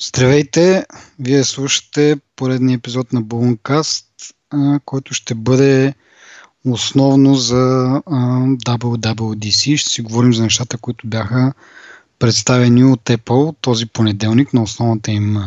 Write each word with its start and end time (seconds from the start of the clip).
Здравейте! 0.00 0.86
Вие 1.18 1.44
слушате 1.44 2.16
поредния 2.36 2.74
епизод 2.76 3.12
на 3.12 3.22
Balloncast, 3.22 4.04
който 4.84 5.14
ще 5.14 5.34
бъде 5.34 5.94
основно 6.64 7.34
за 7.34 7.54
WWDC. 8.66 9.76
Ще 9.76 9.90
си 9.90 10.02
говорим 10.02 10.34
за 10.34 10.42
нещата, 10.42 10.78
които 10.78 11.06
бяха 11.06 11.52
представени 12.18 12.84
от 12.84 13.04
Apple 13.04 13.56
този 13.60 13.86
понеделник 13.86 14.52
на 14.52 14.62
основната 14.62 15.10
им 15.10 15.38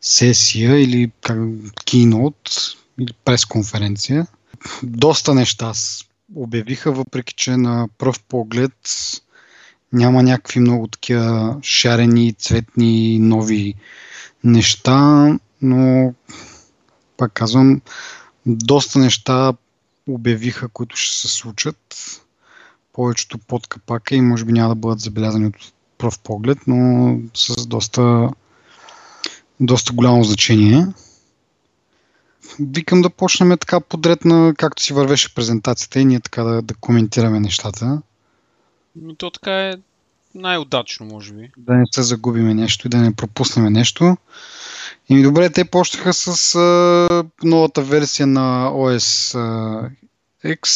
сесия 0.00 0.82
или 0.82 1.12
как, 1.20 1.38
keynote 1.84 2.76
или 3.00 3.12
пресконференция. 3.24 4.26
Доста 4.82 5.34
неща 5.34 5.72
обявиха, 6.34 6.92
въпреки 6.92 7.34
че 7.34 7.56
на 7.56 7.88
пръв 7.98 8.20
поглед 8.20 8.72
няма 9.92 10.22
някакви 10.22 10.60
много 10.60 10.88
такива 10.88 11.56
шарени, 11.62 12.34
цветни, 12.34 13.18
нови 13.18 13.74
неща, 14.44 15.28
но 15.62 16.14
пак 17.16 17.32
казвам, 17.32 17.80
доста 18.46 18.98
неща 18.98 19.52
обявиха, 20.08 20.68
които 20.68 20.96
ще 20.96 21.16
се 21.16 21.28
случат. 21.28 21.76
Повечето 22.92 23.38
под 23.38 23.66
капака 23.66 24.14
и 24.14 24.20
може 24.20 24.44
би 24.44 24.52
няма 24.52 24.68
да 24.68 24.74
бъдат 24.74 25.00
забелязани 25.00 25.46
от 25.46 25.72
пръв 25.98 26.18
поглед, 26.18 26.58
но 26.66 27.18
с 27.34 27.66
доста, 27.66 28.30
доста 29.60 29.92
голямо 29.92 30.24
значение. 30.24 30.86
Викам 32.60 33.02
да 33.02 33.10
почнем 33.10 33.58
така 33.58 33.80
подред 33.80 34.24
на 34.24 34.54
както 34.58 34.82
си 34.82 34.92
вървеше 34.92 35.34
презентацията 35.34 36.00
и 36.00 36.04
ние 36.04 36.20
така 36.20 36.42
да, 36.42 36.62
да 36.62 36.74
коментираме 36.74 37.40
нещата. 37.40 38.02
И 39.08 39.16
то 39.16 39.30
така 39.30 39.68
е 39.68 39.74
най-удачно, 40.34 41.06
може 41.06 41.32
би. 41.32 41.50
Да 41.56 41.74
не 41.74 41.84
се 41.90 42.02
загубиме 42.02 42.54
нещо 42.54 42.86
и 42.86 42.90
да 42.90 42.98
не 42.98 43.14
пропуснем 43.14 43.72
нещо. 43.72 44.16
И 45.08 45.22
добре, 45.22 45.50
те 45.50 45.64
почнаха 45.64 46.12
с 46.14 46.54
а, 46.54 47.24
новата 47.44 47.82
версия 47.82 48.26
на 48.26 48.70
OS 48.70 49.38
а, 49.38 49.90
X, 50.44 50.68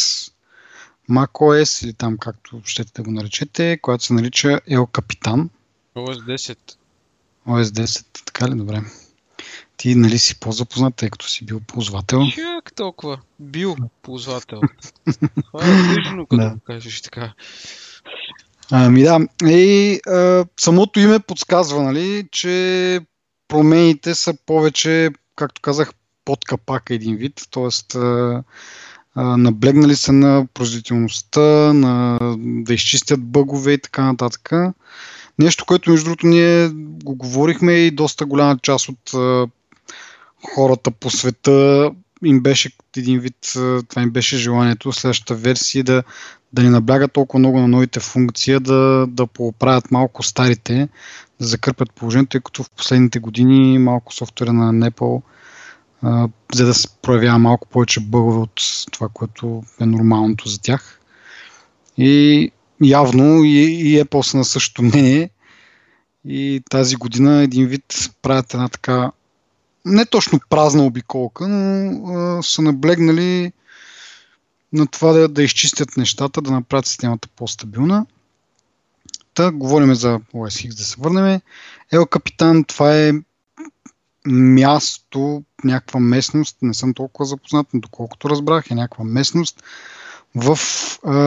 macOS 1.10 1.84
или 1.84 1.92
там 1.92 2.18
както 2.18 2.60
щете 2.64 2.92
да 2.94 3.02
го 3.02 3.10
наречете, 3.10 3.78
която 3.82 4.04
се 4.04 4.12
нарича 4.12 4.48
El 4.48 4.86
Capitan. 4.86 5.48
OS 5.96 6.36
10. 6.36 6.58
OS 7.48 7.62
10, 7.62 8.24
така 8.24 8.48
ли? 8.48 8.54
Добре. 8.54 8.82
Ти 9.76 9.94
нали 9.94 10.18
си 10.18 10.40
по-запознат, 10.40 10.94
тъй 10.94 11.10
като 11.10 11.28
си 11.28 11.44
бил 11.44 11.60
ползвател? 11.60 12.20
Как 12.36 12.72
толкова? 12.74 13.20
Бил 13.38 13.76
ползвател. 14.02 14.60
Това 15.46 15.64
е 15.64 15.94
тъжно, 15.94 16.26
като 16.26 16.36
да. 16.36 16.56
кажеш 16.66 17.00
така. 17.00 17.32
Ами 18.70 19.02
да, 19.02 19.20
и 19.44 20.00
а, 20.06 20.44
самото 20.60 21.00
име 21.00 21.18
подсказва, 21.18 21.82
нали, 21.82 22.28
че 22.32 23.00
промените 23.48 24.14
са 24.14 24.34
повече, 24.46 25.10
както 25.36 25.60
казах, 25.62 25.90
под 26.24 26.44
капака 26.44 26.94
един 26.94 27.16
вид, 27.16 27.40
т.е. 27.50 27.96
наблегнали 29.16 29.96
са 29.96 30.12
на 30.12 30.46
производителността, 30.54 31.72
на 31.72 32.18
да 32.38 32.74
изчистят 32.74 33.24
бъгове 33.24 33.72
и 33.72 33.78
така 33.78 34.02
нататък. 34.04 34.52
Нещо, 35.38 35.64
което 35.66 35.90
между 35.90 36.04
другото 36.04 36.26
ние 36.26 36.68
го 37.04 37.16
говорихме 37.16 37.72
и 37.72 37.90
доста 37.90 38.26
голяма 38.26 38.58
част 38.62 38.88
от 38.88 39.14
а, 39.14 39.46
хората 40.54 40.90
по 40.90 41.10
света 41.10 41.90
им 42.24 42.40
беше 42.40 42.70
един 42.96 43.20
вид, 43.20 43.36
това 43.88 44.02
им 44.02 44.10
беше 44.10 44.36
желанието 44.36 44.92
следващата 44.92 45.34
версия 45.34 45.84
да, 45.84 46.02
да 46.52 46.62
не 46.62 46.70
наблягат 46.70 47.12
толкова 47.12 47.38
много 47.38 47.58
на 47.58 47.68
новите 47.68 48.00
функции, 48.00 48.60
да, 48.60 49.06
да 49.08 49.26
поправят 49.26 49.90
малко 49.90 50.22
старите, 50.22 50.88
да 51.40 51.46
закърпят 51.46 51.92
положението, 51.92 52.30
тъй 52.30 52.40
като 52.40 52.62
в 52.62 52.70
последните 52.70 53.18
години 53.18 53.78
малко 53.78 54.14
софтуера 54.14 54.52
на 54.52 54.90
Apple 54.90 55.22
за 56.54 56.66
да 56.66 56.74
се 56.74 56.88
проявява 57.02 57.38
малко 57.38 57.68
повече 57.68 58.00
бъгове 58.00 58.38
от 58.38 58.60
това, 58.90 59.08
което 59.12 59.62
е 59.80 59.86
нормалното 59.86 60.48
за 60.48 60.60
тях. 60.60 61.00
И 61.98 62.50
явно 62.82 63.44
и, 63.44 63.58
и 63.58 64.02
Apple 64.02 64.22
са 64.22 64.36
на 64.36 64.44
същото 64.44 64.82
мнение. 64.82 65.30
И 66.24 66.62
тази 66.70 66.96
година 66.96 67.42
един 67.42 67.66
вид 67.66 68.10
правят 68.22 68.54
една 68.54 68.68
така 68.68 69.10
не 69.84 70.06
точно 70.06 70.40
празна 70.48 70.84
обиколка, 70.84 71.48
но 71.48 72.06
а, 72.14 72.42
са 72.42 72.62
наблегнали 72.62 73.52
на 74.72 74.86
това 74.86 75.12
да, 75.12 75.28
да 75.28 75.42
изчистят 75.42 75.96
нещата, 75.96 76.42
да 76.42 76.50
направят 76.50 76.86
системата 76.86 77.28
по-стабилна. 77.36 78.06
Та, 79.34 79.50
говорим 79.50 79.94
за 79.94 80.20
OS 80.34 80.76
да 80.76 80.84
се 80.84 80.96
върнем. 80.98 81.40
Ел 81.92 82.06
Капитан, 82.06 82.64
това 82.64 82.96
е 82.98 83.12
място, 84.26 85.42
някаква 85.64 86.00
местност, 86.00 86.56
не 86.62 86.74
съм 86.74 86.94
толкова 86.94 87.26
запознат, 87.26 87.66
но 87.74 87.80
доколкото 87.80 88.30
разбрах, 88.30 88.70
е 88.70 88.74
някаква 88.74 89.04
местност 89.04 89.62
в 90.34 90.56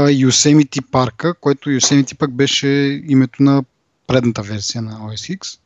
Yosemite 0.09 0.91
парка, 0.91 1.33
който 1.33 1.69
Yosemite 1.69 2.17
пък 2.17 2.31
беше 2.31 2.67
името 3.07 3.43
на 3.43 3.63
предната 4.07 4.41
версия 4.41 4.81
на 4.81 4.91
OS 4.91 5.37
X. 5.37 5.59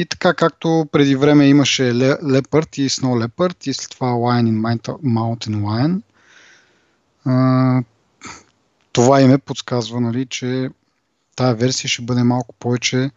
И 0.00 0.06
така 0.06 0.34
както 0.34 0.88
преди 0.92 1.16
време 1.16 1.48
имаше 1.48 1.82
Leopard 1.82 2.78
и 2.78 2.90
Snow 2.90 3.26
Leopard 3.26 3.68
и 3.68 3.74
след 3.74 3.90
това 3.90 4.06
Lion 4.06 4.50
in 4.50 4.80
Mountain 5.02 5.60
Lion, 5.60 6.02
а, 7.24 7.82
това 8.92 9.20
име 9.20 9.38
подсказва, 9.38 10.00
нали, 10.00 10.26
че 10.26 10.70
тази 11.36 11.58
версия 11.58 11.88
ще 11.88 12.02
бъде 12.02 12.22
малко 12.22 12.54
повече 12.54 13.10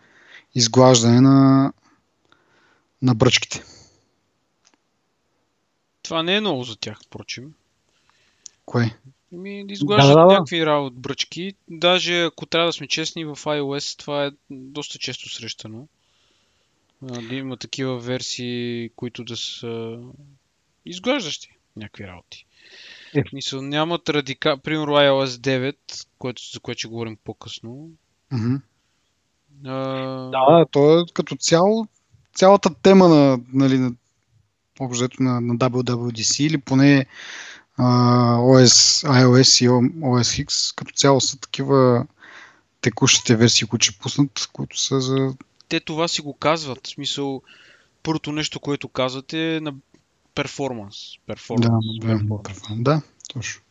изглаждане 0.56 1.22
на, 1.22 1.74
на 3.02 3.16
бръчките. 3.16 3.64
Това 6.02 6.24
не 6.24 6.36
е 6.36 6.42
много 6.42 6.64
за 6.64 6.76
тях, 6.76 7.00
впрочем. 7.06 7.54
Кое? 8.66 8.98
Ми, 9.32 9.68
да 9.68 9.74
изглаждат 9.74 10.14
да, 10.14 10.22
да, 10.22 10.28
да. 10.28 10.34
някакви 10.34 10.66
работи 10.66 10.96
бръчки. 11.00 11.54
Даже 11.70 12.24
ако 12.24 12.46
трябва 12.46 12.70
да 12.70 12.74
сме 12.74 12.88
честни, 12.88 13.26
в 13.26 13.36
iOS 13.36 14.00
това 14.00 14.26
е 14.26 14.32
доста 14.50 15.00
често 15.00 15.30
срещано. 15.30 15.88
Да 17.04 17.36
има 17.36 17.58
такива 17.58 18.00
версии, 18.00 18.90
които 18.96 19.24
да 19.24 19.38
са 19.38 20.00
изглаждащи 20.86 21.58
някакви 21.76 22.08
работи. 22.08 22.46
Е. 23.16 23.24
Мисъл, 23.34 23.62
нямат 23.62 24.10
радика... 24.10 24.58
Примерно 24.58 24.94
iOS 24.94 25.26
9, 25.26 25.76
което, 26.18 26.42
за 26.54 26.60
което 26.60 26.80
ще 26.80 26.88
говорим 26.88 27.18
по-късно. 27.24 27.90
Mm-hmm. 28.34 28.62
А... 29.66 29.78
Да, 30.30 30.66
то 30.72 31.00
е 31.00 31.04
като 31.14 31.36
цяло, 31.36 31.88
цялата 32.34 32.74
тема 32.82 33.08
на, 33.08 33.40
нали, 33.54 33.78
на, 33.78 33.92
обжето 34.80 35.24
на, 35.24 35.42
на 35.42 35.56
WWDC 35.56 36.44
или 36.44 36.58
поне 36.58 37.06
а, 37.78 37.86
OS, 38.38 39.08
iOS 39.08 39.66
и 39.66 39.70
OS 39.70 40.46
X 40.46 40.76
като 40.76 40.94
цяло 40.94 41.22
са 41.22 41.40
такива 41.40 42.08
текущите 42.82 43.36
версии, 43.36 43.68
които 43.68 43.86
ще 43.86 44.00
пуснат, 44.00 44.50
които 44.54 44.80
са 44.80 45.02
за... 45.02 45.34
Те 45.70 45.80
това 45.80 46.08
си 46.08 46.22
го 46.22 46.34
казват. 46.34 46.88
В 46.88 46.90
смисъл, 46.90 47.42
първото 48.04 48.32
нещо, 48.32 48.60
което 48.60 48.88
казват 48.88 49.34
е 49.34 49.60
на 49.62 49.74
перформанс. 50.36 50.96
перформанс. 51.28 51.86
Да, 52.70 53.02
точно. 53.34 53.62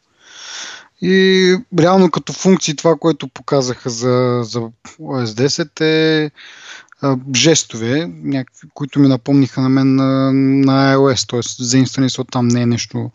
И 1.03 1.57
реално 1.79 2.11
като 2.11 2.33
функции 2.33 2.77
това, 2.77 2.97
което 2.97 3.29
показаха 3.29 3.91
за, 3.91 4.41
за 4.45 4.61
OS 4.61 5.25
10 5.25 5.81
е 5.81 6.31
а, 7.01 7.17
жестове, 7.37 8.07
някакви, 8.07 8.69
които 8.75 9.01
ми 9.01 9.09
напомниха 9.09 9.61
на 9.61 9.69
мен 9.69 9.95
на, 9.95 10.33
на 10.33 10.97
iOS, 10.97 11.31
т.е. 11.31 11.65
заинсталирани 11.65 12.11
са 12.11 12.25
там 12.25 12.49
не 12.49 12.63
е 12.63 12.67
нещо 12.67 13.11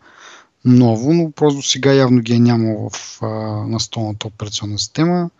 ново, 0.64 1.12
но 1.12 1.30
просто 1.30 1.62
сега 1.62 1.92
явно 1.92 2.20
ги 2.20 2.34
е 2.34 2.38
нямало 2.38 2.90
в 2.90 3.22
а, 3.22 3.26
настолната 3.66 4.26
операционна 4.26 4.78
система. 4.78 5.30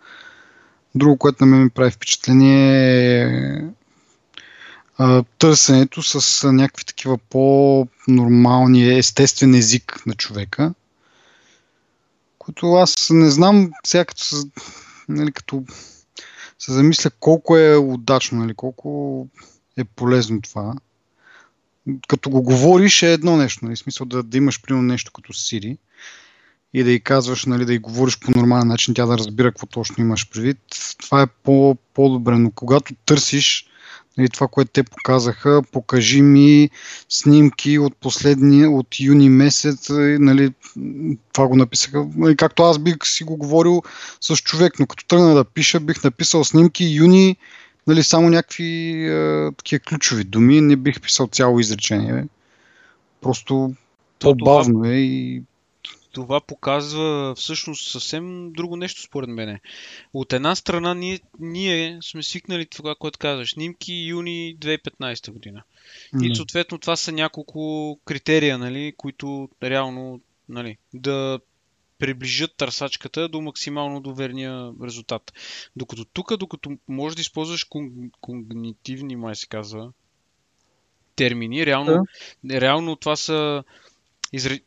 Друго, 0.95 1.17
което 1.17 1.45
на 1.45 1.51
мен 1.51 1.63
ми 1.63 1.69
прави 1.69 1.91
впечатление 1.91 3.21
е 4.99 5.23
търсенето 5.37 6.03
с 6.03 6.51
някакви 6.51 6.85
такива 6.85 7.17
по-нормални, 7.17 8.97
естествен 8.97 9.55
език 9.55 10.03
на 10.05 10.15
човека, 10.15 10.73
които 12.37 12.73
аз 12.73 13.09
не 13.09 13.29
знам 13.29 13.71
сега 13.87 14.05
като, 14.05 14.23
нали, 15.09 15.31
като 15.31 15.63
се 16.59 16.73
замисля 16.73 17.09
колко 17.19 17.57
е 17.57 17.77
удачно, 17.77 18.39
нали, 18.39 18.53
колко 18.53 19.27
е 19.77 19.83
полезно 19.83 20.41
това. 20.41 20.73
Като 22.07 22.29
го 22.29 22.41
говориш 22.41 23.03
е 23.03 23.13
едно 23.13 23.37
нещо, 23.37 23.65
нали, 23.65 23.77
смисъл 23.77 24.05
да, 24.05 24.23
да 24.23 24.37
имаш 24.37 24.61
примерно 24.61 24.87
нещо 24.87 25.11
като 25.11 25.33
Siri 25.33 25.77
и 26.73 26.83
да 26.83 26.91
й 26.91 26.99
казваш, 26.99 27.45
нали, 27.45 27.65
да 27.65 27.73
й 27.73 27.77
говориш 27.77 28.19
по 28.19 28.31
нормален 28.31 28.67
начин, 28.67 28.93
тя 28.93 29.05
да 29.05 29.17
разбира 29.17 29.51
какво 29.51 29.65
точно 29.65 30.03
имаш 30.03 30.29
предвид, 30.29 30.57
това 30.97 31.21
е 31.21 31.27
по, 31.27 31.77
по-добре, 31.93 32.37
но 32.37 32.51
когато 32.51 32.93
търсиш 33.05 33.65
нали, 34.17 34.29
това, 34.29 34.47
което 34.47 34.71
те 34.71 34.83
показаха, 34.83 35.61
покажи 35.71 36.21
ми 36.21 36.69
снимки 37.09 37.79
от 37.79 37.95
последния, 37.95 38.71
от 38.71 38.99
юни 38.99 39.29
месец, 39.29 39.89
нали, 40.19 40.53
това 41.33 41.47
го 41.47 41.55
написаха, 41.55 42.07
нали, 42.15 42.37
както 42.37 42.63
аз 42.63 42.79
бих 42.79 42.95
си 43.03 43.23
го 43.23 43.37
говорил 43.37 43.83
с 44.21 44.37
човек, 44.37 44.79
но 44.79 44.87
като 44.87 45.05
тръгна 45.05 45.33
да 45.33 45.43
пиша, 45.45 45.79
бих 45.79 46.03
написал 46.03 46.43
снимки 46.43 46.85
юни 46.85 47.37
нали, 47.87 48.03
само 48.03 48.29
някакви 48.29 49.05
а, 49.09 49.51
такива 49.57 49.79
ключови 49.79 50.23
думи, 50.23 50.61
не 50.61 50.75
бих 50.75 51.01
писал 51.01 51.27
цяло 51.27 51.59
изречение. 51.59 52.25
Просто 53.21 53.73
по-бавно 54.19 54.85
е 54.85 54.95
и 54.95 55.43
това 56.11 56.41
показва 56.41 57.35
всъщност 57.35 57.91
съвсем 57.91 58.53
друго 58.53 58.75
нещо 58.75 59.01
според 59.01 59.29
мене. 59.29 59.59
От 60.13 60.33
една 60.33 60.55
страна 60.55 60.93
ние, 60.93 61.19
ние 61.39 61.99
сме 62.01 62.23
свикнали 62.23 62.65
това, 62.65 62.95
което 62.95 63.19
казваш, 63.19 63.51
снимки 63.51 63.93
юни 63.93 64.57
2015 64.59 65.31
година. 65.31 65.63
Mm. 66.13 66.31
И 66.31 66.35
съответно 66.35 66.77
това 66.77 66.95
са 66.95 67.11
няколко 67.11 67.99
критерия, 68.05 68.57
нали, 68.57 68.93
които 68.97 69.49
реално 69.63 70.21
нали, 70.49 70.77
да 70.93 71.39
приближат 71.99 72.55
търсачката 72.57 73.27
до 73.27 73.41
максимално 73.41 74.01
доверния 74.01 74.71
резултат. 74.83 75.33
Докато 75.75 76.05
тук, 76.05 76.37
докато 76.37 76.77
можеш 76.87 77.15
да 77.15 77.21
използваш 77.21 77.67
когнитивни, 78.21 79.15
май 79.15 79.35
се 79.35 79.47
казва, 79.47 79.91
термини, 81.15 81.65
реално, 81.65 82.05
да. 82.43 82.61
реално 82.61 82.95
това 82.95 83.15
са 83.15 83.63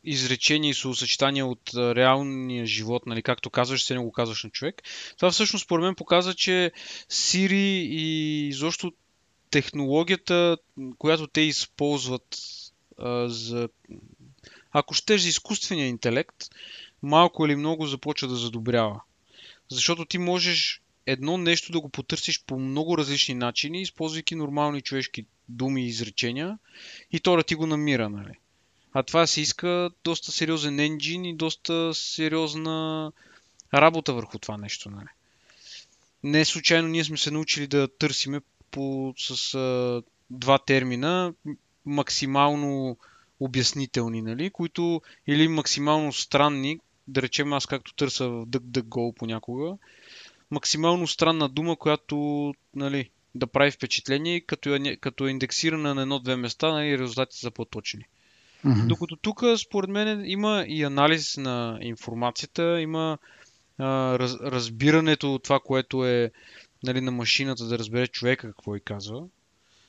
изречения 0.03 0.69
и 0.69 0.73
съсъчетания 0.73 1.45
от 1.45 1.71
реалния 1.75 2.65
живот, 2.65 3.05
нали, 3.05 3.21
както 3.21 3.49
казваш, 3.49 3.83
се 3.83 3.93
не 3.93 3.99
го 3.99 4.11
казваш 4.11 4.43
на 4.43 4.49
човек. 4.49 4.81
Това 5.17 5.31
всъщност 5.31 5.65
според 5.65 5.83
мен 5.83 5.95
показва, 5.95 6.33
че 6.33 6.71
Siri 7.09 7.53
и 7.53 8.47
изобщо 8.47 8.93
технологията, 9.49 10.57
която 10.97 11.27
те 11.27 11.41
използват 11.41 12.37
а, 12.97 13.29
за 13.29 13.69
ако 14.71 14.93
щеш 14.93 15.21
за 15.21 15.29
изкуствения 15.29 15.87
интелект, 15.87 16.35
малко 17.03 17.45
или 17.45 17.55
много 17.55 17.85
започва 17.85 18.27
да 18.27 18.35
задобрява. 18.35 19.01
Защото 19.69 20.05
ти 20.05 20.17
можеш 20.17 20.81
едно 21.05 21.37
нещо 21.37 21.71
да 21.71 21.79
го 21.79 21.89
потърсиш 21.89 22.43
по 22.47 22.59
много 22.59 22.97
различни 22.97 23.35
начини, 23.35 23.81
използвайки 23.81 24.35
нормални 24.35 24.81
човешки 24.81 25.25
думи 25.49 25.83
и 25.83 25.87
изречения, 25.87 26.57
и 27.11 27.19
то 27.19 27.35
да 27.35 27.43
ти 27.43 27.55
го 27.55 27.67
намира, 27.67 28.09
нали? 28.09 28.33
А 28.93 29.03
това 29.03 29.27
се 29.27 29.41
иска 29.41 29.89
доста 30.03 30.31
сериозен 30.31 30.79
енджин 30.79 31.25
и 31.25 31.35
доста 31.35 31.93
сериозна 31.93 33.11
работа 33.73 34.13
върху 34.13 34.39
това 34.39 34.57
нещо. 34.57 34.89
Нали? 34.89 35.07
Не 36.23 36.45
случайно 36.45 36.87
ние 36.87 37.03
сме 37.03 37.17
се 37.17 37.31
научили 37.31 37.67
да 37.67 37.87
търсиме 37.87 38.41
по, 38.71 39.13
с 39.17 39.53
а, 39.53 40.01
два 40.29 40.59
термина 40.59 41.33
максимално 41.85 42.97
обяснителни, 43.39 44.21
нали? 44.21 44.49
които 44.49 45.01
или 45.27 45.47
максимално 45.47 46.13
странни, 46.13 46.79
да 47.07 47.21
речем 47.21 47.53
аз 47.53 47.65
както 47.65 47.93
търся 47.93 48.29
в 48.29 48.45
DuckDuckGo 48.45 49.15
понякога, 49.15 49.77
максимално 50.51 51.07
странна 51.07 51.49
дума, 51.49 51.75
която 51.75 52.53
нали, 52.75 53.09
да 53.35 53.47
прави 53.47 53.71
впечатление, 53.71 54.41
като 54.41 54.75
е, 54.75 54.95
като 54.95 55.27
е 55.27 55.31
индексирана 55.31 55.95
на 55.95 56.01
едно-две 56.01 56.35
места, 56.35 56.71
нали, 56.71 56.99
резултатите 56.99 57.39
са 57.39 57.51
по-точни. 57.51 58.05
Mm-hmm. 58.65 58.87
Докато 58.87 59.15
тук, 59.15 59.43
според 59.57 59.89
мен, 59.89 60.23
има 60.25 60.65
и 60.67 60.83
анализ 60.83 61.37
на 61.37 61.77
информацията, 61.81 62.81
има 62.81 63.17
а, 63.77 64.19
раз, 64.19 64.35
разбирането 64.41 65.33
от 65.33 65.43
това, 65.43 65.59
което 65.59 66.05
е 66.05 66.31
нали, 66.83 67.01
на 67.01 67.11
машината 67.11 67.65
да 67.65 67.79
разбере 67.79 68.07
човека 68.07 68.47
какво 68.47 68.75
и 68.75 68.79
казва. 68.79 69.23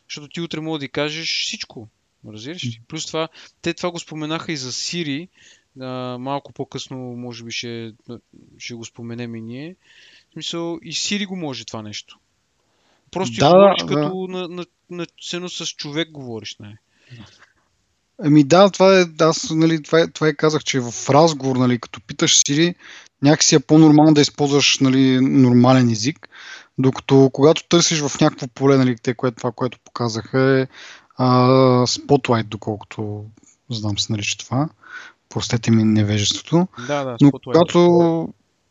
Защото 0.09 0.29
ти 0.29 0.41
утре 0.41 0.61
мога 0.61 0.79
да 0.79 0.89
кажеш 0.89 1.45
всичко. 1.45 1.89
Разбираш 2.29 2.65
ли? 2.65 2.81
Плюс 2.89 3.07
това, 3.07 3.29
те 3.63 3.75
това 3.75 3.91
го 3.91 3.99
споменаха 3.99 4.53
и 4.53 4.57
за 4.57 4.73
Сири. 4.73 5.29
А, 5.81 6.19
малко 6.19 6.53
по-късно, 6.53 6.97
може 6.99 7.45
би, 7.45 7.53
ще, 7.53 7.93
ще 8.59 8.75
го 8.75 8.85
споменем 8.85 9.35
и 9.35 9.41
ние. 9.41 9.77
В 10.31 10.33
смисъл, 10.33 10.79
и 10.83 10.93
Сири 10.93 11.27
го 11.27 11.37
може 11.37 11.65
това 11.65 11.83
нещо. 11.83 12.19
Просто 13.11 13.37
да, 13.39 13.51
говориш 13.51 13.83
да. 13.83 13.87
като 13.87 14.27
на, 14.29 14.49
на, 14.49 14.67
на, 14.91 15.07
на, 15.41 15.49
с 15.49 15.67
човек 15.67 16.11
говориш. 16.11 16.57
Не? 16.59 16.79
Ами 18.23 18.45
да, 18.45 18.71
това 18.71 19.01
е, 19.01 19.05
аз, 19.21 19.51
нали, 19.51 19.83
това, 19.83 20.01
е, 20.01 20.07
това 20.07 20.29
е 20.29 20.33
казах, 20.33 20.65
че 20.65 20.81
в 20.81 21.11
разговор, 21.11 21.57
нали, 21.57 21.79
като 21.79 22.01
питаш 22.07 22.43
Сири, 22.47 22.75
някакси 23.23 23.55
е 23.55 23.61
по-нормално 23.61 24.15
да 24.15 24.21
използваш 24.21 24.79
нали, 24.79 25.21
нормален 25.21 25.91
език, 25.91 26.29
докато 26.79 27.31
когато 27.33 27.69
търсиш 27.69 28.01
в 28.01 28.21
някакво 28.21 28.47
поле, 28.47 28.77
нали, 28.77 28.97
те, 29.03 29.15
което, 29.15 29.37
това, 29.37 29.53
което 29.53 29.79
показаха 29.85 30.41
е 30.41 30.67
а, 31.17 31.49
Spotlight, 31.87 32.45
доколкото 32.45 33.25
знам 33.71 33.99
се 33.99 34.13
нарича 34.13 34.39
това. 34.39 34.69
Простете 35.29 35.71
ми 35.71 35.85
невежеството. 35.85 36.69
Да, 36.87 37.05
да, 37.05 37.17
Но 37.21 37.31
когато, 37.31 38.29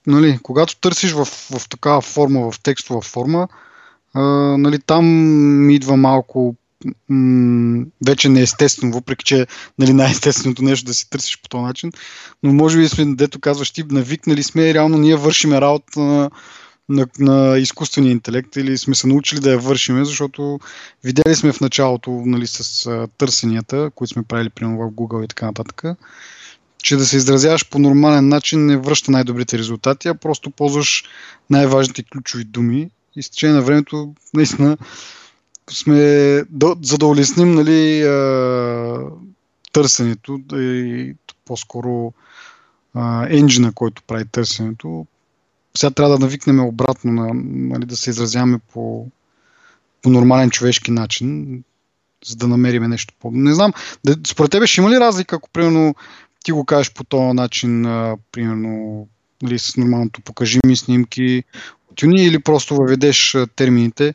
нали, 0.08 0.40
когато 0.44 0.80
търсиш 0.80 1.12
в, 1.12 1.26
в 1.26 1.70
такава 1.70 2.02
форма, 2.02 2.52
в 2.52 2.60
текстова 2.60 3.02
форма, 3.02 3.48
а, 4.14 4.22
нали, 4.58 4.80
там 4.80 5.06
ми 5.66 5.76
идва 5.76 5.98
малко 5.98 6.56
м- 7.10 7.86
вече 8.06 8.30
неестествено, 8.30 8.94
въпреки 8.94 9.26
че 9.26 9.48
нали, 9.80 9.94
най-естественото 9.94 10.64
нещо 10.64 10.86
да 10.86 10.94
си 10.94 11.10
търсиш 11.10 11.42
по 11.42 11.50
този 11.50 11.64
начин. 11.64 11.92
Но 12.44 12.54
може 12.54 12.78
би 12.78 12.90
сме, 12.90 13.16
дето 13.16 13.40
казваш 13.40 13.72
ти, 13.72 13.84
навикнали 13.92 14.44
сме 14.44 14.70
и 14.70 14.74
реално 14.74 14.98
ние 14.98 15.16
вършиме 15.16 15.62
работа 15.62 16.00
на, 16.00 16.30
на, 16.90 17.08
на 17.20 17.58
изкуствения 17.58 18.12
интелект 18.12 18.56
или 18.56 18.78
сме 18.78 18.96
се 18.96 19.08
научили 19.08 19.40
да 19.40 19.52
я 19.52 19.58
вършиме, 19.58 20.06
защото 20.06 20.60
видели 21.04 21.36
сме 21.36 21.54
в 21.54 21.62
началото 21.62 22.12
нали, 22.12 22.48
с 22.48 22.86
а, 22.86 23.08
търсенията, 23.18 23.92
които 23.96 24.14
сме 24.14 24.24
правили 24.24 24.50
примерно 24.50 24.78
в 24.78 24.92
Google 24.92 25.26
и 25.26 25.28
така 25.28 25.46
нататък, 25.46 25.84
че 26.84 26.96
да 26.96 27.06
се 27.06 27.18
изразяваш 27.18 27.70
по 27.70 27.80
нормален 27.80 28.28
начин 28.28 28.66
не 28.66 28.78
връща 28.78 29.12
най-добрите 29.12 29.58
резултати, 29.58 30.08
а 30.08 30.16
просто 30.16 30.52
ползваш 30.52 31.04
най-важните 31.50 32.04
ключови 32.04 32.44
думи 32.44 32.90
и 33.16 33.24
с 33.24 33.30
течение 33.30 33.56
на 33.56 33.62
времето 33.62 34.14
наистина 34.34 34.78
сме, 35.72 35.96
за 36.82 36.98
да 36.98 37.06
улесним 37.06 37.52
нали, 37.52 38.02
търсенето 39.74 40.40
и 40.54 41.16
по-скоро 41.46 42.14
а, 42.94 43.28
енджина, 43.30 43.72
който 43.74 44.04
прави 44.08 44.26
търсенето, 44.26 45.06
сега 45.78 45.92
трябва 45.92 46.18
да 46.18 46.26
навикнем 46.26 46.60
обратно 46.60 47.12
на, 47.12 47.30
нали, 47.44 47.86
да 47.86 47.98
се 47.98 48.10
изразяваме 48.10 48.60
по, 48.74 49.08
по 50.02 50.10
нормален 50.10 50.50
човешки 50.50 50.92
начин, 50.92 51.64
за 52.26 52.36
да 52.36 52.48
намериме 52.48 52.88
нещо 52.88 53.14
по... 53.20 53.32
Не 53.32 53.54
знам, 53.54 53.74
да, 54.06 54.16
според 54.28 54.52
тебе 54.52 54.68
ще 54.68 54.82
има 54.82 54.90
ли 54.90 55.00
разлика, 55.00 55.36
ако 55.36 55.50
примерно 55.50 55.96
ти 56.44 56.52
го 56.52 56.66
кажеш 56.66 56.94
по 56.94 57.04
този 57.04 57.34
начин, 57.34 57.86
а, 57.86 58.18
примерно 58.32 59.08
нали, 59.42 59.60
с 59.60 59.78
нормалното 59.78 60.22
покажи 60.22 60.60
ми 60.66 60.76
снимки, 60.76 61.44
тюни 61.96 62.26
или 62.26 62.40
просто 62.40 62.76
въведеш 62.76 63.38
термините, 63.56 64.14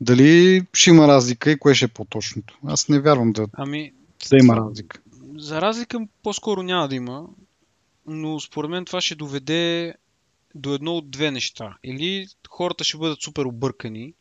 дали 0.00 0.62
ще 0.72 0.90
има 0.90 1.08
разлика 1.08 1.50
и 1.50 1.58
кое 1.58 1.74
ще 1.74 1.84
е 1.84 1.88
по-точното? 1.88 2.58
Аз 2.66 2.88
не 2.88 3.00
вярвам 3.00 3.32
да, 3.32 3.46
ами, 3.52 3.92
да 4.30 4.36
има 4.36 4.56
разлика. 4.56 5.00
За 5.36 5.60
разлика 5.60 6.06
по-скоро 6.22 6.62
няма 6.62 6.88
да 6.88 6.94
има, 6.94 7.26
но 8.06 8.40
според 8.40 8.70
мен 8.70 8.84
това 8.84 9.00
ще 9.00 9.14
доведе 9.14 9.94
до 10.54 10.74
едно 10.74 10.96
от 10.96 11.10
две 11.10 11.30
неща. 11.30 11.76
Или 11.84 12.26
хората 12.48 12.84
ще 12.84 12.98
бъдат 12.98 13.22
супер 13.22 13.44
объркани, 13.44 14.14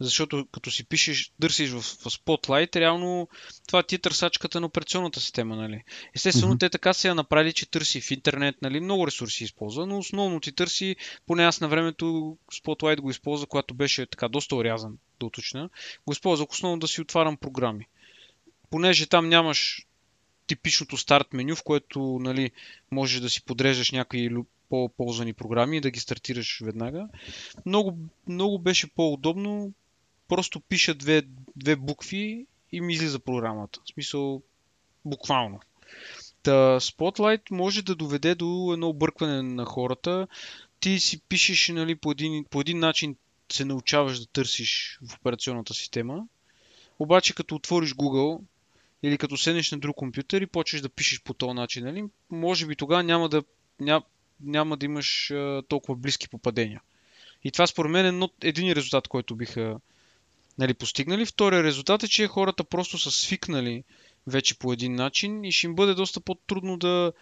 защото 0.00 0.46
като 0.52 0.70
си 0.70 0.84
пишеш, 0.84 1.32
дърсиш 1.38 1.70
в, 1.70 1.80
в 1.80 2.04
Spotlight, 2.04 2.76
реално 2.76 3.28
това 3.66 3.82
ти 3.82 3.94
е 3.94 3.98
търсачката 3.98 4.60
на 4.60 4.66
операционната 4.66 5.20
система, 5.20 5.56
нали? 5.56 5.82
Естествено, 6.14 6.54
mm-hmm. 6.54 6.60
те 6.60 6.70
така 6.70 6.92
се 6.92 7.08
я 7.08 7.14
направили, 7.14 7.52
че 7.52 7.70
търси 7.70 8.00
в 8.00 8.10
интернет, 8.10 8.62
нали? 8.62 8.80
Много 8.80 9.06
ресурси 9.06 9.44
използва, 9.44 9.86
но 9.86 9.98
основно 9.98 10.40
ти 10.40 10.52
търси, 10.52 10.96
поне 11.26 11.44
аз 11.44 11.60
на 11.60 11.68
времето 11.68 12.36
Spotlight 12.52 13.00
го 13.00 13.10
използва, 13.10 13.46
когато 13.46 13.74
беше 13.74 14.06
така 14.06 14.28
доста 14.28 14.56
орязан, 14.56 14.98
да 15.20 15.26
уточня, 15.26 15.70
го 16.06 16.12
използвах 16.12 16.50
основно 16.50 16.78
да 16.78 16.88
си 16.88 17.00
отварям 17.00 17.36
програми. 17.36 17.86
Понеже 18.70 19.06
там 19.06 19.28
нямаш 19.28 19.86
типичното 20.46 20.96
старт 20.96 21.32
меню, 21.32 21.56
в 21.56 21.62
което 21.62 22.18
нали, 22.20 22.50
можеш 22.90 23.20
да 23.20 23.30
си 23.30 23.44
подреждаш 23.44 23.90
някакви 23.90 24.30
по-ползвани 24.68 25.32
програми 25.32 25.76
и 25.76 25.80
да 25.80 25.90
ги 25.90 26.00
стартираш 26.00 26.60
веднага. 26.64 27.08
Много, 27.66 27.98
много 28.28 28.58
беше 28.58 28.94
по-удобно 28.94 29.72
просто 30.28 30.60
пиша 30.60 30.94
две, 30.94 31.22
две 31.56 31.76
букви 31.76 32.46
и 32.72 32.80
ми 32.80 32.92
излиза 32.92 33.18
програмата. 33.18 33.80
В 33.84 33.88
смисъл, 33.92 34.42
буквално. 35.04 35.60
Та, 36.42 36.80
Spotlight 36.80 37.50
може 37.50 37.82
да 37.82 37.94
доведе 37.94 38.34
до 38.34 38.70
едно 38.72 38.88
объркване 38.88 39.42
на 39.42 39.64
хората. 39.64 40.28
Ти 40.80 41.00
си 41.00 41.20
пишеш 41.20 41.68
нали, 41.68 41.94
по, 41.94 42.10
един, 42.10 42.44
по 42.44 42.60
един 42.60 42.78
начин 42.78 43.16
се 43.52 43.64
научаваш 43.64 44.20
да 44.20 44.26
търсиш 44.26 44.98
в 45.02 45.14
операционната 45.14 45.74
система. 45.74 46.26
Обаче 46.98 47.34
като 47.34 47.54
отвориш 47.54 47.94
Google 47.94 48.40
или 49.02 49.18
като 49.18 49.36
седнеш 49.36 49.72
на 49.72 49.78
друг 49.78 49.96
компютър 49.96 50.40
и 50.40 50.46
почнеш 50.46 50.82
да 50.82 50.88
пишеш 50.88 51.22
по 51.22 51.34
този 51.34 51.52
начин, 51.52 51.84
нали, 51.84 52.04
може 52.30 52.66
би 52.66 52.76
тогава 52.76 53.02
няма 53.02 53.28
да, 53.28 53.42
няма, 53.80 54.04
няма 54.40 54.76
да 54.76 54.86
имаш 54.86 55.30
а, 55.30 55.62
толкова 55.68 55.96
близки 55.96 56.28
попадения. 56.28 56.82
И 57.44 57.50
това 57.50 57.66
според 57.66 57.90
мен 57.90 58.22
е 58.22 58.28
един 58.42 58.72
резултат, 58.72 59.08
който 59.08 59.36
биха 59.36 59.80
нали, 60.58 60.74
постигнали. 60.74 61.26
Втория 61.26 61.62
резултат 61.62 62.02
е, 62.02 62.08
че 62.08 62.28
хората 62.28 62.64
просто 62.64 62.98
са 62.98 63.10
свикнали 63.10 63.84
вече 64.26 64.58
по 64.58 64.72
един 64.72 64.94
начин 64.94 65.44
и 65.44 65.52
ще 65.52 65.66
им 65.66 65.74
бъде 65.74 65.94
доста 65.94 66.20
по-трудно 66.20 66.76
да, 66.76 67.12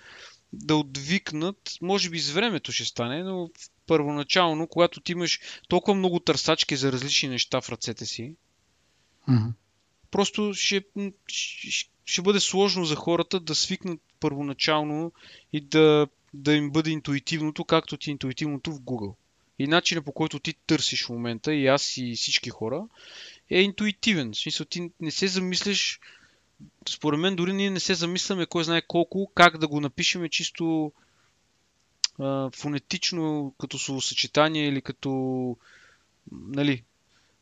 да 0.53 0.77
отвикнат. 0.77 1.79
Може 1.83 2.11
би 2.11 2.19
с 2.19 2.31
времето 2.31 2.73
ще 2.73 2.85
стане, 2.85 3.23
но 3.23 3.51
първоначално, 3.87 4.67
когато 4.67 5.01
ти 5.01 5.13
имаш 5.13 5.41
толкова 5.69 5.95
много 5.95 6.21
търсачки 6.21 6.77
за 6.77 6.93
различни 6.93 7.29
неща 7.29 7.61
в 7.61 7.69
ръцете 7.69 8.07
си, 8.07 8.35
mm-hmm. 9.29 9.53
просто 10.11 10.55
ще, 10.55 10.85
ще, 11.27 11.91
ще 12.05 12.23
бъде 12.23 12.41
сложно 12.41 12.85
за 12.85 12.95
хората 12.97 13.41
да 13.41 13.55
свикнат 13.55 14.01
първоначално 14.21 15.13
и 15.53 15.61
да, 15.61 16.07
да 16.35 16.55
им 16.55 16.71
бъде 16.71 16.91
интуитивното, 16.91 17.65
както 17.65 17.97
ти 17.97 18.11
е 18.11 18.13
интуитивното 18.13 18.73
в 18.73 18.81
Google. 18.81 19.15
И 19.59 19.67
начинът 19.67 20.05
по 20.05 20.13
който 20.13 20.39
ти 20.39 20.55
търсиш 20.67 21.07
в 21.07 21.11
момента, 21.11 21.55
и 21.55 21.67
аз 21.67 21.97
и 21.97 22.15
всички 22.17 22.51
хора, 22.51 22.85
е 23.51 23.61
интуитивен. 23.61 24.33
В 24.33 24.37
смисъл, 24.37 24.67
ти 24.67 24.91
не 25.01 25.11
се 25.11 25.29
замислиш, 25.29 26.01
според 26.89 27.21
мен 27.21 27.37
дори 27.37 27.53
ние 27.53 27.71
не 27.71 27.81
се 27.81 27.95
замисляме 27.95 28.47
кой 28.47 28.65
знае 28.65 28.83
колко, 28.83 29.31
как 29.35 29.59
да 29.59 29.69
го 29.69 29.81
напишеме 29.81 30.29
чисто 30.29 30.93
а, 32.19 32.51
фонетично, 32.51 33.55
като 33.61 33.79
словосъчетание 33.79 34.69
или 34.69 34.83
като, 34.83 35.11
нали, 36.33 36.83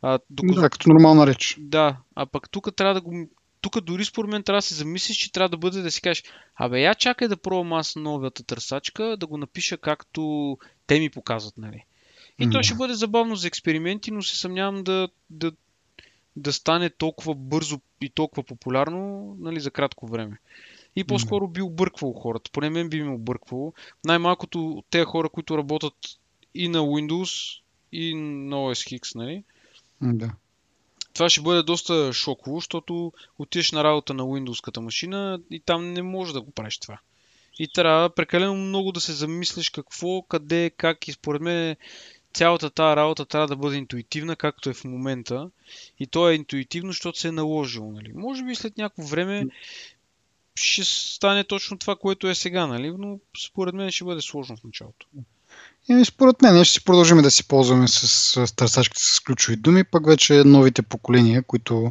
а, 0.03 0.19
докато... 0.31 0.61
Да, 0.61 0.71
като 0.71 0.89
нормална 0.89 1.27
реч. 1.27 1.57
Да, 1.59 1.97
а 2.15 2.27
пък 2.27 2.51
тук 2.51 2.77
трябва 2.77 2.95
да 2.95 3.01
го... 3.01 3.29
Тук 3.61 3.81
дори 3.81 4.05
според 4.05 4.31
мен 4.31 4.43
трябва 4.43 4.59
да 4.59 4.63
се 4.63 4.75
замислиш, 4.75 5.17
че 5.17 5.33
трябва 5.33 5.49
да 5.49 5.57
бъде 5.57 5.83
да 5.83 5.91
си 5.91 6.01
кажеш, 6.01 6.25
абе 6.55 6.81
я 6.81 6.95
чакай 6.95 7.29
да 7.29 7.37
пробвам 7.37 7.73
аз 7.73 7.97
новата 7.97 8.45
търсачка, 8.45 9.17
да 9.17 9.27
го 9.27 9.39
напиша 9.39 9.79
както 9.79 10.59
те 10.87 11.01
ми 11.01 11.11
показват, 11.11 11.59
нали. 11.59 11.85
И 12.39 12.51
то 12.51 12.63
ще 12.63 12.75
бъде 12.75 12.95
забавно 12.95 13.37
за 13.37 13.49
експерименти, 13.49 14.11
но 14.11 14.23
се 14.23 14.39
съмнявам 14.39 14.85
да, 14.85 15.09
да, 15.31 15.53
да 16.37 16.53
стане 16.53 16.91
толкова 16.91 17.35
бързо 17.35 17.81
и 18.01 18.11
толкова 18.11 18.43
популярно 18.43 19.37
нали, 19.41 19.61
за 19.61 19.71
кратко 19.71 20.07
време. 20.07 20.39
И 20.97 21.05
по-скоро 21.05 21.49
би 21.49 21.63
обърквало 21.63 22.13
хората. 22.13 22.51
Поне 22.51 22.71
мен 22.71 22.89
би 22.89 23.03
ме 23.03 23.11
обърквало. 23.11 23.73
Най-малкото 24.05 24.85
тези 24.91 25.05
хора, 25.05 25.29
които 25.29 25.59
работят 25.59 25.95
и 26.55 26.69
на 26.69 26.79
Windows, 26.79 27.61
и 27.93 28.15
на 28.15 28.57
OS 28.57 29.01
X, 29.01 29.15
нали? 29.15 29.45
Да. 30.03 30.31
Това 31.15 31.29
ще 31.29 31.41
бъде 31.41 31.63
доста 31.63 32.13
шоково, 32.13 32.57
защото 32.57 33.13
отидеш 33.39 33.73
на 33.73 33.85
работа 33.85 34.15
на 34.15 34.23
Windows-ката 34.23 34.81
машина 34.81 35.41
и 35.51 35.61
там 35.61 35.93
не 35.93 36.03
можеш 36.03 36.33
да 36.33 36.41
го 36.41 36.51
правиш 36.51 36.79
това. 36.79 36.99
И 37.59 37.69
трябва 37.69 38.11
прекалено 38.11 38.55
много 38.55 38.93
да 38.93 39.01
се 39.01 39.13
замислиш 39.13 39.71
какво, 39.71 40.23
къде, 40.23 40.71
как 40.77 41.09
и 41.09 41.13
според 41.13 41.43
мен 41.43 41.77
цялата 42.35 42.71
тази 42.71 42.97
работа 42.97 43.25
трябва 43.25 43.49
да 43.49 43.57
бъде 43.57 43.77
интуитивна, 43.77 44.37
както 44.37 44.71
е 44.71 44.75
в 44.75 44.85
момента. 44.85 45.51
И 46.01 46.07
то 46.07 46.31
е 46.31 46.35
интуитивно, 46.35 46.93
защото 46.93 47.19
се 47.19 47.29
е 47.29 47.33
наложило. 47.33 47.93
Нали? 47.93 48.13
Може 48.15 48.45
би 48.45 48.55
след 48.55 48.79
някакво 48.79 49.03
време 49.03 49.47
ще 50.55 50.85
стане 50.85 51.45
точно 51.45 51.79
това, 51.79 51.97
което 51.97 52.29
е 52.29 52.35
сега, 52.35 52.67
нали? 52.67 52.95
но 52.99 53.19
според 53.47 53.75
мен 53.75 53.91
ще 53.91 54.05
бъде 54.05 54.21
сложно 54.21 54.57
в 54.57 54.65
началото. 54.65 55.07
И 55.89 56.05
според 56.05 56.43
мен 56.43 56.65
ще 56.65 56.73
си 56.73 56.85
продължим 56.85 57.23
да 57.23 57.31
си 57.31 57.49
ползваме 57.49 57.89
с, 57.89 58.55
търсачките 58.57 59.05
с 59.05 59.21
ключови 59.21 59.57
думи, 59.57 59.85
пък 59.85 60.07
вече 60.07 60.45
новите 60.45 60.83
поколения, 60.83 61.43
които 61.43 61.91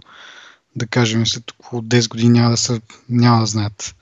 да 0.75 0.87
кажем 0.87 1.27
след 1.27 1.51
около 1.51 1.81
10 1.81 2.09
години 2.09 2.29
няма 2.29 2.49
да, 2.49 2.57
са, 2.57 2.81
няма 3.09 3.39
да 3.39 3.45
знаят. 3.45 3.95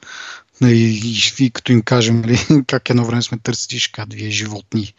Нали, 0.62 0.78
и, 0.78 1.46
и 1.46 1.52
като 1.52 1.72
им 1.72 1.82
кажем 1.82 2.22
нали, 2.26 2.64
как 2.68 2.90
едно 2.90 3.06
време 3.06 3.22
сме 3.22 3.38
търсили, 3.38 3.80
ще 3.80 3.92
кажат, 3.92 4.14
вие 4.14 4.30
животни. 4.30 4.94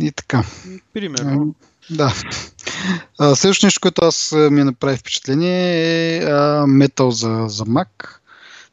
И 0.00 0.12
така. 0.12 0.44
Примерно. 0.92 1.54
Да. 1.90 2.14
А, 3.18 3.34
следващото 3.34 3.66
нещо, 3.66 3.80
което 3.80 4.04
аз 4.04 4.32
ми 4.32 4.64
направи 4.64 4.96
впечатление 4.96 5.76
е 6.16 6.24
а, 6.24 6.64
Metal 6.66 7.08
за, 7.08 7.44
за 7.48 7.64
Mac. 7.64 8.18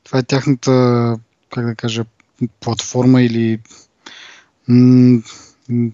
Това 0.03 0.19
е 0.19 0.23
тяхната, 0.23 1.15
как 1.49 1.65
да 1.65 1.75
кажа, 1.75 2.05
платформа 2.59 3.21
или 3.21 3.59
м- 4.67 5.21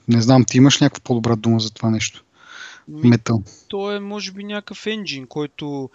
не 0.07 0.21
знам, 0.21 0.45
ти 0.45 0.57
имаш 0.57 0.79
някаква 0.79 1.03
по-добра 1.03 1.35
дума 1.35 1.59
за 1.59 1.71
това 1.71 1.89
нещо? 1.89 2.23
Metal. 2.91 3.41
То 3.67 3.91
е, 3.91 3.99
може 3.99 4.31
би, 4.31 4.43
някакъв 4.43 4.87
енджин, 4.87 5.27
който 5.27 5.89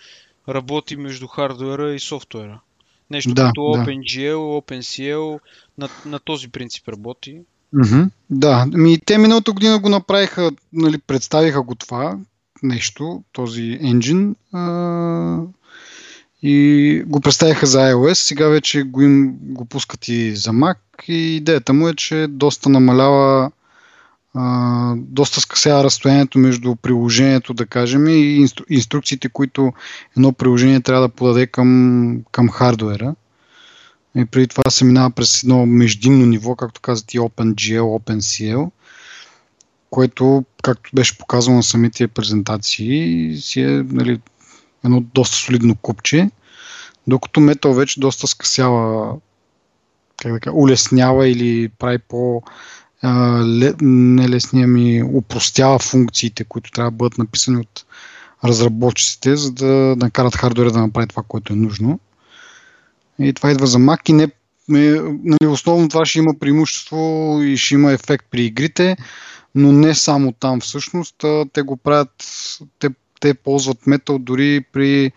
работи 0.49 0.97
между 0.97 1.27
хардуера 1.27 1.95
и 1.95 2.01
софтуера. 2.01 2.61
Нещо 3.11 3.35
да, 3.35 3.47
като 3.47 3.61
OpenGL, 3.61 4.31
да. 4.31 4.77
OpenCL, 4.77 5.41
на, 5.79 5.89
на 6.07 6.19
този 6.19 6.49
принцип 6.49 6.89
работи. 6.89 7.41
Mm-hmm. 7.75 8.11
Да, 8.31 8.67
ми 8.73 8.99
те 9.07 9.19
миналата 9.19 9.53
година 9.53 9.79
го 9.79 9.89
направиха, 9.89 10.51
нали, 10.73 10.99
представиха 10.99 11.63
го 11.63 11.75
това 11.75 12.19
нещо, 12.63 13.23
този 13.33 13.79
енджин 13.83 14.37
а, 14.53 15.39
и 16.43 17.03
го 17.07 17.21
представиха 17.21 17.67
за 17.67 17.79
iOS, 17.79 18.15
сега 18.15 18.49
вече 18.49 18.83
го, 18.83 19.03
им, 19.03 19.37
го 19.41 19.65
пускат 19.65 20.09
и 20.09 20.37
за 20.37 20.51
Mac 20.51 20.79
и 21.09 21.37
идеята 21.37 21.73
му 21.73 21.89
е, 21.89 21.95
че 21.95 22.27
доста 22.31 22.69
намалява 22.69 23.51
а, 24.35 24.95
доста 24.97 25.41
скъсява 25.41 25.85
разстоянието 25.85 26.39
между 26.39 26.77
приложението, 26.77 27.55
да 27.55 27.67
кажем, 27.67 28.09
и 28.09 28.37
инстру, 28.37 28.65
инструкциите, 28.69 29.29
които 29.29 29.73
едно 30.17 30.33
приложение 30.33 30.81
трябва 30.81 31.03
да 31.03 31.09
подаде 31.09 31.47
към, 31.47 32.23
към 32.33 32.49
хардуера. 32.49 33.15
И 34.17 34.25
преди 34.25 34.47
това 34.47 34.71
се 34.71 34.85
минава 34.85 35.11
през 35.11 35.43
едно 35.43 35.67
междинно 35.67 36.27
ниво, 36.27 36.57
както 36.57 36.81
казват 36.81 37.15
и 37.15 37.19
OpenGL, 37.19 37.81
OpenCL, 37.81 38.71
което, 39.91 40.45
както 40.63 40.91
беше 40.95 41.19
показано 41.19 41.57
на 41.57 41.63
самите 41.63 42.09
презентации, 42.09 43.37
си 43.37 43.61
е 43.61 43.67
нали, 43.69 44.21
едно 44.85 45.01
доста 45.01 45.37
солидно 45.37 45.77
купче, 45.77 46.31
докато 47.07 47.41
Metal 47.41 47.73
вече 47.75 48.01
доста 48.01 48.27
скъсява, 48.27 49.15
как 50.17 50.33
да 50.33 50.41
кажа, 50.41 50.57
улеснява 50.57 51.29
или 51.29 51.69
прави 51.69 51.99
по 51.99 52.43
нелесния 53.81 54.67
ми 54.67 55.03
упростява 55.03 55.79
функциите, 55.79 56.45
които 56.45 56.71
трябва 56.71 56.91
да 56.91 56.97
бъдат 56.97 57.19
написани 57.19 57.61
от 57.61 57.85
разработчиците, 58.45 59.37
за 59.37 59.53
да 59.53 59.95
накарат 59.99 60.37
хардуера 60.37 60.73
да 60.73 60.81
направи 60.81 61.07
това, 61.07 61.23
което 61.29 61.53
е 61.53 61.57
нужно. 61.57 62.01
И 63.21 63.33
това 63.33 63.51
идва 63.51 63.67
за 63.67 63.79
Mac 63.79 64.11
и 64.11 64.13
не, 64.13 64.29
нали, 64.69 65.47
основно 65.47 65.89
това 65.89 66.07
ще 66.07 66.19
има 66.19 66.35
преимущество 66.41 67.39
и 67.43 67.57
ще 67.57 67.75
има 67.75 67.93
ефект 67.93 68.27
при 68.31 68.45
игрите, 68.45 68.97
но 69.55 69.73
не 69.73 69.95
само 69.95 70.33
там 70.33 70.61
всъщност. 70.61 71.25
Те 71.53 71.63
го 71.63 71.77
правят, 71.77 72.25
те, 72.79 72.89
те 73.21 73.35
ползват 73.35 73.79
Metal 73.79 74.19
дори 74.19 74.65
при 74.73 75.13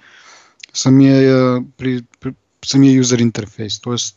самия, 0.74 1.60
при, 1.77 2.01
при 2.19 2.33
самия 2.65 2.93
юзер 2.93 3.19
интерфейс. 3.19 3.79
Тоест, 3.79 4.15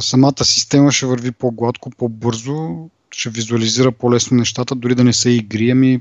самата 0.00 0.44
система 0.44 0.92
ще 0.92 1.06
върви 1.06 1.30
по-гладко, 1.30 1.90
по-бързо, 1.90 2.88
ще 3.10 3.30
визуализира 3.30 3.92
по-лесно 3.92 4.36
нещата, 4.36 4.74
дори 4.74 4.94
да 4.94 5.04
не 5.04 5.12
са 5.12 5.30
игри, 5.30 5.70
ами 5.70 6.00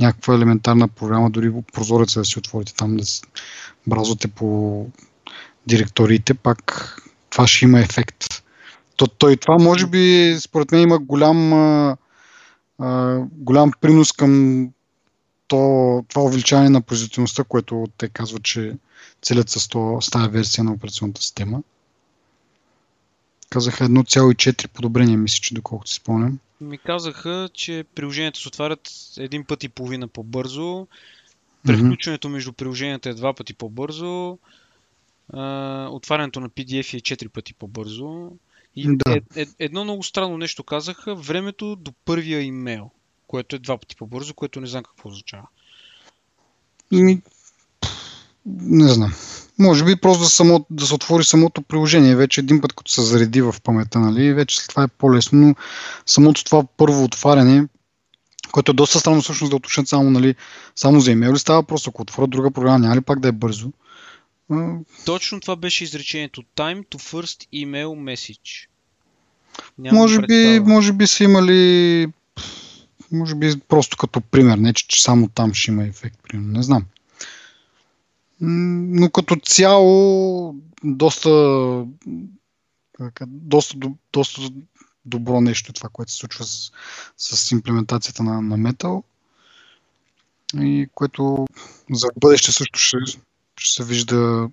някаква 0.00 0.34
елементарна 0.34 0.88
програма, 0.88 1.30
дори 1.30 1.52
прозореца 1.72 2.20
да 2.20 2.24
си 2.24 2.38
отворите 2.38 2.74
там, 2.74 2.96
да 2.96 3.04
бразвате 3.86 4.28
по 4.28 4.86
директориите, 5.66 6.34
пак 6.34 6.90
това 7.30 7.46
ще 7.46 7.64
има 7.64 7.80
ефект. 7.80 8.42
То, 8.96 9.06
то 9.06 9.30
и 9.30 9.36
това 9.36 9.58
може 9.58 9.86
би, 9.86 10.36
според 10.40 10.72
мен, 10.72 10.80
има 10.80 10.98
голям, 10.98 11.52
а, 11.52 11.96
а, 12.78 13.18
голям 13.32 13.72
принос 13.80 14.12
към 14.12 14.64
то, 15.48 16.04
това 16.08 16.22
увеличаване 16.22 16.70
на 16.70 16.80
производителността, 16.80 17.44
което 17.44 17.84
те 17.98 18.08
казват, 18.08 18.42
че 18.42 18.76
целят 19.22 19.50
с, 19.50 19.68
то, 19.68 19.98
с 20.00 20.10
тази 20.10 20.28
версия 20.28 20.64
на 20.64 20.72
операционната 20.72 21.22
система. 21.22 21.62
Казаха 23.50 23.88
1,4 23.88 24.68
подобрения, 24.68 25.18
мисля, 25.18 25.38
че 25.42 25.54
доколкото 25.54 25.90
си 25.90 25.96
спомням. 25.96 26.38
Ми 26.60 26.78
казаха, 26.78 27.48
че 27.54 27.84
приложенията 27.94 28.40
се 28.40 28.48
отварят 28.48 28.90
един 29.18 29.44
път 29.44 29.64
и 29.64 29.68
половина 29.68 30.08
по-бързо, 30.08 30.86
преключването 31.66 32.28
между 32.28 32.52
приложенията 32.52 33.10
е 33.10 33.14
два 33.14 33.34
пъти 33.34 33.54
по-бързо, 33.54 34.38
отварянето 35.90 36.40
на 36.40 36.50
PDF 36.50 36.94
е 36.94 37.00
4 37.00 37.28
пъти 37.28 37.54
по-бързо. 37.54 38.30
И 38.76 38.96
да. 38.96 39.12
е, 39.12 39.42
е, 39.42 39.46
едно 39.58 39.84
много 39.84 40.02
странно 40.02 40.38
нещо 40.38 40.64
казаха, 40.64 41.14
времето 41.14 41.76
до 41.76 41.92
първия 42.04 42.42
имейл, 42.42 42.90
което 43.26 43.56
е 43.56 43.58
два 43.58 43.78
пъти 43.78 43.96
по-бързо, 43.96 44.34
което 44.34 44.60
не 44.60 44.66
знам 44.66 44.82
какво 44.82 45.08
означава. 45.08 45.46
Ми, 46.92 47.22
не 48.46 48.88
знам. 48.88 49.12
Може 49.58 49.84
би 49.84 49.96
просто 49.96 50.22
да, 50.22 50.28
само, 50.28 50.66
да 50.70 50.86
се 50.86 50.94
отвори 50.94 51.24
самото 51.24 51.62
приложение. 51.62 52.16
Вече 52.16 52.40
един 52.40 52.60
път, 52.60 52.72
като 52.72 52.92
се 52.92 53.02
зареди 53.02 53.42
в 53.42 53.54
памета, 53.62 54.00
нали, 54.00 54.34
вече 54.34 54.56
след 54.56 54.68
това 54.68 54.82
е 54.82 54.88
по-лесно, 54.88 55.38
но 55.38 55.54
самото 56.06 56.44
това 56.44 56.64
първо 56.76 57.04
отваряне, 57.04 57.68
което 58.52 58.70
е 58.70 58.74
доста 58.74 58.98
странно 58.98 59.22
всъщност 59.22 59.50
да 59.50 59.56
уточнят 59.56 59.88
само, 59.88 60.10
нали, 60.10 60.34
само 60.76 61.00
за 61.00 61.10
имейл 61.10 61.32
ли 61.32 61.38
става 61.38 61.62
просто, 61.62 61.90
ако 61.90 62.02
отворят 62.02 62.30
друга 62.30 62.50
програма, 62.50 62.78
няма 62.78 62.96
ли 62.96 63.00
пак 63.00 63.20
да 63.20 63.28
е 63.28 63.32
бързо? 63.32 63.72
Точно 65.06 65.40
това 65.40 65.56
беше 65.56 65.84
изречението. 65.84 66.42
Time 66.56 66.86
to 66.88 66.98
first 66.98 67.48
email 67.54 67.86
message. 67.86 68.68
Няма 69.78 69.98
може 69.98 70.20
би, 70.20 70.60
може 70.60 70.92
би 70.92 71.06
са 71.06 71.24
имали 71.24 72.06
може 73.12 73.34
би 73.34 73.60
просто 73.68 73.96
като 73.96 74.20
пример, 74.20 74.58
не 74.58 74.72
че, 74.72 74.88
че 74.88 75.02
само 75.02 75.28
там 75.28 75.54
ще 75.54 75.70
има 75.70 75.84
ефект, 75.84 76.20
примерно. 76.22 76.52
Не 76.52 76.62
знам. 76.62 76.84
Но 78.40 79.10
като 79.10 79.36
цяло 79.36 80.54
доста 80.84 81.30
доста, 83.26 83.76
доста 84.12 84.40
добро 85.04 85.40
нещо 85.40 85.72
това, 85.72 85.88
което 85.92 86.12
се 86.12 86.18
случва 86.18 86.44
с, 86.44 86.72
с 87.16 87.50
имплементацията 87.52 88.22
на, 88.22 88.42
на 88.42 88.58
Metal 88.58 89.02
и 90.60 90.86
което 90.94 91.46
за 91.90 92.08
бъдеще 92.20 92.52
също 92.52 92.78
ще, 92.78 92.96
ще 93.56 93.82
се 93.82 93.88
вижда 93.88 94.50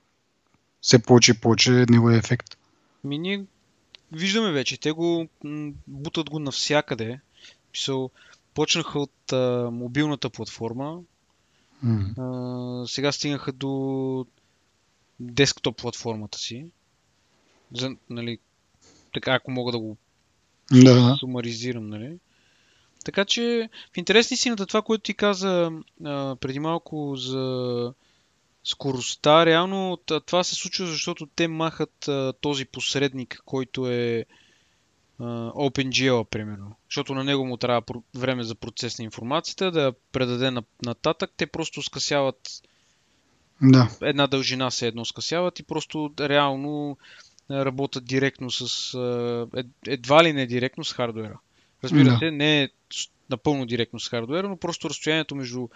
все 0.81 0.99
повече 0.99 1.31
и 1.31 1.39
повече 1.39 1.71
неговия 1.71 2.17
ефект. 2.17 2.57
Ми 3.03 3.17
ние 3.17 3.45
виждаме 4.11 4.51
вече, 4.51 4.79
те 4.79 4.91
го 4.91 5.27
бутат 5.87 6.29
го 6.29 6.39
навсякъде. 6.39 7.19
Писал, 7.71 8.09
почнаха 8.53 8.99
от 8.99 9.33
а, 9.33 9.69
мобилната 9.71 10.29
платформа, 10.29 10.99
mm. 11.85 12.83
а, 12.83 12.87
сега 12.87 13.11
стигнаха 13.11 13.51
до 13.51 14.25
десктоп 15.19 15.77
платформата 15.77 16.37
си. 16.37 16.65
За, 17.73 17.95
нали, 18.09 18.37
така, 19.13 19.33
ако 19.33 19.51
мога 19.51 19.71
да 19.71 19.79
го 19.79 19.97
да. 20.71 21.15
сумаризирам, 21.19 21.89
нали? 21.89 22.17
Така 23.05 23.25
че, 23.25 23.69
в 23.93 23.97
интерес 23.97 24.27
си 24.27 24.49
на 24.49 24.55
това, 24.55 24.81
което 24.81 25.03
ти 25.03 25.13
каза 25.13 25.71
а, 26.05 26.35
преди 26.35 26.59
малко 26.59 27.15
за 27.15 27.93
скоростта, 28.63 29.45
реално 29.45 29.99
това 30.25 30.43
се 30.43 30.55
случва, 30.55 30.85
защото 30.85 31.25
те 31.25 31.47
махат 31.47 32.07
а, 32.07 32.33
този 32.41 32.65
посредник, 32.65 33.41
който 33.45 33.91
е 33.91 34.25
а, 35.19 35.23
OpenGL, 35.51 36.23
примерно. 36.23 36.75
Защото 36.89 37.13
на 37.13 37.23
него 37.23 37.45
му 37.45 37.57
трябва 37.57 37.81
време 38.15 38.43
за 38.43 38.55
процес 38.55 38.99
на 38.99 39.05
информацията, 39.05 39.71
да 39.71 39.81
я 39.81 39.93
предаде 40.11 40.61
нататък. 40.85 41.31
Те 41.37 41.47
просто 41.47 41.81
скъсяват 41.81 42.61
да. 43.61 43.89
една 44.01 44.27
дължина 44.27 44.71
се 44.71 44.87
едно 44.87 45.05
скъсяват 45.05 45.59
и 45.59 45.63
просто 45.63 46.13
реално 46.19 46.97
работят 47.51 48.05
директно 48.05 48.51
с... 48.51 48.93
едва 49.87 50.23
ли 50.23 50.33
не 50.33 50.47
директно 50.47 50.83
с 50.83 50.93
хардуера. 50.93 51.39
Разбира 51.83 52.03
да. 52.03 52.17
се, 52.17 52.31
не 52.31 52.63
е 52.63 52.69
напълно 53.29 53.65
директно 53.65 53.99
с 53.99 54.09
хардуера, 54.09 54.49
но 54.49 54.57
просто 54.57 54.89
разстоянието 54.89 55.35
между 55.35 55.67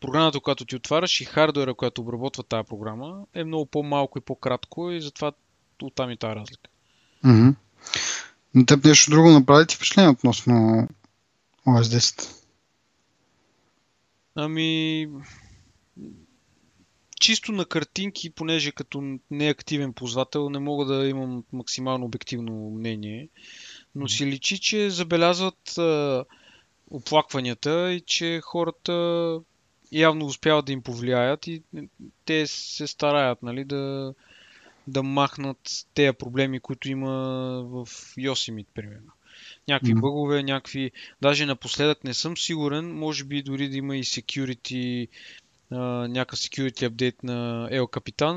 програмата, 0.00 0.40
която 0.40 0.64
ти 0.64 0.76
отваряш 0.76 1.20
и 1.20 1.24
хардуера, 1.24 1.74
която 1.74 2.00
обработва 2.00 2.42
тази 2.42 2.68
програма, 2.68 3.26
е 3.34 3.44
много 3.44 3.66
по-малко 3.66 4.18
и 4.18 4.20
по-кратко 4.20 4.90
и 4.90 5.00
затова 5.00 5.32
оттам 5.82 6.10
и 6.10 6.16
тази 6.16 6.34
разлика. 6.34 6.70
Mm-hmm. 7.24 7.54
На 8.54 8.66
теб 8.66 8.84
нещо 8.84 9.10
друго 9.10 9.30
направи 9.30 9.66
ти 9.66 9.76
впечатление 9.76 10.10
относно 10.10 10.88
OS 11.66 11.82
10? 11.82 12.30
Ами, 14.34 15.08
чисто 17.20 17.52
на 17.52 17.64
картинки, 17.64 18.30
понеже 18.30 18.72
като 18.72 19.18
неактивен 19.30 19.92
ползвател 19.92 20.50
не 20.50 20.58
мога 20.58 20.84
да 20.84 21.08
имам 21.08 21.44
максимално 21.52 22.04
обективно 22.04 22.70
мнение, 22.70 23.28
но 23.94 24.08
си 24.08 24.26
личи, 24.26 24.58
че 24.58 24.90
забелязват 24.90 25.78
а, 25.78 26.24
оплакванията 26.90 27.92
и 27.92 28.00
че 28.00 28.40
хората 28.44 28.92
явно 29.98 30.26
успяват 30.26 30.64
да 30.66 30.72
им 30.72 30.82
повлияят 30.82 31.46
и 31.46 31.62
те 32.24 32.46
се 32.46 32.86
стараят 32.86 33.42
нали, 33.42 33.64
да, 33.64 34.14
да 34.86 35.02
махнат 35.02 35.86
тези 35.94 36.12
проблеми, 36.12 36.60
които 36.60 36.90
има 36.90 37.10
в 37.68 37.86
Yosemite, 38.18 38.66
примерно. 38.74 39.12
Някакви 39.68 39.94
mm-hmm. 39.94 40.00
бъгове, 40.00 40.42
някакви... 40.42 40.90
Даже 41.22 41.46
напоследък 41.46 42.04
не 42.04 42.14
съм 42.14 42.36
сигурен, 42.36 42.94
може 42.94 43.24
би 43.24 43.42
дори 43.42 43.68
да 43.68 43.76
има 43.76 43.96
и 43.96 44.04
security 44.04 45.08
някакъв 45.70 46.38
security 46.38 46.86
апдейт 46.86 47.22
на 47.22 47.68
El 47.72 47.82
Capitan. 47.82 48.34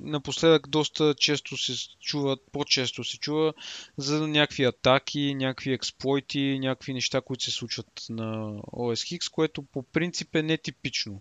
Напоследък 0.00 0.68
доста 0.68 1.14
често 1.14 1.56
се 1.56 1.88
чува, 2.00 2.36
по-често 2.52 3.04
се 3.04 3.18
чува 3.18 3.52
за 3.96 4.28
някакви 4.28 4.64
атаки, 4.64 5.34
някакви 5.34 5.72
експлойти, 5.72 6.58
някакви 6.58 6.94
неща, 6.94 7.20
които 7.20 7.44
се 7.44 7.50
случват 7.50 8.06
на 8.10 8.58
OS 8.58 9.18
X, 9.18 9.30
което 9.30 9.62
по 9.62 9.82
принцип 9.82 10.34
е 10.34 10.42
нетипично. 10.42 11.20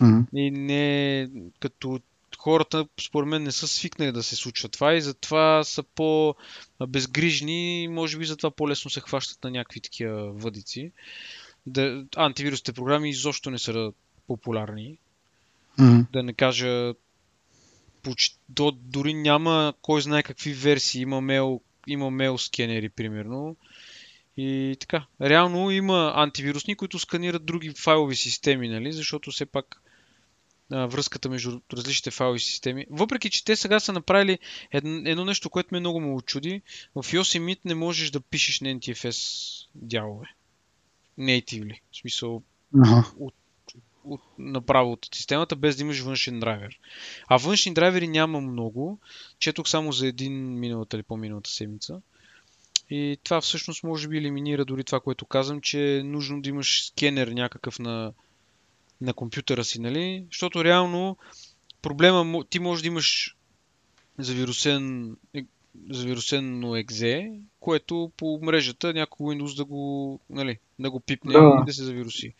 Mm-hmm. 0.00 0.24
И 0.34 0.50
не 0.50 1.28
като 1.60 2.00
хората, 2.38 2.86
според 3.00 3.28
мен, 3.28 3.42
не 3.42 3.52
са 3.52 3.68
свикнали 3.68 4.12
да 4.12 4.22
се 4.22 4.36
случва 4.36 4.68
това 4.68 4.94
и 4.94 5.00
затова 5.00 5.64
са 5.64 5.82
по-безгрижни 5.82 7.82
и 7.82 7.88
може 7.88 8.18
би 8.18 8.24
затова 8.24 8.50
по-лесно 8.50 8.90
се 8.90 9.00
хващат 9.00 9.44
на 9.44 9.50
някакви 9.50 9.80
такива 9.80 10.32
въдици. 10.32 10.92
Да, 11.66 12.04
антивирусните 12.16 12.72
програми 12.72 13.10
изобщо 13.10 13.50
не 13.50 13.58
са 13.58 13.92
популярни. 14.26 14.98
Mm-hmm. 15.78 16.06
Да 16.12 16.22
не 16.22 16.32
кажа, 16.32 16.94
до, 18.48 18.70
дори 18.70 19.14
няма 19.14 19.74
кой 19.82 20.02
знае 20.02 20.22
какви 20.22 20.52
версии. 20.52 21.02
Има 21.02 21.20
мейл, 21.20 21.60
има 21.86 22.10
мейл 22.10 22.38
скенери, 22.38 22.88
примерно. 22.88 23.56
И 24.36 24.76
така. 24.80 25.06
Реално 25.20 25.70
има 25.70 26.12
антивирусни, 26.16 26.76
които 26.76 26.98
сканират 26.98 27.44
други 27.44 27.70
файлови 27.70 28.16
системи, 28.16 28.68
нали? 28.68 28.92
Защото 28.92 29.30
все 29.30 29.46
пак 29.46 29.82
а, 30.70 30.86
връзката 30.86 31.28
между 31.28 31.60
различните 31.72 32.10
файлови 32.10 32.40
системи. 32.40 32.86
Въпреки, 32.90 33.30
че 33.30 33.44
те 33.44 33.56
сега 33.56 33.80
са 33.80 33.92
направили 33.92 34.38
едно, 34.72 35.02
едно 35.10 35.24
нещо, 35.24 35.50
което 35.50 35.68
ме 35.72 35.80
много 35.80 36.00
му 36.00 36.16
очуди. 36.16 36.62
В 36.94 37.02
Yosemite 37.02 37.60
не 37.64 37.74
можеш 37.74 38.10
да 38.10 38.20
пишеш 38.20 38.60
на 38.60 38.68
NTFS 38.68 39.18
дялове. 39.74 40.26
Natively. 41.18 41.80
В 41.92 41.96
смисъл, 41.96 42.42
uh-huh. 42.74 43.12
от 43.18 43.34
от, 44.06 44.20
направо 44.38 44.92
от 44.92 45.08
системата, 45.14 45.56
без 45.56 45.76
да 45.76 45.82
имаш 45.82 46.00
външен 46.00 46.40
драйвер. 46.40 46.78
А 47.28 47.36
външни 47.36 47.74
драйвери 47.74 48.08
няма 48.08 48.40
много. 48.40 48.98
Четох 49.38 49.68
само 49.68 49.92
за 49.92 50.06
един 50.06 50.58
миналата 50.58 50.96
или 50.96 51.02
по-миналата 51.02 51.50
седмица. 51.50 52.00
И 52.90 53.18
това 53.24 53.40
всъщност 53.40 53.84
може 53.84 54.08
би 54.08 54.18
елиминира 54.18 54.64
дори 54.64 54.84
това, 54.84 55.00
което 55.00 55.26
казвам, 55.26 55.60
че 55.60 55.96
е 55.96 56.02
нужно 56.02 56.42
да 56.42 56.48
имаш 56.48 56.86
скенер 56.86 57.28
някакъв 57.28 57.78
на, 57.78 58.12
на 59.00 59.14
компютъра 59.14 59.64
си, 59.64 59.80
нали? 59.80 60.24
Защото 60.30 60.64
реално 60.64 61.16
проблема, 61.82 62.44
ти 62.50 62.58
може 62.58 62.82
да 62.82 62.88
имаш 62.88 63.36
завирусен 64.18 65.16
завирусено 65.90 66.76
екзе, 66.76 67.32
което 67.60 68.12
по 68.16 68.38
мрежата 68.42 68.94
някой 68.94 69.26
Windows 69.26 69.56
да 69.56 69.64
го, 69.64 70.20
нали, 70.30 70.58
да 70.78 70.90
го 70.90 71.00
пипне 71.00 71.32
да. 71.32 71.58
и 71.62 71.66
да 71.66 71.72
се 71.72 71.84
завируси. 71.84 72.34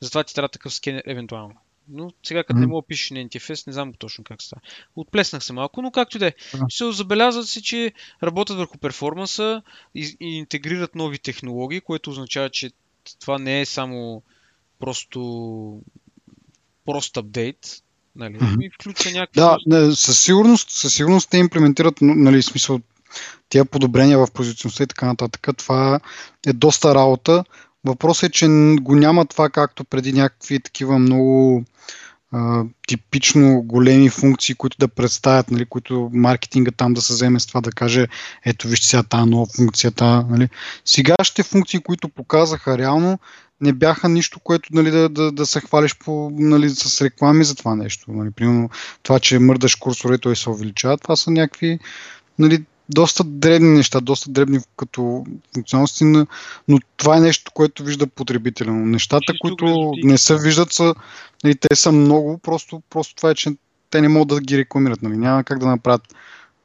Затова 0.00 0.24
ти 0.24 0.34
трябва 0.34 0.48
такъв 0.48 0.74
скенер 0.74 1.02
евентуално. 1.06 1.54
Но 1.88 2.10
сега 2.22 2.44
като 2.44 2.56
mm. 2.56 2.60
не 2.60 2.66
мога 2.66 2.86
пишеш 2.86 3.10
на 3.10 3.18
NTFS, 3.18 3.66
не 3.66 3.72
знам 3.72 3.92
точно 3.98 4.24
как 4.24 4.42
става. 4.42 4.60
Отплеснах 4.96 5.44
се 5.44 5.52
малко, 5.52 5.82
но 5.82 5.90
както 5.90 6.16
и 6.16 6.20
да 6.20 6.26
е. 6.26 6.34
Се 6.70 6.92
забелязват 6.92 7.48
се, 7.48 7.62
че 7.62 7.92
работят 8.22 8.56
върху 8.56 8.78
перформанса 8.78 9.62
и, 9.94 10.16
и 10.20 10.38
интегрират 10.38 10.94
нови 10.94 11.18
технологии, 11.18 11.80
което 11.80 12.10
означава, 12.10 12.50
че 12.50 12.70
това 13.20 13.38
не 13.38 13.60
е 13.60 13.66
само 13.66 14.22
просто 14.78 15.80
прост 16.84 17.16
апдейт, 17.16 17.82
Нали? 18.16 18.34
Mm-hmm. 18.34 18.62
И 18.62 18.70
включва 18.70 19.10
някакви. 19.10 19.40
Да, 19.40 19.58
не, 19.66 19.96
със, 19.96 20.20
сигурност, 20.20 20.70
със 20.70 20.94
сигурност 20.94 21.30
те 21.30 21.38
имплементират, 21.38 21.94
нали, 22.00 22.42
смисъл, 22.42 22.80
тия 23.48 23.64
подобрения 23.64 24.18
в 24.18 24.32
позиционността 24.34 24.84
и 24.84 24.86
така 24.86 25.06
нататък. 25.06 25.48
Това 25.56 26.00
е 26.46 26.52
доста 26.52 26.94
работа. 26.94 27.44
Въпросът 27.84 28.22
е, 28.22 28.32
че 28.32 28.46
го 28.80 28.94
няма 28.94 29.26
това 29.26 29.50
както 29.50 29.84
преди 29.84 30.12
някакви 30.12 30.60
такива 30.60 30.98
много 30.98 31.64
а, 32.32 32.64
типично 32.88 33.62
големи 33.62 34.08
функции, 34.08 34.54
които 34.54 34.76
да 34.80 34.88
представят, 34.88 35.50
нали, 35.50 35.64
които 35.64 36.10
маркетинга 36.12 36.70
там 36.70 36.94
да 36.94 37.02
се 37.02 37.12
вземе 37.12 37.40
с 37.40 37.46
това 37.46 37.60
да 37.60 37.70
каже, 37.70 38.06
ето 38.44 38.68
вижте 38.68 38.86
сега 38.86 39.02
тази 39.02 39.30
нова 39.30 39.46
функцията. 39.56 40.26
Нали. 40.30 40.48
Сегашните 40.84 41.42
функции, 41.42 41.80
които 41.80 42.08
показаха 42.08 42.78
реално, 42.78 43.18
не 43.60 43.72
бяха 43.72 44.08
нищо, 44.08 44.40
което 44.40 44.68
нали, 44.72 44.90
да, 44.90 45.08
да, 45.08 45.32
да 45.32 45.46
се 45.46 45.60
хвалиш 45.60 45.98
по, 45.98 46.30
нали, 46.32 46.70
с 46.70 47.04
реклами 47.04 47.44
за 47.44 47.54
това 47.54 47.74
нещо. 47.74 48.12
Нали. 48.12 48.30
Примерно 48.30 48.70
това, 49.02 49.20
че 49.20 49.38
мърдаш 49.38 49.74
курсора 49.74 50.14
и 50.14 50.18
той 50.18 50.36
се 50.36 50.50
увеличава, 50.50 50.98
това 50.98 51.16
са 51.16 51.30
някакви 51.30 51.78
нали, 52.38 52.64
доста 52.88 53.24
дребни 53.24 53.68
неща, 53.68 54.00
доста 54.00 54.30
дребни 54.30 54.58
като 54.76 55.26
функционалности, 55.54 56.04
но 56.04 56.78
това 56.96 57.16
е 57.16 57.20
нещо, 57.20 57.52
което 57.54 57.84
вижда 57.84 58.06
потребителя. 58.06 58.72
Нещата, 58.72 59.32
които 59.40 59.92
не 60.02 60.18
се 60.18 60.38
виждат, 60.38 60.72
са, 60.72 60.94
нали, 61.44 61.54
те 61.54 61.76
са 61.76 61.92
много, 61.92 62.38
просто, 62.38 62.82
просто 62.90 63.14
това 63.14 63.30
е, 63.30 63.34
че 63.34 63.50
те 63.90 64.00
не 64.00 64.08
могат 64.08 64.28
да 64.28 64.40
ги 64.40 64.58
рекламират. 64.58 65.02
Нали. 65.02 65.16
Няма 65.16 65.44
как 65.44 65.58
да 65.58 65.66
направят 65.66 66.14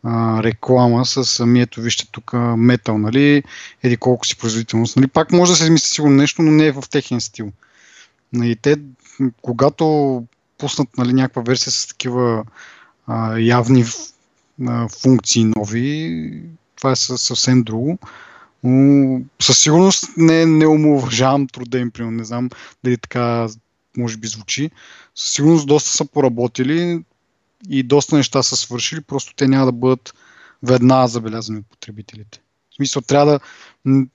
а, 0.03 0.43
реклама 0.43 1.05
с 1.05 1.25
самието, 1.25 1.81
вижте 1.81 2.07
тук 2.11 2.33
метал, 2.57 2.97
нали, 2.97 3.43
еди 3.83 3.97
колко 3.97 4.25
си 4.25 4.37
производителност. 4.37 4.95
Нали, 4.95 5.07
пак 5.07 5.31
може 5.31 5.51
да 5.51 5.55
се 5.55 5.63
измисли 5.63 5.87
сигурно 5.87 6.15
нещо, 6.15 6.41
но 6.41 6.51
не 6.51 6.65
е 6.65 6.71
в 6.71 6.83
техен 6.91 7.21
стил. 7.21 7.51
Нали, 8.33 8.55
те, 8.55 8.75
когато 9.41 10.23
пуснат 10.57 10.97
нали, 10.97 11.13
някаква 11.13 11.41
версия 11.41 11.71
с 11.73 11.87
такива 11.87 12.43
а, 13.07 13.37
явни 13.37 13.85
а, 14.67 14.87
функции 15.01 15.43
нови, 15.43 16.43
това 16.75 16.91
е 16.91 16.95
съвсем 16.95 17.63
друго. 17.63 17.99
Но 18.63 19.21
със 19.41 19.59
сигурност 19.59 20.05
не, 20.17 20.45
не 20.45 20.67
омуважавам 20.67 21.47
труда 21.47 21.79
им, 21.79 21.91
примерно. 21.91 22.17
Не 22.17 22.25
знам 22.25 22.49
дали 22.83 22.97
така 22.97 23.47
може 23.97 24.17
би 24.17 24.27
звучи. 24.27 24.71
Със 25.15 25.33
сигурност 25.33 25.67
доста 25.67 25.89
са 25.89 26.05
поработили 26.05 27.03
и 27.69 27.83
доста 27.83 28.15
неща 28.15 28.43
са 28.43 28.55
свършили, 28.55 29.01
просто 29.01 29.33
те 29.35 29.47
няма 29.47 29.65
да 29.65 29.71
бъдат 29.71 30.13
веднага 30.63 31.07
забелязани 31.07 31.59
от 31.59 31.69
потребителите. 31.69 32.41
смисъл, 32.75 33.01
трябва 33.01 33.39
да, 33.85 34.05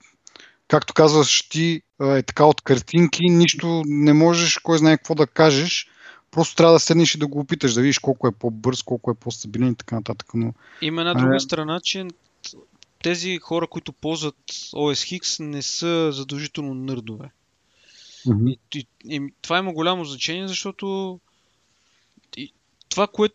както 0.67 0.93
казваш 0.93 1.49
ти, 1.49 1.81
е 2.01 2.23
така 2.23 2.45
от 2.45 2.61
картинки, 2.61 3.21
нищо 3.29 3.83
не 3.85 4.13
можеш, 4.13 4.57
кой 4.57 4.77
знае 4.77 4.97
какво 4.97 5.15
да 5.15 5.27
кажеш. 5.27 5.87
Просто 6.33 6.55
трябва 6.55 6.73
да 6.73 6.79
седнеш 6.79 7.15
и 7.15 7.17
да 7.17 7.27
го 7.27 7.39
опиташ, 7.39 7.73
да 7.73 7.81
видиш 7.81 7.99
колко 7.99 8.27
е 8.27 8.31
по-бърз, 8.31 8.83
колко 8.83 9.11
е 9.11 9.15
по-стабилен 9.15 9.71
и 9.71 9.75
така 9.75 9.95
нататък. 9.95 10.31
Но, 10.33 10.53
Има 10.81 11.01
една 11.01 11.13
друга 11.13 11.35
а, 11.35 11.39
страна, 11.39 11.79
че 11.83 12.07
тези 13.03 13.37
хора, 13.37 13.67
които 13.67 13.93
ползват 13.93 14.35
OS 14.73 15.19
X, 15.19 15.43
не 15.43 15.61
са 15.61 16.11
задължително 16.11 16.73
нърдове. 16.73 17.31
Mm-hmm. 18.27 18.57
И, 18.73 18.79
и, 18.79 18.87
и, 19.15 19.33
това 19.41 19.57
има 19.57 19.73
голямо 19.73 20.05
значение, 20.05 20.47
защото 20.47 21.19
и, 22.37 22.53
това, 22.89 23.07
кое, 23.07 23.29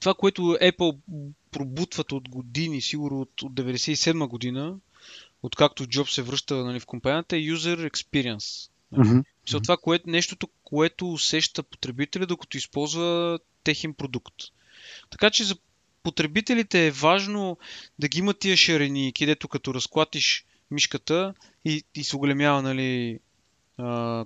това, 0.00 0.14
което 0.14 0.42
Apple 0.42 0.96
пробутват 1.50 2.12
от 2.12 2.28
години, 2.28 2.80
сигурно 2.80 3.20
от, 3.20 3.42
от 3.42 3.52
97 3.52 4.28
година, 4.28 4.76
откакто 5.42 5.86
Джоб 5.86 6.08
се 6.08 6.22
връща 6.22 6.64
нали, 6.64 6.80
в 6.80 6.86
компанията, 6.86 7.36
е 7.36 7.40
user 7.40 7.90
experience. 7.90 8.70
Mm-hmm. 8.92 9.24
So, 9.46 9.62
това 9.62 9.76
кое, 9.76 10.00
нещото, 10.06 10.48
което 10.64 11.12
усеща 11.12 11.62
потребителя, 11.62 12.26
докато 12.26 12.56
използва 12.56 13.38
техен 13.64 13.94
продукт. 13.94 14.34
Така 15.10 15.30
че 15.30 15.44
за 15.44 15.56
потребителите 16.02 16.86
е 16.86 16.90
важно 16.90 17.58
да 17.98 18.08
ги 18.08 18.18
има 18.18 18.34
тия 18.34 18.56
шарени, 18.56 19.12
където 19.18 19.48
като 19.48 19.74
разклатиш 19.74 20.44
мишката 20.70 21.34
и, 21.64 21.84
и 21.94 22.04
се 22.04 22.16
оголемява 22.16 22.62
нали, 22.62 23.18
а, 23.78 24.24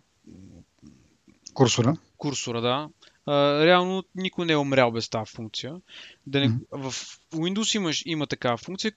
курсора. 1.54 1.96
Курсора, 2.16 2.60
да. 2.60 2.88
А, 3.26 3.64
реално 3.66 4.04
никой 4.14 4.46
не 4.46 4.52
е 4.52 4.56
умрял 4.56 4.90
без 4.90 5.08
тази 5.08 5.30
функция. 5.30 5.74
Да 6.26 6.40
не, 6.40 6.48
mm-hmm. 6.48 6.90
В 6.90 7.18
Windows 7.32 7.76
имаш, 7.76 8.02
има 8.06 8.26
такава 8.26 8.56
функция, 8.56 8.92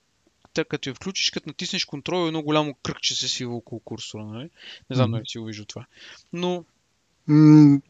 така 0.54 0.70
като 0.70 0.90
я 0.90 0.96
включиш, 0.96 1.30
като 1.30 1.50
натиснеш 1.50 1.86
контрол, 1.86 2.28
едно 2.28 2.42
голямо 2.42 2.76
кръгче 2.84 3.16
се 3.16 3.28
свива 3.28 3.56
около 3.56 3.80
курсора. 3.80 4.26
Нали? 4.26 4.50
Не 4.90 4.96
знам 4.96 5.10
mm-hmm. 5.10 5.16
дали 5.16 5.26
си 5.26 5.38
го 5.38 5.46
вижда 5.46 5.66
това. 5.66 5.86
Но 6.34 6.66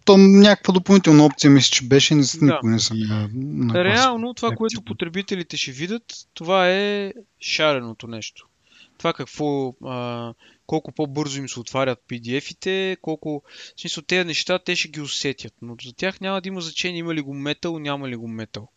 то 0.06 0.18
някаква 0.18 0.74
допълнителна 0.74 1.26
опция 1.26 1.52
мисля, 1.52 1.72
че 1.72 1.86
беше, 1.86 2.16
не, 2.16 2.22
да. 2.22 2.46
никога 2.46 2.72
не 2.72 2.80
съм 2.80 2.98
на, 3.00 3.30
на 3.34 3.84
Реално 3.84 4.34
това, 4.34 4.56
което 4.56 4.82
потребителите 4.82 5.58
ще 5.58 5.72
видят, 5.72 6.04
това 6.34 6.70
е 6.70 7.14
шареното 7.40 8.08
нещо. 8.08 8.48
Това 8.98 9.14
какво, 9.14 9.76
а, 9.86 10.34
колко 10.66 10.92
по-бързо 10.92 11.40
им 11.40 11.50
се 11.50 11.60
отварят 11.60 12.00
PDF-ите, 12.10 12.98
колко... 13.02 13.44
В 13.78 13.82
смисъл, 13.82 14.04
тези 14.04 14.28
неща 14.28 14.60
те 14.60 14.76
ще 14.76 14.88
ги 14.88 15.02
усетят, 15.02 15.54
но 15.62 15.76
за 15.84 15.94
тях 15.94 16.22
няма 16.22 16.42
да 16.42 16.48
има 16.48 16.62
значение 16.62 17.00
има 17.00 17.16
ли 17.16 17.22
го 17.22 17.34
метал, 17.34 17.80
няма 17.80 18.10
ли 18.10 18.16
го 18.16 18.28
метал. 18.28 18.70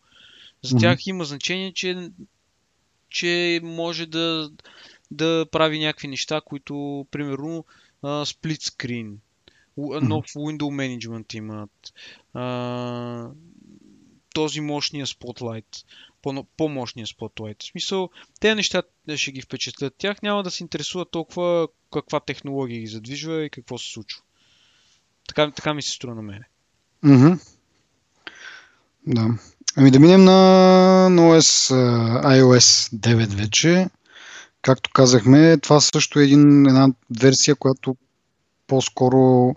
За 0.63 0.77
тях 0.77 0.99
mm-hmm. 0.99 1.09
има 1.11 1.25
значение, 1.25 1.73
че, 1.73 2.11
че 3.09 3.61
може 3.63 4.07
да, 4.07 4.51
да 5.11 5.47
прави 5.53 5.79
някакви 5.79 6.09
неща, 6.09 6.41
които, 6.41 7.07
примерно, 7.11 7.65
сплит 8.25 8.63
скрин, 8.63 9.19
нов 9.77 10.27
Window 10.27 10.99
Management 10.99 11.35
имат, 11.35 11.93
а, 12.35 13.31
този 14.35 14.61
мощния 14.61 15.07
Spotlight, 15.07 15.85
по-мощния 16.57 17.07
Spotlight. 17.07 17.63
В 17.63 17.67
смисъл, 17.67 18.11
те 18.41 18.55
неща 18.55 18.83
ще 19.17 19.33
ги 19.33 19.43
впечатлят 19.43 19.95
тях, 19.99 20.23
няма 20.23 20.43
да 20.43 20.51
се 20.51 20.63
интересуват 20.63 21.11
толкова 21.11 21.69
каква 21.93 22.21
технология 22.21 22.81
ги 22.81 22.87
задвижва 22.87 23.45
и 23.45 23.51
какво 23.51 23.79
се 23.79 23.93
случва. 23.93 24.23
Така, 25.29 25.51
така 25.51 25.75
ми 25.75 25.83
се 25.83 25.91
струва 25.91 26.15
на 26.15 26.23
мене. 26.23 26.49
Mm-hmm. 27.05 27.41
Да. 29.07 29.39
Ами 29.77 29.91
да 29.91 30.01
минем 30.01 30.25
на, 30.25 30.33
на 31.11 31.23
OS, 31.23 31.75
iOS 32.25 32.95
9 32.95 33.27
вече. 33.27 33.89
Както 34.63 34.91
казахме, 34.93 35.59
това 35.59 35.81
също 35.81 36.21
е 36.21 36.25
един, 36.25 36.67
една 36.67 36.89
версия, 37.21 37.55
която 37.55 37.97
по-скоро 38.67 39.55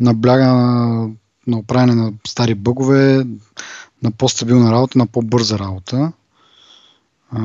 набляга 0.00 0.46
на, 0.46 1.08
на 1.46 1.58
оправяне 1.58 1.94
на 1.94 2.12
стари 2.26 2.54
бъгове, 2.54 3.26
на 4.02 4.10
по-стабилна 4.10 4.72
работа, 4.72 4.98
на 4.98 5.06
по-бърза 5.06 5.58
работа. 5.58 6.12
А, 7.30 7.40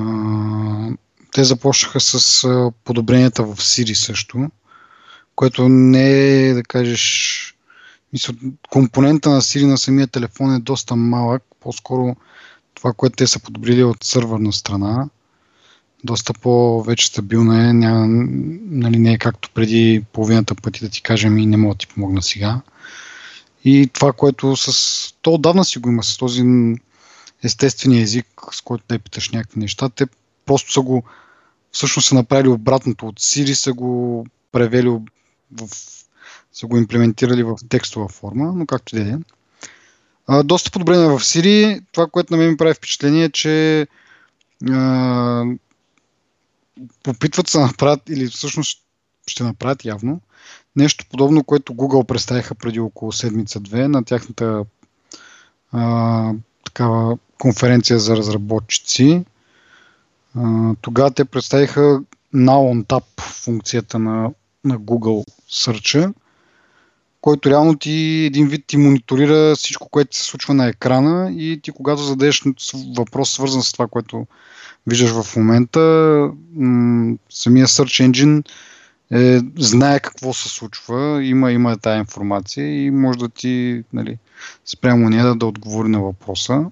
те 1.32 1.44
започнаха 1.44 2.00
с 2.00 2.48
подобренията 2.84 3.44
в 3.44 3.56
Siri 3.56 3.94
също, 3.94 4.50
което 5.36 5.70
не 5.70 6.12
е, 6.50 6.54
да 6.54 6.64
кажеш, 6.64 7.56
мисля, 8.14 8.34
компонента 8.70 9.30
на 9.30 9.42
Siri 9.42 9.66
на 9.66 9.78
самия 9.78 10.08
телефон 10.08 10.56
е 10.56 10.60
доста 10.60 10.96
малък, 10.96 11.44
по-скоро 11.60 12.16
това, 12.74 12.94
което 12.94 13.16
те 13.16 13.28
са 13.28 13.40
подобрили 13.40 13.84
от 13.84 14.04
сървърна 14.04 14.54
страна, 14.54 15.10
доста 16.04 16.34
по-вече 16.34 17.08
стабилна 17.08 17.70
е, 17.70 17.74
няма, 17.74 18.08
нали, 18.70 19.00
не 19.00 19.14
е 19.14 19.18
както 19.18 19.50
преди 19.54 20.06
половината 20.14 20.56
пъти 20.56 20.80
да 20.80 20.90
ти 20.90 21.02
кажем 21.02 21.38
и 21.38 21.46
не 21.46 21.58
мога 21.58 21.74
да 21.74 21.78
ти 21.78 21.88
помогна 21.88 22.22
сега. 22.22 22.62
И 23.66 23.90
това, 23.94 24.14
което 24.14 24.56
с... 24.56 25.14
То 25.22 25.34
отдавна 25.34 25.66
си 25.66 25.80
го 25.80 25.90
има 25.90 26.04
с 26.04 26.18
този 26.18 26.44
естествения 27.44 28.02
език, 28.02 28.28
с 28.52 28.62
който 28.62 28.84
да 28.90 29.00
питаш 29.00 29.30
някакви 29.30 29.60
неща. 29.60 29.90
Те 29.90 30.06
просто 30.46 30.72
са 30.72 30.82
го 30.82 31.04
всъщност 31.72 32.08
са 32.08 32.16
направили 32.16 32.50
обратното 32.50 33.08
от 33.08 33.20
Siri, 33.20 33.54
са 33.54 33.74
го 33.74 34.26
превели 34.52 34.90
в, 34.90 35.70
са 36.54 36.68
го 36.68 36.78
имплементирали 36.78 37.44
в 37.44 37.58
текстова 37.70 38.08
форма, 38.08 38.54
но 38.56 38.66
както 38.66 38.98
и 38.98 39.04
да 39.04 39.10
е. 39.10 39.18
Доста 40.44 40.72
подобрение 40.72 41.08
в 41.08 41.20
Siri. 41.20 41.82
Това, 41.92 42.08
което 42.08 42.34
на 42.34 42.38
мен 42.38 42.50
ми 42.50 42.58
прави 42.58 42.74
впечатление 42.74 43.24
е, 43.24 43.32
че 43.32 43.88
а, 44.72 45.46
опитват 47.08 47.48
се 47.48 47.58
да 47.58 47.66
направят, 47.66 48.10
или 48.10 48.28
всъщност 48.28 48.84
ще 49.28 49.44
направят 49.44 49.86
явно, 49.86 50.22
нещо 50.76 51.06
подобно, 51.12 51.44
което 51.44 51.74
Google 51.74 52.08
представиха 52.08 52.56
преди 52.56 52.80
около 52.80 53.12
седмица-две 53.12 53.88
на 53.88 54.04
тяхната 54.04 54.66
а, 55.72 56.34
такава 56.66 57.18
конференция 57.40 58.00
за 58.00 58.18
разработчици. 58.18 59.26
А, 60.36 60.74
тогава 60.82 61.12
те 61.12 61.26
представиха 61.26 62.02
Now 62.36 62.84
on 62.84 62.84
Tap 62.86 63.22
функцията 63.22 64.00
на, 64.00 64.32
на 64.64 64.80
Google 64.80 65.26
Search, 65.50 66.14
който 67.22 67.50
реално 67.50 67.78
ти 67.78 67.92
един 68.26 68.48
вид 68.48 68.64
ти 68.68 68.78
мониторира 68.78 69.56
всичко, 69.56 69.90
което 69.90 70.18
се 70.18 70.24
случва 70.24 70.54
на 70.54 70.68
екрана 70.68 71.32
и 71.32 71.60
ти 71.64 71.72
когато 71.72 72.02
зададеш 72.02 72.44
въпрос 72.98 73.32
свързан 73.32 73.64
с 73.64 73.72
това, 73.72 73.88
което 73.88 74.28
виждаш 74.88 75.12
в 75.12 75.36
момента, 75.36 75.80
м- 76.56 77.18
самия 77.30 77.68
Search 77.68 78.10
Engine 78.10 78.44
е, 79.12 79.42
знае 79.58 80.00
какво 80.00 80.34
се 80.34 80.50
случва, 80.50 81.24
има, 81.24 81.52
има 81.52 81.78
тая 81.78 82.00
информация 82.00 82.86
и 82.86 82.92
може 82.92 83.20
да 83.20 83.30
ти 83.30 83.84
нали, 83.94 84.18
спрямо 84.66 85.10
нея 85.10 85.26
да, 85.26 85.36
да 85.36 85.46
отговори 85.46 85.90
на 85.90 86.02
въпроса. 86.02 86.66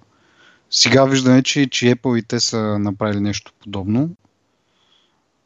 Сега 0.70 1.06
виждаме, 1.06 1.44
че, 1.44 1.70
че 1.70 1.96
Apple 1.96 2.20
и 2.20 2.24
те 2.24 2.40
са 2.40 2.80
направили 2.80 3.20
нещо 3.20 3.52
подобно, 3.64 4.10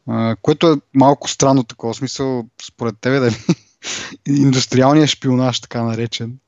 а, 0.08 0.36
което 0.42 0.72
е 0.72 0.76
малко 0.94 1.28
странно 1.28 1.64
такова 1.64 1.94
смисъл, 1.94 2.46
според 2.62 2.98
тебе, 3.00 3.18
дали 3.20 3.36
индустриалният 4.26 5.10
шпионаж, 5.10 5.60
така 5.60 5.82
наречен. 5.82 6.38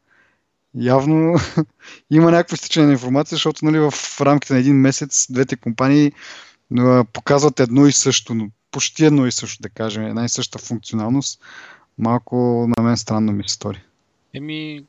Явно 0.75 1.35
има 2.11 2.31
някакво 2.31 2.55
изтичане 2.55 2.87
на 2.87 2.93
информация, 2.93 3.37
защото 3.37 3.65
нали, 3.65 3.79
в 3.79 4.21
рамките 4.21 4.53
на 4.53 4.59
един 4.59 4.77
месец 4.77 5.27
двете 5.31 5.57
компании 5.57 6.13
показват 7.13 7.61
едно 7.61 7.87
и 7.87 7.93
също, 7.93 8.35
но 8.35 8.49
почти 8.71 9.05
едно 9.05 9.27
и 9.27 9.33
също, 9.33 9.63
да 9.63 9.69
кажем, 9.69 10.07
една 10.07 10.25
и 10.25 10.29
съща 10.29 10.59
функционалност. 10.59 11.41
Малко 11.99 12.67
на 12.77 12.83
мен 12.83 12.97
странно 12.97 13.33
ми 13.33 13.49
се 13.49 13.55
стори. 13.55 13.83
Еми, 14.35 14.85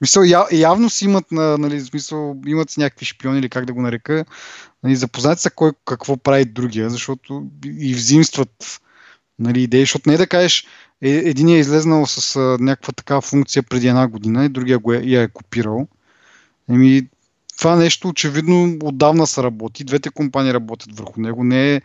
Мисъл, 0.00 0.22
я, 0.22 0.46
явно 0.52 0.90
си 0.90 1.04
имат, 1.04 1.24
нали, 1.30 1.80
смисъл, 1.80 2.36
имат 2.46 2.70
си 2.70 2.80
някакви 2.80 3.06
шпиони 3.06 3.38
или 3.38 3.48
как 3.48 3.64
да 3.64 3.72
го 3.72 3.82
нарека. 3.82 4.24
Нали, 4.82 4.96
запознати 4.96 5.42
са 5.42 5.50
кой 5.50 5.72
какво 5.84 6.16
прави 6.16 6.44
другия, 6.44 6.90
защото 6.90 7.46
и 7.64 7.94
взимстват 7.94 8.80
нали, 9.38 9.62
идеи, 9.62 9.80
защото 9.80 10.08
не 10.08 10.14
е 10.14 10.18
да 10.18 10.26
кажеш, 10.26 10.66
е, 11.02 11.10
един 11.10 11.48
е 11.48 11.58
излезнал 11.58 12.06
с 12.06 12.36
а, 12.36 12.56
някаква 12.60 12.92
такава 12.92 13.20
функция 13.20 13.62
преди 13.62 13.88
една 13.88 14.08
година 14.08 14.44
и 14.44 14.48
другия 14.48 14.78
го 14.78 14.92
е, 14.92 15.02
я 15.04 15.22
е 15.22 15.28
копирал. 15.28 15.88
Еми, 16.70 17.08
това 17.58 17.76
нещо 17.76 18.08
очевидно 18.08 18.76
отдавна 18.82 19.26
се 19.26 19.42
работи. 19.42 19.84
Двете 19.84 20.10
компании 20.10 20.54
работят 20.54 20.98
върху 20.98 21.20
него. 21.20 21.44
Не, 21.44 21.74
е, 21.74 21.80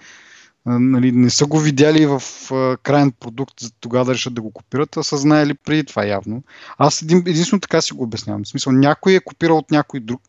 нали, 0.66 1.12
не 1.12 1.30
са 1.30 1.46
го 1.46 1.60
видяли 1.60 2.06
в 2.06 2.22
а, 2.52 2.78
крайен 2.78 3.12
продукт 3.12 3.60
за 3.60 3.72
тогава 3.72 4.06
да 4.06 4.14
решат 4.14 4.34
да 4.34 4.42
го 4.42 4.52
копират, 4.52 4.98
а 4.98 5.04
са 5.04 5.18
знаели 5.18 5.54
преди 5.54 5.84
това 5.84 6.06
явно. 6.06 6.44
Аз 6.78 7.02
един, 7.02 7.18
единствено 7.18 7.62
така 7.62 7.82
си 7.82 7.94
го 7.94 8.04
обяснявам. 8.04 8.44
В 8.44 8.48
смисъл, 8.48 8.74
някой 8.74 9.14
е 9.14 9.20
копирал 9.20 9.58
от 9.58 9.72
някой 9.72 10.00
друг, 10.00 10.22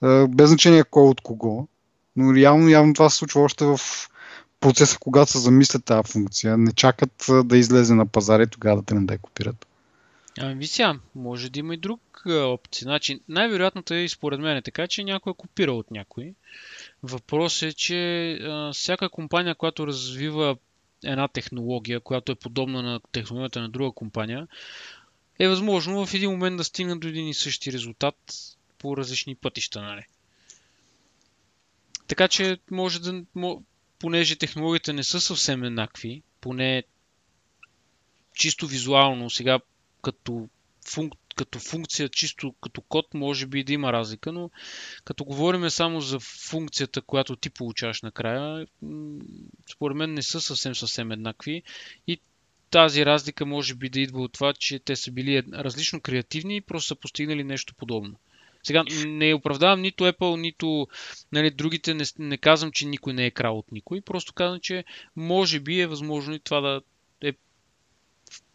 а, 0.00 0.26
без 0.28 0.48
значение 0.48 0.84
кой 0.84 1.08
от 1.08 1.20
кого, 1.20 1.68
но 2.16 2.34
реално 2.34 2.68
явно 2.68 2.94
това 2.94 3.10
се 3.10 3.16
случва 3.16 3.40
още 3.40 3.64
в 3.64 3.80
процеса, 4.64 4.98
когато 5.00 5.30
се 5.30 5.38
замислят 5.38 5.84
тази 5.84 6.12
функция. 6.12 6.56
Не 6.56 6.72
чакат 6.72 7.26
да 7.44 7.56
излезе 7.56 7.94
на 7.94 8.06
пазара 8.06 8.42
и 8.42 8.46
тогава 8.46 8.82
да 8.82 8.94
не 8.94 9.06
да 9.06 9.14
я 9.14 9.18
копират. 9.18 9.66
Ами 10.38 10.66
сега, 10.66 10.94
може 11.14 11.50
да 11.50 11.58
има 11.58 11.74
и 11.74 11.76
друг 11.76 12.22
опция. 12.26 12.84
Значи, 12.84 13.20
най-вероятното 13.28 13.94
е 13.94 13.98
и 13.98 14.08
според 14.08 14.40
мен 14.40 14.56
е 14.56 14.62
така, 14.62 14.86
че 14.86 15.04
някой 15.04 15.30
е 15.30 15.34
копирал 15.34 15.78
от 15.78 15.90
някой. 15.90 16.34
Въпросът 17.02 17.62
е, 17.62 17.72
че 17.72 18.32
а, 18.32 18.72
всяка 18.72 19.08
компания, 19.08 19.54
която 19.54 19.86
развива 19.86 20.56
една 21.04 21.28
технология, 21.28 22.00
която 22.00 22.32
е 22.32 22.34
подобна 22.34 22.82
на 22.82 23.00
технологията 23.12 23.60
на 23.60 23.68
друга 23.68 23.92
компания, 23.92 24.48
е 25.38 25.48
възможно 25.48 26.06
в 26.06 26.14
един 26.14 26.30
момент 26.30 26.56
да 26.56 26.64
стигнат 26.64 27.00
до 27.00 27.08
един 27.08 27.28
и 27.28 27.34
същи 27.34 27.72
резултат 27.72 28.16
по 28.78 28.96
различни 28.96 29.34
пътища. 29.34 29.82
Нали? 29.82 30.04
Така 32.06 32.28
че 32.28 32.58
може 32.70 33.00
да, 33.00 33.24
понеже 34.04 34.36
технологиите 34.36 34.92
не 34.92 35.02
са 35.04 35.20
съвсем 35.20 35.64
еднакви, 35.64 36.22
поне 36.40 36.82
чисто 38.34 38.66
визуално, 38.66 39.30
сега 39.30 39.58
като, 40.02 40.48
функ, 40.88 41.14
като 41.36 41.58
функция, 41.58 42.08
чисто 42.08 42.54
като 42.60 42.80
код, 42.80 43.14
може 43.14 43.46
би 43.46 43.64
да 43.64 43.72
има 43.72 43.92
разлика, 43.92 44.32
но 44.32 44.50
като 45.04 45.24
говорим 45.24 45.70
само 45.70 46.00
за 46.00 46.20
функцията, 46.20 47.02
която 47.02 47.36
ти 47.36 47.50
получаваш 47.50 48.02
накрая, 48.02 48.66
според 49.72 49.96
мен 49.96 50.14
не 50.14 50.22
са 50.22 50.40
съвсем 50.40 50.74
съвсем 50.74 51.12
еднакви 51.12 51.62
и 52.06 52.20
тази 52.70 53.06
разлика 53.06 53.46
може 53.46 53.74
би 53.74 53.88
да 53.88 54.00
идва 54.00 54.22
от 54.22 54.32
това, 54.32 54.52
че 54.52 54.78
те 54.78 54.96
са 54.96 55.10
били 55.10 55.42
различно 55.52 56.00
креативни 56.00 56.56
и 56.56 56.60
просто 56.60 56.88
са 56.88 56.94
постигнали 56.94 57.44
нещо 57.44 57.74
подобно. 57.74 58.16
Сега 58.64 58.84
не 59.06 59.34
оправдавам 59.34 59.80
нито 59.80 60.04
Apple, 60.04 60.40
нито 60.40 60.88
нали, 61.32 61.50
другите. 61.50 61.94
Не, 61.94 62.04
не 62.18 62.36
казвам, 62.36 62.72
че 62.72 62.86
никой 62.86 63.12
не 63.12 63.26
е 63.26 63.30
крал 63.30 63.58
от 63.58 63.72
никой. 63.72 64.00
Просто 64.00 64.32
казвам, 64.32 64.60
че 64.60 64.84
може 65.16 65.60
би 65.60 65.80
е 65.80 65.86
възможно 65.86 66.34
и 66.34 66.40
това 66.40 66.60
да 66.60 66.80
е, 67.22 67.32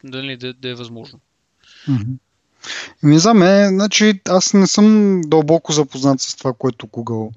нали, 0.03 0.37
да, 0.37 0.53
да 0.53 0.69
е 0.69 0.75
възможно. 0.75 1.19
Не 3.03 3.19
знам, 3.19 3.43
е, 3.43 3.67
значи 3.67 4.21
аз 4.29 4.53
не 4.53 4.67
съм 4.67 5.21
дълбоко 5.21 5.71
запознат 5.71 6.21
с 6.21 6.35
това, 6.35 6.53
което 6.53 6.87
Google 6.87 7.31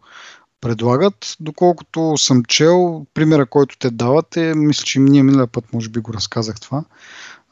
предлагат. 0.61 1.37
Доколкото 1.41 2.17
съм 2.17 2.45
чел, 2.45 3.07
примера, 3.15 3.47
който 3.47 3.79
те 3.79 3.91
дават 3.91 4.37
е, 4.37 4.55
мисля, 4.55 4.85
че 4.85 5.01
ние 5.01 5.23
миналия 5.23 5.47
път 5.47 5.73
може 5.73 5.89
би 5.89 6.01
го 6.01 6.15
разказах 6.15 6.61
това. 6.61 6.85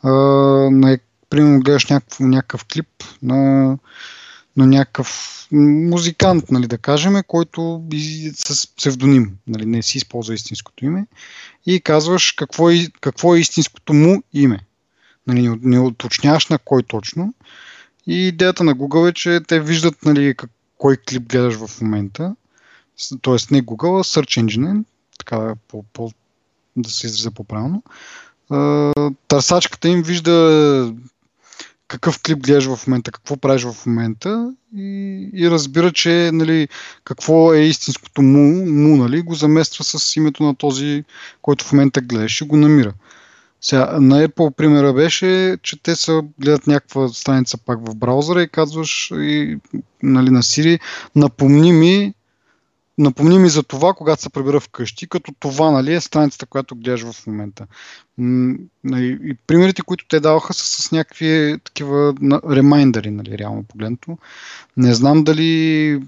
А, 0.03 0.11
на, 0.71 0.99
примерно 1.31 1.61
гледаш 1.61 1.87
някакъв, 1.87 2.21
някакъв 2.21 2.65
клип 2.65 2.89
на 3.23 3.79
на 4.57 4.67
някакъв 4.67 5.41
музикант, 5.53 6.51
нали, 6.51 6.67
да 6.67 6.79
кажем, 6.79 7.15
който 7.27 7.83
с 8.35 8.77
псевдоним, 8.77 9.37
нали, 9.47 9.67
не 9.67 9.83
си 9.83 9.99
използва 9.99 10.35
истинското 10.35 10.85
име 10.85 11.07
и 11.67 11.81
казваш 11.81 12.33
какво 12.33 12.71
е, 12.71 12.87
какво 13.01 13.35
е 13.35 13.41
истинското 13.41 13.93
му 13.95 14.23
име. 14.33 14.59
Нали, 15.27 15.59
не 15.63 15.79
уточняваш 15.79 16.47
на 16.47 16.59
кой 16.59 16.83
точно. 16.83 17.35
И 18.07 18.29
идеята 18.29 18.65
на 18.65 18.75
Google 18.75 19.11
е, 19.11 19.13
че 19.13 19.41
те 19.49 19.61
виждат 19.61 20.05
нали, 20.05 20.35
кой 20.79 20.97
клип 20.97 21.29
гледаш 21.29 21.55
в 21.55 21.81
момента. 21.81 22.37
Тоест 23.21 23.51
не 23.51 23.63
Google, 23.63 24.01
а 24.01 24.05
Search 24.05 24.45
Engine, 24.45 24.85
така 25.19 25.55
по, 25.69 25.85
по, 25.93 26.13
да 26.77 26.91
се 26.91 27.07
изразя 27.07 27.31
по-правилно. 27.31 27.83
Търсачката 29.29 29.89
им 29.89 30.03
вижда 30.03 30.95
какъв 31.91 32.23
клип 32.23 32.39
гледаш 32.39 32.67
в 32.67 32.87
момента, 32.87 33.13
какво 33.13 33.37
правиш 33.37 33.63
в 33.65 33.87
момента 33.87 34.55
и, 34.77 35.31
и 35.35 35.51
разбира, 35.51 35.93
че 35.93 36.31
нали, 36.33 36.69
какво 37.05 37.55
е 37.55 37.61
истинското 37.61 38.23
му, 38.23 38.67
му 38.67 38.97
нали, 38.97 39.23
го 39.23 39.35
замества 39.35 39.85
с 39.85 40.17
името 40.17 40.43
на 40.43 40.55
този, 40.55 41.05
който 41.43 41.65
в 41.65 41.73
момента 41.73 42.01
гледаш 42.01 42.41
и 42.41 42.45
го 42.45 42.57
намира. 42.57 42.93
Сега, 43.61 43.99
на 44.01 44.29
Apple 44.29 44.55
примера 44.55 44.93
беше, 44.93 45.59
че 45.63 45.83
те 45.83 45.97
са 45.97 46.23
гледат 46.41 46.67
някаква 46.67 47.09
страница 47.09 47.59
пак 47.59 47.79
в 47.87 47.95
браузъра 47.95 48.43
и 48.43 48.49
казваш 48.49 49.11
и, 49.15 49.59
нали, 50.03 50.31
на 50.31 50.43
Siri, 50.43 50.81
напомни 51.17 51.73
ми 51.73 52.15
напомни 53.01 53.39
ми 53.39 53.49
за 53.49 53.63
това, 53.63 53.95
когато 53.95 54.23
се 54.23 54.31
прибера 54.31 54.61
вкъщи, 54.61 55.09
като 55.09 55.33
това 55.41 55.71
нали, 55.71 55.95
е 55.95 56.01
страницата, 56.01 56.47
която 56.47 56.77
гледаш 56.77 57.05
в 57.13 57.27
момента. 57.27 57.67
Нали, 58.19 59.19
и 59.23 59.35
примерите, 59.47 59.83
които 59.83 60.05
те 60.09 60.21
даваха 60.21 60.55
са 60.55 60.83
с 60.83 60.93
някакви 60.93 61.57
такива 61.65 62.15
ремайндъри, 62.51 63.11
нали, 63.11 63.39
реално 63.39 63.63
погледнато. 63.63 64.19
Не 64.77 64.95
знам 64.95 65.25
дали 65.25 66.03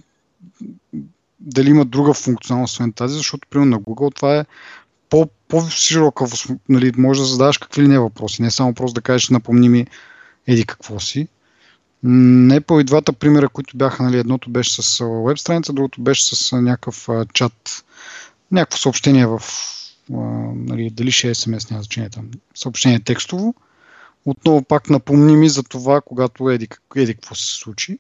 дали 1.40 1.70
има 1.70 1.85
друга 1.85 2.14
функционалност 2.14 2.72
освен 2.72 2.92
тази, 2.92 3.16
защото 3.16 3.48
примерно 3.50 3.70
на 3.70 3.81
Google 3.81 4.14
това 4.14 4.38
е 4.38 4.44
по, 5.11 5.28
по-широка, 5.48 6.24
нали, 6.68 6.92
може 6.96 7.20
да 7.20 7.26
задаваш 7.26 7.59
какви 7.59 7.83
ли 7.83 7.88
не 7.88 7.98
въпроси, 7.98 8.42
не 8.42 8.50
само 8.50 8.74
просто 8.74 8.94
да 8.94 9.00
кажеш 9.00 9.28
напомни 9.28 9.68
ми 9.68 9.87
еди 10.46 10.66
какво 10.66 11.00
си. 11.00 11.28
Не 12.03 12.61
по 12.61 12.81
и 12.81 12.85
двата 12.85 13.12
примера, 13.12 13.49
които 13.49 13.77
бяха, 13.77 14.03
нали, 14.03 14.19
едното 14.19 14.51
беше 14.51 14.83
с 14.83 15.05
веб 15.27 15.38
страница, 15.38 15.73
другото 15.73 16.03
беше 16.03 16.37
с 16.37 16.57
някакъв 16.61 17.09
чат, 17.33 17.85
някакво 18.51 18.79
съобщение 18.79 19.27
в, 19.27 19.43
нали, 20.55 20.91
дали 20.91 21.12
ще 21.12 21.29
е 21.29 21.35
SMS, 21.35 21.71
няма 21.71 21.83
значение 21.83 22.11
там, 22.11 22.31
съобщение 22.55 23.01
текстово. 23.01 23.55
Отново 24.27 24.62
пак 24.62 24.91
напомни 24.91 25.37
ми 25.37 25.49
за 25.49 25.62
това, 25.62 26.01
когато 26.01 26.51
еди, 26.51 26.69
еди 26.97 27.15
какво 27.15 27.35
се 27.35 27.55
случи. 27.55 27.99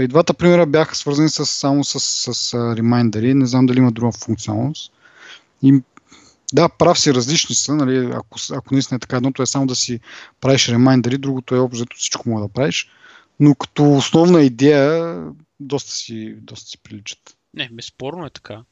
И 0.00 0.06
двата 0.08 0.34
примера 0.34 0.66
бяха 0.66 0.96
свързани 0.96 1.28
с, 1.28 1.46
само 1.46 1.84
с, 1.84 2.00
с 2.34 2.54
ремайндери. 2.76 3.34
Не 3.34 3.46
знам 3.46 3.66
дали 3.66 3.78
има 3.78 3.92
друга 3.92 4.12
функционалност. 4.12 4.92
И 5.62 5.82
да, 6.52 6.68
прав 6.68 6.98
си, 6.98 7.14
различни 7.14 7.54
са, 7.54 7.74
нали, 7.74 8.10
ако, 8.14 8.38
ако 8.52 8.74
наистина 8.74 8.96
е 8.96 8.98
така, 8.98 9.16
едното 9.16 9.42
е 9.42 9.46
само 9.46 9.66
да 9.66 9.74
си 9.74 10.00
правиш 10.40 10.68
ремайндери, 10.68 11.18
другото 11.18 11.54
е 11.54 11.58
общо 11.58 11.96
всичко 11.96 12.28
мога 12.28 12.42
да 12.42 12.48
правиш, 12.48 12.90
но 13.40 13.54
като 13.54 13.92
основна 13.92 14.42
идея 14.42 15.18
доста 15.60 15.92
си, 15.92 16.34
доста 16.36 16.68
си 16.68 16.78
приличат. 16.78 17.36
Не, 17.54 17.68
безспорно 17.72 18.26
е 18.26 18.30
така. 18.30 18.62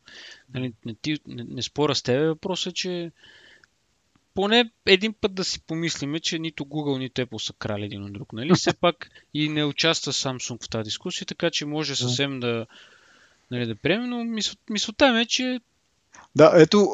Нали, 0.54 0.72
не, 0.84 0.94
ти, 1.02 1.18
не, 1.26 1.44
не 1.48 1.62
спора 1.62 1.94
с 1.94 2.02
тебе, 2.02 2.28
въпросът 2.28 2.70
е, 2.70 2.74
че 2.74 3.10
поне 4.34 4.70
един 4.86 5.12
път 5.12 5.34
да 5.34 5.44
си 5.44 5.60
помислиме, 5.60 6.20
че 6.20 6.38
нито 6.38 6.64
Google, 6.64 6.98
нито 6.98 7.20
Apple 7.22 7.38
са 7.38 7.52
крали 7.52 7.84
един 7.84 8.04
от 8.04 8.12
друг. 8.12 8.32
Нали? 8.32 8.54
Все 8.54 8.72
пак 8.72 9.10
и 9.34 9.48
не 9.48 9.64
участва 9.64 10.12
Samsung 10.12 10.64
в 10.64 10.68
тази 10.68 10.84
дискусия, 10.84 11.26
така 11.26 11.50
че 11.50 11.66
може 11.66 11.96
съвсем 11.96 12.40
да, 12.40 12.66
нали, 13.50 13.66
да 13.66 13.74
приемем, 13.74 14.10
но 14.10 14.44
мисълта 14.70 15.12
ми 15.12 15.20
е, 15.20 15.26
че 15.26 15.60
да, 16.36 16.52
ето, 16.54 16.92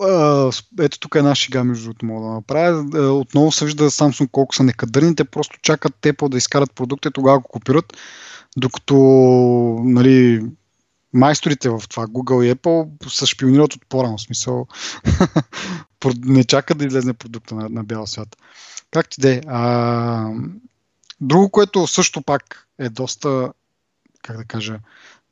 ето 0.81 1.01
тук 1.01 1.15
е 1.15 1.19
една 1.19 1.35
шега, 1.35 1.65
между 1.65 1.85
другото, 1.85 2.07
мога 2.07 2.27
да 2.27 2.33
направя. 2.33 3.13
Отново 3.13 3.53
се 3.53 3.65
вижда 3.65 3.91
Samsung 3.91 4.31
колко 4.31 4.55
са 4.55 4.63
некадърни. 4.63 5.17
Те 5.17 5.25
просто 5.25 5.59
чакат 5.63 5.95
Apple 6.03 6.29
да 6.29 6.37
изкарат 6.37 6.73
продукта 6.73 7.09
и 7.09 7.13
тогава 7.13 7.39
го 7.39 7.49
копират, 7.49 7.97
докато 8.57 8.97
нали, 9.85 10.47
майсторите 11.13 11.69
в 11.69 11.83
това, 11.89 12.07
Google 12.07 12.45
и 12.45 12.55
Apple, 12.55 13.09
са 13.09 13.27
шпионират 13.27 13.75
от 13.75 13.87
по-рано 13.89 14.19
смисъл. 14.19 14.67
не 16.25 16.45
чакат 16.45 16.79
да 16.79 16.85
излезе 16.85 17.13
продукта 17.13 17.55
на, 17.55 17.69
на 17.69 17.85
бял 17.85 18.07
свят. 18.07 18.37
Как 18.91 19.09
ти 19.09 19.21
де? 19.21 19.41
А, 19.47 20.31
друго, 21.21 21.51
което 21.51 21.87
също 21.87 22.23
пак 22.23 22.69
е 22.79 22.89
доста, 22.89 23.53
как 24.23 24.37
да 24.37 24.45
кажа, 24.45 24.79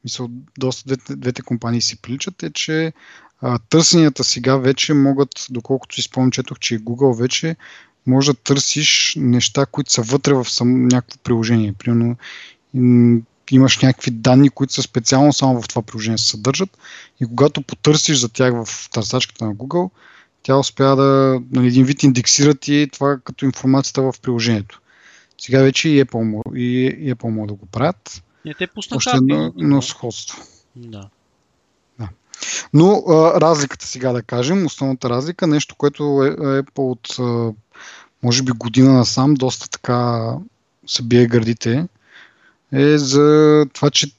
мисъл, 0.04 0.28
доста 0.58 0.84
двете, 0.86 1.16
двете 1.16 1.42
компании 1.42 1.80
си 1.80 2.02
приличат, 2.02 2.42
е, 2.42 2.52
че 2.52 2.92
а, 3.44 3.58
търсенията 3.58 4.24
сега 4.24 4.56
вече 4.56 4.94
могат, 4.94 5.46
доколкото 5.50 5.94
си 5.94 6.02
спомням, 6.02 6.30
четох, 6.30 6.58
че 6.58 6.78
Google 6.78 7.18
вече 7.18 7.56
може 8.06 8.32
да 8.32 8.38
търсиш 8.38 9.14
неща, 9.16 9.66
които 9.66 9.92
са 9.92 10.02
вътре 10.02 10.34
в 10.34 10.44
сам, 10.44 10.88
някакво 10.88 11.18
приложение. 11.18 11.72
Примерно 11.72 12.16
имаш 13.50 13.78
някакви 13.78 14.10
данни, 14.10 14.50
които 14.50 14.72
са 14.72 14.82
специално 14.82 15.32
само 15.32 15.62
в 15.62 15.68
това 15.68 15.82
приложение 15.82 16.18
се 16.18 16.28
съдържат 16.28 16.78
и 17.20 17.26
когато 17.26 17.62
потърсиш 17.62 18.18
за 18.18 18.28
тях 18.28 18.64
в 18.64 18.90
търсачката 18.90 19.44
на 19.44 19.54
Google, 19.54 19.90
тя 20.42 20.56
успя 20.56 20.96
да 20.96 21.40
нали, 21.52 21.66
един 21.66 21.84
вид 21.84 22.02
индексира 22.02 22.54
ти 22.54 22.88
това 22.92 23.18
като 23.24 23.44
информацията 23.44 24.02
в 24.02 24.14
приложението. 24.22 24.80
Сега 25.38 25.62
вече 25.62 25.88
и 25.88 26.04
Apple, 26.04 26.56
и 26.56 27.14
Apple 27.14 27.28
могат 27.28 27.48
да 27.48 27.54
го 27.54 27.66
правят. 27.66 28.22
Не 28.44 28.54
те 28.54 28.66
пуснаха. 28.66 28.96
Още 28.96 29.16
едно, 29.16 29.52
едно 29.58 29.82
сходство. 29.82 30.42
Да. 30.76 31.08
Но 32.72 33.04
а, 33.08 33.40
разликата 33.40 33.86
сега 33.86 34.12
да 34.12 34.22
кажем, 34.22 34.66
основната 34.66 35.10
разлика, 35.10 35.46
нещо, 35.46 35.74
което 35.74 36.22
е, 36.24 36.58
е 36.58 36.62
по 36.62 36.90
от 36.90 37.16
може 38.22 38.42
би 38.42 38.52
година 38.52 38.92
насам, 38.92 39.34
доста 39.34 39.68
така 39.68 40.30
се 40.86 41.02
бие 41.02 41.26
гърдите, 41.26 41.86
е 42.72 42.98
за 42.98 43.66
това, 43.72 43.90
че 43.90 44.10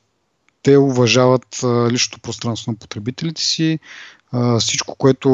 те 0.63 0.77
уважават 0.77 1.59
личното 1.63 2.19
пространство 2.19 2.71
на 2.71 2.77
потребителите 2.77 3.41
си, 3.41 3.79
а, 4.31 4.59
всичко, 4.59 4.95
което 4.95 5.29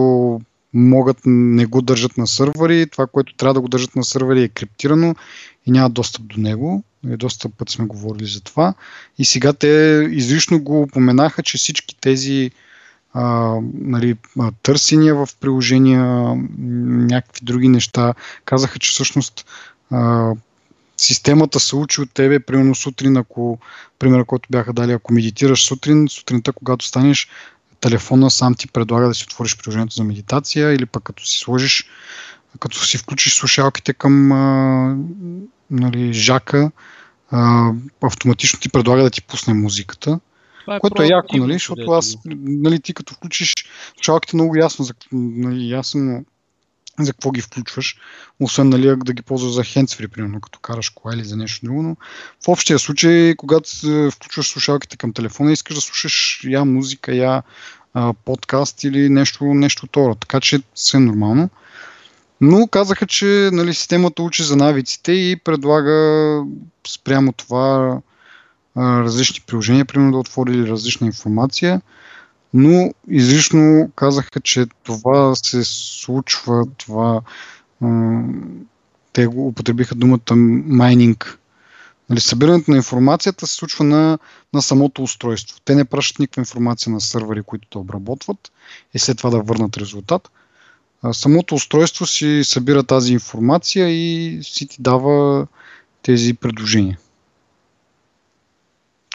могат, 0.74 1.17
не 1.26 1.65
го 1.65 1.82
държат 1.82 2.17
на 2.17 2.28
сървъри, 2.28 2.89
това, 2.89 3.08
което 3.08 3.36
трябва 3.36 3.54
да 3.54 3.62
го 3.62 3.67
държат 3.67 3.96
на 3.96 4.04
сървъри 4.04 4.44
е 4.44 4.48
криптирано 4.48 5.15
и 5.65 5.72
няма 5.72 5.89
достъп 5.89 6.28
до 6.28 6.39
него. 6.39 6.84
И 7.13 7.17
доста 7.17 7.50
път 7.50 7.70
сме 7.70 7.86
говорили 7.86 8.28
за 8.28 8.41
това. 8.41 8.74
И 9.17 9.26
сега 9.26 9.54
те 9.54 10.08
изрично 10.12 10.63
го 10.63 10.82
упоменаха, 10.82 11.44
че 11.44 11.58
всички 11.58 11.98
тези 12.02 12.52
а, 13.13 13.56
нали, 13.74 14.15
търсения 14.63 15.15
в 15.15 15.30
приложения, 15.39 16.36
някакви 16.58 17.39
други 17.43 17.67
неща. 17.67 18.13
Казаха, 18.45 18.80
че 18.80 18.91
всъщност 18.91 19.45
а, 19.91 20.32
системата 20.97 21.60
се 21.60 21.76
учи 21.76 22.02
от 22.02 22.13
тебе, 22.13 22.39
примерно 22.39 22.76
сутрин, 22.76 23.17
ако, 23.17 23.60
пример, 24.00 24.26
който 24.26 24.47
бяха 24.52 24.74
дали, 24.74 24.91
ако 24.91 25.13
медитираш 25.13 25.65
сутрин, 25.65 26.08
сутринта, 26.10 26.54
когато 26.54 26.86
станеш, 26.86 27.28
телефона 27.80 28.32
сам 28.32 28.56
ти 28.56 28.67
предлага 28.67 29.08
да 29.08 29.13
си 29.13 29.24
отвориш 29.24 29.58
приложението 29.58 29.95
за 29.95 30.04
медитация 30.04 30.74
или 30.74 30.86
пък 30.86 31.04
като 31.04 31.26
си 31.26 31.39
сложиш, 31.39 31.89
като 32.60 32.86
си 32.86 32.97
включиш 32.97 33.34
слушалките 33.34 33.93
към 33.93 34.32
а, 34.32 34.97
нали, 35.71 36.13
жака, 36.13 36.71
а, 37.32 37.71
автоматично 38.02 38.60
ти 38.60 38.69
предлага 38.69 39.04
да 39.04 39.10
ти 39.10 39.21
пусне 39.21 39.54
музиката. 39.54 40.19
Това 40.62 40.76
е 40.76 40.80
което 40.80 41.04
е 41.04 41.08
яко, 41.08 41.38
нали, 41.38 41.54
защото 41.54 41.91
аз, 41.91 42.17
нали, 42.26 42.80
ти 42.80 42.93
като 42.93 43.13
включиш 43.13 43.54
слушалките 43.95 44.36
много 44.36 44.56
ясно, 44.56 44.86
нали, 45.12 45.69
ясно 45.69 46.26
за 47.00 47.13
какво 47.13 47.32
ги 47.32 47.41
включваш, 47.41 47.97
освен 48.39 48.69
нали, 48.69 48.95
да 48.97 49.13
ги 49.13 49.21
ползваш 49.21 49.52
за 49.52 49.63
хендсфри, 49.63 50.08
примерно, 50.08 50.41
като 50.41 50.60
караш 50.60 50.89
кола 50.89 51.13
или 51.13 51.24
за 51.24 51.38
нещо 51.38 51.65
друго, 51.65 51.84
но 51.84 51.95
в 52.45 52.47
общия 52.47 52.80
случай, 52.80 53.36
когато 53.36 53.69
включваш 54.12 54.47
слушалките 54.47 54.97
към 54.97 55.13
телефона, 55.13 55.52
искаш 55.52 55.76
да 55.76 55.82
слушаш 55.82 56.41
я 56.43 56.65
музика, 56.65 57.15
я 57.15 57.43
а, 57.93 58.13
подкаст 58.13 58.84
или 58.84 59.10
нещо, 59.10 59.43
нещо 59.43 59.86
второ. 59.86 60.15
Така 60.15 60.39
че 60.39 60.62
все 60.74 61.00
нормално. 61.00 61.50
Но 62.41 62.67
казаха, 62.67 63.08
че 63.08 63.50
нали, 63.54 63.74
системата 63.74 64.24
учи 64.24 64.43
за 64.43 64.56
навиците 64.56 65.12
и 65.12 65.36
предлага 65.43 66.41
спрямо 66.88 67.34
това 67.34 67.97
различни 68.77 69.43
приложения, 69.47 69.86
примерно 69.86 70.12
да 70.12 70.17
отвори 70.17 70.67
различна 70.67 71.07
информация 71.07 71.81
но 72.53 72.93
изрично 73.07 73.91
казаха, 73.95 74.39
че 74.39 74.65
това 74.84 75.36
се 75.36 75.63
случва, 75.63 76.65
това 76.77 77.21
те 79.13 79.27
го 79.27 79.47
употребиха 79.47 79.95
думата 79.95 80.36
майнинг. 80.65 81.39
Нали, 82.10 82.19
събирането 82.19 82.71
на 82.71 82.77
информацията 82.77 83.47
се 83.47 83.53
случва 83.53 83.84
на, 83.84 84.19
на 84.53 84.62
самото 84.62 85.03
устройство. 85.03 85.60
Те 85.65 85.75
не 85.75 85.86
пращат 85.86 86.19
никаква 86.19 86.41
информация 86.41 86.93
на 86.93 87.01
сървъри, 87.01 87.43
които 87.43 87.67
да 87.71 87.79
обработват 87.79 88.51
и 88.93 88.99
след 88.99 89.17
това 89.17 89.29
да 89.29 89.41
върнат 89.41 89.77
резултат. 89.77 90.31
Самото 91.12 91.55
устройство 91.55 92.05
си 92.05 92.41
събира 92.43 92.84
тази 92.84 93.13
информация 93.13 93.89
и 93.89 94.39
си 94.43 94.67
ти 94.67 94.77
дава 94.79 95.47
тези 96.01 96.34
предложения. 96.34 96.99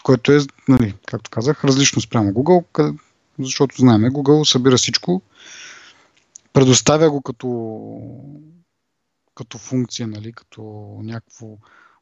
Което 0.07 0.33
е, 0.33 0.39
нали, 0.69 0.95
както 1.07 1.31
казах, 1.31 1.65
различно 1.65 2.01
спрямо 2.01 2.33
Google, 2.33 2.99
защото 3.39 3.77
знаем, 3.77 4.03
Google 4.03 4.45
събира 4.45 4.77
всичко, 4.77 5.23
предоставя 6.53 7.11
го 7.11 7.23
като, 7.23 7.49
като 9.35 9.59
функция, 9.59 10.07
нали, 10.07 10.33
като 10.33 10.63
някакво 11.03 11.47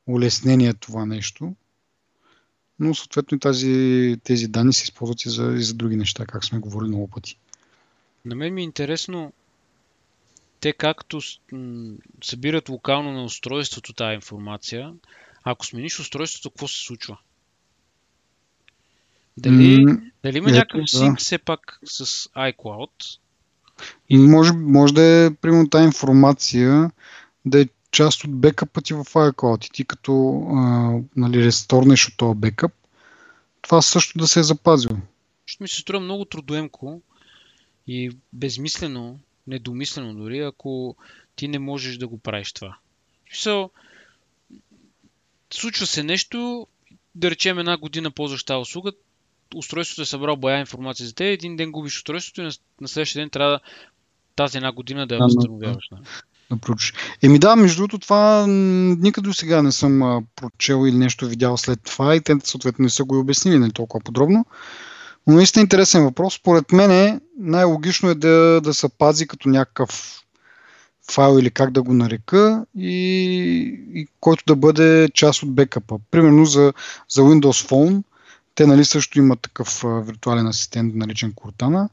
улеснение 0.06 0.74
това 0.74 1.06
нещо, 1.06 1.54
но 2.78 2.94
съответно 2.94 3.38
тази, 3.38 4.16
тези 4.24 4.48
данни 4.48 4.72
се 4.72 4.84
използват 4.84 5.24
и 5.24 5.30
за, 5.30 5.44
и 5.44 5.62
за 5.62 5.74
други 5.74 5.96
неща, 5.96 6.26
как 6.26 6.44
сме 6.44 6.58
говорили 6.58 6.88
много 6.88 7.08
пъти. 7.08 7.38
На 8.24 8.34
мен 8.34 8.54
ми 8.54 8.60
е 8.60 8.64
интересно 8.64 9.32
те 10.60 10.72
както 10.72 11.20
събират 12.24 12.68
локално 12.68 13.12
на 13.12 13.24
устройството 13.24 13.92
тази 13.92 14.14
информация, 14.14 14.94
ако 15.44 15.66
смениш 15.66 16.00
устройството, 16.00 16.50
какво 16.50 16.68
се 16.68 16.84
случва? 16.84 17.18
Дали, 19.36 19.86
mm, 19.86 20.10
дали 20.22 20.38
има 20.38 20.50
някакъв 20.50 20.80
да. 20.80 20.98
синк 20.98 21.18
все 21.18 21.38
пак 21.38 21.80
с 21.84 22.06
iCloud? 22.28 23.18
И 24.08 24.18
може, 24.18 24.52
може 24.52 24.94
да 24.94 25.02
е, 25.02 25.34
примерно, 25.34 25.70
тази 25.70 25.84
информация 25.84 26.90
да 27.44 27.60
е 27.60 27.68
част 27.90 28.24
от 28.24 28.40
бекъпа 28.40 28.82
ти 28.82 28.94
в 28.94 29.04
iCloud 29.04 29.66
и 29.66 29.70
ти 29.70 29.84
като 29.84 30.42
а, 30.50 30.98
нали, 31.16 31.44
ресторнеш 31.44 32.08
от 32.08 32.16
този 32.16 32.38
бекъп, 32.38 32.72
това 33.62 33.82
също 33.82 34.18
да 34.18 34.26
се 34.26 34.40
е 34.40 34.42
запазило. 34.42 34.96
Ще 35.46 35.64
ми 35.64 35.68
се 35.68 35.80
струва 35.80 36.00
много 36.00 36.24
трудоемко 36.24 37.02
и 37.86 38.16
безмислено, 38.32 39.18
недомислено 39.46 40.14
дори, 40.14 40.38
ако 40.38 40.96
ти 41.36 41.48
не 41.48 41.58
можеш 41.58 41.96
да 41.96 42.08
го 42.08 42.18
правиш 42.18 42.52
това. 42.52 42.76
So, 43.32 43.70
случва 45.50 45.86
се 45.86 46.02
нещо, 46.02 46.66
да 47.14 47.30
речем 47.30 47.58
една 47.58 47.76
година 47.76 48.10
ползваш 48.10 48.44
тази 48.44 48.60
услуга, 48.60 48.92
устройството 49.54 50.02
е 50.02 50.06
събрал 50.06 50.36
бая 50.36 50.60
информация 50.60 51.06
за 51.06 51.14
теб, 51.14 51.24
един 51.24 51.56
ден 51.56 51.72
губиш 51.72 51.96
устройството 51.96 52.40
и 52.40 52.44
на, 52.44 52.50
на 52.80 52.88
следващия 52.88 53.22
ден 53.22 53.30
трябва 53.30 53.60
тази 54.36 54.56
една 54.56 54.72
година 54.72 55.06
да 55.06 55.14
я 55.14 55.20
възстановяваш. 55.20 55.88
Да, 55.92 55.98
да 56.50 56.60
проучиш. 56.60 56.94
Еми 57.22 57.38
да, 57.38 57.56
между 57.56 57.76
другото 57.76 57.98
това 57.98 58.46
никъде 58.46 59.28
до 59.28 59.34
сега 59.34 59.62
не 59.62 59.72
съм 59.72 60.02
а, 60.02 60.22
прочел 60.36 60.86
или 60.86 60.96
нещо 60.96 61.28
видял 61.28 61.56
след 61.56 61.80
това 61.84 62.16
и 62.16 62.20
те 62.20 62.36
съответно 62.44 62.82
не 62.82 62.90
са 62.90 63.04
го 63.04 63.18
обяснили 63.18 63.58
нали, 63.58 63.72
толкова 63.72 64.04
подробно. 64.04 64.46
Но 65.26 65.34
наистина 65.34 65.62
интересен 65.62 66.04
въпрос. 66.04 66.34
Според 66.34 66.72
мен 66.72 67.20
най-логично 67.38 68.08
е 68.08 68.14
да, 68.14 68.60
да 68.60 68.74
се 68.74 68.88
пази 68.88 69.26
като 69.26 69.48
някакъв 69.48 70.20
файл 71.10 71.38
или 71.38 71.50
как 71.50 71.70
да 71.70 71.82
го 71.82 71.94
нарека 71.94 72.66
и, 72.78 72.94
и 73.94 74.06
който 74.20 74.44
да 74.46 74.56
бъде 74.56 75.08
част 75.14 75.42
от 75.42 75.54
бекъпа. 75.54 75.98
Примерно 76.10 76.44
за, 76.44 76.72
за 77.08 77.22
Windows 77.22 77.68
Phone 77.68 78.02
те 78.54 78.66
нали, 78.66 78.84
също 78.84 79.18
имат 79.18 79.40
такъв 79.40 79.84
виртуален 79.84 80.46
асистент, 80.46 80.94
наречен 80.94 81.32
Cortana. 81.32 81.88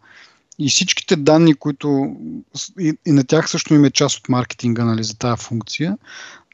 И 0.60 0.70
всичките 0.70 1.16
данни, 1.16 1.54
които 1.54 2.16
и, 2.80 2.94
и 3.06 3.12
на 3.12 3.24
тях 3.24 3.50
също 3.50 3.74
има 3.74 3.92
част 3.92 4.18
от 4.18 4.30
маркетинга 4.30 4.86
нали, 4.86 5.04
за 5.04 5.18
тази 5.18 5.44
функция, 5.44 5.98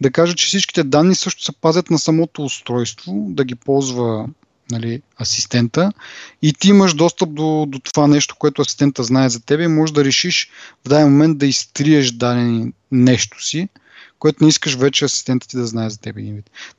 да 0.02 0.12
кажа, 0.12 0.36
че 0.36 0.48
всичките 0.48 0.84
данни 0.84 1.16
също 1.16 1.44
се 1.44 1.52
пазят 1.52 1.90
на 1.90 2.00
самото 2.00 2.44
устройство, 2.44 3.26
да 3.30 3.44
ги 3.44 3.56
ползва 3.56 4.28
нали, 4.72 5.02
асистента. 5.22 5.92
И 6.42 6.54
ти 6.54 6.70
имаш 6.70 6.94
достъп 6.94 7.34
до, 7.34 7.66
до 7.68 7.80
това 7.80 8.08
нещо, 8.08 8.36
което 8.40 8.62
асистента 8.62 9.04
знае 9.04 9.30
за 9.30 9.46
тебе 9.46 9.64
и 9.64 9.68
можеш 9.68 9.94
да 9.94 10.06
решиш 10.06 10.50
в 10.86 10.90
даден 10.90 11.10
момент 11.10 11.38
да 11.38 11.46
изтриеш 11.46 12.12
дадени 12.12 12.72
нещо 12.92 13.44
си, 13.44 13.70
което 14.20 14.44
не 14.44 14.50
искаш 14.50 14.76
вече 14.76 15.06
асистентът 15.06 15.50
ти 15.50 15.58
да 15.58 15.68
знае 15.68 15.90
за 15.90 16.00
теб. 16.00 16.16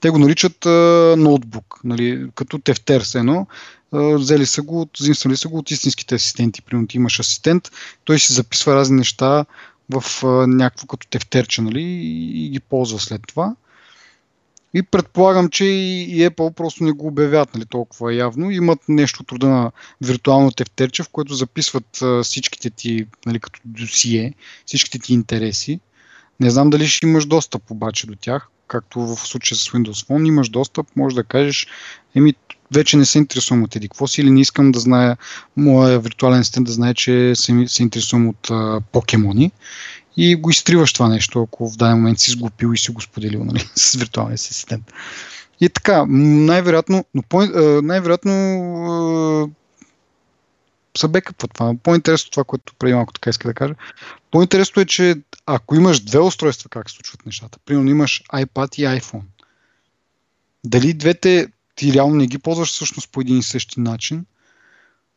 Те 0.01 0.11
го 0.11 0.18
наричат 0.18 0.66
а, 0.66 1.14
ноутбук, 1.18 1.81
нали, 1.85 2.31
като 2.35 2.59
тефтер 2.59 3.01
с 3.01 3.14
едно. 3.14 3.46
Взели 3.92 4.46
са 4.46 4.62
го, 4.62 4.88
взимствали 5.01 5.37
са 5.37 5.48
го 5.48 5.59
от 5.59 5.70
истинските 5.70 6.14
асистенти. 6.14 6.62
Примерно 6.62 6.88
ти 6.88 6.96
имаш 6.96 7.20
асистент, 7.20 7.70
той 8.05 8.18
си 8.18 8.33
записва 8.33 8.74
разни 8.74 8.96
неща 8.96 9.44
в 9.90 10.24
а, 10.24 10.46
някакво 10.46 10.87
като 10.87 11.07
тефтерче 11.07 11.62
нали, 11.62 11.83
и, 11.83 12.46
и 12.46 12.48
ги 12.48 12.61
ползва 12.61 12.98
след 12.98 13.20
това. 13.27 13.55
И 14.74 14.83
предполагам, 14.83 15.48
че 15.48 15.64
и 15.64 16.29
Apple 16.29 16.55
просто 16.55 16.85
не 16.85 16.92
го 16.92 17.07
обявят 17.07 17.55
нали, 17.55 17.66
толкова 17.66 18.14
явно. 18.14 18.51
Имат 18.51 18.79
нещо 18.88 19.22
от 19.22 19.33
рода 19.33 19.48
на 19.48 19.72
виртуално 20.01 20.51
тефтерче, 20.51 21.03
в 21.03 21.09
което 21.09 21.35
записват 21.35 22.03
а, 22.03 22.22
всичките 22.22 22.70
ти, 22.70 23.07
нали, 23.27 23.40
като 23.40 23.61
досие, 23.64 24.35
всичките 24.66 24.98
ти 24.98 25.14
интереси 25.14 25.81
не 26.40 26.51
знам 26.51 26.70
дали 26.70 26.87
ще 26.87 27.07
имаш 27.07 27.27
достъп 27.27 27.70
обаче 27.70 28.07
до 28.07 28.14
тях, 28.20 28.48
както 28.68 29.01
в 29.01 29.16
случая 29.16 29.59
с 29.59 29.68
Windows 29.68 30.07
Phone, 30.09 30.29
имаш 30.29 30.48
достъп, 30.48 30.87
може 30.96 31.16
да 31.16 31.24
кажеш, 31.24 31.66
еми, 32.14 32.35
вече 32.74 32.96
не 32.96 33.05
се 33.05 33.18
интересувам 33.18 33.62
от 33.62 33.77
еди 33.77 33.88
какво 33.88 34.07
си 34.07 34.20
или 34.20 34.31
не 34.31 34.40
искам 34.40 34.72
да 34.72 34.81
зная, 34.81 35.16
моя 35.57 36.01
виртуален 36.01 36.40
асистент 36.40 36.66
да 36.66 36.72
знае, 36.72 36.94
че 36.94 37.33
се, 37.35 37.64
се 37.66 37.83
интересувам 37.83 38.29
от 38.29 38.51
а, 38.51 38.81
покемони 38.92 39.53
и 40.16 40.37
го 40.37 40.51
изтриваш 40.51 40.92
това 40.92 41.09
нещо, 41.09 41.42
ако 41.42 41.70
в 41.70 41.77
даден 41.77 41.96
момент 41.96 42.18
си 42.18 42.31
сглупил 42.31 42.72
и 42.74 42.79
си 42.79 42.90
го 42.90 43.01
споделил 43.01 43.44
нали, 43.44 43.64
с 43.74 43.94
виртуалния 43.94 44.35
асистент. 44.35 44.92
И 45.61 45.68
така, 45.68 46.05
най-вероятно, 46.09 47.05
но 47.14 47.22
по, 47.22 47.42
най-вероятно 47.83 49.51
са 50.98 51.08
бекъпва 51.08 51.48
това. 51.48 51.74
По-интересно 51.82 52.30
това, 52.30 52.44
което 52.44 52.74
преди 52.78 52.94
малко 52.94 53.12
така 53.12 53.30
иска 53.30 53.48
да 53.48 53.54
кажа. 53.54 53.74
По-интересно 54.30 54.82
е, 54.82 54.87
че 54.87 55.16
ако 55.46 55.74
имаш 55.74 56.00
две 56.00 56.18
устройства, 56.18 56.70
как 56.70 56.90
се 56.90 56.96
случват 56.96 57.26
нещата. 57.26 57.58
Примерно 57.64 57.90
имаш 57.90 58.22
iPad 58.32 58.78
и 58.78 59.00
iPhone. 59.00 59.22
Дали 60.64 60.94
двете 60.94 61.48
ти 61.74 61.92
реално 61.92 62.14
не 62.14 62.26
ги 62.26 62.38
ползваш 62.38 62.68
всъщност 62.68 63.12
по 63.12 63.20
един 63.20 63.38
и 63.38 63.42
същи 63.42 63.80
начин, 63.80 64.24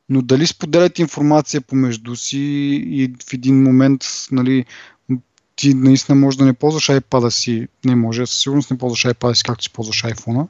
но 0.10 0.22
дали 0.22 0.48
споделят 0.48 1.00
информация 1.00 1.62
помежду 1.62 2.16
си 2.16 2.40
и 2.86 3.14
в 3.30 3.34
един 3.34 3.64
момент 3.64 4.04
нали, 4.32 4.66
ти 5.56 5.74
наистина 5.74 6.16
може 6.16 6.38
да 6.38 6.46
не 6.46 6.54
ползваш 6.54 6.88
iPad 6.88 7.30
си, 7.30 7.68
не 7.86 7.96
може, 7.96 8.26
със 8.26 8.42
сигурност 8.42 8.72
не 8.72 8.78
ползваш 8.78 9.06
iPad 9.06 9.34
си, 9.34 9.44
както 9.44 9.64
си 9.64 9.70
ползваш 9.70 10.04
iPhone, 10.04 10.48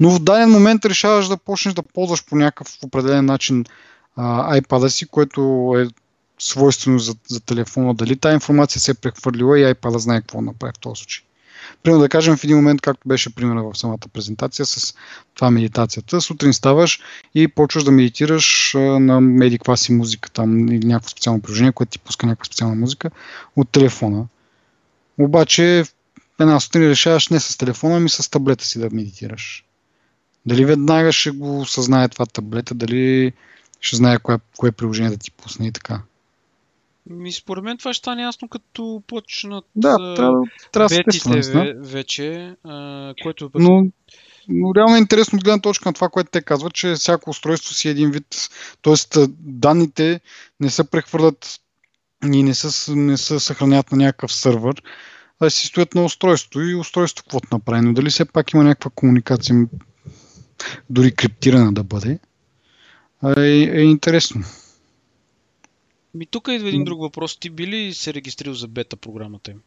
но 0.00 0.10
в 0.10 0.18
даден 0.18 0.50
момент 0.50 0.84
решаваш 0.84 1.28
да 1.28 1.36
почнеш 1.36 1.74
да 1.74 1.82
ползваш 1.82 2.24
по 2.24 2.36
някакъв 2.36 2.78
определен 2.82 3.24
начин 3.24 3.64
iPad 4.18 4.88
си, 4.88 5.06
което 5.06 5.74
е 5.78 5.88
свойствено 6.38 6.98
за, 6.98 7.14
за 7.28 7.40
телефона. 7.40 7.94
Дали 7.94 8.16
тази 8.16 8.34
информация 8.34 8.80
се 8.80 8.90
е 8.90 8.94
прехвърлила 8.94 9.58
и 9.58 9.74
iPad 9.74 9.96
знае 9.96 10.20
какво 10.20 10.40
направи 10.40 10.72
в 10.76 10.80
този 10.80 10.98
случай. 10.98 11.26
Примерно 11.82 12.02
да 12.02 12.08
кажем 12.08 12.36
в 12.36 12.44
един 12.44 12.56
момент, 12.56 12.80
както 12.80 13.08
беше 13.08 13.34
примера 13.34 13.62
в 13.62 13.78
самата 13.78 14.08
презентация 14.12 14.66
с 14.66 14.94
това 15.34 15.50
медитацията. 15.50 16.20
Сутрин 16.20 16.52
ставаш 16.52 17.00
и 17.34 17.48
почваш 17.48 17.84
да 17.84 17.90
медитираш 17.90 18.72
на 18.76 19.20
меди 19.20 19.58
си 19.74 19.92
музика 19.92 20.30
там 20.30 20.68
или 20.68 20.86
някакво 20.86 21.08
специално 21.08 21.42
приложение, 21.42 21.72
което 21.72 21.90
ти 21.90 21.98
пуска 21.98 22.26
някаква 22.26 22.44
специална 22.44 22.74
музика 22.74 23.10
от 23.56 23.68
телефона. 23.70 24.26
Обаче 25.18 25.84
една 26.40 26.60
сутрин 26.60 26.90
решаваш 26.90 27.28
не 27.28 27.40
с 27.40 27.58
телефона, 27.58 27.96
ами 27.96 28.08
с 28.08 28.30
таблета 28.30 28.64
си 28.64 28.78
да 28.78 28.90
медитираш. 28.90 29.64
Дали 30.46 30.64
веднага 30.64 31.12
ще 31.12 31.30
го 31.30 31.66
съзнае 31.66 32.08
това 32.08 32.26
таблета, 32.26 32.74
дали 32.74 33.32
ще 33.80 33.96
знае 33.96 34.18
кое, 34.18 34.38
кое 34.56 34.72
приложение 34.72 35.10
да 35.10 35.16
ти 35.16 35.30
пусне 35.30 35.66
и 35.66 35.72
така. 35.72 36.02
Ми, 37.10 37.32
според 37.32 37.64
мен 37.64 37.78
това 37.78 37.92
ще 37.92 37.98
стане 37.98 38.22
ясно 38.22 38.48
като 38.48 39.02
почнат 39.06 39.64
да, 39.76 40.14
трябва, 40.16 40.42
трябва 40.72 40.88
бетите 40.88 41.74
вече, 41.78 42.56
а, 42.64 43.14
което... 43.22 43.50
Но, 43.54 43.86
но 44.48 44.74
реално 44.74 44.96
е 44.96 44.98
интересно 44.98 45.36
от 45.36 45.44
гледна 45.44 45.60
точка 45.60 45.88
на 45.88 45.92
това, 45.92 46.08
което 46.08 46.30
те 46.30 46.42
казват, 46.42 46.74
че 46.74 46.94
всяко 46.94 47.30
устройство 47.30 47.74
си 47.74 47.88
е 47.88 47.90
един 47.90 48.10
вид, 48.10 48.48
т.е. 48.82 49.26
данните 49.38 50.20
не 50.60 50.70
се 50.70 50.90
прехвърлят 50.90 51.60
и 52.32 52.42
не 52.42 52.54
се, 52.54 52.94
не 52.94 53.16
се 53.16 53.40
съхраняват 53.40 53.92
на 53.92 53.98
някакъв 53.98 54.32
сървър, 54.32 54.82
а 55.40 55.50
си 55.50 55.66
стоят 55.66 55.94
на 55.94 56.04
устройство 56.04 56.60
и 56.60 56.74
устройство 56.74 57.24
каквото 57.24 57.48
направи. 57.52 57.80
Но 57.80 57.92
дали 57.92 58.10
все 58.10 58.24
пак 58.24 58.52
има 58.52 58.64
някаква 58.64 58.90
комуникация, 58.94 59.66
дори 60.90 61.14
криптирана 61.14 61.72
да 61.72 61.84
бъде, 61.84 62.18
е, 63.24 63.40
е 63.50 63.80
интересно. 63.80 64.44
Ми 66.14 66.26
тук 66.26 66.48
идва 66.48 66.68
един 66.68 66.84
друг 66.84 67.00
въпрос. 67.00 67.36
Ти 67.36 67.50
би 67.50 67.66
ли 67.66 67.94
се 67.94 68.14
регистрирал 68.14 68.54
за 68.54 68.68
бета 68.68 68.96
програмата 68.96 69.50
им? 69.50 69.60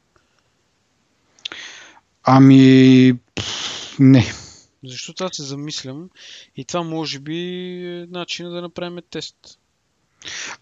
Ами, 2.24 3.14
не. 4.00 4.26
Защото 4.84 5.24
аз 5.24 5.32
се 5.34 5.44
замислям 5.44 6.10
и 6.56 6.66
това 6.66 6.84
може 6.84 7.20
би 7.20 7.38
е 7.86 8.08
начин 8.10 8.50
да 8.50 8.62
направим 8.62 9.00
тест. 9.10 9.36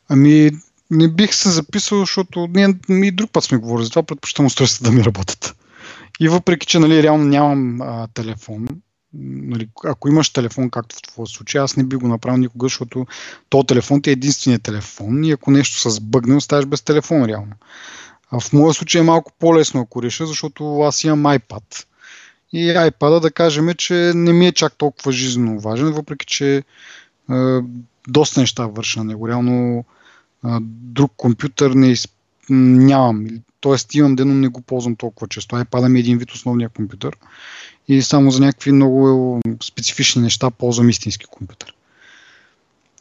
Ами, 0.09 0.51
не 0.91 1.07
бих 1.07 1.33
се 1.33 1.49
записал, 1.49 1.99
защото 1.99 2.47
ние 2.47 2.75
и 2.89 3.11
друг 3.11 3.31
път 3.31 3.43
сме 3.43 3.57
говорили 3.57 3.85
за 3.85 3.89
това, 3.89 4.03
предпочитам 4.03 4.45
устройствата 4.45 4.91
да 4.91 4.97
ми 4.97 5.03
работят. 5.03 5.55
И 6.19 6.27
въпреки, 6.27 6.67
че 6.67 6.79
нали, 6.79 7.03
реално 7.03 7.25
нямам 7.25 7.81
а, 7.81 8.07
телефон, 8.07 8.67
нали, 9.13 9.69
ако 9.85 10.07
имаш 10.07 10.29
телефон, 10.29 10.69
както 10.69 10.95
в 10.95 11.01
твоя 11.01 11.27
случай, 11.27 11.61
аз 11.61 11.77
не 11.77 11.83
би 11.83 11.95
го 11.95 12.07
направил 12.07 12.37
никога, 12.37 12.65
защото 12.65 13.05
то 13.49 13.63
телефон 13.63 14.01
ти 14.01 14.09
е 14.09 14.13
единственият 14.13 14.63
телефон 14.63 15.23
и 15.23 15.31
ако 15.31 15.51
нещо 15.51 15.79
се 15.79 15.89
сбъгне, 15.89 16.35
оставаш 16.35 16.65
без 16.65 16.81
телефон 16.81 17.25
реално. 17.25 17.53
А 18.31 18.39
в 18.39 18.53
моя 18.53 18.73
случай 18.73 19.01
е 19.01 19.03
малко 19.03 19.31
по-лесно, 19.39 19.81
ако 19.81 20.03
реша, 20.03 20.25
защото 20.25 20.81
аз 20.81 21.03
имам 21.03 21.23
iPad. 21.23 21.85
И 22.53 22.67
iPad 22.67 23.19
да 23.19 23.31
кажем, 23.31 23.73
че 23.73 24.11
не 24.15 24.33
ми 24.33 24.47
е 24.47 24.51
чак 24.51 24.73
толкова 24.77 25.11
жизненно 25.11 25.59
важен, 25.59 25.91
въпреки 25.91 26.25
че 26.25 26.55
е, 26.57 26.63
доста 28.07 28.39
неща 28.39 28.65
върша 28.65 28.99
на 28.99 29.05
него. 29.05 29.27
Реално 29.27 29.85
е, 30.45 30.47
друг 30.61 31.13
компютър 31.17 31.71
не 31.71 31.87
изп... 31.87 32.11
нямам. 32.49 33.27
Тоест 33.59 33.95
имам 33.95 34.15
ден, 34.15 34.27
но 34.27 34.33
не 34.33 34.47
го 34.47 34.61
ползвам 34.61 34.95
толкова 34.95 35.27
често. 35.27 35.55
iPad 35.55 35.87
ми 35.87 35.99
е 35.99 36.01
един 36.01 36.17
вид 36.17 36.31
основния 36.31 36.69
компютър 36.69 37.17
и 37.87 38.01
само 38.01 38.31
за 38.31 38.39
някакви 38.39 38.71
много 38.71 39.41
специфични 39.63 40.21
неща 40.21 40.51
ползвам 40.51 40.89
истински 40.89 41.25
компютър. 41.25 41.73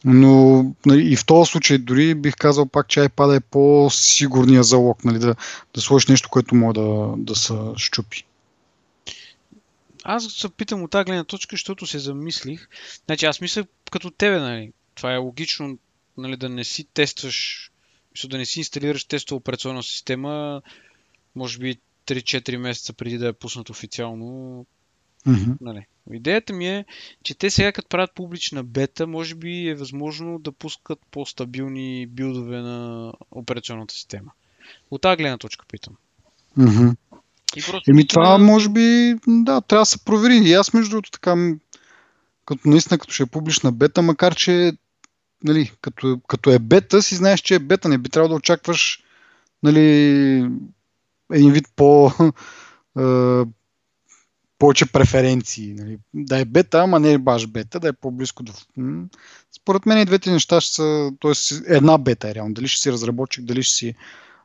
Но 0.05 0.65
нали, 0.85 1.13
и 1.13 1.15
в 1.15 1.25
този 1.25 1.51
случай 1.51 1.77
дори 1.77 2.15
бих 2.15 2.35
казал 2.35 2.65
пак, 2.65 2.87
че 2.87 2.99
iPad 2.99 3.37
е 3.37 3.39
по-сигурния 3.39 4.63
залог, 4.63 5.05
нали, 5.05 5.19
да, 5.19 5.35
да 5.73 5.81
сложиш 5.81 6.07
нещо, 6.07 6.29
което 6.29 6.55
може 6.55 6.73
да, 6.73 7.13
да 7.17 7.35
се 7.35 7.53
щупи. 7.75 8.23
Аз 10.03 10.25
се 10.25 10.49
питам 10.49 10.83
от 10.83 10.91
тази 10.91 11.05
гледна 11.05 11.23
точка, 11.23 11.53
защото 11.53 11.85
се 11.85 11.99
замислих. 11.99 12.67
Значи 13.05 13.25
аз 13.25 13.41
мисля 13.41 13.65
като 13.91 14.11
тебе, 14.11 14.39
нали. 14.39 14.71
Това 14.95 15.13
е 15.13 15.17
логично, 15.17 15.77
нали, 16.17 16.37
да 16.37 16.49
не 16.49 16.63
си 16.63 16.87
тестваш, 16.93 17.71
мисля, 18.17 18.29
да 18.29 18.37
не 18.37 18.45
си 18.45 18.59
инсталираш 18.59 19.05
тестова 19.05 19.37
операционна 19.37 19.83
система, 19.83 20.61
може 21.35 21.59
би 21.59 21.75
3-4 22.07 22.57
месеца 22.57 22.93
преди 22.93 23.17
да 23.17 23.27
е 23.27 23.33
пуснат 23.33 23.69
официално 23.69 24.65
Mm-hmm. 25.27 25.57
Нали. 25.61 25.85
Идеята 26.11 26.53
ми 26.53 26.67
е, 26.67 26.85
че 27.23 27.35
те 27.35 27.49
сега 27.49 27.71
като 27.71 27.87
правят 27.89 28.15
публична 28.15 28.63
бета, 28.63 29.07
може 29.07 29.35
би 29.35 29.67
е 29.67 29.75
възможно 29.75 30.39
да 30.39 30.51
пускат 30.51 30.99
по-стабилни 31.11 32.07
билдове 32.07 32.57
на 32.57 33.13
операционната 33.31 33.93
система. 33.93 34.31
От 34.91 35.01
тази 35.01 35.17
гледна 35.17 35.37
точка 35.37 35.65
питам. 35.71 35.93
Mm-hmm. 36.57 36.95
И 37.55 37.61
просто 37.61 37.91
Еми 37.91 38.07
това 38.07 38.37
да... 38.37 38.43
може 38.43 38.69
би, 38.69 39.15
да, 39.27 39.61
трябва 39.61 39.81
да 39.81 39.85
се 39.85 40.05
провери. 40.05 40.49
И 40.49 40.53
аз 40.53 40.73
между 40.73 40.89
другото 40.89 41.11
така, 41.11 41.55
като 42.45 42.69
наистина 42.69 42.97
като 42.97 43.13
ще 43.13 43.23
е 43.23 43.25
публична 43.25 43.71
бета, 43.71 44.01
макар 44.01 44.35
че 44.35 44.73
нали, 45.43 45.71
като, 45.81 46.19
като 46.27 46.51
е 46.51 46.59
бета, 46.59 47.01
си 47.01 47.15
знаеш, 47.15 47.39
че 47.39 47.55
е 47.55 47.59
бета. 47.59 47.89
Не 47.89 47.97
би 47.97 48.09
трябвало 48.09 48.29
да 48.29 48.35
очакваш 48.35 49.03
нали, 49.63 49.81
един 51.33 51.51
вид 51.51 51.67
по 51.75 52.11
повече 54.59 54.91
преференции. 54.91 55.73
Нали. 55.73 55.99
Да 56.13 56.39
е 56.39 56.45
бета, 56.45 56.79
ама 56.79 56.99
не 56.99 57.13
е 57.13 57.17
баш 57.17 57.47
бета, 57.47 57.79
да 57.79 57.87
е 57.87 57.93
по-близко 57.93 58.43
до... 58.43 58.53
Според 59.57 59.85
мен 59.85 59.97
и 59.97 60.05
двете 60.05 60.31
неща 60.31 60.61
ще 60.61 60.75
са... 60.75 61.11
Тоест 61.19 61.63
една 61.67 61.97
бета 61.97 62.29
е 62.29 62.35
реално. 62.35 62.53
Дали 62.53 62.67
ще 62.67 62.81
си 62.81 62.91
разработчик, 62.91 63.45
дали 63.45 63.63
ще 63.63 63.75
си 63.75 63.95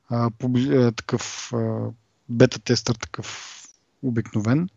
а, 0.08 0.30
публи... 0.38 0.76
а, 0.76 0.92
такъв 0.92 1.52
а, 1.52 1.90
бета-тестър, 2.28 2.94
такъв 2.94 3.58
обикновен. 4.02 4.68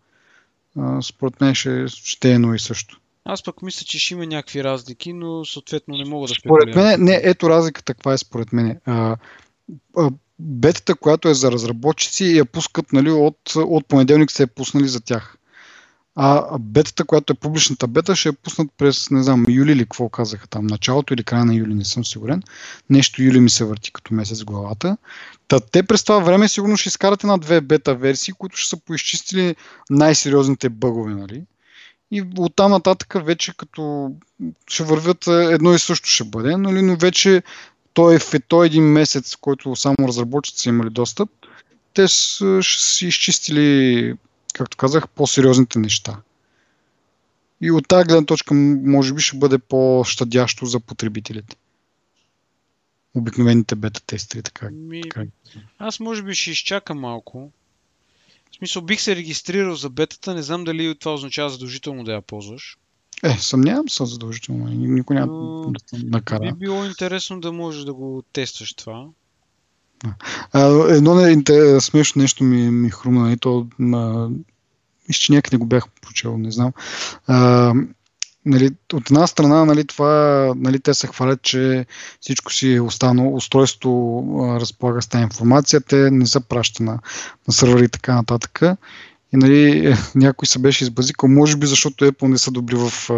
А, 0.77 1.01
според 1.01 1.41
мен 1.41 1.55
ще, 1.55 1.87
ще 1.87 2.31
е 2.31 2.33
едно 2.33 2.53
и 2.53 2.59
също. 2.59 2.99
Аз 3.25 3.43
пък 3.43 3.61
мисля, 3.61 3.85
че 3.85 3.99
ще 3.99 4.13
има 4.13 4.25
някакви 4.25 4.63
разлики, 4.63 5.13
но 5.13 5.45
съответно 5.45 5.97
не 5.97 6.05
мога 6.05 6.27
да 6.27 6.33
Според 6.33 6.75
мен, 6.75 7.03
не, 7.03 7.21
ето 7.23 7.49
разликата 7.49 7.93
каква 7.93 8.13
е 8.13 8.17
според 8.17 8.53
мен. 8.53 8.79
А, 8.85 9.17
а, 9.97 10.11
бетата, 10.39 10.95
която 10.95 11.29
е 11.29 11.33
за 11.33 11.51
разработчици, 11.51 12.25
я 12.25 12.45
пускат 12.45 12.93
нали, 12.93 13.11
от, 13.11 13.55
от 13.55 13.87
понеделник 13.87 14.31
се 14.31 14.43
е 14.43 14.47
пуснали 14.47 14.87
за 14.87 15.01
тях. 15.01 15.37
А 16.17 16.57
бетата, 16.59 17.05
която 17.05 17.33
е 17.33 17.35
публичната 17.35 17.87
бета, 17.87 18.15
ще 18.15 18.29
е 18.29 18.31
пуснат 18.31 18.67
през, 18.77 19.09
не 19.11 19.23
знам, 19.23 19.45
юли 19.49 19.71
или 19.71 19.83
какво 19.83 20.09
казаха 20.09 20.47
там, 20.47 20.67
началото 20.67 21.13
или 21.13 21.23
края 21.23 21.45
на 21.45 21.55
юли, 21.55 21.73
не 21.73 21.85
съм 21.85 22.05
сигурен. 22.05 22.43
Нещо 22.89 23.23
юли 23.23 23.39
ми 23.39 23.49
се 23.49 23.65
върти 23.65 23.91
като 23.91 24.13
месец 24.13 24.43
главата. 24.43 24.97
Та 25.47 25.59
те 25.59 25.83
през 25.83 26.03
това 26.03 26.19
време 26.19 26.47
сигурно 26.47 26.77
ще 26.77 26.89
изкарат 26.89 27.23
една 27.23 27.37
две 27.37 27.61
бета 27.61 27.95
версии, 27.95 28.33
които 28.33 28.57
ще 28.57 28.69
са 28.69 28.77
поизчистили 28.77 29.55
най-сериозните 29.89 30.69
бъгове, 30.69 31.13
нали? 31.13 31.43
И 32.11 32.23
оттам 32.37 32.71
нататък 32.71 33.13
вече 33.25 33.57
като 33.57 34.11
ще 34.67 34.83
вървят 34.83 35.27
едно 35.27 35.73
и 35.73 35.79
също 35.79 36.09
ще 36.09 36.23
бъде, 36.23 36.57
нали? 36.57 36.81
но 36.81 36.95
вече 36.95 37.43
той, 37.93 38.19
в 38.19 38.31
той 38.47 38.65
един 38.65 38.83
месец, 38.83 39.35
който 39.35 39.75
само 39.75 39.95
разработчици 39.99 40.61
са 40.61 40.69
имали 40.69 40.89
достъп, 40.89 41.29
те 41.93 42.07
ще 42.07 42.61
си 42.61 43.07
изчистили, 43.07 44.13
както 44.53 44.77
казах, 44.77 45.09
по-сериозните 45.09 45.79
неща. 45.79 46.21
И 47.61 47.71
от 47.71 47.87
тази 47.87 48.05
гледна 48.05 48.25
точка 48.25 48.53
може 48.53 49.13
би 49.13 49.21
ще 49.21 49.37
бъде 49.37 49.57
по-щадящо 49.57 50.65
за 50.65 50.79
потребителите. 50.79 51.55
Обикновените 53.13 53.75
бета-тестери, 53.75 54.43
така, 54.43 54.69
Ми... 54.69 55.01
така. 55.01 55.23
Аз 55.79 55.99
може 55.99 56.23
би 56.23 56.35
ще 56.35 56.51
изчакам 56.51 56.99
малко. 56.99 57.51
В 58.55 58.57
смисъл, 58.57 58.81
бих 58.81 59.01
се 59.01 59.15
регистрирал 59.15 59.75
за 59.75 59.89
бетата, 59.89 60.33
не 60.33 60.41
знам 60.41 60.63
дали 60.63 60.95
това 60.99 61.13
означава 61.13 61.49
задължително 61.49 62.03
да 62.03 62.13
я 62.13 62.21
ползваш. 62.21 62.77
Е, 63.23 63.29
съмнявам 63.29 63.89
се 63.89 64.05
задължително. 64.05 64.65
Никой 64.67 65.15
няма 65.15 65.33
Но... 65.33 65.71
да 65.71 65.99
накара. 66.03 66.51
Би 66.51 66.59
било 66.59 66.85
интересно 66.85 67.41
да 67.41 67.51
можеш 67.51 67.83
да 67.83 67.93
го 67.93 68.23
тестваш 68.33 68.73
това. 68.73 69.05
А, 70.51 70.93
едно 70.95 71.15
не, 71.15 71.81
смешно 71.81 72.21
нещо 72.21 72.43
ми, 72.43 72.71
ми 72.71 72.89
хрумна 72.89 73.31
и 73.31 73.37
то 73.37 73.67
а, 73.79 74.29
мисля, 75.07 75.19
че 75.19 75.31
някъде 75.31 75.57
го 75.57 75.65
бях 75.65 75.89
прочел, 76.01 76.37
не 76.37 76.51
знам. 76.51 76.71
А, 77.27 77.73
нали, 78.45 78.69
от 78.93 79.09
една 79.09 79.27
страна, 79.27 79.65
нали, 79.65 79.87
това, 79.87 80.53
нали, 80.57 80.79
те 80.79 80.93
се 80.93 81.07
хвалят, 81.07 81.41
че 81.41 81.85
всичко 82.21 82.53
си 82.53 82.73
е 82.73 82.81
останало, 82.81 83.35
устройство 83.35 84.23
а, 84.41 84.59
разполага 84.59 85.01
с 85.01 85.07
тази 85.07 85.23
информация, 85.23 85.81
те 85.81 86.11
не 86.11 86.25
са 86.25 86.41
праща 86.41 86.83
на, 86.83 86.99
на 87.47 87.53
сървъри 87.53 87.85
и 87.85 87.89
така 87.89 88.15
нататък. 88.15 88.61
И 89.33 89.37
нали, 89.37 89.93
някой 90.15 90.45
се 90.45 90.59
беше 90.59 90.83
избазикал, 90.83 91.29
може 91.29 91.57
би 91.57 91.67
защото 91.67 92.05
Apple 92.05 92.27
не 92.27 92.37
са 92.37 92.51
добри 92.51 92.75
в... 92.75 93.09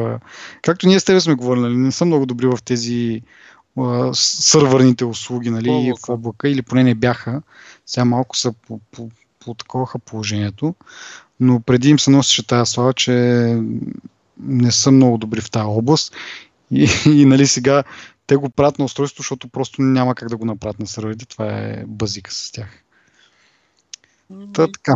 Както 0.61 0.87
ние 0.87 0.99
с 0.99 1.05
тебе 1.05 1.19
сме 1.19 1.35
говорили, 1.35 1.63
нали, 1.63 1.77
не 1.77 1.91
са 1.91 2.05
много 2.05 2.25
добри 2.25 2.47
в 2.47 2.57
тези 2.65 3.21
а, 3.77 4.09
сървърните 4.13 5.05
услуги 5.05 5.49
нали, 5.49 5.69
облака. 5.69 5.99
в 6.07 6.09
облака, 6.09 6.49
или 6.49 6.61
поне 6.61 6.83
не 6.83 6.95
бяха. 6.95 7.41
Сега 7.85 8.05
малко 8.05 8.37
са 8.37 8.53
по, 8.67 8.79
по, 8.91 9.09
по 9.39 9.53
таковаха 9.53 9.99
положението, 9.99 10.75
но 11.39 11.59
преди 11.59 11.89
им 11.89 11.99
се 11.99 12.11
носеше 12.11 12.47
тази 12.47 12.71
слава, 12.71 12.93
че 12.93 13.11
не 14.39 14.71
са 14.71 14.91
много 14.91 15.17
добри 15.17 15.41
в 15.41 15.51
тази 15.51 15.65
област. 15.65 16.15
И, 16.71 16.89
и 17.05 17.25
нали, 17.25 17.47
сега 17.47 17.83
те 18.27 18.35
го 18.35 18.49
правят 18.49 18.79
на 18.79 18.85
устройство, 18.85 19.21
защото 19.21 19.47
просто 19.47 19.81
няма 19.81 20.15
как 20.15 20.29
да 20.29 20.37
го 20.37 20.45
направят 20.45 20.79
на 20.79 20.87
сървърите. 20.87 21.25
Това 21.25 21.45
е 21.47 21.83
базика 21.87 22.33
с 22.33 22.51
тях. 22.51 22.83
Та, 24.53 24.67
така. 24.71 24.95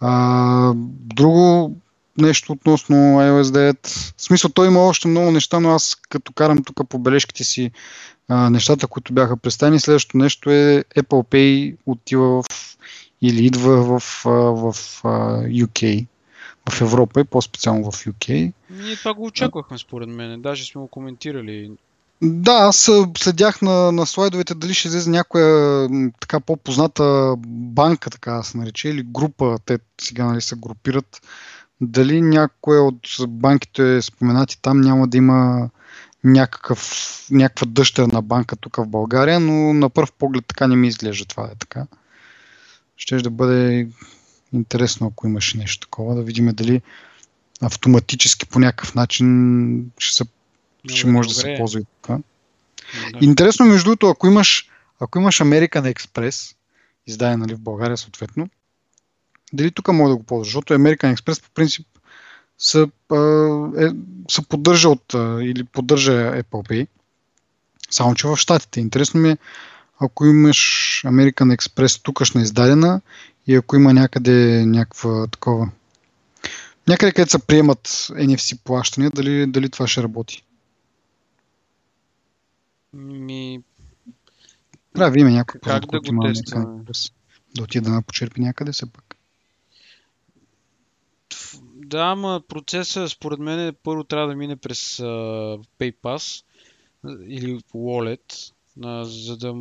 А, 0.00 0.72
друго 0.76 1.76
нещо 2.18 2.52
относно 2.52 2.96
iOS 2.96 3.42
9. 3.42 3.86
В 4.16 4.22
смисъл, 4.22 4.50
той 4.50 4.66
има 4.66 4.80
още 4.80 5.08
много 5.08 5.30
неща, 5.30 5.60
но 5.60 5.70
аз 5.70 5.96
като 6.08 6.32
карам 6.32 6.64
тук 6.64 6.88
по 6.88 6.98
бележките 6.98 7.44
си 7.44 7.70
а, 8.28 8.50
нещата, 8.50 8.86
които 8.86 9.12
бяха 9.12 9.36
представени, 9.36 9.80
следващото 9.80 10.18
нещо 10.18 10.50
е 10.50 10.84
Apple 10.96 11.28
Pay 11.28 11.76
отива 11.86 12.42
в 12.42 12.46
или 13.22 13.46
идва 13.46 13.82
в, 13.82 14.22
в, 14.24 14.72
в 14.72 15.02
UK, 15.46 16.06
в 16.70 16.80
Европа 16.80 17.20
и 17.20 17.24
по-специално 17.24 17.90
в 17.90 18.04
UK. 18.04 18.52
Ние 18.70 18.96
това 18.96 19.14
го 19.14 19.24
очаквахме 19.24 19.78
според 19.78 20.08
мен, 20.08 20.42
даже 20.42 20.64
сме 20.64 20.80
го 20.80 20.88
коментирали. 20.88 21.70
Да, 22.22 22.52
аз 22.52 22.90
следях 23.18 23.62
на, 23.62 23.92
на 23.92 24.06
слайдовете 24.06 24.54
дали 24.54 24.74
ще 24.74 24.88
излезе 24.88 25.10
някоя 25.10 25.88
така 26.20 26.40
по-позната 26.40 27.34
банка, 27.46 28.10
така 28.10 28.32
да 28.32 28.42
се 28.42 28.58
нарече, 28.58 28.88
или 28.88 29.02
група, 29.02 29.58
те 29.64 29.78
сега 30.00 30.24
нали, 30.24 30.40
се 30.40 30.56
групират. 30.56 31.20
Дали 31.80 32.22
някоя 32.22 32.82
от 32.82 33.00
банките 33.28 34.02
споменати 34.02 34.62
там 34.62 34.80
няма 34.80 35.08
да 35.08 35.16
има 35.16 35.70
някакъв, 36.24 37.06
някаква 37.30 37.66
дъщерна 37.70 38.22
банка 38.22 38.56
тук 38.56 38.76
в 38.76 38.86
България, 38.86 39.40
но 39.40 39.74
на 39.74 39.90
първ 39.90 40.08
поглед 40.18 40.44
така 40.46 40.66
не 40.66 40.76
ми 40.76 40.88
изглежда 40.88 41.24
това 41.24 41.44
е 41.44 41.54
така. 41.58 41.86
Ще 42.96 43.16
да 43.16 43.30
бъде 43.30 43.88
интересно, 44.52 45.06
ако 45.06 45.26
имаше 45.26 45.58
нещо 45.58 45.86
такова, 45.86 46.14
да 46.14 46.22
видим 46.22 46.46
дали 46.52 46.82
автоматически 47.60 48.46
по 48.46 48.58
някакъв 48.58 48.94
начин 48.94 49.90
ще, 49.98 50.16
се, 50.16 50.24
ще 50.88 51.06
може 51.06 51.28
да 51.28 51.34
се 51.34 51.54
ползва 51.58 51.80
и 51.80 51.84
така. 52.02 52.18
Да. 53.12 53.18
Интересно, 53.20 53.66
между 53.66 53.84
другото, 53.84 54.08
ако 54.08 54.26
имаш, 54.26 54.70
ако 55.00 55.18
имаш 55.18 55.40
American 55.40 55.94
Express, 55.94 56.56
издаден 57.06 57.40
нали, 57.40 57.54
в 57.54 57.60
България 57.60 57.96
съответно, 57.96 58.48
дали 59.52 59.70
тук 59.70 59.88
може 59.88 60.10
да 60.10 60.16
го 60.16 60.22
ползваш, 60.22 60.46
защото 60.46 60.74
American 60.74 61.16
Express 61.16 61.42
по 61.42 61.50
принцип 61.50 61.86
се, 62.58 62.82
е, 62.82 63.88
се 64.30 64.42
поддържа 64.48 64.88
от, 64.88 65.14
или 65.42 65.64
поддържа 65.64 66.12
Apple 66.12 66.70
Pay, 66.70 66.86
само 67.90 68.14
че 68.14 68.28
в 68.28 68.36
Штатите. 68.36 68.80
Интересно 68.80 69.20
ми 69.20 69.30
е, 69.30 69.38
ако 70.00 70.26
имаш 70.26 70.58
American 71.06 71.56
Express 71.56 72.02
тукашна 72.02 72.42
издадена 72.42 73.00
и 73.50 73.54
ако 73.54 73.76
има 73.76 73.92
някъде 73.92 74.66
някаква 74.66 75.26
такова 75.26 75.70
някъде 76.88 77.12
където 77.12 77.30
се 77.30 77.46
приемат 77.46 77.88
NFC 78.10 78.58
плащания, 78.64 79.10
дали, 79.10 79.46
дали 79.46 79.70
това 79.70 79.86
ще 79.86 80.02
работи? 80.02 80.44
Ми... 82.92 83.62
Трябва 84.94 85.10
да 85.10 85.20
има 85.20 85.30
някой 85.30 85.60
как 85.60 85.80
да 85.80 86.00
го 86.00 86.22
тества? 86.22 86.80
Да 87.56 87.62
отида 87.62 87.90
да 87.90 88.02
почерпи 88.02 88.40
някъде 88.40 88.72
се 88.72 88.92
пък. 88.92 89.16
Да, 91.74 92.00
ама 92.00 92.42
процесът 92.48 93.10
според 93.10 93.38
мен 93.38 93.74
първо 93.82 94.04
трябва 94.04 94.28
да 94.28 94.36
мине 94.36 94.56
през 94.56 94.96
uh, 94.96 95.64
PayPass 95.78 96.44
или 97.26 97.60
Wallet, 97.74 98.52
uh, 98.78 99.02
за 99.02 99.36
да 99.36 99.54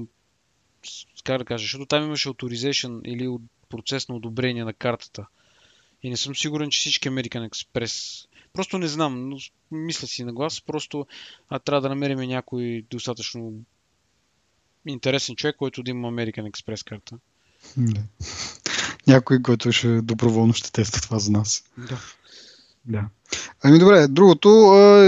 как 1.23 1.37
да 1.37 1.45
кажа, 1.45 1.63
защото 1.63 1.85
там 1.85 2.03
имаше 2.03 2.29
authorization 2.29 3.01
или 3.05 3.27
процес 3.69 4.09
на 4.09 4.15
одобрение 4.15 4.63
на 4.63 4.73
картата. 4.73 5.27
И 6.03 6.09
не 6.09 6.17
съм 6.17 6.35
сигурен, 6.35 6.69
че 6.69 6.79
всички 6.79 7.09
American 7.09 7.49
Express. 7.49 8.25
Просто 8.53 8.77
не 8.77 8.87
знам, 8.87 9.29
но 9.29 9.37
мисля 9.71 10.07
си 10.07 10.23
на 10.23 10.33
глас. 10.33 10.61
Просто 10.61 11.07
а, 11.49 11.59
трябва 11.59 11.81
да 11.81 11.89
намерим 11.89 12.19
някой 12.19 12.85
достатъчно 12.91 13.53
интересен 14.85 15.35
човек, 15.35 15.55
който 15.55 15.83
да 15.83 15.91
има 15.91 16.07
American 16.07 16.51
Express 16.51 16.89
карта. 16.89 17.17
Да. 17.77 18.01
Някой, 19.07 19.41
който 19.41 19.71
ще 19.71 20.01
доброволно 20.01 20.53
ще 20.53 20.71
тества 20.71 21.01
това 21.01 21.19
за 21.19 21.31
нас. 21.31 21.63
Да. 21.77 21.99
Да. 22.85 23.05
Ами 23.63 23.79
добре, 23.79 24.07
другото, 24.07 24.49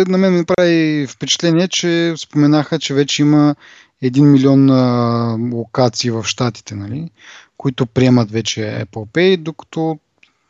на 0.07 0.17
мен 0.17 0.33
ми 0.33 0.45
прави 0.45 1.07
впечатление, 1.09 1.67
че 1.67 2.13
споменаха, 2.17 2.79
че 2.79 2.93
вече 2.93 3.21
има 3.21 3.55
1 4.03 4.21
милион 4.21 4.69
локации 5.53 6.11
в 6.11 6.23
Штатите, 6.23 6.75
нали, 6.75 7.09
които 7.57 7.85
приемат 7.85 8.31
вече 8.31 8.59
Apple 8.59 9.07
Pay, 9.07 9.37
докато 9.37 9.99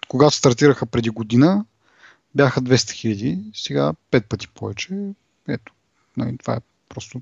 когато 0.08 0.36
стартираха 0.36 0.86
преди 0.86 1.10
година, 1.10 1.66
бяха 2.36 2.62
200 2.62 2.92
хиляди, 2.92 3.40
сега 3.54 3.94
5 4.12 4.28
пъти 4.28 4.48
повече. 4.48 4.90
Ето, 5.48 5.74
нали, 6.18 6.38
това 6.38 6.54
е 6.54 6.62
просто 6.90 7.22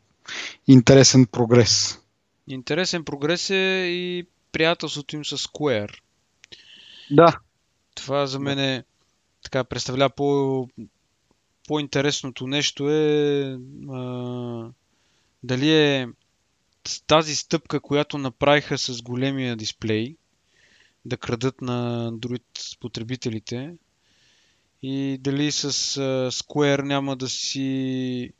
интересен 0.67 1.25
прогрес. 1.25 1.99
Интересен 2.47 3.05
прогрес 3.05 3.49
е 3.49 3.85
и 3.89 4.25
приятелството 4.51 5.15
им 5.15 5.25
с 5.25 5.37
Square. 5.37 5.99
Да. 7.11 7.39
Това 7.95 8.27
за 8.27 8.39
мен 8.39 8.59
е 8.59 8.83
така 9.43 9.63
представлява 9.63 10.09
по, 10.09 10.67
по-интересното 11.67 12.47
нещо 12.47 12.89
е 12.89 13.57
а, 13.91 14.69
дали 15.43 15.75
е 15.75 16.07
тази 17.07 17.35
стъпка, 17.35 17.79
която 17.79 18.17
направиха 18.17 18.77
с 18.77 19.01
големия 19.01 19.55
дисплей, 19.55 20.15
да 21.05 21.17
крадат 21.17 21.61
на 21.61 22.11
Android 22.11 22.79
потребителите 22.79 23.75
и 24.83 25.17
дали 25.21 25.51
с 25.51 25.71
Square 26.31 26.81
няма 26.81 27.15
да 27.15 27.29
си 27.29 28.33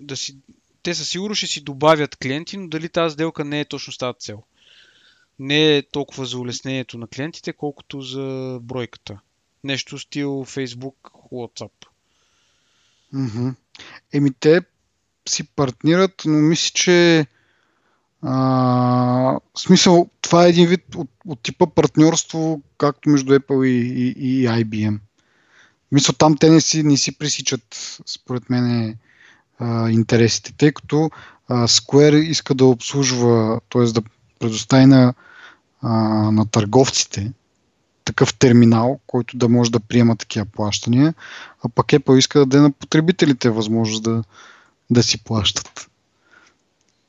да 0.00 0.16
си 0.16 0.36
те 0.82 0.94
със 0.94 1.08
сигурно 1.08 1.34
ще 1.34 1.46
си 1.46 1.60
добавят 1.60 2.16
клиенти, 2.16 2.56
но 2.56 2.68
дали 2.68 2.88
тази 2.88 3.12
сделка 3.12 3.44
не 3.44 3.60
е 3.60 3.64
точно 3.64 3.92
с 3.92 4.14
цел. 4.18 4.42
Не 5.38 5.76
е 5.76 5.82
толкова 5.82 6.26
за 6.26 6.38
улеснението 6.38 6.98
на 6.98 7.06
клиентите, 7.06 7.52
колкото 7.52 8.00
за 8.00 8.58
бройката. 8.62 9.20
Нещо 9.64 9.98
стил 9.98 10.28
Facebook, 10.28 10.94
WhatsApp. 11.32 11.70
Mm-hmm. 13.14 13.54
Еми 14.12 14.30
те 14.40 14.60
си 15.28 15.44
партнират, 15.56 16.22
но 16.26 16.38
мисля, 16.38 16.70
че 16.74 17.26
а, 18.22 19.38
смисъл, 19.56 20.10
това 20.20 20.46
е 20.46 20.48
един 20.48 20.68
вид 20.68 20.94
от, 20.94 21.10
от 21.26 21.42
типа 21.42 21.66
партньорство, 21.66 22.60
както 22.78 23.08
между 23.08 23.38
Apple 23.38 23.66
и, 23.66 24.14
и, 24.18 24.42
и 24.42 24.48
IBM. 24.48 24.98
Мисля, 25.92 26.14
там 26.14 26.36
те 26.36 26.50
не 26.50 26.60
си, 26.60 26.82
не 26.82 26.96
си 26.96 27.18
пресичат, 27.18 27.98
според 28.06 28.50
мен, 28.50 28.96
а, 29.58 29.90
интересите, 29.90 30.52
тъй 30.58 30.72
като 30.72 31.10
а, 31.48 31.68
Square 31.68 32.16
иска 32.16 32.54
да 32.54 32.64
обслужва, 32.64 33.60
т.е. 33.70 33.82
да 33.82 34.02
предостави 34.38 34.86
на, 34.86 35.14
а, 35.82 35.90
на 36.32 36.46
търговците 36.46 37.32
такъв 38.04 38.34
терминал, 38.34 39.00
който 39.06 39.36
да 39.36 39.48
може 39.48 39.72
да 39.72 39.80
приема 39.80 40.16
такива 40.16 40.46
плащания, 40.46 41.14
а 41.64 41.68
пък 41.68 41.86
Apple 41.86 42.18
иска 42.18 42.38
да 42.38 42.46
даде 42.46 42.62
на 42.62 42.70
потребителите 42.70 43.50
възможност 43.50 44.02
да, 44.02 44.24
да 44.90 45.02
си 45.02 45.24
плащат. 45.24 45.90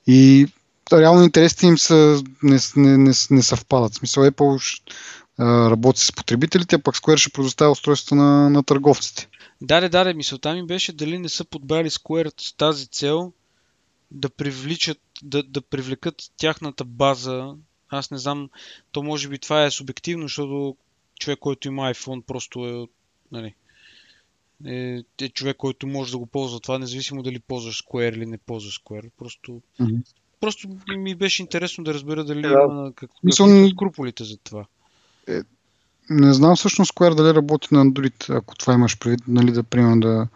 И 0.07 0.47
реално 0.93 1.23
интересите 1.23 1.67
им 1.67 1.77
са, 1.77 2.23
не, 2.43 2.57
не, 2.75 2.97
не, 2.97 3.11
не 3.29 3.43
съвпадат. 3.43 3.93
В 3.93 3.97
смисъл 3.97 4.23
Apple 4.23 4.81
работи 5.39 6.01
с 6.01 6.11
потребителите, 6.11 6.75
а 6.75 6.79
пък 6.79 6.95
Square 6.95 7.17
ще 7.17 7.29
предоставя 7.29 7.71
устройство 7.71 8.15
на, 8.15 8.49
на 8.49 8.63
търговците. 8.63 9.29
Да, 9.61 9.89
да, 9.89 10.03
да, 10.03 10.13
мисълта 10.13 10.53
ми 10.53 10.65
беше 10.65 10.93
дали 10.93 11.19
не 11.19 11.29
са 11.29 11.45
подбрали 11.45 11.89
Square 11.89 12.41
с 12.41 12.53
тази 12.53 12.87
цел 12.87 13.33
да 14.11 14.29
привличат, 14.29 14.99
да, 15.23 15.43
да 15.43 15.61
привлекат 15.61 16.15
тяхната 16.37 16.85
база. 16.85 17.55
Аз 17.89 18.11
не 18.11 18.17
знам, 18.17 18.49
то 18.91 19.03
може 19.03 19.29
би 19.29 19.39
това 19.39 19.65
е 19.65 19.71
субективно, 19.71 20.23
защото 20.23 20.75
човек, 21.19 21.39
който 21.39 21.67
има 21.67 21.93
iPhone, 21.93 22.21
просто 22.21 22.65
е, 22.65 22.87
нали, 23.31 23.53
е, 24.65 25.03
е 25.21 25.29
човек, 25.29 25.57
който 25.57 25.87
може 25.87 26.11
да 26.11 26.17
го 26.17 26.25
ползва 26.25 26.59
това, 26.59 26.79
независимо 26.79 27.23
дали 27.23 27.39
ползваш 27.39 27.83
Square 27.83 28.13
или 28.13 28.25
не 28.25 28.37
ползваш 28.37 28.81
Square. 28.81 29.09
Просто 29.17 29.61
mm-hmm 29.79 30.03
просто 30.43 30.67
ми 30.97 31.15
беше 31.15 31.41
интересно 31.41 31.83
да 31.83 31.93
разбера 31.93 32.23
дали 32.23 32.41
да. 32.41 32.47
има 32.47 32.91
как, 32.95 33.09
Мисъл... 33.23 33.69
скруполите 33.69 34.23
за 34.23 34.37
това. 34.37 34.65
Е, 35.27 35.41
не 36.09 36.33
знам 36.33 36.55
всъщност 36.55 36.93
Square 36.93 37.15
дали 37.15 37.35
работи 37.35 37.67
на 37.71 37.85
Android, 37.85 38.37
ако 38.37 38.55
това 38.55 38.73
имаш 38.73 38.99
предвид, 38.99 39.27
нали, 39.27 39.51
да 39.51 39.63
примерно 39.63 39.99
да... 39.99 40.27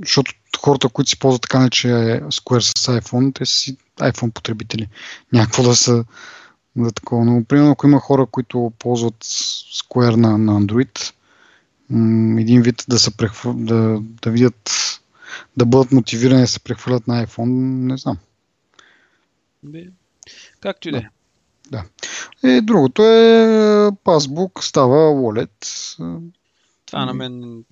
Защото 0.00 0.32
хората, 0.60 0.88
които 0.88 1.10
си 1.10 1.18
ползват 1.18 1.42
така 1.42 1.70
че 1.70 1.88
е 1.88 2.20
Square 2.20 2.78
с 2.78 3.00
iPhone, 3.00 3.34
те 3.34 3.46
са 3.46 3.54
си 3.54 3.76
iPhone 3.98 4.30
потребители. 4.30 4.88
Някакво 5.32 5.62
да 5.62 5.76
са 5.76 6.04
за 6.76 6.92
такова. 6.92 7.24
Но, 7.24 7.44
примерно, 7.44 7.70
ако 7.70 7.86
има 7.86 8.00
хора, 8.00 8.26
които 8.26 8.72
ползват 8.78 9.24
Square 9.24 10.16
на, 10.16 10.38
на 10.38 10.60
Android, 10.60 11.12
един 12.38 12.62
вид 12.62 12.84
да 12.88 12.98
се 12.98 13.16
прехвър... 13.16 13.54
да, 13.54 14.00
да 14.22 14.30
видят 14.30 14.70
да 15.56 15.66
бъдат 15.66 15.92
мотивирани 15.92 16.40
да 16.40 16.46
се 16.46 16.60
прехвърлят 16.60 17.06
на 17.06 17.26
iPhone, 17.26 17.48
не 17.90 17.96
знам. 17.96 18.18
Както 20.60 20.88
и 20.88 20.92
да 20.92 20.98
е. 20.98 21.08
Да. 21.70 21.84
И 22.44 22.60
другото 22.60 23.02
е 23.04 23.90
пасбук, 24.04 24.64
става 24.64 24.96
wallet. 24.96 25.96
Това 26.86 27.04
на 27.04 27.14
мен... 27.14 27.64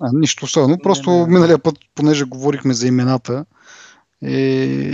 А, 0.00 0.10
нищо 0.12 0.44
особено. 0.44 0.78
Просто 0.82 1.10
не, 1.10 1.18
не. 1.18 1.26
миналия 1.26 1.58
път, 1.58 1.78
понеже 1.94 2.24
говорихме 2.24 2.74
за 2.74 2.88
имената, 2.88 3.44
е, 4.22 4.40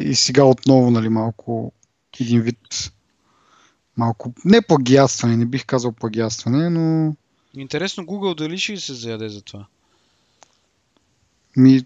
и 0.05 0.15
сега 0.15 0.45
отново, 0.45 0.91
нали, 0.91 1.09
малко 1.09 1.73
един 2.21 2.41
вид 2.41 2.93
малко, 3.97 4.33
не 4.45 4.63
плагиатстване, 4.63 5.37
не 5.37 5.47
бих 5.47 5.67
казал 5.67 5.93
плагиатстване, 5.93 6.71
но... 6.71 7.15
Интересно 7.57 8.05
Google 8.05 8.37
дали 8.37 8.59
ще 8.59 8.77
се 8.77 8.95
заяде 8.95 9.29
за 9.29 9.43
това? 9.43 9.67
Ми, 11.57 11.83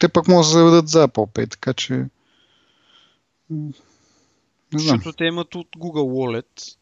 те 0.00 0.08
пък 0.08 0.28
могат 0.28 0.40
да 0.40 0.44
се 0.44 0.52
заведат 0.52 0.88
за 0.88 1.08
Apple 1.08 1.32
Pay, 1.32 1.50
така 1.50 1.72
че 1.72 1.92
Не 1.92 2.08
знам. 4.72 4.96
Защото 4.96 5.12
те 5.12 5.24
имат 5.24 5.54
от 5.54 5.68
Google 5.76 6.42
Wallet. 6.42 6.76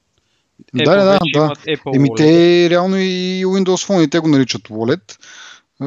Apple 0.74 0.84
да, 0.84 1.04
да, 1.04 1.18
да. 1.34 1.52
Еми 1.94 2.08
те 2.16 2.70
реално 2.70 2.96
и 2.96 3.42
Windows 3.46 3.88
Phone 3.88 4.04
и 4.06 4.11
те 4.11 4.18
го 4.18 4.28
наричат 4.28 4.62
Wallet. 4.62 5.18
Е, 5.80 5.84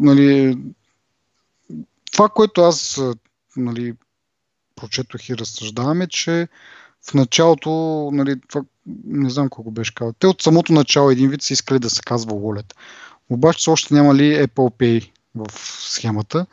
нали, 0.00 0.58
това, 2.12 2.28
което 2.28 2.60
аз 2.60 3.00
нали, 3.56 3.94
прочетох 4.76 5.28
и 5.28 5.36
разсъждаваме, 5.36 6.06
че 6.08 6.48
в 7.02 7.14
началото, 7.14 7.70
нали, 8.12 8.40
това, 8.48 8.62
не 9.06 9.30
знам 9.30 9.48
колко 9.48 9.70
беше 9.70 9.94
казал, 9.94 10.12
те 10.18 10.26
от 10.26 10.42
самото 10.42 10.72
начало 10.72 11.10
един 11.10 11.30
вид 11.30 11.42
са 11.42 11.52
искали 11.52 11.78
да 11.78 11.90
се 11.90 12.02
казва 12.02 12.32
Wallet. 12.32 12.74
Обаче 13.30 13.58
все 13.58 13.70
още 13.70 13.94
няма 13.94 14.14
ли 14.14 14.46
Apple 14.46 14.48
Pay 14.78 15.10
в 15.34 15.46
схемата. 15.80 16.46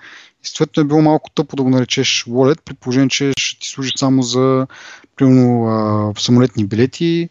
И 0.43 0.47
съответно 0.47 0.81
е 0.81 0.85
било 0.85 1.01
малко 1.01 1.29
тъпо 1.29 1.55
да 1.55 1.63
го 1.63 1.69
наречеш 1.69 2.25
Wallet, 2.25 2.61
при 2.61 2.73
положение, 2.73 3.09
че 3.09 3.33
ще 3.37 3.59
ти 3.59 3.67
служи 3.67 3.91
само 3.95 4.21
за 4.21 4.67
примерно, 5.15 5.65
а, 5.65 6.13
самолетни 6.19 6.65
билети 6.65 7.29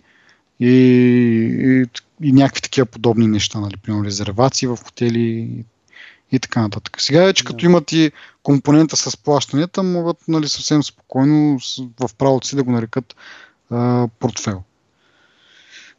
и, 0.61 0.69
и, 0.71 1.85
и 2.23 2.33
някакви 2.33 2.63
такива 2.63 2.87
подобни 2.87 3.27
неща, 3.27 3.61
нали, 3.61 3.77
примерно 3.77 4.05
резервации 4.05 4.69
в 4.69 4.79
хотели 4.85 5.49
и 6.33 6.39
така 6.39 6.63
нататък. 6.63 7.01
Сега 7.01 7.25
вече 7.25 7.45
като 7.45 7.67
имат 7.67 7.93
и 7.93 8.13
компонента 8.43 8.97
с 8.97 9.17
плащанията, 9.17 9.83
могат 9.83 10.17
нали, 10.29 10.49
съвсем 10.49 10.83
спокойно 10.83 11.59
в 12.01 12.15
правото 12.19 12.47
си 12.47 12.57
да 12.57 12.63
го 12.63 12.71
нарекат 12.71 13.17
а, 13.71 14.09
портфел. 14.19 14.63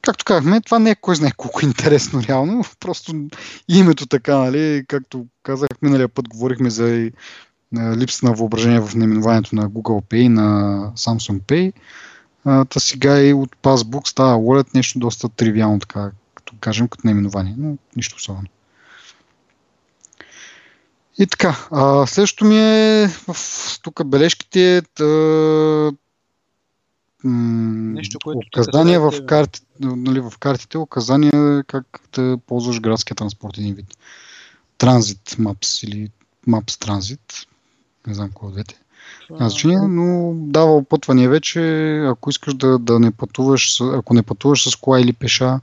Както 0.03 0.25
казахме, 0.25 0.61
това 0.61 0.79
не 0.79 0.89
е 0.89 0.95
кой 0.95 1.15
знае 1.15 1.31
колко 1.37 1.65
интересно 1.65 2.21
реално, 2.29 2.63
просто 2.79 3.13
името 3.69 4.07
така, 4.07 4.37
нали, 4.37 4.85
както 4.87 5.25
казах, 5.43 5.69
миналия 5.81 6.09
път 6.09 6.29
говорихме 6.29 6.69
за 6.69 7.11
липса 7.97 8.25
на 8.25 8.33
въображение 8.33 8.79
в 8.79 8.95
наименованието 8.95 9.55
на 9.55 9.69
Google 9.69 10.03
Pay, 10.03 10.27
на 10.27 10.91
Samsung 10.97 11.39
Pay. 11.39 11.73
Та 12.69 12.79
сега 12.79 13.21
и 13.21 13.33
от 13.33 13.55
Passbook 13.55 14.07
става 14.07 14.37
Wallet 14.37 14.75
нещо 14.75 14.99
доста 14.99 15.29
тривиално, 15.29 15.79
така, 15.79 16.11
като 16.35 16.53
кажем, 16.59 16.87
като 16.87 17.07
наименование, 17.07 17.55
но 17.57 17.77
нищо 17.95 18.15
особено. 18.15 18.47
И 21.19 21.27
така, 21.27 21.67
а, 21.71 22.07
следващото 22.07 22.45
ми 22.45 22.57
е 22.57 23.07
в 23.07 23.35
тук 23.81 24.05
бележките 24.05 24.81
тъ, 24.95 25.91
м- 27.23 27.93
Нещо, 27.93 28.19
което 28.23 28.47
указания 28.47 29.01
в, 29.01 29.25
карти, 29.25 29.61
нали, 29.79 30.19
в 30.19 30.33
картите, 30.39 30.77
указания 30.77 31.63
как 31.63 31.85
да 32.15 32.37
ползваш 32.47 32.79
градския 32.81 33.15
транспорт 33.15 33.57
един 33.57 33.75
вид. 33.75 33.97
Транзит 34.77 35.29
Maps 35.29 35.87
или 35.87 36.09
Maps 36.49 36.85
Transit, 36.85 37.47
не 38.07 38.13
знам 38.13 38.29
кой 38.33 38.47
от 38.47 38.53
двете. 38.53 38.75
значение, 39.31 39.79
но 39.81 40.33
дава 40.35 40.75
опътване 40.75 41.27
вече, 41.27 41.59
ако 42.09 42.29
искаш 42.29 42.53
да, 42.53 42.79
да 42.79 42.99
не 42.99 43.11
пътуваш, 43.11 43.81
ако 43.81 44.13
не 44.13 44.23
пътуваш 44.23 44.69
с 44.69 44.75
кола 44.75 45.01
или 45.01 45.13
пеша, 45.13 45.59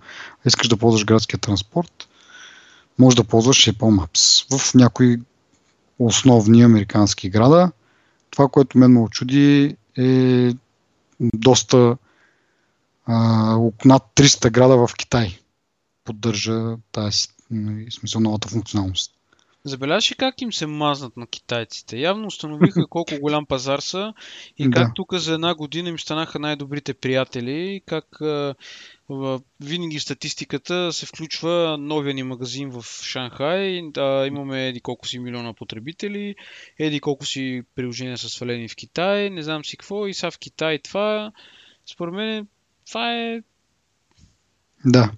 искаш 0.47 0.69
да 0.69 0.77
ползваш 0.77 1.05
градския 1.05 1.41
транспорт, 1.41 2.09
може 2.99 3.17
да 3.17 3.25
ползваш 3.25 3.67
Apple 3.67 4.07
Maps. 4.07 4.59
В 4.59 4.75
някои 4.75 5.21
основни 5.99 6.63
американски 6.63 7.31
града. 7.31 7.73
Това, 8.31 8.49
което 8.49 8.79
мен 8.79 8.93
ме 8.93 9.01
очуди 9.01 9.77
е 9.99 10.53
доста 11.21 11.97
а, 13.07 13.57
над 13.85 14.03
300 14.15 14.51
града 14.51 14.87
в 14.87 14.91
Китай 14.99 15.39
поддържа 16.05 16.77
тази 16.93 17.29
смисъл 17.91 18.21
новата 18.21 18.49
функционалност. 18.49 19.13
Забелязаш 19.65 20.11
ли 20.11 20.15
как 20.15 20.41
им 20.41 20.53
се 20.53 20.67
мазнат 20.67 21.17
на 21.17 21.27
китайците? 21.27 21.99
Явно 21.99 22.27
установиха 22.27 22.87
колко 22.91 23.15
голям 23.21 23.47
пазар 23.47 23.79
са 23.79 24.15
и 24.59 24.71
как 24.71 24.89
да. 24.89 24.93
тук 24.95 25.15
за 25.15 25.35
една 25.35 25.55
година 25.55 25.89
им 25.89 25.99
станаха 25.99 26.39
най-добрите 26.39 26.95
приятели, 26.95 27.83
как 27.87 28.21
а, 28.21 28.55
винаги 29.61 30.01
статистиката 30.01 30.93
се 30.93 31.07
включва 31.07 31.77
новия 31.79 32.15
ни 32.15 32.23
магазин 32.23 32.71
в 32.71 32.85
Шанхай. 33.03 33.83
Да, 33.83 34.25
имаме 34.27 34.69
еди 34.69 34.81
колко 34.81 35.07
си 35.07 35.19
милиона 35.19 35.55
потребители, 35.55 36.35
еди 36.79 37.01
колко 37.01 37.27
си 37.27 37.63
приложения 37.75 38.19
са 38.19 38.29
свалени 38.29 38.69
в 38.69 38.77
Китай, 38.77 39.31
не 39.31 39.43
знам 39.43 39.65
си 39.65 39.77
какво 39.77 40.07
и 40.07 40.15
са 40.15 40.31
в 40.31 40.39
Китай 40.39 40.79
това. 40.79 41.33
Според 41.93 42.15
мен 42.15 42.49
това 42.87 43.15
е 43.15 43.41
да. 44.85 45.11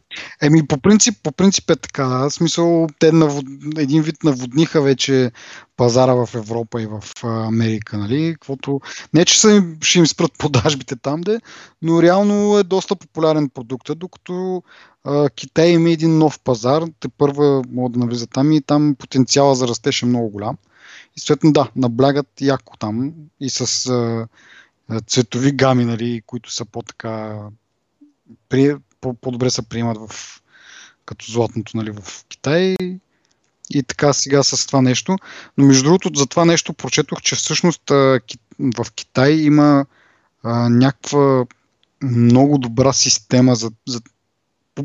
Еми, 0.43 0.67
по 0.67 0.81
принцип, 0.81 1.15
по 1.23 1.33
принцип 1.33 1.71
е 1.71 1.77
така. 1.77 2.07
В 2.07 2.31
смисъл, 2.31 2.87
те 2.99 3.13
навод... 3.13 3.45
един 3.79 4.03
вид 4.03 4.25
наводниха 4.25 4.83
вече 4.83 5.33
пазара 5.77 6.15
в 6.15 6.35
Европа 6.35 6.83
и 6.83 6.87
в 6.87 7.03
Америка, 7.25 7.99
нали? 7.99 8.33
Каквото... 8.33 8.81
Не, 9.15 9.25
че 9.25 9.41
са 9.41 9.53
им, 9.53 9.79
ще 9.83 9.99
им 9.99 10.07
спрат 10.07 10.31
продажбите 10.39 10.97
там, 10.97 11.21
де, 11.21 11.39
но 11.83 12.03
реално 12.03 12.59
е 12.59 12.63
доста 12.63 12.97
популярен 12.97 13.49
продукт, 13.49 13.91
докато 13.97 14.63
а, 15.05 15.31
Китай 15.31 15.69
има 15.69 15.91
един 15.91 16.19
нов 16.19 16.41
пазар, 16.41 16.85
те 17.01 17.09
първа 17.09 17.63
могат 17.71 17.93
да 17.93 17.99
навлизат 17.99 18.31
там 18.31 18.53
и 18.53 18.63
там 18.63 18.97
потенциала 18.99 19.55
за 19.55 19.69
растеж 19.69 20.03
е 20.03 20.07
много 20.07 20.29
голям. 20.29 20.57
И 21.17 21.21
съответно, 21.21 21.53
да, 21.53 21.71
наблягат 21.77 22.29
яко 22.41 22.77
там 22.77 23.13
и 23.41 23.51
с 23.51 23.87
а, 23.91 24.27
цветови 25.07 25.53
гами, 25.53 25.85
нали, 25.85 26.23
които 26.27 26.53
са 26.53 26.65
по-така 26.65 27.39
по-добре 29.21 29.51
се 29.51 29.69
приемат 29.69 29.99
в, 29.99 30.41
като 31.05 31.33
златното 31.33 31.77
нали, 31.77 31.91
в 31.91 32.25
Китай. 32.29 32.77
И 33.71 33.83
така 33.83 34.13
сега 34.13 34.43
с 34.43 34.67
това 34.67 34.83
нещо. 34.83 35.17
Но 35.59 35.67
между 35.67 35.85
другото, 35.85 36.11
за 36.15 36.27
това 36.27 36.45
нещо 36.45 36.73
прочетох, 36.73 37.23
че 37.23 37.37
всъщност 37.37 37.83
в 38.59 38.93
Китай 38.95 39.33
има 39.33 39.87
а, 40.43 40.69
някаква 40.69 41.47
много 42.03 42.59
добра 42.59 42.93
система 42.93 43.55
за, 43.55 43.71
за, 43.89 44.01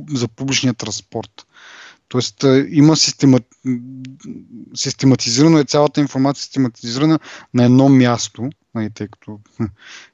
за 0.09 0.27
публичния 0.27 0.73
транспорт. 0.73 1.47
Тоест 2.07 2.45
има 2.69 2.95
система, 2.95 3.39
систематизирано 4.75 5.57
е 5.59 5.65
цялата 5.65 6.01
информация 6.01 6.43
систематизирана 6.43 7.19
на 7.53 7.65
едно 7.65 7.89
място, 7.89 8.49
нали, 8.75 8.89
тъй 8.89 9.07
като 9.07 9.39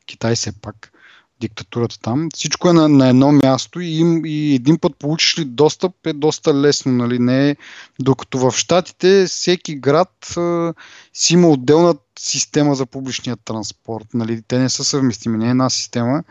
Китай 0.06 0.36
все 0.36 0.52
пак 0.62 0.93
диктатурата 1.44 2.00
там. 2.00 2.30
Всичко 2.34 2.70
е 2.70 2.74
на, 2.74 2.90
на 2.90 3.10
едно 3.10 3.32
място 3.32 3.80
и, 3.80 3.88
им, 3.88 4.26
и 4.26 4.56
един 4.56 4.80
път 4.80 4.98
получиш 5.00 5.40
ли 5.40 5.46
достъп 5.46 6.08
е 6.08 6.14
доста 6.14 6.54
лесно, 6.54 6.92
нали? 6.92 7.20
Не 7.20 7.50
е, 7.50 7.56
докато 8.00 8.40
в 8.40 8.52
Штатите 8.52 9.26
всеки 9.26 9.76
град 9.76 10.38
а, 10.38 10.74
си 11.14 11.34
има 11.34 11.50
отделна 11.50 11.96
система 12.20 12.76
за 12.76 12.86
публичния 12.86 13.38
транспорт. 13.38 14.08
Нали? 14.14 14.42
Те 14.48 14.60
не 14.60 14.70
са 14.70 14.84
съвместими, 14.84 15.38
не 15.38 15.48
е 15.48 15.50
една 15.50 15.70
система, 15.70 16.24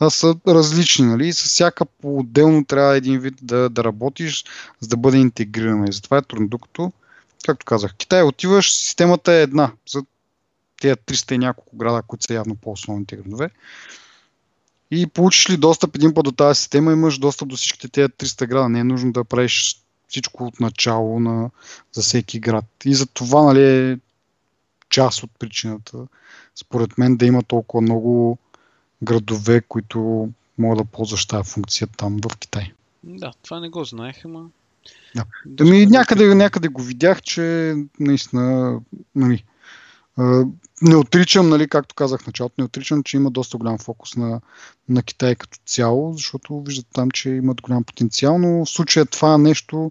а 0.00 0.10
са 0.10 0.34
различни. 0.48 1.06
Нали? 1.06 1.32
с 1.32 1.44
всяка 1.44 1.86
по-отделно 1.86 2.64
трябва 2.64 2.96
един 2.96 3.20
вид 3.20 3.34
да, 3.42 3.68
да 3.68 3.84
работиш, 3.84 4.44
за 4.80 4.88
да 4.88 4.96
бъде 4.96 5.18
интегрирана. 5.18 5.86
И 5.88 5.92
затова 5.92 6.18
е 6.18 6.22
трудно. 6.22 6.48
Докато, 6.48 6.92
както 7.46 7.66
казах, 7.66 7.94
Китай 7.94 8.22
отиваш, 8.22 8.72
системата 8.72 9.32
е 9.32 9.42
една 9.42 9.72
за 9.92 10.02
тези 10.80 10.94
300 10.94 11.32
и 11.32 11.38
няколко 11.38 11.76
града, 11.76 12.02
които 12.06 12.24
са 12.24 12.34
явно 12.34 12.56
по-основните 12.56 13.16
градове. 13.16 13.50
И 14.90 15.06
получиш 15.06 15.50
ли 15.50 15.56
достъп 15.56 15.96
един 15.96 16.14
път 16.14 16.24
до 16.24 16.32
тази 16.32 16.58
система, 16.58 16.92
имаш 16.92 17.18
достъп 17.18 17.48
до 17.48 17.56
всичките 17.56 17.88
тези 17.88 18.08
300 18.08 18.46
града. 18.46 18.68
Не 18.68 18.78
е 18.78 18.84
нужно 18.84 19.12
да 19.12 19.24
правиш 19.24 19.76
всичко 20.08 20.44
от 20.44 20.60
начало 20.60 21.20
на, 21.20 21.50
за 21.92 22.02
всеки 22.02 22.40
град. 22.40 22.64
И 22.84 22.94
за 22.94 23.06
това 23.06 23.42
нали, 23.42 23.64
е 23.64 23.98
част 24.90 25.22
от 25.22 25.30
причината, 25.38 26.06
според 26.54 26.98
мен, 26.98 27.16
да 27.16 27.26
има 27.26 27.42
толкова 27.42 27.80
много 27.80 28.38
градове, 29.02 29.60
които 29.60 30.28
могат 30.58 30.78
да 30.78 30.84
ползваш 30.84 31.26
тази 31.26 31.50
функция 31.50 31.88
там 31.96 32.20
в 32.20 32.36
Китай. 32.36 32.72
Да, 33.04 33.32
това 33.42 33.60
не 33.60 33.68
го 33.68 33.84
знаех, 33.84 34.24
ама... 34.24 34.46
Да. 35.14 35.24
Ами, 35.60 35.86
някъде, 35.86 36.34
някъде 36.34 36.68
го 36.68 36.82
видях, 36.82 37.22
че 37.22 37.74
наистина 38.00 38.78
нали, 39.14 39.44
не 40.82 40.96
отричам, 40.96 41.48
нали, 41.48 41.68
както 41.68 41.94
казах 41.94 42.22
в 42.22 42.26
началото, 42.26 42.54
не 42.58 42.64
отричам, 42.64 43.02
че 43.02 43.16
има 43.16 43.30
доста 43.30 43.56
голям 43.56 43.78
фокус 43.78 44.16
на, 44.16 44.40
на 44.88 45.02
Китай 45.02 45.34
като 45.34 45.58
цяло, 45.66 46.12
защото 46.12 46.60
виждат 46.60 46.86
там, 46.92 47.10
че 47.10 47.30
имат 47.30 47.60
голям 47.60 47.84
потенциал, 47.84 48.38
но 48.38 48.64
в 48.64 48.70
случая 48.70 49.06
това 49.06 49.38
нещо, 49.38 49.90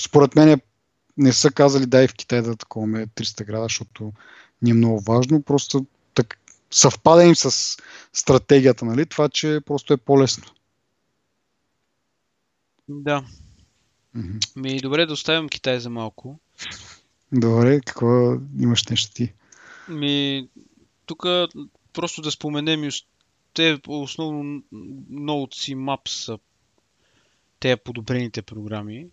според 0.00 0.34
мен 0.34 0.60
не 1.16 1.32
са 1.32 1.50
казали 1.50 1.86
дай 1.86 2.08
в 2.08 2.14
Китай 2.14 2.42
да 2.42 2.56
таковаме 2.56 3.06
300 3.06 3.44
града, 3.44 3.64
защото 3.64 4.12
ни 4.62 4.70
е 4.70 4.74
много 4.74 5.00
важно, 5.00 5.42
просто 5.42 5.86
так, 6.14 6.38
съвпада 6.70 7.24
им 7.24 7.36
с 7.36 7.76
стратегията, 8.12 8.84
нали, 8.84 9.06
това, 9.06 9.28
че 9.28 9.60
просто 9.66 9.92
е 9.92 9.96
по-лесно. 9.96 10.44
Да. 12.88 13.24
Mm-hmm. 14.16 14.60
Ми 14.60 14.80
добре 14.80 15.06
да 15.06 15.12
оставим 15.12 15.48
Китай 15.48 15.80
за 15.80 15.90
малко. 15.90 16.38
Добре, 17.34 17.80
какво 17.80 18.34
имаш 18.60 18.86
нещо 18.86 19.14
ти? 19.14 19.32
Ми, 19.88 20.48
тук 21.06 21.26
просто 21.92 22.22
да 22.22 22.30
споменем, 22.30 22.90
те 23.54 23.80
основно 23.88 24.62
Notes 25.12 25.72
и 25.72 25.76
Maps 25.76 26.08
са 26.08 26.38
те 27.60 27.76
подобрените 27.76 28.42
програми. 28.42 29.06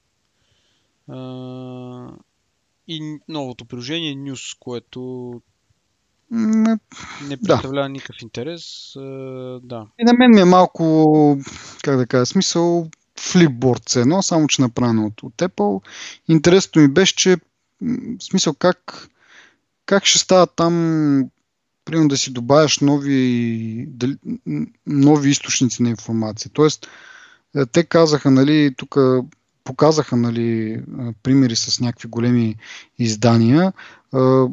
и 2.87 3.19
новото 3.27 3.65
приложение 3.65 4.15
News, 4.15 4.57
което 4.59 5.41
Не, 6.31 6.77
не 7.27 7.37
представлява 7.37 7.87
да. 7.87 7.89
никакъв 7.89 8.21
интерес. 8.21 8.91
да. 9.63 9.87
И 9.99 10.03
на 10.03 10.13
мен 10.13 10.31
ми 10.31 10.41
е 10.41 10.45
малко, 10.45 11.37
как 11.83 11.97
да 11.97 12.07
кажа, 12.07 12.25
смисъл 12.25 12.89
флипборд 13.19 13.89
с 13.89 13.95
едно, 13.95 14.21
само 14.21 14.47
че 14.47 14.61
направено 14.61 15.05
от, 15.05 15.23
от 15.23 15.33
Apple. 15.33 15.83
Интересното 16.29 16.79
ми 16.79 16.87
беше, 16.87 17.15
че 17.15 17.37
в 17.81 18.23
смисъл 18.23 18.53
как, 18.53 19.07
как 19.85 20.05
ще 20.05 20.19
става 20.19 20.47
там 20.47 21.25
примерно 21.85 22.07
да 22.07 22.17
си 22.17 22.33
добавяш 22.33 22.79
нови, 22.79 23.87
нови 24.87 25.29
източници 25.29 25.83
на 25.83 25.89
информация. 25.89 26.51
Тоест, 26.53 26.87
е, 27.55 27.65
те 27.65 27.83
казаха, 27.83 28.31
нали, 28.31 28.75
тук 28.77 28.97
показаха 29.63 30.15
нали, 30.15 30.81
примери 31.23 31.55
с 31.55 31.79
някакви 31.79 32.07
големи 32.07 32.55
издания. 32.99 33.73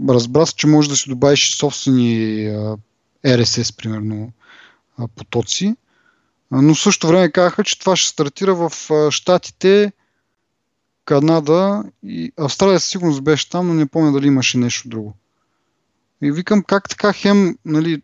Разбра 0.08 0.46
се, 0.46 0.54
че 0.54 0.66
може 0.66 0.88
да 0.88 0.96
си 0.96 1.08
добавиш 1.08 1.56
собствени 1.56 2.46
RSS, 3.26 3.76
примерно, 3.76 4.32
потоци. 5.16 5.76
Но 6.50 6.74
в 6.74 6.80
същото 6.80 7.08
време 7.08 7.32
казаха, 7.32 7.64
че 7.64 7.78
това 7.78 7.96
ще 7.96 8.08
стартира 8.08 8.54
в 8.54 8.72
Штатите, 9.10 9.92
Канада 11.08 11.84
и 12.02 12.32
Австралия 12.36 12.80
със 12.80 12.90
сигурност 12.90 13.24
беше 13.24 13.50
там, 13.50 13.68
но 13.68 13.74
не 13.74 13.86
помня 13.86 14.12
дали 14.12 14.26
имаше 14.26 14.58
нещо 14.58 14.88
друго. 14.88 15.14
И 16.22 16.32
викам 16.32 16.62
как 16.62 16.88
така 16.88 17.12
хем, 17.12 17.58
нали, 17.64 18.02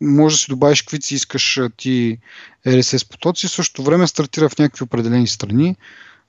може 0.00 0.34
да 0.34 0.38
си 0.38 0.46
добавиш 0.50 0.82
каквито 0.82 1.06
си 1.06 1.14
искаш 1.14 1.60
ти 1.76 2.18
RSS 2.66 3.10
потоци, 3.10 3.46
в 3.46 3.50
същото 3.50 3.82
време 3.82 4.06
стартира 4.06 4.48
в 4.48 4.58
някакви 4.58 4.84
определени 4.84 5.26
страни. 5.26 5.76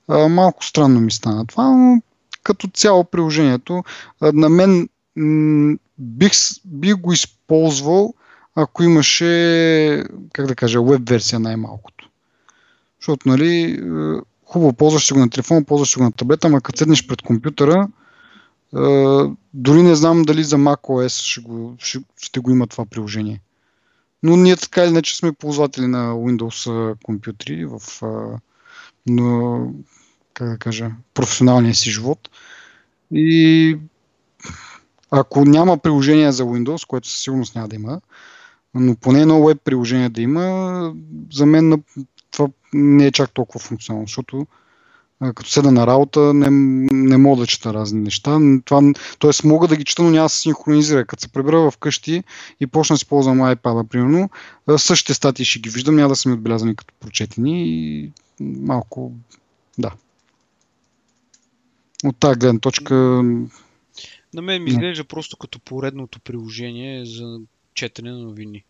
А, 0.08 0.28
малко 0.28 0.64
странно 0.64 1.00
ми 1.00 1.10
стана 1.10 1.46
това, 1.46 1.70
но 1.70 2.02
като 2.42 2.68
цяло 2.68 3.04
приложението 3.04 3.84
а, 4.20 4.32
на 4.32 4.48
мен 4.48 4.88
м- 5.16 5.76
бих, 5.98 6.32
бих 6.64 6.96
го 6.96 7.12
използвал, 7.12 8.14
ако 8.54 8.82
имаше, 8.82 10.04
как 10.32 10.46
да 10.46 10.54
кажа, 10.54 10.82
веб 10.82 11.08
версия 11.08 11.40
най-малкото. 11.40 12.08
Защото, 13.00 13.28
нали, 13.28 13.80
хубаво, 14.52 14.72
ползваш 14.72 15.12
го 15.12 15.18
на 15.18 15.30
телефон, 15.30 15.64
ползваш 15.64 15.90
си 15.90 15.98
го 15.98 16.04
на 16.04 16.12
таблета, 16.12 16.46
ама 16.46 16.60
като 16.60 16.78
седнеш 16.78 17.06
пред 17.06 17.22
компютъра, 17.22 17.88
дори 19.54 19.82
не 19.82 19.94
знам 19.94 20.22
дали 20.22 20.44
за 20.44 20.56
macOS 20.56 21.22
ще 21.24 21.40
го, 21.40 21.74
ще, 21.78 21.98
ще 22.16 22.40
го 22.40 22.50
има 22.50 22.66
това 22.66 22.84
приложение. 22.86 23.40
Но 24.22 24.36
ние 24.36 24.56
така 24.56 24.82
или 24.84 24.90
иначе 24.90 25.16
сме 25.16 25.32
ползватели 25.32 25.86
на 25.86 26.12
Windows 26.12 26.94
компютри 27.02 27.66
в 27.66 27.80
на, 29.06 29.58
как 30.34 30.48
да 30.48 30.58
кажа, 30.58 30.90
професионалния 31.14 31.74
си 31.74 31.90
живот. 31.90 32.30
И 33.10 33.78
ако 35.10 35.44
няма 35.44 35.78
приложение 35.78 36.32
за 36.32 36.44
Windows, 36.44 36.86
което 36.86 37.08
със 37.08 37.22
сигурност 37.22 37.54
няма 37.54 37.68
да 37.68 37.76
има, 37.76 38.00
но 38.74 38.96
поне 38.96 39.20
едно 39.20 39.46
веб 39.46 39.58
приложение 39.64 40.08
да 40.08 40.22
има, 40.22 40.94
за 41.32 41.46
мен 41.46 41.82
това 42.32 42.48
не 42.72 43.06
е 43.06 43.12
чак 43.12 43.30
толкова 43.30 43.60
функционално, 43.60 44.06
защото 44.06 44.46
като 45.34 45.50
седа 45.50 45.70
на 45.70 45.86
работа, 45.86 46.34
не, 46.34 46.50
не 46.90 47.16
мога 47.16 47.40
да 47.40 47.46
чета 47.46 47.74
разни 47.74 48.00
неща. 48.00 48.38
Това, 48.64 48.92
тоест 49.18 49.44
мога 49.44 49.68
да 49.68 49.76
ги 49.76 49.84
чета, 49.84 50.02
но 50.02 50.10
няма 50.10 50.24
да 50.24 50.28
се 50.28 50.38
синхронизира. 50.38 51.06
Като 51.06 51.22
се 51.22 51.28
прибера 51.28 51.70
вкъщи 51.70 52.24
и 52.60 52.66
почна 52.66 52.94
да 52.94 52.98
си 52.98 53.06
ползвам 53.06 53.38
iPad, 53.38 53.88
примерно, 53.88 54.30
същите 54.76 55.14
статии 55.14 55.44
ще 55.44 55.58
ги 55.58 55.70
виждам, 55.70 55.96
няма 55.96 56.08
да 56.08 56.16
са 56.16 56.28
ми 56.28 56.34
отбелязани 56.34 56.76
като 56.76 56.94
прочетени 57.00 57.64
и 57.68 58.12
малко, 58.40 59.12
да. 59.78 59.92
От 62.04 62.16
тази 62.16 62.38
гледна 62.38 62.60
точка... 62.60 62.94
На 64.34 64.42
мен 64.42 64.62
ми 64.62 64.70
изглежда 64.70 65.04
просто 65.04 65.36
като 65.36 65.60
поредното 65.60 66.20
приложение 66.20 67.06
за 67.06 67.38
четене 67.74 68.10
на 68.10 68.18
новини. 68.18 68.64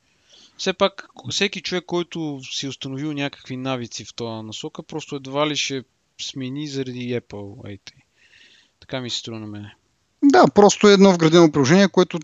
Все 0.62 0.72
пак, 0.72 1.06
всеки 1.30 1.62
човек, 1.62 1.84
който 1.86 2.40
си 2.52 2.68
установил 2.68 3.12
някакви 3.12 3.56
навици 3.56 4.04
в 4.04 4.14
този 4.14 4.46
насока, 4.46 4.82
просто 4.82 5.16
едва 5.16 5.48
ли 5.48 5.56
ще 5.56 5.84
смени 6.22 6.68
заради 6.68 7.20
Apple 7.20 7.76
IT. 7.76 7.90
Така 8.80 9.00
ми 9.00 9.10
се 9.10 9.18
струва 9.18 9.40
на 9.40 9.46
мен. 9.46 9.66
Да, 10.24 10.44
просто 10.54 10.88
е 10.88 10.92
едно 10.92 11.12
вградено 11.12 11.52
приложение, 11.52 11.88
което 11.88 12.18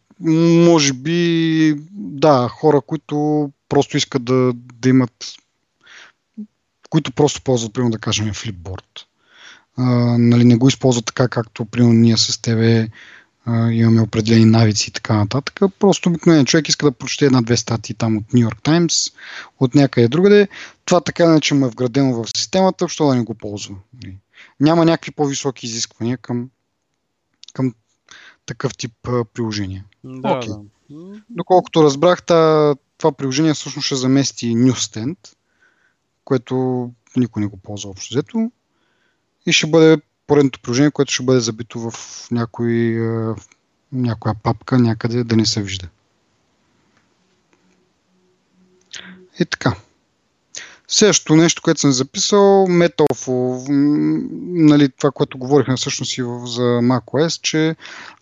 може 0.66 0.92
би, 0.92 1.74
да, 1.92 2.48
хора, 2.48 2.80
които 2.80 3.50
просто 3.68 3.96
искат 3.96 4.24
да, 4.24 4.52
да 4.54 4.88
имат, 4.88 5.34
които 6.90 7.12
просто 7.12 7.42
ползват, 7.42 7.72
примерно 7.72 7.90
да 7.90 7.98
кажем, 7.98 8.26
Flipboard. 8.26 9.04
А, 9.76 9.84
нали, 10.18 10.44
не 10.44 10.56
го 10.56 10.68
използват 10.68 11.06
така, 11.06 11.28
както 11.28 11.64
примерно 11.64 11.92
ние 11.92 12.16
с 12.16 12.42
тебе 12.42 12.88
имаме 13.72 14.00
определени 14.00 14.44
навици 14.44 14.90
и 14.90 14.92
така 14.92 15.16
нататък. 15.16 15.60
Просто 15.78 16.08
обикновен 16.08 16.44
човек 16.46 16.68
иска 16.68 16.86
да 16.86 16.92
прочете 16.92 17.26
една-две 17.26 17.56
статии 17.56 17.94
там 17.94 18.16
от 18.16 18.24
New 18.24 18.48
York 18.48 18.62
Times, 18.62 19.14
от 19.60 19.74
някъде 19.74 20.08
другаде. 20.08 20.48
Това 20.84 21.00
така 21.00 21.24
иначе 21.24 21.54
му 21.54 21.66
е 21.66 21.70
вградено 21.70 22.22
в 22.22 22.28
системата, 22.36 22.84
защо 22.84 23.08
да 23.08 23.14
не 23.14 23.22
го 23.22 23.34
ползва. 23.34 23.74
Нали? 23.94 24.16
Няма 24.60 24.84
някакви 24.84 25.10
по-високи 25.10 25.66
изисквания 25.66 26.18
към, 26.18 26.50
към 27.52 27.74
такъв 28.46 28.76
тип 28.76 29.08
а, 29.08 29.24
приложения. 29.24 29.84
Да, 30.04 30.28
okay. 30.28 30.46
да. 30.46 30.60
Доколкото 31.30 31.82
разбрах, 31.82 32.22
това 32.98 33.12
приложение 33.18 33.54
всъщност 33.54 33.86
ще 33.86 33.96
замести 33.96 34.56
Newsstand, 34.56 35.16
което 36.24 36.90
никой 37.16 37.42
не 37.42 37.48
го 37.48 37.56
ползва 37.56 37.90
общо 37.90 38.14
взето 38.14 38.50
и 39.46 39.52
ще 39.52 39.66
бъде 39.66 40.00
поредното 40.28 40.60
приложение, 40.60 40.90
което 40.90 41.12
ще 41.12 41.22
бъде 41.22 41.40
забито 41.40 41.90
в 41.90 41.92
някой, 42.30 42.98
някоя 43.92 44.34
папка 44.42 44.78
някъде 44.78 45.24
да 45.24 45.36
не 45.36 45.46
се 45.46 45.62
вижда. 45.62 45.88
И 49.40 49.44
така. 49.44 49.74
Следващото 50.90 51.36
нещо, 51.36 51.62
което 51.62 51.80
съм 51.80 51.92
записал, 51.92 52.66
Metal, 52.68 53.66
нали, 54.70 54.88
това, 54.88 55.10
което 55.10 55.38
говорихме 55.38 55.76
всъщност 55.76 56.18
и 56.18 56.22
за 56.44 56.62
macOS, 56.62 57.40
че 57.40 57.76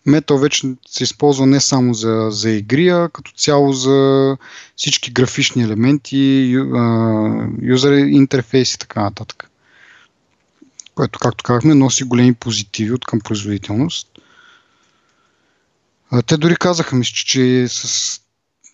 Metal 0.07 0.39
вече 0.39 0.67
се 0.87 1.03
използва 1.03 1.45
не 1.45 1.59
само 1.59 1.93
за, 1.93 2.27
за 2.31 2.49
игри, 2.49 2.89
а 2.89 3.09
като 3.13 3.31
цяло 3.31 3.73
за 3.73 4.37
всички 4.75 5.11
графични 5.11 5.63
елементи, 5.63 6.55
юзер 7.61 7.91
интерфейс 7.91 8.73
и 8.73 8.79
така 8.79 9.01
нататък 9.01 9.49
което, 10.97 11.19
както 11.19 11.43
казахме, 11.43 11.75
носи 11.75 12.03
големи 12.03 12.33
позитиви 12.33 12.91
от 12.91 13.05
към 13.05 13.19
производителност. 13.19 14.07
Те 16.25 16.37
дори 16.37 16.55
казаха 16.55 16.95
ми, 16.95 17.05
че 17.05 17.67
с 17.67 18.21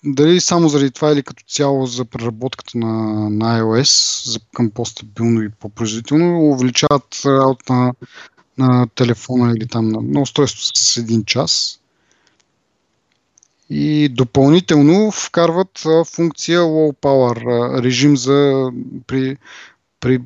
дали 0.06 0.40
само 0.42 0.70
заради 0.70 0.92
това 0.92 1.12
или 1.12 1.24
като 1.24 1.44
цяло 1.48 1.86
за 1.86 2.06
преработката 2.06 2.78
на, 2.78 2.94
на 3.30 3.62
iOS 3.62 4.30
за, 4.32 4.40
към 4.54 4.70
по-стабилно 4.70 5.42
и 5.42 5.50
по-производително 5.50 6.40
увеличават 6.40 7.22
работа 7.26 7.74
на, 7.74 7.94
на 8.58 8.88
телефона 8.88 9.54
или 9.58 9.68
там 9.68 9.90
на, 9.90 10.02
на 10.02 10.22
устройство 10.22 10.62
с 10.76 10.98
един 10.98 11.26
час. 11.26 11.80
И 13.70 14.10
допълнително 14.10 15.12
вкарват 15.12 15.84
функция 16.06 16.60
Low 16.60 16.96
Power, 17.02 17.82
режим 17.82 18.18
за 18.18 18.70
при, 19.08 19.38
при 20.00 20.20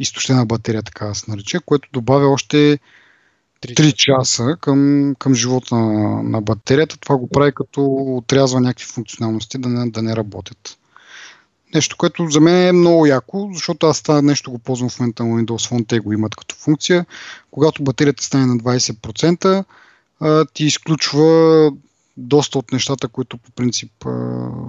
изтощена 0.00 0.46
батерия, 0.46 0.82
така 0.82 1.06
да 1.06 1.14
се 1.14 1.30
нарече, 1.30 1.58
което 1.66 1.88
добавя 1.92 2.28
още 2.28 2.78
3 3.62 3.92
часа 3.94 4.56
към, 4.60 5.14
към 5.18 5.34
живота 5.34 5.74
на, 5.74 6.22
на 6.22 6.40
батерията. 6.40 6.98
Това 6.98 7.16
го 7.16 7.28
прави 7.28 7.52
като 7.54 7.84
отрязва 7.94 8.60
някакви 8.60 8.86
функционалности 8.86 9.58
да 9.58 9.68
не, 9.68 9.90
да 9.90 10.02
не 10.02 10.16
работят. 10.16 10.78
Нещо, 11.74 11.96
което 11.96 12.28
за 12.28 12.40
мен 12.40 12.68
е 12.68 12.72
много 12.72 13.06
яко, 13.06 13.50
защото 13.52 13.86
аз 13.86 14.02
това 14.02 14.22
нещо 14.22 14.50
го 14.50 14.58
ползвам 14.58 14.90
в 14.90 15.00
момента 15.00 15.24
на 15.24 15.34
Windows 15.34 15.70
Phone, 15.70 15.88
те 15.88 15.98
го 15.98 16.12
имат 16.12 16.36
като 16.36 16.54
функция. 16.54 17.06
Когато 17.50 17.82
батерията 17.82 18.22
стане 18.22 18.46
на 18.46 18.56
20%, 18.56 19.64
ти 20.52 20.64
изключва 20.64 21.70
доста 22.16 22.58
от 22.58 22.72
нещата, 22.72 23.08
които 23.08 23.38
по 23.38 23.50
принцип, 23.50 23.92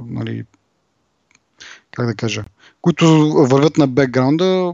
нали, 0.07 0.43
как 1.91 2.05
да 2.05 2.15
кажа, 2.15 2.43
които 2.81 3.31
вървят 3.33 3.77
на 3.77 3.87
бекграунда, 3.87 4.73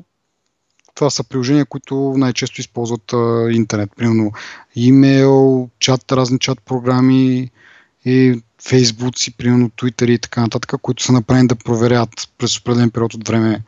това 0.95 1.09
са 1.09 1.23
приложения, 1.23 1.65
които 1.65 2.13
най-често 2.17 2.61
използват 2.61 3.13
а, 3.13 3.47
интернет. 3.51 3.89
Примерно 3.97 4.31
имейл, 4.75 5.69
чат, 5.79 6.11
разни 6.11 6.39
чат 6.39 6.61
програми 6.65 7.51
и 8.05 8.41
Фейсбук 8.63 9.19
си, 9.19 9.37
примерно 9.37 9.69
Twitter 9.69 10.11
и 10.11 10.19
така 10.19 10.41
нататък, 10.41 10.81
които 10.81 11.03
са 11.03 11.11
направени 11.11 11.47
да 11.47 11.55
проверят 11.55 12.09
през 12.37 12.57
определен 12.57 12.91
период 12.91 13.13
от 13.13 13.27
време 13.27 13.61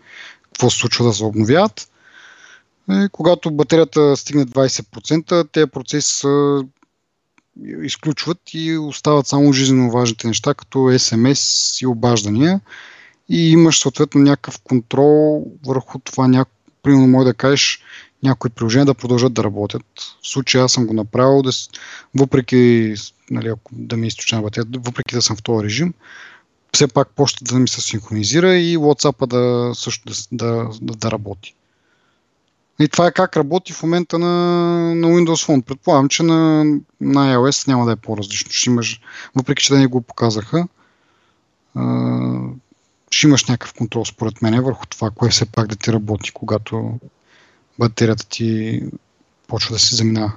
какво 0.44 0.70
се 0.70 0.80
случва 0.80 1.06
да 1.06 1.14
се 1.14 1.24
обновяват. 1.24 1.90
И 2.92 3.08
когато 3.12 3.52
батерията 3.52 4.18
стигне 4.18 4.46
20%, 4.46 5.52
тези 5.52 5.68
процеси 5.68 6.18
са 6.18 6.64
изключват 7.84 8.38
и 8.54 8.78
остават 8.78 9.28
само 9.28 9.54
жизненно 9.54 9.92
важните 9.92 10.28
неща, 10.28 10.54
като 10.54 10.80
SMS 10.80 11.84
и 11.84 11.88
обаждания. 11.88 12.62
И 13.30 13.52
имаш 13.52 13.80
съответно 13.80 14.22
някакъв 14.22 14.60
контрол 14.64 15.46
върху 15.66 16.00
това 16.00 16.28
примерно 16.86 17.08
може 17.08 17.26
да 17.26 17.34
кажеш 17.34 17.80
някои 18.24 18.50
приложения 18.50 18.86
да 18.86 18.94
продължат 18.94 19.34
да 19.34 19.44
работят. 19.44 19.86
В 20.22 20.28
случая 20.28 20.64
аз 20.64 20.72
съм 20.72 20.88
го 20.88 20.94
направил, 20.94 21.42
да, 21.42 21.52
въпреки 22.16 22.94
нали, 23.32 23.54
да 23.72 23.98
ми 23.98 24.08
източна 24.08 24.42
батерия, 24.42 24.68
въпреки 24.74 25.16
да 25.16 25.22
съм 25.22 25.36
в 25.36 25.44
този 25.44 25.66
режим, 25.66 25.94
все 26.74 26.88
пак 26.88 27.10
почта 27.10 27.44
да 27.46 27.60
ми 27.60 27.68
се 27.68 27.82
синхронизира 27.82 28.56
и 28.56 28.78
WhatsApp 28.78 29.26
да 29.26 29.76
също 29.76 30.10
да, 30.10 30.16
да, 30.32 30.70
да, 30.82 30.94
да 30.94 31.12
работи. 31.12 31.56
И 32.80 32.88
това 32.88 33.08
е 33.08 33.12
как 33.12 33.38
работи 33.38 33.74
в 33.74 33.84
момента 33.84 34.20
на, 34.20 34.28
на 34.96 35.08
Windows 35.08 35.48
Phone. 35.48 35.62
Предполагам, 35.62 36.10
че 36.10 36.24
на, 36.24 36.64
на 37.02 37.36
iOS 37.36 37.68
няма 37.68 37.86
да 37.86 37.92
е 37.92 37.96
по-различно. 37.96 38.52
Ще 38.52 38.70
имаш, 38.70 39.02
въпреки, 39.36 39.64
че 39.64 39.74
да 39.74 39.80
не 39.80 39.88
го 39.88 40.02
показаха, 40.02 40.68
ще 43.12 43.28
имаш 43.28 43.46
някакъв 43.46 43.74
контрол, 43.74 44.06
според 44.06 44.42
мен, 44.42 44.64
върху 44.64 44.86
това, 44.86 45.12
кое 45.12 45.30
все 45.30 45.46
пак 45.46 45.68
да 45.68 45.76
ти 45.76 45.94
работи, 45.94 46.32
когато 46.32 47.00
батерията 47.80 48.26
ти 48.26 48.82
почва 49.48 49.76
да 49.76 49.80
се 49.80 49.96
заминава. 49.96 50.32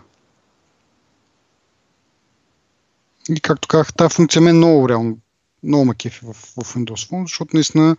И 3.28 3.40
както 3.40 3.68
казах, 3.68 3.92
тази 3.92 4.14
функция 4.14 4.42
ме 4.42 4.50
е 4.50 4.52
много 4.52 4.88
реално, 4.88 5.18
много 5.62 5.84
ме 5.84 5.94
кефи 5.94 6.20
в, 6.22 6.32
в 6.32 6.74
Windows 6.74 7.10
Phone, 7.10 7.22
защото 7.22 7.56
наистина 7.56 7.96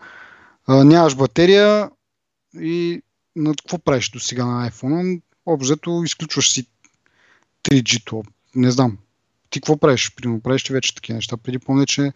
а, 0.67 0.83
нямаш 0.83 1.15
батерия 1.15 1.89
и 2.53 3.01
на 3.35 3.49
какво 3.55 3.77
правиш 3.77 4.09
до 4.09 4.19
сега 4.19 4.45
на 4.45 4.69
iPhone? 4.71 5.21
Обзето 5.45 6.01
изключваш 6.05 6.51
си 6.51 6.65
3G-то. 7.63 8.23
Не 8.55 8.71
знам. 8.71 8.97
Ти 9.49 9.59
какво 9.59 9.77
правиш? 9.77 10.15
Примерно 10.15 10.41
правиш 10.41 10.69
ли 10.69 10.73
вече 10.73 10.95
такива 10.95 11.15
неща? 11.15 11.37
Преди 11.37 11.59
помня, 11.59 11.85
че 11.85 12.13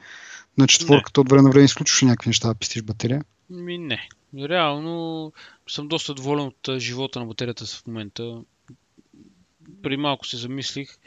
на 0.58 0.68
четворката 0.68 1.22
от 1.22 1.30
време 1.30 1.42
на 1.42 1.50
време 1.50 1.66
изключваш 1.66 2.02
някакви 2.02 2.30
неща 2.30 2.48
да 2.48 2.56
пистиш 2.56 2.82
батерия. 2.82 3.24
Ми 3.50 3.78
не. 3.78 4.08
Реално 4.38 5.34
съм 5.70 5.88
доста 5.88 6.14
доволен 6.14 6.46
от 6.46 6.80
живота 6.80 7.20
на 7.20 7.26
батерията 7.26 7.66
в 7.66 7.88
момента. 7.88 8.42
При 9.84 9.98
малко 9.98 10.28
се 10.28 10.38
замислих. 10.38 10.98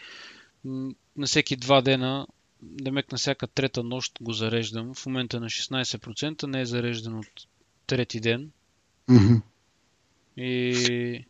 На 1.17 1.27
всеки 1.27 1.57
два 1.57 1.81
дена, 1.83 2.27
демек 2.63 3.13
на 3.13 3.19
всяка 3.19 3.47
трета 3.47 3.83
нощ 3.83 4.13
го 4.21 4.33
зареждам. 4.33 4.95
В 4.95 5.07
момента 5.07 5.41
на 5.41 5.47
16% 5.47 6.47
не 6.47 6.61
е 6.61 6.67
зареждан 6.67 7.19
от 7.19 7.47
трети 7.87 8.21
ден. 8.21 8.51
Mm-hmm. 9.11 9.41
И... 10.37 11.25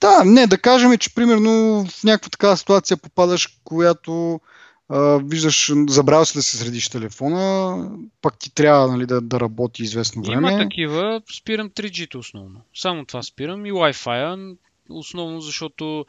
Да, 0.00 0.24
не, 0.24 0.46
да 0.46 0.58
кажем, 0.58 0.98
че 0.98 1.14
примерно 1.14 1.84
в 1.86 2.04
някаква 2.04 2.30
такава 2.30 2.56
ситуация 2.56 2.96
попадаш, 2.96 3.58
която 3.64 4.40
а, 4.88 5.20
виждаш, 5.24 5.72
забравя 5.88 6.26
си 6.26 6.38
да 6.38 6.42
се 6.42 6.56
средиш 6.56 6.88
телефона, 6.88 7.90
пак 8.22 8.38
ти 8.38 8.54
трябва 8.54 8.88
нали, 8.88 9.06
да, 9.06 9.20
да 9.20 9.40
работи 9.40 9.82
известно 9.82 10.22
време. 10.22 10.52
Има 10.52 10.62
такива, 10.62 11.22
спирам 11.36 11.70
3G 11.70 12.14
основно. 12.14 12.60
Само 12.74 13.04
това 13.04 13.22
спирам 13.22 13.66
и 13.66 13.72
Wi-Fi, 13.72 14.56
основно 14.88 15.40
защото 15.40 16.06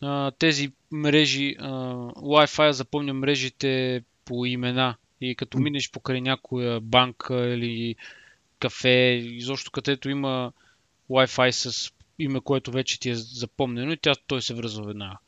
а, 0.00 0.30
тези 0.30 0.72
мрежи, 0.90 1.56
а, 1.58 1.72
Wi-Fi 2.14 2.70
запомня 2.70 3.14
мрежите 3.14 4.02
по 4.24 4.46
имена 4.46 4.96
и 5.20 5.34
като 5.34 5.58
минеш 5.58 5.90
покрай 5.90 6.20
някоя 6.20 6.80
банка 6.80 7.48
или 7.48 7.96
кафе, 8.58 9.22
изобщо 9.24 9.70
където 9.70 10.08
има 10.08 10.52
Wi-Fi 11.10 11.50
с 11.50 11.92
име, 12.18 12.40
което 12.40 12.70
вече 12.70 13.00
ти 13.00 13.10
е 13.10 13.14
запомнено 13.14 13.92
и 13.92 13.96
тя, 13.96 14.14
той 14.26 14.42
се 14.42 14.54
връзва 14.54 14.86
веднага. 14.86 15.18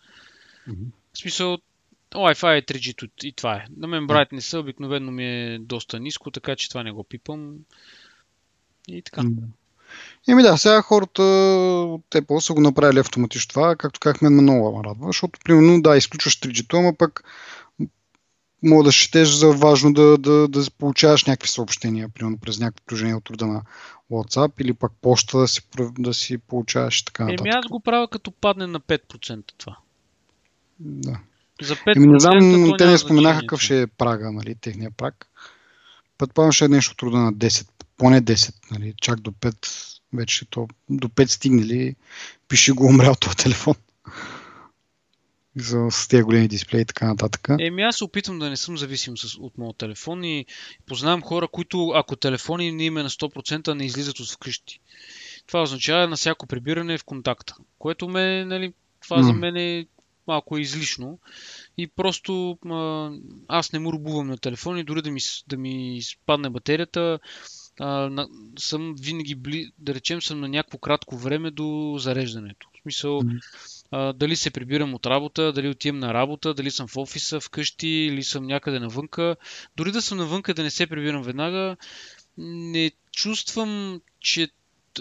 Mm-hmm. 0.68 0.86
В 1.12 1.18
смисъл, 1.18 1.58
Wi-Fi 2.14 2.58
е 2.58 2.62
3G 2.62 3.24
и 3.24 3.32
това 3.32 3.54
е. 3.54 3.66
На 3.76 3.86
мен 3.86 4.06
брайт 4.06 4.32
не 4.32 4.40
са, 4.40 4.58
обикновено 4.58 5.12
ми 5.12 5.24
е 5.26 5.58
доста 5.58 6.00
ниско, 6.00 6.30
така 6.30 6.56
че 6.56 6.68
това 6.68 6.82
не 6.82 6.92
го 6.92 7.04
пипам. 7.04 7.54
И 8.88 9.02
така. 9.02 9.22
Еми 10.28 10.42
да, 10.42 10.56
сега 10.56 10.82
хората 10.82 11.22
от 11.22 12.04
Apple 12.10 12.38
са 12.38 12.54
го 12.54 12.60
направили 12.60 12.98
автоматично 12.98 13.48
това, 13.48 13.76
както 13.76 14.00
казахме, 14.00 14.30
много 14.30 14.78
ме 14.78 14.84
радва, 14.84 15.06
защото 15.06 15.40
примерно 15.44 15.82
да, 15.82 15.96
изключваш 15.96 16.40
3G, 16.40 16.78
ама 16.78 16.94
пък 16.94 17.24
мога 18.62 18.84
да 18.84 18.92
счетеш 18.92 19.28
за 19.28 19.52
важно 19.52 19.92
да, 19.92 20.18
да, 20.18 20.48
да 20.48 20.70
получаваш 20.78 21.24
някакви 21.24 21.48
съобщения, 21.48 22.08
примерно 22.08 22.38
през 22.38 22.58
някакви 22.58 22.86
приложения 22.86 23.16
от 23.16 23.30
рода 23.30 23.46
на 23.46 23.62
WhatsApp 24.10 24.52
или 24.58 24.74
пък 24.74 24.92
почта 25.02 25.38
да 25.38 25.48
си, 25.48 25.60
да 25.98 26.14
си 26.14 26.38
получаваш 26.38 27.02
така 27.02 27.24
нататък. 27.24 27.46
Еми 27.46 27.54
аз 27.54 27.66
го 27.66 27.80
правя 27.80 28.08
като 28.08 28.30
падне 28.30 28.66
на 28.66 28.80
5% 28.80 29.52
това. 29.58 29.76
Да. 30.78 31.20
За 31.62 31.76
5% 31.76 31.96
Еми 31.96 32.06
не 32.06 32.20
знам, 32.20 32.72
те 32.78 32.86
не 32.86 32.98
споменаха 32.98 33.40
какъв 33.40 33.60
ще 33.60 33.82
е 33.82 33.86
прага, 33.86 34.32
нали, 34.32 34.54
техния 34.54 34.90
праг. 34.90 35.26
Предполагам, 36.18 36.52
ще 36.52 36.64
е 36.64 36.68
нещо 36.68 36.96
труда 36.96 37.18
на 37.18 37.32
10, 37.32 37.68
поне 37.96 38.22
10, 38.22 38.54
нали, 38.70 38.94
чак 39.00 39.20
до 39.20 39.30
5, 39.30 39.98
вече 40.12 40.46
то, 40.50 40.68
до 40.90 41.08
5 41.08 41.26
стигнали, 41.26 41.96
пише 42.48 42.72
го 42.72 42.86
умрял 42.86 43.14
този 43.14 43.36
телефон 43.36 43.74
за, 45.56 45.86
с 45.90 46.08
тези 46.08 46.22
големи 46.22 46.48
дисплеи 46.48 46.80
и 46.80 46.84
така 46.84 47.06
нататък. 47.06 47.48
Еми 47.60 47.82
аз 47.82 48.02
опитвам 48.02 48.38
да 48.38 48.50
не 48.50 48.56
съм 48.56 48.78
зависим 48.78 49.18
с, 49.18 49.38
от 49.38 49.58
моят 49.58 49.76
телефон 49.76 50.24
и 50.24 50.46
познавам 50.86 51.22
хора, 51.22 51.48
които 51.48 51.90
ако 51.90 52.16
телефони 52.16 52.72
не 52.72 52.84
им 52.84 52.98
е 52.98 53.02
на 53.02 53.10
100% 53.10 53.74
не 53.74 53.84
излизат 53.84 54.20
от 54.20 54.30
вкъщи. 54.30 54.80
Това 55.46 55.62
означава 55.62 56.08
на 56.08 56.16
всяко 56.16 56.46
прибиране 56.46 56.98
в 56.98 57.04
контакта, 57.04 57.54
което 57.78 58.08
ме, 58.08 58.44
нали, 58.44 58.72
това 59.02 59.18
mm. 59.18 59.22
за 59.22 59.32
мен 59.32 59.56
е 59.56 59.86
малко 60.30 60.58
излишно 60.58 61.18
и 61.78 61.86
просто 61.86 62.58
а, 62.66 63.10
аз 63.48 63.72
не 63.72 63.78
му 63.78 63.92
рубувам 63.92 64.26
на 64.26 64.38
телефон 64.38 64.78
и 64.78 64.84
дори 64.84 65.02
да 65.02 65.10
ми, 65.10 65.20
да 65.48 65.56
ми 65.56 66.00
спадне 66.02 66.50
батерията, 66.50 67.18
а, 67.80 67.86
на, 67.86 68.28
съм 68.58 68.94
винаги, 69.00 69.34
бли, 69.34 69.70
да 69.78 69.94
речем, 69.94 70.22
съм 70.22 70.40
на 70.40 70.48
някакво 70.48 70.78
кратко 70.78 71.16
време 71.16 71.50
до 71.50 71.96
зареждането. 71.98 72.68
В 72.74 72.82
смисъл, 72.82 73.22
а, 73.90 74.12
дали 74.12 74.36
се 74.36 74.50
прибирам 74.50 74.94
от 74.94 75.06
работа, 75.06 75.52
дали 75.52 75.68
отивам 75.68 75.98
на 75.98 76.14
работа, 76.14 76.54
дали 76.54 76.70
съм 76.70 76.88
в 76.88 76.96
офиса, 76.96 77.40
вкъщи 77.40 77.88
или 77.88 78.22
съм 78.22 78.46
някъде 78.46 78.78
навънка. 78.78 79.36
Дори 79.76 79.92
да 79.92 80.02
съм 80.02 80.18
навънка, 80.18 80.54
да 80.54 80.62
не 80.62 80.70
се 80.70 80.86
прибирам 80.86 81.22
веднага, 81.22 81.76
не 82.38 82.90
чувствам, 83.12 84.00
че 84.20 84.48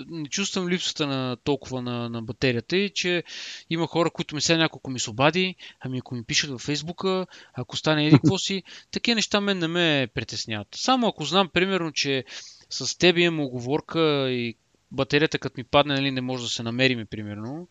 не 0.08 0.30
чувствам 0.30 0.70
липсата 0.70 1.08
на 1.08 1.38
толкова 1.44 1.82
на, 1.82 2.10
на 2.10 2.22
батерията 2.22 2.78
и 2.78 2.90
че 2.90 3.24
има 3.70 3.88
хора, 3.88 4.12
които 4.12 4.36
ми 4.36 4.42
сега 4.42 4.58
няколко 4.58 4.92
ми 4.92 5.00
се 5.00 5.10
обади, 5.10 5.56
ами 5.80 5.98
ако 5.98 6.16
ми 6.16 6.24
пишат 6.24 6.50
във 6.50 6.62
Фейсбука, 6.62 7.28
ако 7.54 7.78
стане 7.78 8.08
еди 8.08 8.16
какво 8.16 8.38
си, 8.38 8.64
такива 8.92 9.16
неща 9.16 9.42
мен 9.42 9.60
не 9.60 9.68
ме 9.68 10.08
притесняват. 10.14 10.68
Само 10.76 11.08
ако 11.08 11.26
знам, 11.26 11.50
примерно, 11.50 11.92
че 11.92 12.24
с 12.70 12.98
теб 12.98 13.18
имам 13.18 13.40
оговорка 13.40 14.32
и 14.32 14.56
батерията 14.92 15.40
като 15.40 15.54
ми 15.58 15.64
падне, 15.64 15.94
нали, 15.94 16.12
не 16.12 16.22
може 16.22 16.44
да 16.44 16.50
се 16.50 16.64
намериме, 16.64 17.06
примерно. 17.06 17.68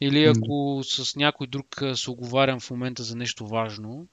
Или 0.00 0.24
ако 0.24 0.80
с 0.84 1.16
някой 1.16 1.46
друг 1.46 1.82
се 1.94 2.10
оговарям 2.10 2.60
в 2.60 2.70
момента 2.70 3.02
за 3.02 3.16
нещо 3.16 3.46
важно, 3.46 4.06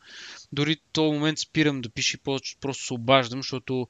дори 0.52 0.76
в 0.76 0.92
този 0.92 1.14
момент 1.14 1.40
спирам 1.40 1.82
да 1.82 1.90
пише, 1.90 2.18
просто 2.62 2.86
се 2.86 2.94
обаждам, 2.94 3.40
защото 3.40 3.88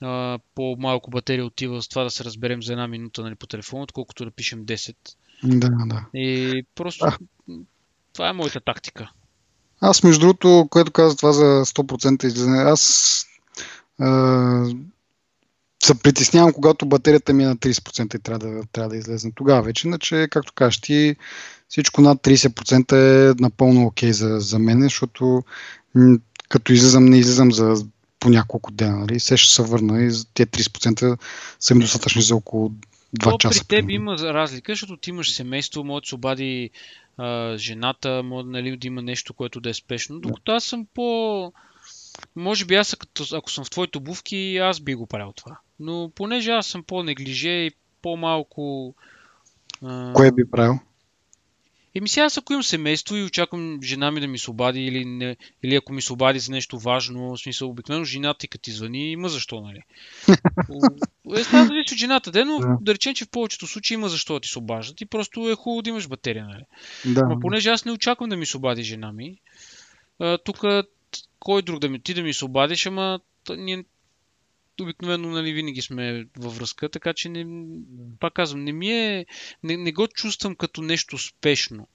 а, 0.00 0.38
по-малко 0.54 1.10
батерия 1.10 1.44
отива 1.44 1.82
с 1.82 1.88
това 1.88 2.04
да 2.04 2.10
се 2.10 2.24
разберем 2.24 2.62
за 2.62 2.72
една 2.72 2.88
минута 2.88 3.22
нали, 3.22 3.34
по 3.34 3.46
телефона, 3.46 3.82
отколкото 3.82 4.24
да 4.24 4.30
пишем 4.30 4.66
10. 4.66 4.96
Да, 5.44 5.68
да. 5.68 6.04
И 6.14 6.62
просто 6.74 7.04
а. 7.04 7.18
това 8.12 8.28
е 8.28 8.32
моята 8.32 8.60
тактика. 8.60 9.10
Аз, 9.80 10.02
между 10.02 10.20
другото, 10.20 10.66
което 10.70 10.92
каза 10.92 11.16
това 11.16 11.32
за 11.32 11.64
100% 11.64 12.24
излизане, 12.24 12.58
аз 12.58 13.24
а, 13.98 14.66
се 15.82 16.02
притеснявам, 16.02 16.52
когато 16.52 16.86
батерията 16.86 17.32
ми 17.32 17.42
е 17.42 17.46
на 17.46 17.56
30% 17.56 18.16
и 18.16 18.22
трябва 18.22 18.48
да, 18.48 18.62
трябва 18.72 18.88
да 18.88 18.96
излезе 18.96 19.30
тогава 19.34 19.62
вече. 19.62 19.88
Иначе, 19.88 20.28
както 20.30 20.52
кажеш 20.52 20.80
ти, 20.80 21.16
всичко 21.68 22.00
над 22.00 22.18
30% 22.18 22.92
е 22.92 23.34
напълно 23.40 23.86
окей 23.86 24.10
okay 24.10 24.12
за, 24.12 24.40
за 24.40 24.58
мен, 24.58 24.80
защото 24.80 25.42
м- 25.94 26.18
като 26.48 26.72
излизам, 26.72 27.04
не 27.04 27.18
излизам 27.18 27.52
за 27.52 27.84
по 28.20 28.28
няколко 28.28 28.70
дена. 28.72 28.98
Нали? 28.98 29.20
Се 29.20 29.36
ще 29.36 29.54
се 29.54 29.62
върна 29.62 30.02
и 30.02 30.10
тези 30.34 30.48
30% 30.48 31.18
са 31.60 31.74
ми 31.74 31.80
достатъчни 31.80 32.22
за 32.22 32.36
около 32.36 32.70
2 33.16 33.22
То 33.22 33.38
часа. 33.38 33.60
При 33.60 33.76
теб 33.76 33.90
има 33.90 34.16
разлика, 34.18 34.72
защото 34.72 34.96
ти 34.96 35.10
имаш 35.10 35.32
семейство, 35.32 35.84
може 35.84 36.02
да 36.02 36.08
се 36.08 36.14
обади 36.14 36.70
а, 37.16 37.56
жената, 37.56 38.22
може 38.22 38.48
нали, 38.48 38.76
да 38.76 38.86
има 38.86 39.02
нещо, 39.02 39.34
което 39.34 39.60
да 39.60 39.70
е 39.70 39.74
спешно. 39.74 40.20
Докато 40.20 40.52
аз 40.52 40.64
съм 40.64 40.86
по... 40.94 41.52
Може 42.36 42.64
би 42.64 42.74
аз, 42.74 42.96
ако 43.32 43.50
съм 43.50 43.64
в 43.64 43.70
твоите 43.70 43.98
обувки, 43.98 44.56
аз 44.56 44.80
би 44.80 44.94
го 44.94 45.06
правил 45.06 45.32
това. 45.36 45.58
Но 45.80 46.10
понеже 46.14 46.50
аз 46.50 46.66
съм 46.66 46.82
по-неглиже 46.82 47.48
и 47.50 47.70
по-малко... 48.02 48.94
А... 49.82 50.12
Кое 50.12 50.32
би 50.32 50.50
правил? 50.50 50.78
Еми 51.94 52.08
сега 52.08 52.24
аз 52.24 52.38
ако 52.38 52.52
имам 52.52 52.62
семейство 52.62 53.16
и 53.16 53.22
очаквам 53.22 53.78
жена 53.82 54.10
ми 54.10 54.20
да 54.20 54.28
ми 54.28 54.38
се 54.38 54.50
обади 54.50 54.80
или, 54.80 55.04
не, 55.04 55.36
или 55.62 55.74
ако 55.74 55.92
ми 55.92 56.02
се 56.02 56.12
обади 56.12 56.38
за 56.38 56.52
нещо 56.52 56.78
важно, 56.78 57.36
в 57.36 57.40
смисъл 57.40 57.70
обикновено 57.70 58.04
жената 58.04 58.38
ти 58.38 58.48
като 58.48 58.62
ти 58.62 58.70
звъни, 58.70 59.12
има 59.12 59.28
защо, 59.28 59.60
нали? 59.60 59.82
е, 61.38 61.44
става 61.44 61.66
зависи 61.66 61.94
от 61.94 61.98
жената, 61.98 62.30
де, 62.30 62.44
но 62.44 62.58
да. 62.58 62.76
да 62.80 62.94
речем, 62.94 63.14
че 63.14 63.24
в 63.24 63.30
повечето 63.30 63.66
случаи 63.66 63.94
има 63.94 64.08
защо 64.08 64.34
да 64.34 64.40
ти 64.40 64.48
се 64.48 64.58
обаждат 64.58 65.00
и 65.00 65.06
просто 65.06 65.50
е 65.50 65.54
хубаво 65.54 65.82
да 65.82 65.90
имаш 65.90 66.08
батерия, 66.08 66.46
нали? 66.46 66.64
Да. 67.14 67.22
Но 67.22 67.40
понеже 67.40 67.70
аз 67.70 67.84
не 67.84 67.92
очаквам 67.92 68.30
да 68.30 68.36
ми 68.36 68.46
се 68.46 68.56
обади 68.56 68.82
жена 68.82 69.12
ми, 69.12 69.36
тук 70.44 70.64
кой 71.38 71.62
друг 71.62 71.78
да 71.78 71.88
ми, 71.88 72.00
ти 72.00 72.14
да 72.14 72.22
ми 72.22 72.34
се 72.34 72.44
обадиш, 72.44 72.86
ама 72.86 73.20
ние 73.50 73.84
обикновено 74.80 75.28
нали, 75.28 75.52
винаги 75.52 75.82
сме 75.82 76.26
във 76.38 76.56
връзка, 76.56 76.88
така 76.88 77.12
че 77.12 77.28
не, 77.28 77.66
пак 78.20 78.32
казвам, 78.34 78.64
не 78.64 78.72
ми 78.72 78.92
е, 78.92 79.26
не, 79.62 79.76
не 79.76 79.92
го 79.92 80.08
чувствам 80.08 80.56
като 80.56 80.82
нещо 80.82 81.18
спешно. 81.18 81.88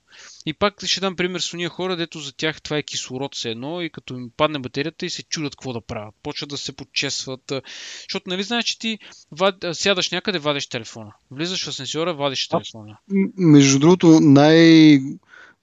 И 0.46 0.54
пак 0.54 0.86
ще 0.86 1.02
дам 1.02 1.16
пример 1.16 1.40
с 1.40 1.54
уния 1.54 1.70
хора, 1.70 1.96
дето 1.96 2.20
за 2.20 2.34
тях 2.34 2.62
това 2.62 2.78
е 2.78 2.84
кислород 2.84 3.36
се 3.36 3.50
едно 3.50 3.82
и 3.82 3.90
като 3.90 4.14
им 4.14 4.32
падне 4.38 4.60
батерията 4.60 5.06
и 5.06 5.10
се 5.10 5.24
чудят 5.24 5.56
какво 5.56 5.74
да 5.74 5.82
правят. 5.82 6.16
Почват 6.24 6.50
да 6.50 6.58
се 6.58 6.76
подчесват. 6.76 7.52
Защото 8.04 8.30
нали 8.30 8.44
знаеш, 8.44 8.66
че 8.66 8.80
ти 8.80 9.00
вад... 9.32 9.56
сядаш 9.74 10.12
някъде, 10.12 10.40
вадиш 10.40 10.68
телефона. 10.68 11.14
Влизаш 11.32 11.66
в 11.66 11.68
асенсьора, 11.68 12.14
вадиш 12.14 12.48
телефона. 12.48 12.98
Между 13.38 13.80
другото, 13.80 14.20
най... 14.22 15.00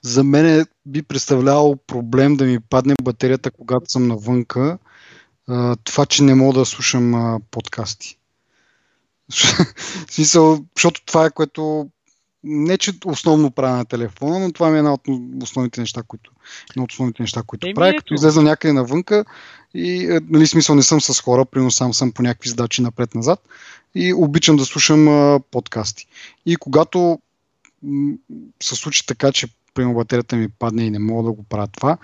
За 0.03 0.23
мен 0.23 0.65
би 0.85 1.01
представлявал 1.01 1.77
проблем 1.87 2.35
да 2.35 2.45
ми 2.45 2.59
падне 2.59 2.95
батерията, 3.03 3.51
когато 3.51 3.91
съм 3.91 4.07
навънка. 4.07 4.77
Това, 5.83 6.05
че 6.05 6.23
не 6.23 6.35
мога 6.35 6.59
да 6.59 6.65
слушам 6.65 7.39
подкасти. 7.51 8.17
В 10.07 10.13
смисъл, 10.13 10.65
защото 10.75 11.05
това 11.05 11.25
е 11.25 11.31
което 11.31 11.89
не, 12.43 12.77
че 12.77 12.93
основно 13.05 13.51
правя 13.51 13.77
на 13.77 13.85
телефона, 13.85 14.39
но 14.39 14.51
това 14.51 14.69
ми 14.69 14.75
е 14.75 14.77
една 14.77 14.93
от 14.93 15.01
основните 15.43 15.79
неща, 15.79 16.03
които, 16.07 16.31
една 16.71 16.83
от 16.83 16.91
основните 16.91 17.23
неща, 17.23 17.43
които 17.43 17.67
е, 17.67 17.73
правя. 17.73 17.93
Като 17.97 18.13
излеза 18.13 18.41
някъде 18.41 18.73
навънка 18.73 19.25
и, 19.73 20.05
е, 20.05 20.19
нали, 20.29 20.47
смисъл 20.47 20.75
не 20.75 20.83
съм 20.83 21.01
с 21.01 21.21
хора, 21.21 21.45
примерно 21.45 21.71
сам 21.71 21.93
съм 21.93 22.11
по 22.11 22.21
някакви 22.21 22.49
задачи 22.49 22.81
напред-назад 22.81 23.39
и 23.95 24.13
обичам 24.13 24.57
да 24.57 24.65
слушам 24.65 25.07
а, 25.07 25.39
подкасти. 25.51 26.07
И 26.45 26.55
когато 26.55 27.19
м- 27.83 28.13
се 28.63 28.75
случи 28.75 29.05
така, 29.05 29.31
че 29.31 29.47
примерно 29.73 29.95
батерията 29.95 30.35
ми 30.35 30.47
падне 30.47 30.83
и 30.83 30.89
не 30.89 30.99
мога 30.99 31.23
да 31.23 31.31
го 31.31 31.43
правя 31.43 31.67
това, 31.67 31.97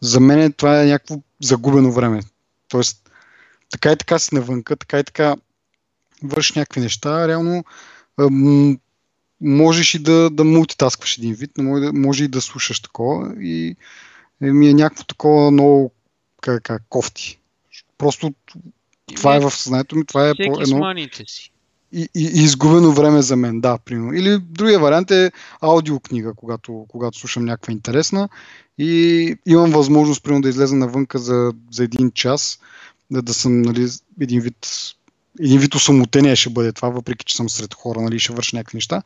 за 0.00 0.20
мен 0.20 0.52
това 0.52 0.82
е 0.82 0.86
някакво 0.86 1.16
загубено 1.42 1.92
време. 1.92 2.20
Тоест, 2.72 3.10
така 3.70 3.92
и 3.92 3.96
така 3.96 4.18
си 4.18 4.34
навънка, 4.34 4.76
така 4.76 4.98
и 4.98 5.04
така 5.04 5.36
вършиш 6.22 6.52
някакви 6.52 6.80
неща, 6.80 7.28
реално 7.28 7.64
можеш 9.40 9.94
и 9.94 9.98
да, 9.98 10.30
да 10.30 10.44
мултитаскваш 10.44 11.18
един 11.18 11.34
вид, 11.34 11.50
но 11.58 11.64
може, 11.64 11.92
може 11.92 12.24
и 12.24 12.28
да 12.28 12.40
слушаш 12.40 12.80
такова 12.80 13.34
и 13.40 13.76
ми 14.40 14.68
е 14.68 14.74
някакво 14.74 15.04
такова 15.04 15.50
много 15.50 15.92
как, 16.40 16.62
как, 16.62 16.82
кофти. 16.88 17.38
Просто 17.98 18.34
това 19.16 19.36
е 19.36 19.40
в 19.40 19.50
съзнанието 19.50 19.96
ми, 19.96 20.06
това 20.06 20.28
е 20.28 20.34
по 20.34 20.60
едно... 20.60 20.94
Си. 21.26 21.51
И, 21.92 22.08
и, 22.14 22.22
и 22.34 22.42
изгубено 22.42 22.92
време 22.92 23.22
за 23.22 23.36
мен, 23.36 23.60
да, 23.60 23.78
примерно. 23.78 24.12
Или 24.12 24.38
другия 24.38 24.80
вариант 24.80 25.10
е 25.10 25.32
аудиокнига, 25.60 26.32
когато, 26.36 26.86
когато 26.88 27.18
слушам 27.18 27.44
някаква 27.44 27.72
интересна 27.72 28.28
и 28.78 29.36
имам 29.46 29.70
възможност, 29.70 30.22
примерно, 30.22 30.42
да 30.42 30.48
излеза 30.48 30.76
навънка 30.76 31.18
за, 31.18 31.52
за 31.70 31.84
един 31.84 32.10
час, 32.10 32.58
да, 33.10 33.22
да 33.22 33.34
съм 33.34 33.62
нали, 33.62 33.88
един 34.20 34.40
вид 34.40 34.66
един 35.40 35.60
вид 35.60 35.74
осамотение 35.74 36.36
ще 36.36 36.50
бъде 36.50 36.72
това, 36.72 36.88
въпреки 36.88 37.24
че 37.24 37.36
съм 37.36 37.48
сред 37.48 37.74
хора, 37.74 38.00
нали, 38.00 38.18
ще 38.18 38.32
върша 38.32 38.56
някакви 38.56 38.76
неща, 38.76 39.02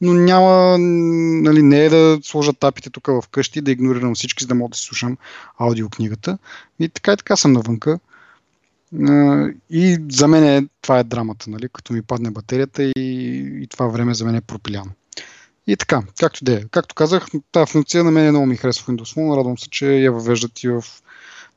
но 0.00 0.14
няма, 0.14 0.78
нали, 0.78 1.62
не 1.62 1.84
е 1.84 1.88
да 1.88 2.18
сложа 2.22 2.52
тапите 2.52 2.90
тук 2.90 3.06
в 3.06 3.22
къщи, 3.30 3.60
да 3.60 3.70
игнорирам 3.70 4.14
всички, 4.14 4.44
за 4.44 4.48
да 4.48 4.54
мога 4.54 4.70
да 4.70 4.76
си 4.76 4.84
слушам 4.84 5.16
аудиокнигата. 5.58 6.38
И 6.80 6.88
така 6.88 7.12
и 7.12 7.16
така 7.16 7.36
съм 7.36 7.52
навънка. 7.52 7.98
И 9.70 9.98
за 10.10 10.28
мен 10.28 10.44
е, 10.44 10.68
това 10.82 10.98
е 10.98 11.04
драмата, 11.04 11.50
нали, 11.50 11.68
като 11.72 11.92
ми 11.92 12.02
падне 12.02 12.30
батерията 12.30 12.82
и, 12.82 12.92
и 13.62 13.66
това 13.66 13.86
време 13.86 14.14
за 14.14 14.24
мен 14.24 14.34
е 14.34 14.40
пропиляно. 14.40 14.90
И 15.66 15.76
така, 15.76 16.02
както 16.20 16.44
де. 16.44 16.64
Както 16.70 16.94
казах, 16.94 17.26
тази 17.52 17.72
функция 17.72 18.04
на 18.04 18.10
мен 18.10 18.26
е 18.26 18.30
много 18.30 18.46
ми 18.46 18.56
харесва 18.56 18.84
в 18.84 18.88
Windows 18.88 19.16
Phone. 19.16 19.36
Радвам 19.36 19.58
се, 19.58 19.70
че 19.70 19.86
я 19.86 20.12
въвеждат 20.12 20.62
и 20.62 20.68
в 20.68 20.84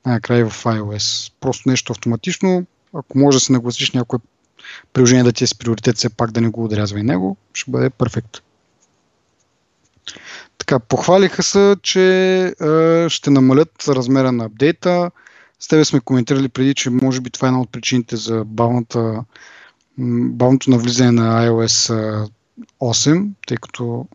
най-накрая 0.06 0.50
в 0.50 0.64
iOS. 0.64 1.34
Просто 1.40 1.70
нещо 1.70 1.92
автоматично, 1.92 2.66
ако 2.94 3.18
може 3.18 3.36
да 3.36 3.40
се 3.40 3.54
нагласиш 3.54 3.92
някое 3.92 4.20
приложение 4.94 5.24
да 5.24 5.32
ти 5.32 5.44
е 5.44 5.48
с 5.48 5.56
приоритет, 5.56 5.98
все 5.98 6.10
пак 6.10 6.32
да 6.32 6.42
не 6.42 6.50
го 6.50 6.64
отрязва 6.64 7.00
и 7.00 7.04
него, 7.04 7.38
ще 7.54 7.72
бъде 7.72 7.90
перфект. 7.90 8.38
Така, 10.58 10.80
похвалиха 10.80 11.44
се, 11.44 11.76
че 11.82 12.04
е, 12.62 13.10
ще 13.10 13.30
намалят 13.30 13.88
размера 13.88 14.32
на 14.32 14.46
апдейта. 14.46 15.12
С 15.62 15.68
тебе 15.68 15.86
сме 15.86 16.00
коментирали 16.00 16.50
преди, 16.50 16.74
че 16.74 16.90
може 16.90 17.22
би 17.22 17.30
това 17.30 17.48
е 17.48 17.50
една 17.50 17.62
от 17.62 17.72
причините 17.72 18.16
за 18.16 18.44
бавната, 18.46 19.24
бавното 19.98 20.70
навлизане 20.70 21.12
на 21.12 21.48
iOS 21.48 22.30
8, 22.82 23.30
тъй 23.48 23.58
като 23.58 24.08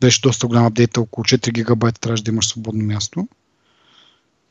беше 0.00 0.20
доста 0.20 0.46
голям 0.46 0.66
апдейт, 0.66 0.96
около 0.96 1.24
4 1.24 1.52
гигабайта 1.52 2.00
трябваше 2.00 2.24
да 2.24 2.30
имаш 2.30 2.48
свободно 2.48 2.84
място 2.84 3.28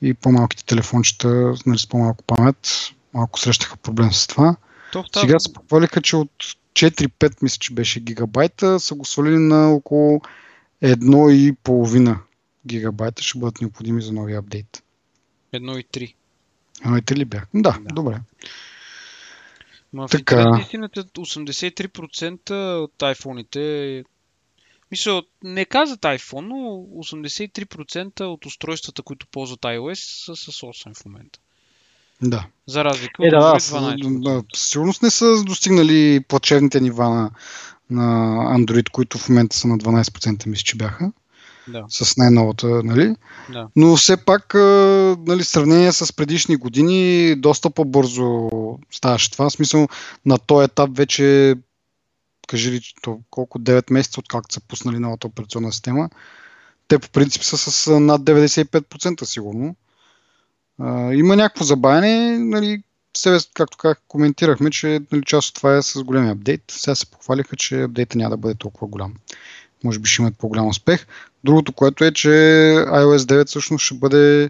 и 0.02 0.14
по-малките 0.14 0.66
телефончета 0.66 1.54
нали, 1.66 1.78
с 1.78 1.88
по-малко 1.88 2.24
памет 2.24 2.68
малко 3.14 3.40
срещаха 3.40 3.78
проблем 3.78 4.14
с 4.14 4.28
това. 4.28 4.56
То, 4.92 5.04
тази... 5.04 5.22
Сега 5.22 5.40
се 5.40 5.54
похвалиха, 5.54 6.02
че 6.02 6.16
от 6.16 6.32
4-5 6.74 7.44
мисля, 7.44 7.58
че 7.60 7.74
беше 7.74 8.00
гигабайта, 8.00 8.80
са 8.80 8.96
го 8.96 9.06
свалили 9.06 9.38
на 9.38 9.70
около 9.70 10.22
1,5 10.84 12.18
гигабайта 12.68 13.24
ще 13.24 13.40
бъдат 13.40 13.62
необходими 13.62 14.02
за 14.02 14.14
новия 14.14 14.40
апдейт. 14.40 14.84
1,3. 15.54 16.14
1,3 16.82 17.16
ли 17.16 17.26
бях? 17.26 17.48
Да, 17.54 17.78
да. 17.82 17.94
добре. 17.94 18.22
Ма 19.94 20.08
в 20.08 20.12
така... 20.12 20.60
истината 20.62 21.04
83% 21.04 22.76
от 22.76 22.94
iPhone-ите 23.00 24.04
мисля, 24.92 25.24
не 25.44 25.66
казват 25.66 26.02
iPhone, 26.02 26.48
но 26.48 26.56
83% 27.04 28.22
от 28.22 28.46
устройствата, 28.46 29.02
които 29.02 29.28
ползват 29.28 29.60
iOS, 29.60 30.26
са 30.26 30.36
с 30.36 30.62
8 30.62 31.02
в 31.02 31.06
момента. 31.06 31.40
Да. 32.22 32.48
За 32.68 32.84
разлика 32.84 33.28
е, 33.28 33.30
да, 33.30 33.38
от 33.38 33.62
12. 33.62 34.24
Да, 34.24 34.44
сигурност 34.56 35.02
не 35.02 35.10
са 35.10 35.44
достигнали 35.46 36.24
плачевните 36.28 36.82
нива 36.82 37.10
на, 37.10 37.32
на 37.90 38.36
Android, 38.58 38.90
които 38.90 39.18
в 39.18 39.30
момента 39.30 39.56
са 39.56 39.68
на 39.68 39.78
12%, 39.78 40.48
мисля, 40.48 40.64
че 40.64 40.76
бяха. 40.76 41.12
Да. 41.72 41.86
С 41.90 42.18
най-новата, 42.18 42.68
нали? 42.68 43.16
Да. 43.52 43.68
Но 43.76 43.96
все 43.96 44.18
пак, 44.18 44.54
нали, 45.28 45.44
сравнение 45.44 45.92
с 45.92 46.14
предишни 46.14 46.56
години, 46.56 47.36
доста 47.36 47.70
по-бързо 47.70 48.50
ставаше 48.92 49.32
това. 49.32 49.50
В 49.50 49.54
смисъл, 49.54 49.88
на 50.26 50.38
този 50.38 50.66
етап 50.66 50.90
вече 50.94 51.56
кажи 52.48 52.72
ли 52.72 52.82
колко 53.30 53.60
9 53.60 53.94
месеца, 53.94 54.20
откакто 54.20 54.54
са 54.54 54.62
пуснали 54.62 55.00
новата 55.00 55.28
операционна 55.28 55.72
система. 55.72 56.10
Те 56.88 57.00
по 57.00 57.10
принцип 57.10 57.44
са 57.44 57.58
с 57.58 58.00
над 58.00 58.22
95% 58.22 59.24
сигурно. 59.24 59.76
А, 60.80 61.14
има 61.14 61.36
някакво 61.36 61.66
забавяне, 61.66 62.40
нали, 62.40 62.84
себе, 63.18 63.38
както 63.54 63.78
как 63.78 64.02
коментирахме, 64.08 64.72
че 64.72 65.02
нали, 65.12 65.24
част 65.26 65.50
от 65.50 65.56
това 65.56 65.78
е 65.78 65.82
с 65.82 66.04
големия 66.04 66.32
апдейт. 66.32 66.64
Сега 66.72 66.96
се 66.96 67.06
похвалиха, 67.06 67.56
че 67.56 67.82
апдейта 67.82 68.18
няма 68.18 68.30
да 68.30 68.38
бъде 68.38 68.56
толкова 68.56 68.88
голям. 68.88 69.14
Може 69.84 70.00
би 70.00 70.10
ще 70.10 70.22
имат 70.22 70.38
по-голям 70.38 70.68
успех. 70.68 71.08
Другото, 71.44 71.74
което 71.74 72.04
е, 72.04 72.12
че 72.12 72.28
iOS 72.88 73.18
9 73.18 73.48
всъщност 73.48 73.86
ще 73.86 73.96
бъде 73.96 74.50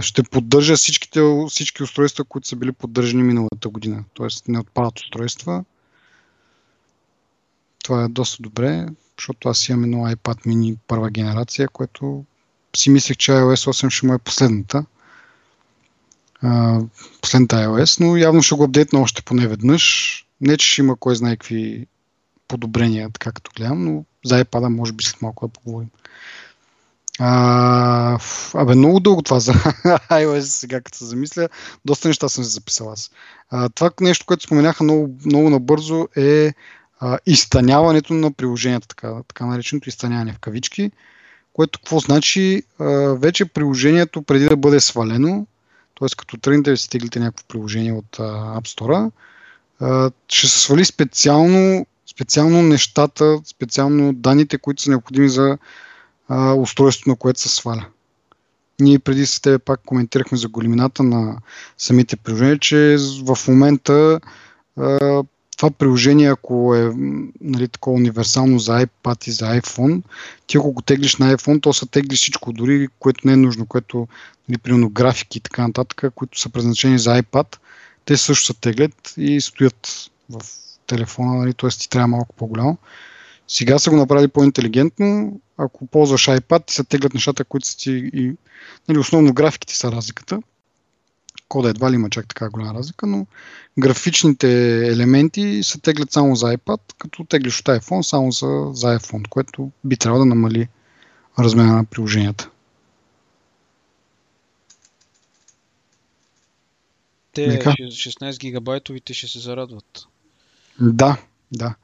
ще 0.00 0.22
поддържа 0.22 0.76
всичките, 0.76 1.20
всички 1.48 1.82
устройства, 1.82 2.24
които 2.24 2.48
са 2.48 2.56
били 2.56 2.72
поддържани 2.72 3.22
миналата 3.22 3.68
година. 3.68 4.04
Тоест 4.14 4.48
не 4.48 4.58
отпадат 4.58 5.00
устройства, 5.00 5.64
това 7.84 8.04
е 8.04 8.08
доста 8.08 8.42
добре, 8.42 8.86
защото 9.18 9.48
аз 9.48 9.68
имам 9.68 9.84
едно 9.84 9.98
iPad 9.98 10.46
mini 10.46 10.76
първа 10.86 11.10
генерация, 11.10 11.68
което 11.68 12.24
си 12.76 12.90
мислех, 12.90 13.16
че 13.16 13.32
iOS 13.32 13.70
8 13.70 13.90
ще 13.90 14.06
му 14.06 14.14
е 14.14 14.18
последната. 14.18 14.84
последната 17.20 17.56
iOS, 17.56 18.00
но 18.00 18.16
явно 18.16 18.42
ще 18.42 18.54
го 18.54 18.64
апдейтна 18.64 19.00
още 19.00 19.22
поне 19.22 19.48
веднъж. 19.48 20.26
Не, 20.40 20.56
че 20.56 20.70
ще 20.70 20.80
има 20.80 20.96
кой 20.96 21.16
знае 21.16 21.36
какви 21.36 21.86
подобрения, 22.48 23.10
така 23.10 23.32
като 23.32 23.50
гледам, 23.56 23.84
но 23.84 24.04
за 24.24 24.44
iPad 24.44 24.68
може 24.68 24.92
би 24.92 25.04
след 25.04 25.22
малко 25.22 25.46
да 25.46 25.52
поговорим. 25.52 25.88
А, 27.18 28.18
абе, 28.54 28.74
много 28.74 29.00
дълго 29.00 29.22
това 29.22 29.40
за 29.40 29.52
iOS 30.10 30.40
сега, 30.40 30.80
като 30.80 30.98
се 30.98 31.04
замисля. 31.04 31.48
Доста 31.84 32.08
неща 32.08 32.28
съм 32.28 32.44
си 32.44 32.50
записал 32.50 32.92
аз. 32.92 33.10
А, 33.50 33.68
това 33.68 33.90
нещо, 34.00 34.26
което 34.26 34.44
споменаха 34.44 34.84
много, 34.84 35.14
много 35.24 35.50
набързо 35.50 36.08
е 36.16 36.52
а, 37.00 37.18
изтъняването 37.26 38.14
на 38.14 38.32
приложенията, 38.32 38.88
така, 38.88 39.22
така 39.28 39.46
нареченото 39.46 39.88
изтъняване 39.88 40.32
в 40.32 40.38
кавички, 40.38 40.90
което 41.52 41.78
какво 41.78 41.98
значи? 41.98 42.62
А, 42.78 42.84
вече 43.14 43.44
приложението 43.44 44.22
преди 44.22 44.48
да 44.48 44.56
бъде 44.56 44.80
свалено, 44.80 45.46
т.е. 46.00 46.08
като 46.16 46.36
тръгнете 46.36 46.70
да 46.70 46.76
си 46.76 46.98
някакво 47.16 47.46
приложение 47.48 47.92
от 47.92 48.18
а, 48.18 48.22
App 48.60 48.78
Store, 48.78 49.10
ще 50.28 50.48
се 50.48 50.60
свали 50.60 50.84
специално, 50.84 51.86
специално 52.06 52.62
нещата, 52.62 53.40
специално 53.46 54.12
данните, 54.12 54.58
които 54.58 54.82
са 54.82 54.90
необходими 54.90 55.28
за 55.28 55.58
а, 56.28 56.54
устройството, 56.54 57.10
на 57.10 57.16
което 57.16 57.40
се 57.40 57.48
сваля. 57.48 57.86
Ние 58.80 58.98
преди 58.98 59.26
с 59.26 59.40
тебе 59.40 59.58
пак 59.58 59.80
коментирахме 59.86 60.38
за 60.38 60.48
големината 60.48 61.02
на 61.02 61.38
самите 61.78 62.16
приложения, 62.16 62.58
че 62.58 62.96
в 63.24 63.38
момента 63.48 64.20
а, 64.76 65.22
това 65.56 65.70
приложение, 65.70 66.30
ако 66.30 66.74
е 66.74 66.92
нали, 67.40 67.68
такова 67.68 67.96
универсално 67.96 68.58
за 68.58 68.72
iPad 68.72 69.28
и 69.28 69.32
за 69.32 69.60
iPhone, 69.60 70.02
ти 70.46 70.56
ако 70.56 70.72
го 70.72 70.82
теглиш 70.82 71.16
на 71.16 71.36
iPhone, 71.36 71.62
то 71.62 71.72
се 71.72 71.86
тегли 71.86 72.16
всичко, 72.16 72.52
дори 72.52 72.88
което 72.98 73.26
не 73.26 73.32
е 73.32 73.36
нужно, 73.36 73.66
което, 73.66 74.08
нали, 74.48 74.58
примерно 74.58 74.90
графики 74.90 75.38
и 75.38 75.40
така 75.40 75.66
нататък, 75.66 76.14
които 76.14 76.40
са 76.40 76.48
предназначени 76.48 76.98
за 76.98 77.22
iPad, 77.22 77.56
те 78.04 78.16
също 78.16 78.46
се 78.46 78.54
теглят 78.54 79.14
и 79.16 79.40
стоят 79.40 80.10
в 80.30 80.42
телефона, 80.86 81.34
нали, 81.34 81.54
т.е. 81.54 81.70
ти 81.70 81.88
трябва 81.88 82.08
малко 82.08 82.34
по-голямо. 82.36 82.78
Сега 83.48 83.78
са 83.78 83.90
го 83.90 83.96
направили 83.96 84.28
по-интелигентно. 84.28 85.40
Ако 85.56 85.86
ползваш 85.86 86.26
iPad, 86.26 86.66
ти 86.66 86.74
се 86.74 86.84
теглят 86.84 87.14
нещата, 87.14 87.44
които 87.44 87.68
са 87.68 87.76
ти 87.76 88.10
и 88.14 88.32
нали, 88.88 88.98
основно 88.98 89.34
графиките 89.34 89.76
са 89.76 89.92
разликата 89.92 90.40
кода 91.48 91.68
едва 91.68 91.90
ли 91.90 91.94
има 91.94 92.10
чак 92.10 92.28
така 92.28 92.48
голяма 92.50 92.74
разлика, 92.74 93.06
но 93.06 93.26
графичните 93.78 94.48
елементи 94.88 95.60
се 95.62 95.80
теглят 95.80 96.12
само 96.12 96.36
за 96.36 96.46
iPad, 96.46 96.80
като 96.98 97.24
теглиш 97.24 97.60
от 97.60 97.66
iPhone 97.66 98.02
само 98.02 98.32
за, 98.32 98.70
за 98.72 98.98
iPhone, 98.98 99.28
което 99.28 99.70
би 99.84 99.96
трябвало 99.96 100.24
да 100.24 100.28
намали 100.28 100.68
размера 101.38 101.66
на 101.66 101.84
приложенията. 101.84 102.50
Те 107.32 107.46
Нека? 107.46 107.70
16 107.70 108.38
гигабайтовите 108.38 109.14
ще 109.14 109.28
се 109.28 109.38
зарадват. 109.38 110.06
Да, 110.80 111.16
да. 111.52 111.74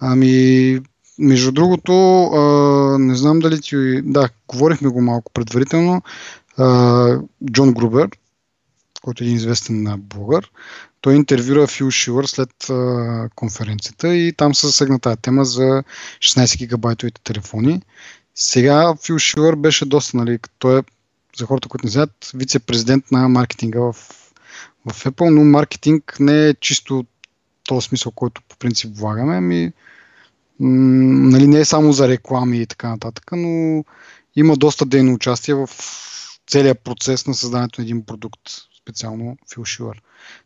Ами, 0.00 0.80
между 1.18 1.52
другото, 1.52 2.24
а, 2.24 2.98
не 2.98 3.14
знам 3.14 3.38
дали 3.38 3.60
ти... 3.60 4.02
Да, 4.02 4.28
говорихме 4.48 4.88
го 4.88 5.00
малко 5.00 5.32
предварително. 5.32 6.02
А, 6.56 7.18
Джон 7.50 7.72
Грубер, 7.72 8.08
който 9.02 9.24
е 9.24 9.26
един 9.26 9.36
известен 9.36 9.94
блогър. 9.98 10.50
Той 11.00 11.14
интервюра 11.14 11.66
Фил 11.66 11.90
Шилър 11.90 12.24
след 12.24 12.70
а, 12.70 13.28
конференцията 13.34 14.14
и 14.14 14.32
там 14.32 14.54
се 14.54 14.66
засегна 14.66 15.00
тази 15.00 15.16
тема 15.16 15.44
за 15.44 15.82
16 16.18 16.58
гигабайтовите 16.58 17.20
телефони. 17.24 17.82
Сега 18.34 18.94
Фил 19.06 19.18
Шилър 19.18 19.56
беше 19.56 19.86
доста, 19.86 20.16
нали, 20.16 20.38
той 20.58 20.78
е, 20.78 20.82
за 21.38 21.46
хората, 21.46 21.68
които 21.68 21.86
не 21.86 21.90
знаят, 21.90 22.30
вице-президент 22.34 23.04
на 23.12 23.28
маркетинга 23.28 23.80
в, 23.80 23.92
в 24.86 25.04
Apple, 25.04 25.28
но 25.28 25.44
маркетинг 25.44 26.16
не 26.20 26.48
е 26.48 26.54
чисто 26.54 27.04
този 27.68 27.88
смисъл, 27.88 28.12
който 28.12 28.42
по 28.48 28.56
принцип 28.56 28.96
влагаме, 28.96 29.36
ами 29.36 29.72
м- 30.60 31.30
нали, 31.30 31.46
не 31.46 31.60
е 31.60 31.64
само 31.64 31.92
за 31.92 32.08
реклами 32.08 32.58
и 32.58 32.66
така 32.66 32.88
нататък, 32.88 33.24
но 33.32 33.84
има 34.36 34.56
доста 34.56 34.86
дейно 34.86 35.14
участие 35.14 35.54
в 35.54 35.70
целият 36.46 36.80
процес 36.80 37.26
на 37.26 37.34
създаването 37.34 37.80
на 37.80 37.84
един 37.84 38.04
продукт 38.04 38.40
специално 38.82 39.36
Фил 39.54 39.64
Шилър. 39.64 40.02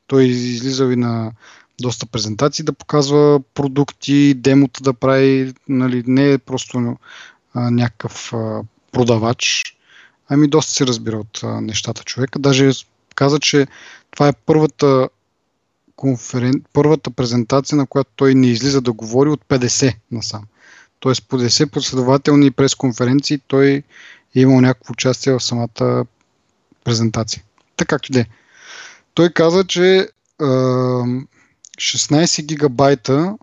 Той 0.06 0.24
излизал 0.24 0.90
и 0.90 0.96
на 0.96 1.32
доста 1.80 2.06
презентации 2.06 2.64
да 2.64 2.72
показва 2.72 3.40
продукти, 3.54 4.34
демота 4.34 4.82
да 4.82 4.92
прави, 4.92 5.52
нали, 5.68 6.02
не 6.06 6.32
е 6.32 6.38
просто 6.38 6.96
а, 7.54 7.70
някакъв 7.70 8.32
а, 8.32 8.62
продавач, 8.92 9.62
ами 10.28 10.48
доста 10.48 10.72
се 10.72 10.86
разбира 10.86 11.16
от 11.16 11.40
а, 11.42 11.60
нещата 11.60 12.04
човека. 12.04 12.38
Даже 12.38 12.70
каза, 13.14 13.38
че 13.38 13.66
това 14.10 14.28
е 14.28 14.32
първата 14.32 15.08
конферен... 15.96 16.62
първата 16.72 17.10
презентация, 17.10 17.76
на 17.76 17.86
която 17.86 18.10
той 18.16 18.34
не 18.34 18.46
излиза 18.46 18.80
да 18.80 18.92
говори 18.92 19.28
от 19.28 19.44
50 19.48 19.94
насам. 20.10 20.42
Тоест 21.00 21.28
по 21.28 21.38
50 21.38 21.70
последователни 21.70 22.50
пресконференции 22.50 23.40
той 23.46 23.82
е 24.36 24.40
имал 24.40 24.60
някакво 24.60 24.92
участие 24.92 25.32
в 25.32 25.40
самата 25.40 26.04
презентация. 26.84 27.42
Така 27.76 27.88
както 27.88 28.12
де. 28.12 28.26
Той 29.14 29.30
каза, 29.30 29.64
че 29.64 30.08
а, 30.40 30.44
16 31.78 32.42
гигабайта 32.42 33.36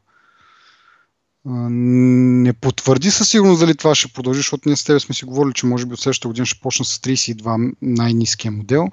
не 1.46 2.54
потвърди 2.54 3.12
със 3.12 3.30
сигурност 3.30 3.60
дали 3.60 3.76
това 3.76 3.96
ще 3.96 4.14
продължи, 4.14 4.40
защото 4.40 4.70
ние 4.70 4.76
с 4.76 4.84
теб 4.84 5.02
сме 5.02 5.16
си 5.16 5.26
говорили, 5.26 5.54
че 5.54 5.66
може 5.66 5.86
би 5.86 5.94
от 5.94 6.00
следващата 6.00 6.28
година 6.28 6.46
ще 6.46 6.60
почна 6.60 6.86
с 6.86 7.00
32 7.00 7.74
най-низкия 7.82 8.52
модел. 8.52 8.88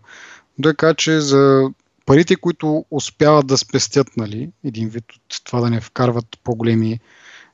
Той 0.62 0.74
каза, 0.74 0.94
че 0.94 1.20
за 1.20 1.70
парите, 2.06 2.36
които 2.36 2.84
успяват 2.90 3.46
да 3.46 3.58
спестят, 3.58 4.16
нали, 4.16 4.50
един 4.64 4.88
вид 4.88 5.04
от 5.12 5.44
това 5.44 5.60
да 5.60 5.70
не 5.70 5.80
вкарват 5.80 6.26
по-големи 6.44 7.00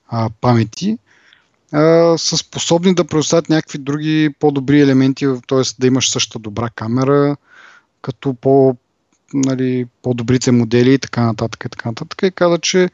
а, 0.08 0.30
памети, 0.40 0.98
а, 1.72 2.18
са 2.18 2.36
способни 2.36 2.94
да 2.94 3.04
предоставят 3.04 3.48
някакви 3.48 3.78
други 3.78 4.34
по-добри 4.38 4.80
елементи, 4.80 5.26
т.е. 5.48 5.62
да 5.78 5.86
имаш 5.86 6.10
същата 6.10 6.38
добра 6.38 6.68
камера, 6.70 7.36
като 8.02 8.34
по, 8.34 8.76
нали, 9.34 9.86
по-добрите 10.02 10.52
модели 10.52 10.94
и 10.94 10.98
така 10.98 11.22
нататък. 11.22 11.64
И, 11.66 11.68
така 11.68 11.88
нататък. 11.88 12.22
и 12.22 12.30
каза, 12.30 12.58
че 12.58 12.90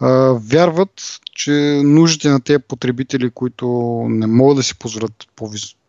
а, 0.00 0.08
вярват, 0.32 1.20
че 1.34 1.52
нуждите 1.84 2.28
на 2.28 2.40
тези 2.40 2.58
потребители, 2.58 3.30
които 3.30 3.66
не 4.08 4.26
могат 4.26 4.56
да 4.56 4.62
си 4.62 4.78
позволят 4.78 5.28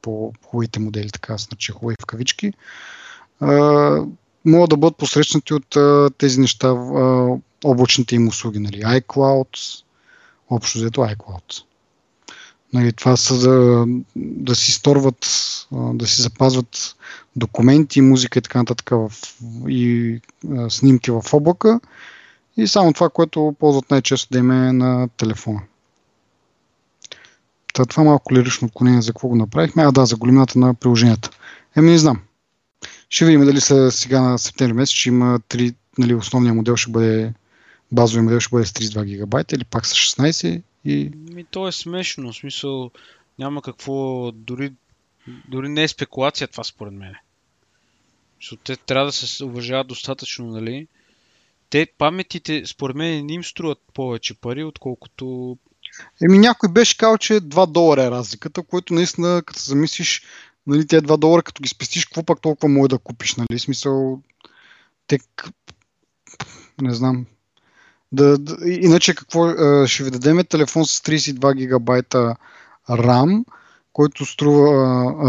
по-хубавите 0.02 0.80
модели, 0.80 1.10
така 1.10 1.38
значи 1.38 1.72
хубави 1.72 1.96
в 2.02 2.06
кавички, 2.06 2.54
а, 3.40 4.06
могат 4.46 4.70
да 4.70 4.78
бъдат 4.78 4.98
посрещнати 4.98 5.54
от 5.54 5.76
а, 5.76 6.10
тези 6.18 6.40
неща, 6.40 6.68
а, 6.68 7.28
облачните 7.64 8.16
им 8.16 8.28
услуги, 8.28 8.60
нали, 8.60 8.82
iCloud, 8.82 9.84
общо 10.50 10.78
взето 10.78 11.02
iCloud. 11.02 11.64
Нали, 12.74 12.94
това 12.94 13.18
са 13.18 13.40
да, 13.40 13.86
да 14.16 14.56
си 14.56 14.72
сторват, 14.72 15.28
да 15.72 16.08
си 16.08 16.22
запазват 16.22 16.96
документи, 17.36 18.02
музика 18.02 18.40
и 18.40 18.42
така 18.42 18.60
нататък 18.60 18.90
в, 18.90 19.12
и 19.68 20.20
а, 20.52 20.70
снимки 20.70 21.12
в 21.12 21.24
облака 21.34 21.80
и 22.58 22.68
само 22.68 22.94
това, 22.94 23.10
което 23.10 23.56
ползват 23.60 23.92
най-често 23.92 24.28
да 24.32 24.40
им 24.40 24.52
е 24.52 24.74
на 24.74 25.08
телефона. 25.18 25.62
Та, 27.74 27.86
това 27.86 28.04
малко 28.04 28.34
лирично 28.34 28.66
отклонение 28.66 29.02
за 29.02 29.12
какво 29.12 29.28
го 29.28 29.36
направихме. 29.36 29.84
А 29.84 29.92
да, 29.92 30.06
за 30.06 30.16
големината 30.16 30.60
на 30.60 30.74
приложенията. 30.74 31.30
Еми 31.76 31.92
не 31.92 31.98
знам. 31.98 32.20
Ще 33.10 33.26
видим 33.26 33.46
дали 33.46 33.62
са 33.62 33.92
сега 33.92 34.22
на 34.22 34.38
септември 34.40 34.74
месец, 34.74 34.96
че 34.96 35.10
има 35.10 35.40
три, 35.48 35.74
нали, 35.98 36.14
основния 36.14 36.54
модел 36.54 36.76
ще 36.76 36.92
бъде 36.92 37.34
базовия 37.92 38.24
модел 38.24 38.40
ще 38.40 38.56
бъде 38.56 38.66
с 38.66 38.72
32 38.72 39.06
гигабайта 39.06 39.56
или 39.56 39.64
пак 39.64 39.86
с 39.86 39.94
16 39.94 40.62
и... 40.86 41.12
Ми, 41.16 41.44
то 41.44 41.68
е 41.68 41.72
смешно, 41.72 42.32
в 42.32 42.36
смисъл 42.36 42.92
няма 43.40 43.62
какво, 43.62 44.32
дори, 44.32 44.74
дори 45.48 45.70
не 45.70 45.84
е 45.84 45.88
спекулация 45.88 46.48
това 46.48 46.64
според 46.64 46.94
мен. 46.94 47.16
Защото 48.42 48.62
те 48.64 48.76
трябва 48.76 49.06
да 49.06 49.12
се 49.12 49.44
уважават 49.44 49.88
достатъчно, 49.88 50.46
нали? 50.46 50.88
Те 51.70 51.88
паметите, 51.98 52.64
според 52.66 52.96
мен, 52.96 53.26
не 53.26 53.34
им 53.34 53.44
струват 53.44 53.80
повече 53.94 54.34
пари, 54.34 54.64
отколкото... 54.64 55.58
Еми 56.24 56.38
някой 56.38 56.70
беше 56.70 56.98
казал, 56.98 57.18
че 57.18 57.34
2 57.34 57.72
долара 57.72 58.04
е 58.04 58.12
разликата, 58.12 58.64
което 58.64 58.94
наистина, 58.94 59.44
като 59.46 59.60
се 59.60 59.70
замислиш, 59.70 60.24
нали, 60.68 60.88
тези 60.88 61.06
2 61.06 61.18
долара, 61.18 61.42
като 61.42 61.62
ги 61.62 61.70
спестиш, 61.70 62.06
какво 62.06 62.24
пак 62.24 62.42
толкова 62.42 62.74
може 62.74 62.90
да 62.90 62.98
купиш, 62.98 63.36
нали? 63.36 63.60
Смисъл, 63.60 64.22
те, 65.08 65.20
не 66.82 66.94
знам, 66.94 67.26
да, 68.12 68.38
да, 68.38 68.70
иначе 68.70 69.16
какво 69.16 69.50
ще 69.88 70.04
ви 70.04 70.12
дадем? 70.12 70.46
Телефон 70.50 70.86
с 70.86 71.00
32 71.00 71.56
гигабайта 71.56 72.36
RAM, 72.90 73.44
който 73.94 74.26
струва 74.26 74.68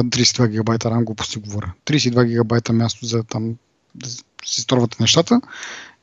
32 0.04 0.48
гигабайта 0.48 0.88
RAM, 0.88 1.04
глупости 1.04 1.38
говоря. 1.38 1.72
32 1.86 2.24
гигабайта 2.24 2.72
място 2.72 3.06
за 3.06 3.24
там 3.24 3.56
да 3.94 4.08
си 4.44 4.60
сторвате 4.60 4.96
нещата. 5.00 5.40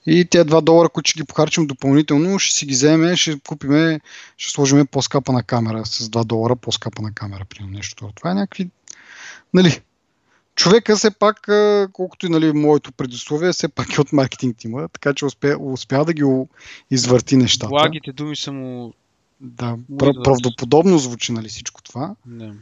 И 0.05 0.25
тези 0.25 0.49
2 0.49 0.61
долара, 0.61 0.89
които 0.89 1.09
ще 1.09 1.19
ги 1.19 1.27
похарчим 1.27 1.67
допълнително, 1.67 2.39
ще 2.39 2.55
си 2.55 2.65
ги 2.65 2.73
вземе, 2.73 3.17
ще 3.17 3.39
купиме, 3.39 3.99
ще 4.37 4.51
сложиме 4.51 4.85
по-скапа 4.85 5.31
на 5.31 5.43
камера, 5.43 5.85
с 5.85 6.09
2 6.09 6.23
долара 6.23 6.55
по-скапа 6.55 7.01
на 7.01 7.13
камера, 7.13 7.45
примерно 7.45 7.77
нещо. 7.77 8.11
Това 8.15 8.31
е 8.31 8.35
някакви, 8.35 8.69
нали, 9.53 9.81
човека 10.55 10.95
все 10.95 11.11
пак, 11.11 11.49
колкото 11.93 12.25
и 12.25 12.29
нали, 12.29 12.51
моето 12.51 12.91
предусловие, 12.91 13.51
все 13.51 13.67
пак 13.67 13.97
е 13.97 14.01
от 14.01 14.13
маркетинг 14.13 14.57
тима, 14.57 14.89
така 14.89 15.13
че 15.13 15.25
успя, 15.25 15.57
успя 15.59 16.05
да 16.05 16.13
ги 16.13 16.23
извърти 16.91 17.37
нещата. 17.37 17.69
Благите 17.69 18.11
думи 18.11 18.35
са 18.35 18.51
му... 18.51 18.93
Да, 19.41 19.77
правдоподобно 19.99 20.97
звучи 20.97 21.31
нали, 21.31 21.49
всичко 21.49 21.81
това. 21.81 22.15
Не. 22.25 22.53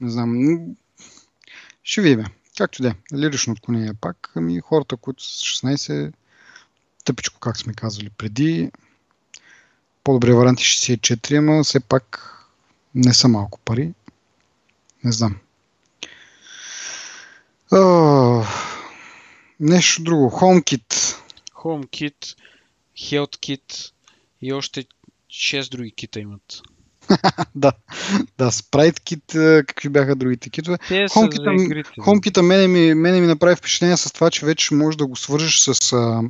Не 0.00 0.10
знам. 0.10 0.60
Ще 1.82 2.00
видим. 2.00 2.24
Както 2.58 2.82
да 2.82 2.88
е. 2.88 2.94
Лирично 3.16 3.52
отклонение 3.52 3.94
пак. 4.00 4.32
Ами 4.36 4.60
хората, 4.60 4.96
които 4.96 5.24
са 5.24 5.38
с 5.38 5.42
16, 5.42 6.12
тъпичко, 7.04 7.40
как 7.40 7.56
сме 7.56 7.74
казали 7.74 8.10
преди, 8.10 8.70
по-добре 10.04 10.32
варианти 10.32 10.64
64, 10.64 11.38
ама 11.38 11.64
все 11.64 11.80
пак 11.80 12.34
не 12.94 13.14
са 13.14 13.28
малко 13.28 13.58
пари. 13.58 13.92
Не 15.04 15.12
знам. 15.12 15.36
Нещо 19.60 20.02
друго. 20.02 20.30
HomeKit. 20.30 21.16
HomeKit, 21.54 22.36
HealthKit 22.98 23.90
и 24.42 24.52
още 24.52 24.84
6 25.30 25.70
други 25.70 25.90
кита 25.90 26.20
имат. 26.20 26.62
да, 27.54 27.72
да, 28.38 28.50
SpriteKit, 28.50 29.66
какви 29.66 29.88
бяха 29.88 30.16
другите 30.16 30.50
китове. 30.50 30.78
HomeKit, 31.98 32.40
мене 32.40 32.68
ми, 32.68 32.94
мене 32.94 33.20
ми 33.20 33.26
направи 33.26 33.56
впечатление 33.56 33.96
с 33.96 34.12
това, 34.12 34.30
че 34.30 34.46
вече 34.46 34.74
можеш 34.74 34.96
да 34.96 35.06
го 35.06 35.16
свържеш 35.16 35.58
с 35.58 35.92
а, 35.92 36.22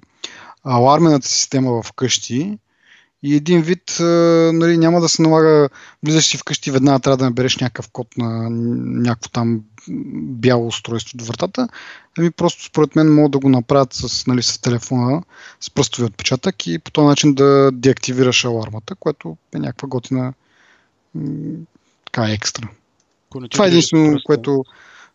алармената 0.64 1.28
система 1.28 1.82
в 1.82 1.92
къщи 1.92 2.58
И 3.22 3.34
един 3.34 3.62
вид 3.62 3.96
нали, 4.52 4.78
няма 4.78 5.00
да 5.00 5.08
се 5.08 5.22
налага, 5.22 5.68
влизаш 6.02 6.26
си 6.26 6.38
вкъщи, 6.38 6.70
веднага 6.70 6.98
трябва 6.98 7.16
да 7.16 7.24
набереш 7.24 7.56
някакъв 7.56 7.88
код 7.88 8.16
на 8.16 8.50
някакво 9.02 9.28
там 9.28 9.60
бяло 10.22 10.66
устройство 10.66 11.18
до 11.18 11.24
вратата. 11.24 11.68
Ами 12.18 12.30
просто 12.30 12.64
според 12.64 12.96
мен 12.96 13.14
могат 13.14 13.32
да 13.32 13.38
го 13.38 13.48
направят 13.48 13.92
с, 13.92 14.26
нали, 14.26 14.42
с 14.42 14.58
телефона, 14.58 15.22
с 15.60 15.70
пръстови 15.70 16.04
отпечатък 16.06 16.66
и 16.66 16.78
по 16.78 16.90
този 16.90 17.06
начин 17.06 17.34
да 17.34 17.70
деактивираш 17.72 18.44
алармата, 18.44 18.94
което 18.94 19.36
е 19.54 19.58
някаква 19.58 19.88
готина 19.88 20.32
така 22.04 22.30
екстра. 22.30 22.68
Това 23.50 23.64
е 23.64 23.68
единствено, 23.68 24.18
което 24.24 24.64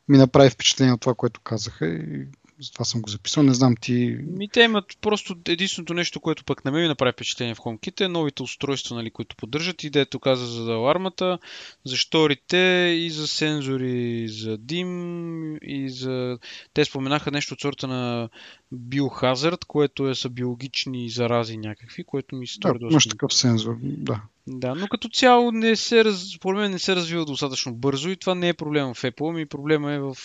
ми 0.10 0.18
направи 0.18 0.50
впечатление 0.50 0.94
от 0.94 1.02
това, 1.02 1.14
което 1.14 1.42
казаха 1.42 1.88
и 1.88 2.26
затова 2.60 2.86
съм 2.86 3.02
го 3.02 3.10
записал. 3.10 3.44
Не 3.44 3.54
знам 3.54 3.76
ти. 3.82 4.18
Ми 4.22 4.50
те 4.50 4.62
имат 4.62 4.98
просто 5.02 5.36
единственото 5.48 5.94
нещо, 5.94 6.20
което 6.20 6.44
пък 6.44 6.66
на 6.66 6.72
мен 6.72 6.82
ми 6.82 6.88
направи 6.88 7.12
впечатление 7.12 7.56
в 7.56 7.60
HomeKit 7.60 8.02
е 8.02 8.08
новите 8.08 8.44
устройства, 8.44 8.96
нали, 8.96 9.12
които 9.12 9.36
поддържат 9.36 9.84
и 9.84 9.90
дето 9.90 10.20
каза 10.20 10.46
за 10.46 10.72
алармата, 10.72 11.40
за 11.86 11.98
шторите 11.98 12.58
и 12.98 13.10
за 13.10 13.28
сензори 13.28 14.28
за 14.28 14.58
дим 14.58 15.56
и 15.56 15.90
за... 15.90 16.38
Те 16.74 16.86
споменаха 16.86 17.32
нещо 17.32 17.54
от 17.54 17.62
сорта 17.62 17.88
на 17.88 18.30
биохазард, 18.72 19.66
което 19.66 20.10
е 20.10 20.16
са 20.16 20.30
биологични 20.30 21.10
зарази 21.10 21.58
някакви, 21.58 22.04
което 22.04 22.36
ми 22.36 22.48
се 22.48 22.54
стори 22.54 22.80
да, 22.80 22.88
доста. 22.88 23.10
такъв 23.10 23.34
сензор, 23.34 23.78
да. 23.82 24.22
Да, 24.48 24.76
но 24.76 24.88
като 24.88 25.10
цяло 25.10 25.52
не 25.52 25.76
се, 25.76 26.06
раз... 26.06 26.32
според 26.36 26.60
мен 26.60 26.72
не 26.72 26.80
се 26.80 26.96
развива 26.96 27.26
достатъчно 27.26 27.74
бързо 27.76 28.10
и 28.10 28.18
това 28.18 28.36
не 28.36 28.50
е 28.50 28.54
проблема 28.54 28.94
в 28.94 29.02
Apple, 29.02 29.34
ми 29.34 29.46
проблема 29.46 29.92
е 29.92 30.00
в 30.00 30.18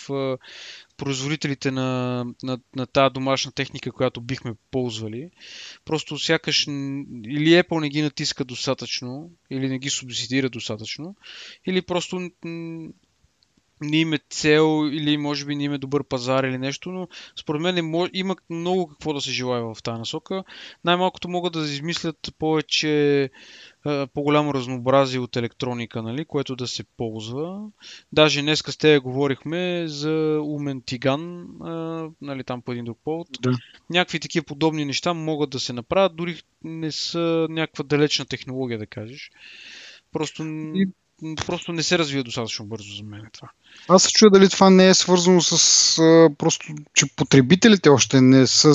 производителите 0.99 1.71
на, 1.71 2.25
на, 2.43 2.59
на 2.75 2.85
тази 2.85 3.13
домашна 3.13 3.51
техника, 3.51 3.91
която 3.91 4.21
бихме 4.21 4.53
ползвали. 4.71 5.29
Просто 5.85 6.19
сякаш 6.19 6.67
или 6.67 7.63
Apple 7.63 7.81
не 7.81 7.89
ги 7.89 8.01
натиска 8.01 8.45
достатъчно, 8.45 9.31
или 9.49 9.69
не 9.69 9.79
ги 9.79 9.89
субсидира 9.89 10.49
достатъчно, 10.49 11.15
или 11.65 11.81
просто 11.81 12.29
не 13.81 13.97
има 13.97 14.17
цел 14.29 14.89
или 14.91 15.17
може 15.17 15.45
би 15.45 15.55
не 15.55 15.63
има 15.63 15.77
добър 15.77 16.03
пазар 16.03 16.43
или 16.43 16.57
нещо, 16.57 16.91
но 16.91 17.07
според 17.39 17.61
мен 17.61 17.77
е, 17.77 18.09
има 18.13 18.35
много 18.49 18.87
какво 18.87 19.13
да 19.13 19.21
се 19.21 19.31
желая 19.31 19.63
в 19.63 19.83
тази 19.83 19.99
насока. 19.99 20.43
Най-малкото 20.85 21.29
могат 21.29 21.53
да 21.53 21.59
измислят 21.59 22.17
повече 22.39 23.29
по-голямо 24.13 24.53
разнообразие 24.53 25.19
от 25.19 25.35
електроника, 25.35 26.03
нали, 26.03 26.25
което 26.25 26.55
да 26.55 26.67
се 26.67 26.83
ползва. 26.83 27.67
Даже 28.11 28.41
днес 28.41 28.59
с 28.59 28.77
те 28.77 28.99
говорихме 28.99 29.83
за 29.87 30.39
умен 30.43 30.81
тиган, 30.85 31.47
нали, 32.21 32.43
там 32.43 32.61
по 32.61 32.71
един 32.71 32.85
друг 32.85 32.99
повод. 33.03 33.27
Да. 33.41 33.51
Някакви 33.89 34.19
такива 34.19 34.45
подобни 34.45 34.85
неща 34.85 35.13
могат 35.13 35.49
да 35.49 35.59
се 35.59 35.73
направят, 35.73 36.15
дори 36.15 36.41
не 36.63 36.91
са 36.91 37.47
някаква 37.49 37.83
далечна 37.83 38.25
технология, 38.25 38.79
да 38.79 38.85
кажеш. 38.85 39.31
Просто 40.11 40.43
и 40.75 40.87
просто 41.45 41.73
не 41.73 41.83
се 41.83 41.97
развива 41.97 42.23
достатъчно 42.23 42.65
бързо 42.65 42.95
за 42.95 43.03
мен 43.03 43.21
това. 43.33 43.49
Аз 43.87 44.03
се 44.03 44.11
чуя 44.11 44.31
дали 44.31 44.49
това 44.49 44.69
не 44.69 44.89
е 44.89 44.93
свързано 44.93 45.41
с 45.41 45.53
а, 45.99 46.29
просто, 46.37 46.65
че 46.93 47.05
потребителите 47.15 47.89
още 47.89 48.21
не 48.21 48.47
са 48.47 48.73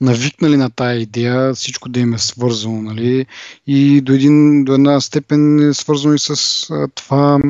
навикнали 0.00 0.56
на 0.56 0.70
тая 0.70 1.00
идея, 1.00 1.54
всичко 1.54 1.88
да 1.88 2.00
им 2.00 2.14
е 2.14 2.18
свързано, 2.18 2.82
нали? 2.82 3.26
И 3.66 4.00
до, 4.00 4.12
един, 4.12 4.64
до 4.64 4.74
една 4.74 5.00
степен 5.00 5.70
е 5.70 5.74
свързано 5.74 6.14
и 6.14 6.18
с 6.18 6.30
а, 6.70 6.88
това 6.88 7.40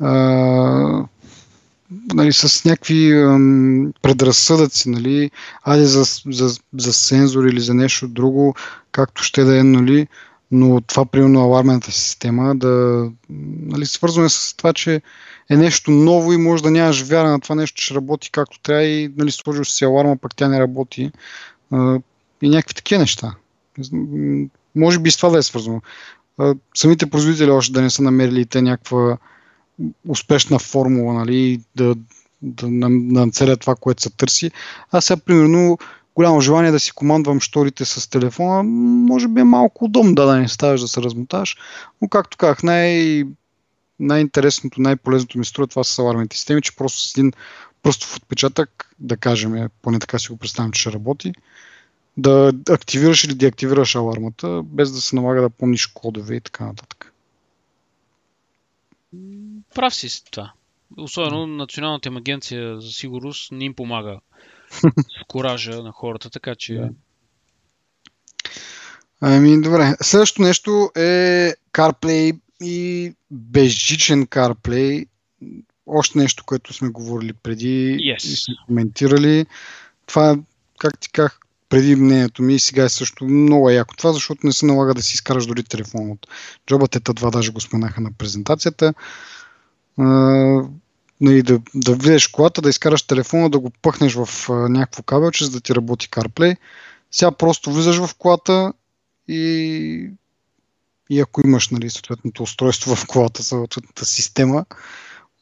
а, 0.00 1.06
нали, 2.14 2.32
с 2.32 2.64
някакви 2.64 3.12
ам, 3.12 3.92
предразсъдъци, 4.02 4.88
нали, 4.88 5.30
айде 5.62 5.84
за, 5.84 6.04
за, 6.26 6.60
за 6.78 6.92
сензор 6.92 7.44
или 7.44 7.60
за 7.60 7.74
нещо 7.74 8.08
друго, 8.08 8.54
както 8.92 9.22
ще 9.22 9.44
да 9.44 9.58
е, 9.58 9.62
нали, 9.62 10.06
но 10.54 10.80
това, 10.80 11.04
примерно, 11.04 11.40
алармената 11.40 11.92
система, 11.92 12.54
да, 12.56 13.06
нали, 13.30 13.86
свързваме 13.86 14.28
с 14.28 14.54
това, 14.56 14.72
че 14.72 15.02
е 15.50 15.56
нещо 15.56 15.90
ново 15.90 16.32
и 16.32 16.36
може 16.36 16.62
да 16.62 16.70
нямаш 16.70 17.02
вяра 17.02 17.28
на 17.28 17.40
това 17.40 17.54
нещо, 17.54 17.82
че 17.82 17.94
работи 17.94 18.30
както 18.30 18.60
трябва 18.60 18.84
и 18.84 19.12
нали, 19.16 19.30
сложиш 19.30 19.68
си 19.68 19.84
аларма, 19.84 20.16
пък 20.16 20.36
тя 20.36 20.48
не 20.48 20.60
работи. 20.60 21.12
И 22.42 22.48
някакви 22.48 22.74
такива 22.74 23.00
неща. 23.00 23.34
Може 24.76 24.98
би 24.98 25.10
с 25.10 25.16
това 25.16 25.28
да 25.28 25.38
е 25.38 25.42
свързано. 25.42 25.82
Самите 26.74 27.10
производители 27.10 27.50
още 27.50 27.72
да 27.72 27.82
не 27.82 27.90
са 27.90 28.02
намерили 28.02 28.46
те 28.46 28.62
някаква 28.62 29.18
успешна 30.08 30.58
формула, 30.58 31.14
нали, 31.14 31.60
да, 31.76 31.94
да, 32.42 32.66
да 32.68 32.88
нацелят 32.88 33.60
това, 33.60 33.74
което 33.74 34.02
се 34.02 34.10
търси. 34.10 34.50
Аз 34.90 35.04
сега, 35.04 35.20
примерно, 35.20 35.78
голямо 36.14 36.40
желание 36.40 36.70
да 36.70 36.80
си 36.80 36.92
командвам 36.92 37.40
шторите 37.40 37.84
с 37.84 38.10
телефона, 38.10 38.62
може 39.12 39.28
би 39.28 39.40
е 39.40 39.44
малко 39.44 39.84
удобно 39.84 40.14
да, 40.14 40.26
да 40.26 40.36
не 40.36 40.48
ставаш 40.48 40.80
да 40.80 40.88
се 40.88 41.02
размоташ, 41.02 41.56
но 42.02 42.08
както 42.08 42.36
казах, 42.36 42.62
най- 42.62 43.24
най-интересното, 44.00 44.80
най-полезното 44.80 45.38
ми 45.38 45.44
струва 45.44 45.66
това 45.66 45.84
са 45.84 46.02
алармните 46.02 46.36
системи, 46.36 46.62
че 46.62 46.76
просто 46.76 47.00
с 47.00 47.18
един 47.18 47.32
пръстов 47.82 48.16
отпечатък, 48.16 48.94
да 48.98 49.16
кажем, 49.16 49.68
поне 49.82 49.98
така 49.98 50.18
си 50.18 50.28
го 50.28 50.36
представям, 50.36 50.72
че 50.72 50.80
ще 50.80 50.92
работи, 50.92 51.32
да 52.16 52.52
активираш 52.70 53.24
или 53.24 53.34
деактивираш 53.34 53.94
алармата, 53.94 54.62
без 54.64 54.92
да 54.92 55.00
се 55.00 55.16
налага 55.16 55.40
да 55.40 55.50
помниш 55.50 55.86
кодове 55.86 56.36
и 56.36 56.40
така 56.40 56.66
нататък. 56.66 57.12
Прав 59.74 59.94
си 59.94 60.08
с 60.08 60.22
това. 60.22 60.52
Особено 60.98 61.46
Националната 61.46 62.08
им 62.08 62.16
агенция 62.16 62.80
за 62.80 62.92
сигурност 62.92 63.52
не 63.52 63.64
им 63.64 63.74
помага 63.74 64.20
с 64.80 65.24
коража 65.28 65.82
на 65.82 65.92
хората, 65.92 66.30
така 66.30 66.54
че... 66.54 66.74
Да. 66.74 66.90
Ами, 69.20 69.60
добре. 69.60 69.96
Следващото 70.02 70.42
нещо 70.42 70.90
е 70.96 71.52
CarPlay 71.72 72.38
и 72.62 73.12
безжичен 73.30 74.26
CarPlay. 74.26 75.06
Още 75.86 76.18
нещо, 76.18 76.44
което 76.46 76.72
сме 76.72 76.88
говорили 76.88 77.32
преди 77.32 77.98
yes. 78.00 78.32
и 78.32 78.36
сме 78.36 78.54
коментирали. 78.66 79.46
Това, 80.06 80.36
как 80.78 80.98
ти 80.98 81.10
казах, 81.10 81.38
преди 81.68 81.96
мнението 81.96 82.42
ми 82.42 82.54
и 82.54 82.58
сега 82.58 82.84
е 82.84 82.88
също 82.88 83.24
много 83.24 83.70
яко 83.70 83.96
това, 83.96 84.12
защото 84.12 84.46
не 84.46 84.52
се 84.52 84.66
налага 84.66 84.94
да 84.94 85.02
си 85.02 85.14
изкараш 85.14 85.46
дори 85.46 85.62
телефон 85.62 86.10
от 86.10 86.26
джоба. 86.66 86.88
Те 86.88 87.00
това 87.00 87.30
даже 87.30 87.52
го 87.52 87.60
споменаха 87.60 88.00
на 88.00 88.12
презентацията 88.18 88.94
нали, 91.20 91.42
да, 91.42 91.60
да 91.74 91.94
влезеш 91.94 92.28
в 92.28 92.32
колата, 92.32 92.62
да 92.62 92.68
изкараш 92.68 93.02
телефона, 93.02 93.50
да 93.50 93.58
го 93.58 93.70
пъхнеш 93.70 94.14
в 94.14 94.50
а, 94.50 94.52
някакво 94.52 95.02
кабелче, 95.02 95.44
за 95.44 95.50
да 95.50 95.60
ти 95.60 95.74
работи 95.74 96.08
CarPlay. 96.08 96.56
Сега 97.10 97.32
просто 97.32 97.72
влизаш 97.72 97.96
в 97.96 98.14
колата 98.18 98.72
и, 99.28 100.10
и 101.10 101.20
ако 101.20 101.46
имаш 101.46 101.68
нали, 101.68 101.90
съответното 101.90 102.42
устройство 102.42 102.96
в 102.96 103.06
колата, 103.06 103.42
съответната 103.42 104.04
система, 104.04 104.64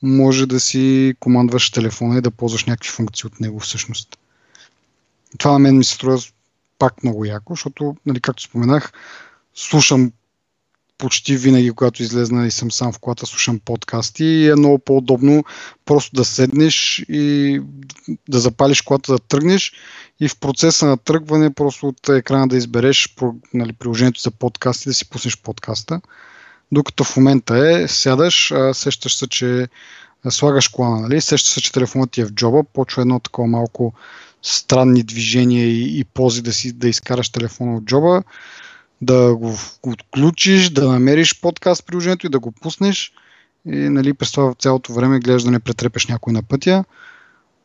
може 0.02 0.46
да 0.46 0.60
си 0.60 1.14
командваш 1.20 1.70
телефона 1.70 2.18
и 2.18 2.20
да 2.20 2.30
ползваш 2.30 2.64
някакви 2.64 2.90
функции 2.90 3.26
от 3.26 3.40
него 3.40 3.60
всъщност. 3.60 4.18
Това 5.38 5.52
на 5.52 5.58
мен 5.58 5.78
ми 5.78 5.84
се 5.84 5.94
струва 5.94 6.18
пак 6.78 7.02
много 7.02 7.24
яко, 7.24 7.52
защото, 7.52 7.96
нали, 8.06 8.20
както 8.20 8.42
споменах, 8.42 8.92
слушам 9.54 10.12
почти 11.02 11.36
винаги, 11.36 11.70
когато 11.70 12.02
излезна 12.02 12.46
и 12.46 12.50
съм 12.50 12.72
сам 12.72 12.92
в 12.92 12.98
колата, 12.98 13.26
слушам 13.26 13.60
подкасти 13.64 14.24
и 14.24 14.48
е 14.48 14.54
много 14.54 14.78
по-удобно 14.78 15.44
просто 15.84 16.16
да 16.16 16.24
седнеш 16.24 17.04
и 17.08 17.60
да 18.28 18.38
запалиш 18.38 18.80
колата, 18.80 19.12
да 19.12 19.18
тръгнеш 19.18 19.72
и 20.20 20.28
в 20.28 20.38
процеса 20.38 20.86
на 20.86 20.96
тръгване 20.96 21.54
просто 21.54 21.88
от 21.88 22.08
екрана 22.08 22.48
да 22.48 22.56
избереш 22.56 23.14
нали, 23.54 23.72
приложението 23.72 24.20
за 24.20 24.30
подкасти 24.30 24.88
да 24.88 24.94
си 24.94 25.10
пуснеш 25.10 25.38
подкаста. 25.42 26.00
Докато 26.72 27.04
в 27.04 27.16
момента 27.16 27.56
е, 27.56 27.88
сядаш, 27.88 28.52
сещаш 28.72 29.16
се, 29.16 29.26
че 29.26 29.68
слагаш 30.30 30.68
колана, 30.68 31.00
нали? 31.00 31.20
сещаш 31.20 31.54
се, 31.54 31.60
че 31.60 31.72
телефонът 31.72 32.10
ти 32.10 32.20
е 32.20 32.24
в 32.24 32.32
джоба, 32.32 32.64
почва 32.64 33.02
едно 33.02 33.20
такова 33.20 33.48
малко 33.48 33.92
странни 34.42 35.02
движения 35.02 35.66
и, 35.66 35.98
и 36.00 36.04
пози 36.04 36.42
да, 36.42 36.52
си, 36.52 36.72
да 36.72 36.88
изкараш 36.88 37.28
телефона 37.28 37.76
от 37.76 37.84
джоба 37.84 38.22
да 39.02 39.34
го 39.36 39.56
отключиш, 39.82 40.70
да 40.70 40.88
намериш 40.88 41.40
подкаст 41.40 41.86
приложението 41.86 42.26
и 42.26 42.30
да 42.30 42.38
го 42.38 42.52
пуснеш. 42.52 43.12
И 43.66 43.76
нали, 43.76 44.14
през 44.14 44.32
това 44.32 44.54
цялото 44.54 44.92
време 44.92 45.20
гледаш 45.20 45.42
да 45.42 45.50
не 45.50 45.60
претрепеш 45.60 46.06
някой 46.06 46.32
на 46.32 46.42
пътя. 46.42 46.84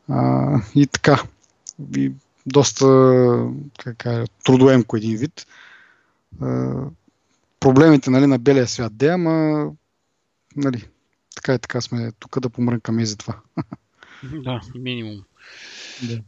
А, 0.08 0.46
и 0.74 0.86
така. 0.86 1.22
И 1.96 2.12
доста 2.46 2.86
как 3.78 4.04
е, 4.06 4.24
трудоемко 4.44 4.96
един 4.96 5.16
вид. 5.16 5.46
А, 6.42 6.74
проблемите 7.60 8.10
нали, 8.10 8.26
на 8.26 8.38
белия 8.38 8.66
свят 8.66 8.96
де, 8.96 9.08
ама 9.08 9.66
нали, 10.56 10.88
така 11.34 11.54
и 11.54 11.58
така 11.58 11.80
сме 11.80 12.12
тук 12.18 12.40
да 12.40 12.50
помрънкаме 12.50 13.02
и 13.02 13.06
за 13.06 13.16
това. 13.16 13.36
Да, 14.44 14.60
минимум. 14.74 15.22
Да. 16.02 16.18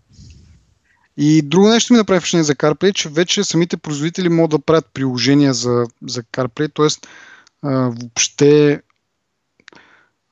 И 1.22 1.42
друго 1.42 1.68
нещо 1.68 1.92
ми 1.92 1.97
направи 1.97 2.20
впечатление 2.20 2.44
за 2.44 2.55
CarPlay, 2.55 2.92
че 2.92 3.09
вече 3.09 3.44
самите 3.44 3.76
производители 3.76 4.28
могат 4.28 4.51
да 4.51 4.59
правят 4.59 4.86
приложения 4.94 5.55
за, 5.55 5.84
за 6.06 6.22
CarPlay, 6.22 6.74
т.е. 6.74 7.10
въобще 7.62 8.82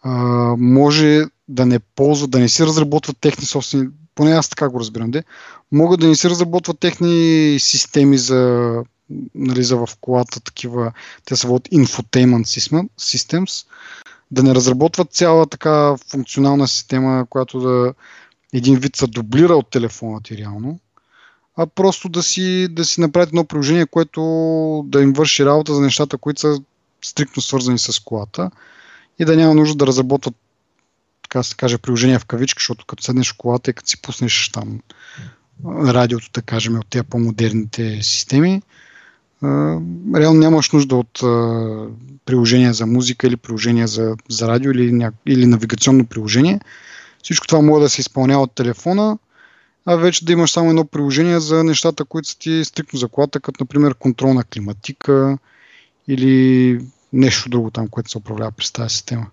а, 0.03 0.11
може 0.59 1.25
да 1.49 1.67
не 1.67 1.79
ползват, 1.79 2.31
да 2.31 2.39
не 2.39 2.49
си 2.49 2.63
разработват 2.67 3.19
техни 3.21 3.45
собствени, 3.45 3.89
поне 4.15 4.33
аз 4.33 4.49
така 4.49 4.69
го 4.69 4.81
разбирам, 4.81 5.11
де, 5.11 5.25
могат 5.73 6.01
да 6.01 6.09
не 6.09 6.17
си 6.17 6.31
разработват 6.31 6.79
техни 6.79 7.57
системи 7.61 8.19
за 8.19 8.73
нализа 9.35 9.77
в 9.77 9.89
колата 10.01 10.41
такива, 10.41 10.93
те 11.25 11.37
са 11.37 11.49
от 11.49 11.69
Infotainment 11.69 12.81
Systems, 12.99 13.67
да 14.31 14.43
не 14.43 14.55
разработват 14.55 15.13
цяла 15.13 15.47
така 15.47 15.97
функционална 16.11 16.69
система, 16.69 17.27
която 17.31 17.61
да 17.61 17.95
един 18.53 18.79
вид 18.79 18.97
се 18.97 19.07
дублира 19.07 19.57
от 19.57 19.71
телефона 19.71 20.21
ти 20.23 20.37
реално, 20.37 20.79
а 21.57 21.67
просто 21.67 22.09
да 22.09 22.23
си, 22.23 22.69
да 22.71 22.85
си 22.85 23.01
направят 23.01 23.29
едно 23.29 23.45
приложение, 23.45 23.87
което 23.87 24.21
да 24.87 25.03
им 25.03 25.13
върши 25.13 25.45
работа 25.45 25.75
за 25.75 25.81
нещата, 25.81 26.19
които 26.19 26.41
са 26.41 26.63
стриктно 27.03 27.43
свързани 27.43 27.79
с 27.79 28.01
колата 28.01 28.51
и 29.19 29.25
да 29.25 29.37
няма 29.37 29.55
нужда 29.55 29.77
да 29.77 29.87
разработват 29.87 30.35
така 31.23 31.43
се 31.43 31.57
каже, 31.57 31.79
приложение 31.79 32.19
в 32.19 32.25
кавички, 32.25 32.61
защото 32.61 32.87
като 32.87 33.03
седнеш 33.03 33.33
в 33.33 33.37
колата 33.37 33.71
и 33.71 33.75
като 33.75 33.89
си 33.89 34.03
пуснеш 34.03 34.51
там 34.55 34.81
радиото, 35.67 36.31
да 36.35 36.43
кажем, 36.43 36.79
от 36.79 36.87
тези 36.91 37.05
по-модерните 37.05 38.03
системи, 38.03 38.63
реално 40.15 40.41
нямаш 40.41 40.71
нужда 40.71 40.97
от 40.97 41.19
приложение 42.25 42.73
за 42.73 42.87
музика 42.87 43.27
или 43.27 43.37
приложение 43.37 43.87
за, 43.87 44.17
за 44.29 44.49
радио 44.49 44.71
или, 44.71 44.93
ня... 44.93 45.13
или 45.27 45.47
навигационно 45.47 46.07
приложение. 46.07 46.61
Всичко 47.23 47.47
това 47.47 47.63
може 47.63 47.83
да 47.83 47.89
се 47.89 48.01
изпълнява 48.01 48.43
от 48.43 48.55
телефона, 48.55 49.19
а 49.87 49.97
вече 49.97 50.25
да 50.25 50.33
имаш 50.33 50.51
само 50.51 50.69
едно 50.69 50.85
приложение 50.85 51.41
за 51.41 51.65
нещата, 51.65 52.05
които 52.05 52.29
са 52.29 52.39
ти 52.39 52.65
стрикно 52.65 52.99
за 52.99 53.09
колата, 53.09 53.41
като 53.41 53.65
например 53.65 53.95
контролна 53.95 54.45
климатика 54.45 55.39
или 56.09 56.81
нещо 57.13 57.49
друго 57.49 57.71
там, 57.71 57.89
което 57.89 58.11
се 58.11 58.19
управлява 58.19 58.53
през 58.53 58.73
тази 58.73 58.95
система. 58.95 59.27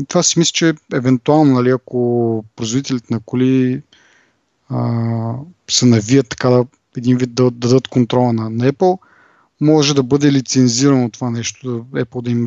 И 0.00 0.04
това 0.04 0.22
си 0.22 0.38
мисля, 0.38 0.52
че 0.52 0.74
евентуално, 0.94 1.54
нали, 1.54 1.70
ако 1.70 2.44
производителите 2.56 3.14
на 3.14 3.20
коли 3.20 3.82
а, 4.68 5.34
се 5.70 5.86
навият 5.86 6.28
така 6.28 6.50
да 6.50 6.66
един 6.96 7.16
вид 7.16 7.34
да 7.34 7.50
дадат 7.50 7.88
контрола 7.88 8.32
на, 8.32 8.50
на 8.50 8.72
Apple, 8.72 8.98
може 9.60 9.94
да 9.94 10.02
бъде 10.02 10.32
лицензирано 10.32 11.10
това 11.10 11.30
нещо, 11.30 11.86
да 11.92 12.04
Apple 12.04 12.22
да 12.22 12.30
им 12.30 12.46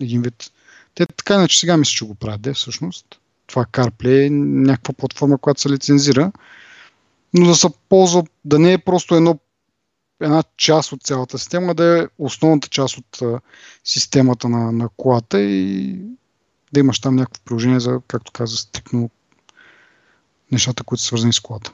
един 0.00 0.22
вид. 0.22 0.52
Те 0.94 1.06
така 1.06 1.34
иначе 1.34 1.58
сега 1.58 1.76
мисля, 1.76 1.92
че 1.92 2.04
го 2.04 2.14
правят, 2.14 2.40
де, 2.40 2.54
всъщност. 2.54 3.20
Това 3.46 3.64
CarPlay 3.64 4.26
е 4.26 4.30
някаква 4.30 4.94
платформа, 4.94 5.38
която 5.38 5.60
се 5.60 5.70
лицензира, 5.70 6.32
но 7.34 7.46
да 7.46 7.54
се 7.54 7.68
ползва, 7.88 8.24
да 8.44 8.58
не 8.58 8.72
е 8.72 8.78
просто 8.78 9.14
едно, 9.14 9.38
една 10.20 10.42
част 10.56 10.92
от 10.92 11.02
цялата 11.02 11.38
система, 11.38 11.74
да 11.74 11.98
е 11.98 12.06
основната 12.18 12.68
част 12.68 12.98
от 12.98 13.22
а, 13.22 13.40
системата 13.84 14.48
на, 14.48 14.72
на 14.72 14.88
колата 14.96 15.40
и 15.40 15.96
да 16.72 16.80
имаш 16.80 17.00
там 17.00 17.16
някакво 17.16 17.42
приложение 17.44 17.80
за, 17.80 18.00
както 18.08 18.32
каза, 18.32 18.56
стрикно 18.56 19.10
нещата, 20.52 20.84
които 20.84 21.00
са 21.02 21.06
свързани 21.06 21.32
с 21.32 21.40
колата. 21.40 21.72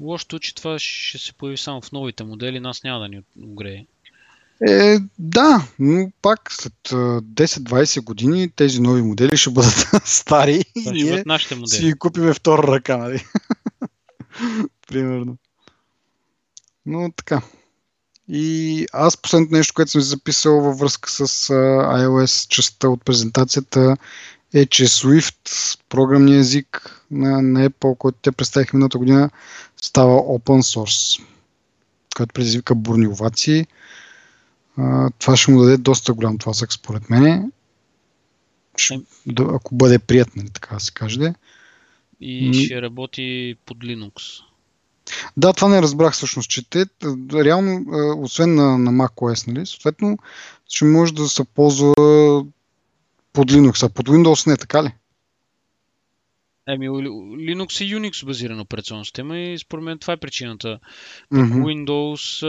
Лошото, 0.00 0.38
че 0.38 0.54
това 0.54 0.78
ще 0.78 1.18
се 1.18 1.32
появи 1.32 1.56
само 1.56 1.80
в 1.80 1.92
новите 1.92 2.24
модели, 2.24 2.60
нас 2.60 2.82
няма 2.82 3.00
да 3.00 3.08
ни 3.08 3.22
огрее. 3.42 3.84
Е, 4.68 4.98
да, 5.18 5.66
но 5.78 6.12
пак 6.22 6.52
след 6.52 6.72
10-20 6.88 8.04
години 8.04 8.50
тези 8.56 8.80
нови 8.80 9.02
модели 9.02 9.36
ще 9.36 9.50
бъдат 9.50 9.86
стари 10.04 10.64
и 10.76 10.90
ние 10.90 11.22
нашите 11.26 11.54
модели. 11.54 11.76
си 11.76 11.84
ги 11.84 11.94
купиме 11.94 12.34
втора 12.34 12.62
ръка, 12.62 12.96
нали? 12.96 13.24
Примерно. 14.88 15.36
Но 16.86 17.12
така. 17.16 17.42
И 18.28 18.86
аз 18.92 19.16
последното 19.16 19.54
нещо, 19.54 19.74
което 19.74 19.90
съм 19.90 20.00
записал 20.00 20.60
във 20.60 20.78
връзка 20.78 21.10
с 21.10 21.26
iOS 21.48 22.48
частта 22.48 22.88
от 22.88 23.04
презентацията 23.04 23.96
е, 24.54 24.66
че 24.66 24.86
Swift, 24.86 25.78
програмния 25.88 26.38
език 26.38 27.00
на, 27.10 27.42
на 27.42 27.70
Apple, 27.70 27.98
който 27.98 28.18
те 28.22 28.32
представих 28.32 28.72
миналата 28.72 28.98
година, 28.98 29.30
става 29.82 30.12
open 30.12 30.60
source, 30.60 31.22
който 32.16 32.32
предизвика 32.32 32.74
бурни 32.74 33.06
овации. 33.06 33.66
А, 34.80 35.10
това 35.18 35.36
ще 35.36 35.50
му 35.50 35.62
даде 35.62 35.76
доста 35.76 36.12
голям 36.12 36.38
тласък, 36.38 36.72
според 36.72 37.10
мен. 37.10 37.52
ако 39.38 39.74
бъде 39.74 39.98
приятно, 39.98 40.32
нали, 40.42 40.50
така 40.50 40.74
да 40.74 40.80
се 40.80 40.92
каже. 40.92 41.34
И 42.20 42.54
ще 42.54 42.82
работи 42.82 43.56
под 43.66 43.78
Linux. 43.78 44.42
Да, 45.36 45.52
това 45.52 45.68
не 45.68 45.82
разбрах 45.82 46.12
всъщност, 46.12 46.50
че 46.50 46.70
те 46.70 46.86
реално, 47.34 47.84
освен 48.18 48.54
на, 48.54 48.78
на 48.78 48.90
macOS, 48.90 49.48
нали, 49.48 49.66
съответно, 49.66 50.18
ще 50.68 50.84
може 50.84 51.14
да 51.14 51.28
се 51.28 51.44
ползва 51.44 51.94
под 53.32 53.50
Linux, 53.52 53.86
а 53.86 53.88
под 53.88 54.08
Windows 54.08 54.46
не, 54.46 54.56
така 54.56 54.84
ли? 54.84 54.92
Еми, 56.68 56.88
Linux 56.88 57.84
и 57.84 57.96
Unix 57.96 58.26
базирана 58.26 58.62
операционна 58.62 59.04
система 59.04 59.38
и 59.38 59.58
според 59.58 59.84
мен 59.84 59.98
това 59.98 60.12
е 60.12 60.16
причината. 60.16 60.78
Mm-hmm. 61.32 61.62
Windows, 61.62 62.44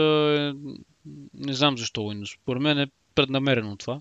не 1.34 1.52
знам 1.52 1.78
защо 1.78 2.00
Windows, 2.00 2.34
според 2.42 2.62
мен 2.62 2.78
е 2.78 2.86
преднамерено 3.14 3.76
това. 3.76 4.00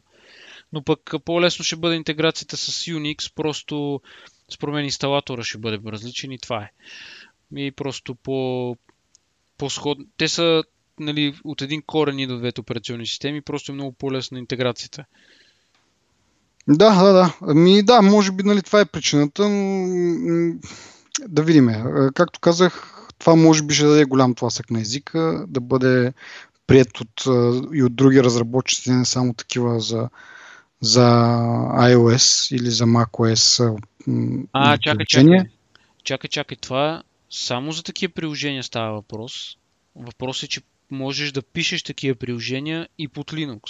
Но 0.73 0.83
пък 0.83 1.13
по-лесно 1.25 1.65
ще 1.65 1.75
бъде 1.75 1.95
интеграцията 1.95 2.57
с 2.57 2.85
Unix, 2.85 3.33
просто 3.35 4.01
според 4.53 4.75
мен 4.75 4.85
инсталатора 4.85 5.43
ще 5.43 5.57
бъде 5.57 5.79
различен 5.87 6.31
и 6.31 6.39
това 6.39 6.63
е. 6.63 6.71
И 7.55 7.71
просто 7.71 8.15
по, 8.15 8.75
по-сход... 9.57 9.97
Те 10.17 10.27
са 10.27 10.63
нали, 10.99 11.39
от 11.43 11.61
един 11.61 11.81
корен 11.81 12.19
идват 12.19 12.39
двете 12.39 12.61
операционни 12.61 13.07
системи, 13.07 13.41
просто 13.41 13.71
е 13.71 13.75
много 13.75 13.91
по-лесна 13.91 14.39
интеграцията. 14.39 15.05
Да, 16.67 17.03
да, 17.03 17.13
да. 17.13 17.37
Ами 17.41 17.83
да, 17.83 18.01
може 18.01 18.31
би 18.31 18.43
нали, 18.43 18.61
това 18.61 18.81
е 18.81 18.85
причината, 18.85 19.49
но 19.49 20.59
да 21.27 21.43
видим. 21.43 21.69
Както 22.13 22.39
казах, 22.39 23.05
това 23.19 23.35
може 23.35 23.63
би 23.63 23.73
ще 23.73 23.85
даде 23.85 24.05
голям 24.05 24.35
тласък 24.35 24.71
на 24.71 24.81
езика, 24.81 25.45
да 25.47 25.59
бъде 25.61 26.13
прият 26.71 27.01
от, 27.01 27.23
и 27.73 27.83
от 27.83 27.95
други 27.95 28.23
разработчици, 28.23 28.91
не 28.91 29.05
само 29.05 29.33
такива 29.33 29.79
за, 29.79 30.09
за 30.81 31.07
iOS 31.73 32.55
или 32.55 32.69
за 32.69 32.85
macOS. 32.85 33.77
А, 34.53 34.77
чакай, 34.77 35.05
чакай. 35.05 35.39
Чакай, 36.03 36.27
чакай. 36.29 36.57
Това 36.57 37.03
само 37.29 37.71
за 37.71 37.83
такива 37.83 38.13
приложения 38.13 38.63
става 38.63 38.93
въпрос. 38.93 39.57
Въпросът 39.95 40.43
е, 40.43 40.47
че 40.47 40.61
можеш 40.91 41.31
да 41.31 41.41
пишеш 41.41 41.83
такива 41.83 42.15
приложения 42.15 42.87
и 42.97 43.07
под 43.07 43.31
Linux. 43.31 43.61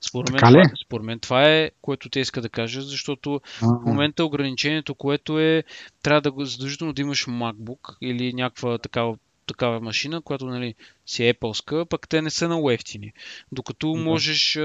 Според 0.00 0.30
мен, 0.30 0.40
това, 0.40 0.62
според 0.84 1.06
мен 1.06 1.20
това 1.20 1.50
е, 1.50 1.70
което 1.82 2.08
те 2.08 2.20
иска 2.20 2.40
да 2.40 2.48
кажат, 2.48 2.86
защото 2.88 3.34
А-а. 3.34 3.66
в 3.66 3.86
момента 3.86 4.24
ограничението, 4.24 4.94
което 4.94 5.38
е, 5.38 5.64
трябва 6.02 6.20
да 6.20 6.46
задължително 6.46 6.92
да 6.92 7.02
имаш 7.02 7.26
MacBook 7.26 7.96
или 8.00 8.32
някаква 8.32 8.78
такава 8.78 9.16
такава 9.46 9.80
машина, 9.80 10.22
която 10.22 10.46
нали, 10.46 10.74
си 11.06 11.24
е 11.24 11.34
Apple-ска, 11.34 11.84
пък 11.84 12.08
те 12.08 12.22
не 12.22 12.30
са 12.30 12.46
много 12.46 12.70
ефтини. 12.70 13.12
Докато 13.52 13.92
да. 13.92 14.00
можеш 14.00 14.58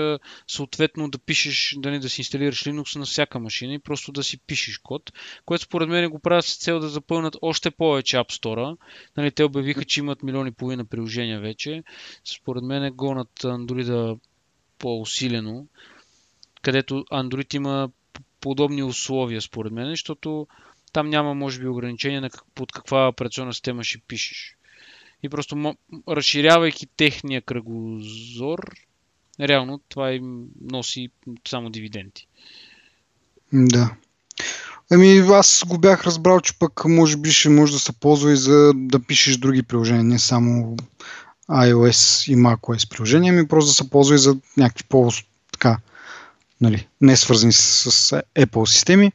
съответно 0.48 1.10
да 1.10 1.20
пишеш, 1.20 1.76
да, 1.78 1.92
не, 1.92 2.00
да 2.00 2.10
си 2.10 2.22
инсталираш 2.22 2.64
Linux 2.64 3.00
на 3.00 3.06
всяка 3.06 3.40
машина 3.40 3.74
и 3.74 3.80
просто 3.80 4.12
да 4.12 4.24
си 4.24 4.38
пишеш 4.38 4.78
код, 4.78 5.12
което 5.46 5.64
според 5.64 5.90
мен 5.90 6.10
го 6.10 6.20
правят 6.20 6.46
с 6.46 6.58
цел 6.58 6.80
да 6.80 6.90
запълнат 6.90 7.38
още 7.42 7.72
повече 7.72 8.18
App 8.18 8.32
Store. 8.32 8.78
Нали, 9.18 9.32
те 9.32 9.44
обявиха, 9.44 9.86
че 9.86 10.00
имат 10.00 10.24
милиони 10.24 10.50
и 10.50 10.54
половина 10.54 10.86
приложения 10.86 11.40
вече. 11.40 11.84
Според 12.26 12.64
мен 12.64 12.94
гонат 12.94 13.40
Android 13.40 14.20
по-усилено, 14.80 15.66
където 16.62 17.06
Android 17.12 17.56
има 17.56 17.90
подобни 18.42 18.84
условия, 18.84 19.42
според 19.42 19.72
мен, 19.72 19.90
защото 19.90 20.48
там 20.94 21.10
няма, 21.10 21.34
може 21.34 21.60
би, 21.60 21.68
ограничение 21.68 22.22
на 22.22 22.30
под 22.56 22.72
каква 22.72 23.08
операционна 23.08 23.54
система 23.54 23.84
ще 23.84 24.00
пишеш. 24.08 24.56
И 25.24 25.30
просто 25.30 25.76
разширявайки 26.10 26.88
техния 26.98 27.42
кръгозор, 27.42 28.60
реално 29.40 29.82
това 29.90 30.12
им 30.12 30.46
носи 30.72 31.10
само 31.48 31.70
дивиденти. 31.70 32.28
Да. 33.54 33.96
Ами 34.92 35.18
аз 35.18 35.64
го 35.68 35.78
бях 35.78 36.04
разбрал, 36.04 36.40
че 36.40 36.60
пък 36.60 36.86
може 36.86 37.18
би 37.18 37.32
ще 37.32 37.50
може 37.50 37.74
да 37.74 37.80
се 37.80 37.94
ползва 37.94 38.32
и 38.32 38.36
за 38.36 38.72
да 38.76 39.00
пишеш 39.00 39.38
други 39.38 39.64
приложения, 39.64 40.04
не 40.04 40.20
само 40.20 40.78
iOS 41.50 42.32
и 42.32 42.36
macOS 42.36 42.90
приложения, 42.90 43.34
ами 43.34 43.48
просто 43.48 43.70
да 43.70 43.74
се 43.74 43.90
ползва 43.90 44.16
и 44.16 44.20
за 44.20 44.38
някакви 44.58 44.84
по 44.90 45.12
така, 45.52 45.78
нали, 46.62 46.88
не 47.02 47.18
свързани 47.18 47.54
с, 47.54 47.92
с 47.92 48.22
Apple 48.36 48.66
системи. 48.66 49.12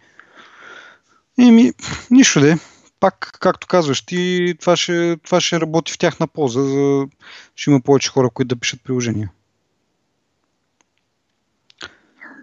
Еми, 1.39 1.73
нищо 2.11 2.41
де. 2.41 2.59
Пак, 3.07 3.39
както 3.41 3.67
казваш 3.67 4.03
ти, 4.03 4.55
това 4.61 4.77
ще, 4.77 5.17
това 5.17 5.41
ще 5.41 5.61
работи 5.61 5.93
в 5.93 5.99
тяхна 5.99 6.27
полза. 6.27 6.63
За... 6.63 7.07
Ще 7.57 7.71
има 7.71 7.81
повече 7.81 8.11
хора, 8.11 8.31
които 8.31 8.55
да 8.55 8.61
пишат 8.61 8.83
приложения. 8.85 9.31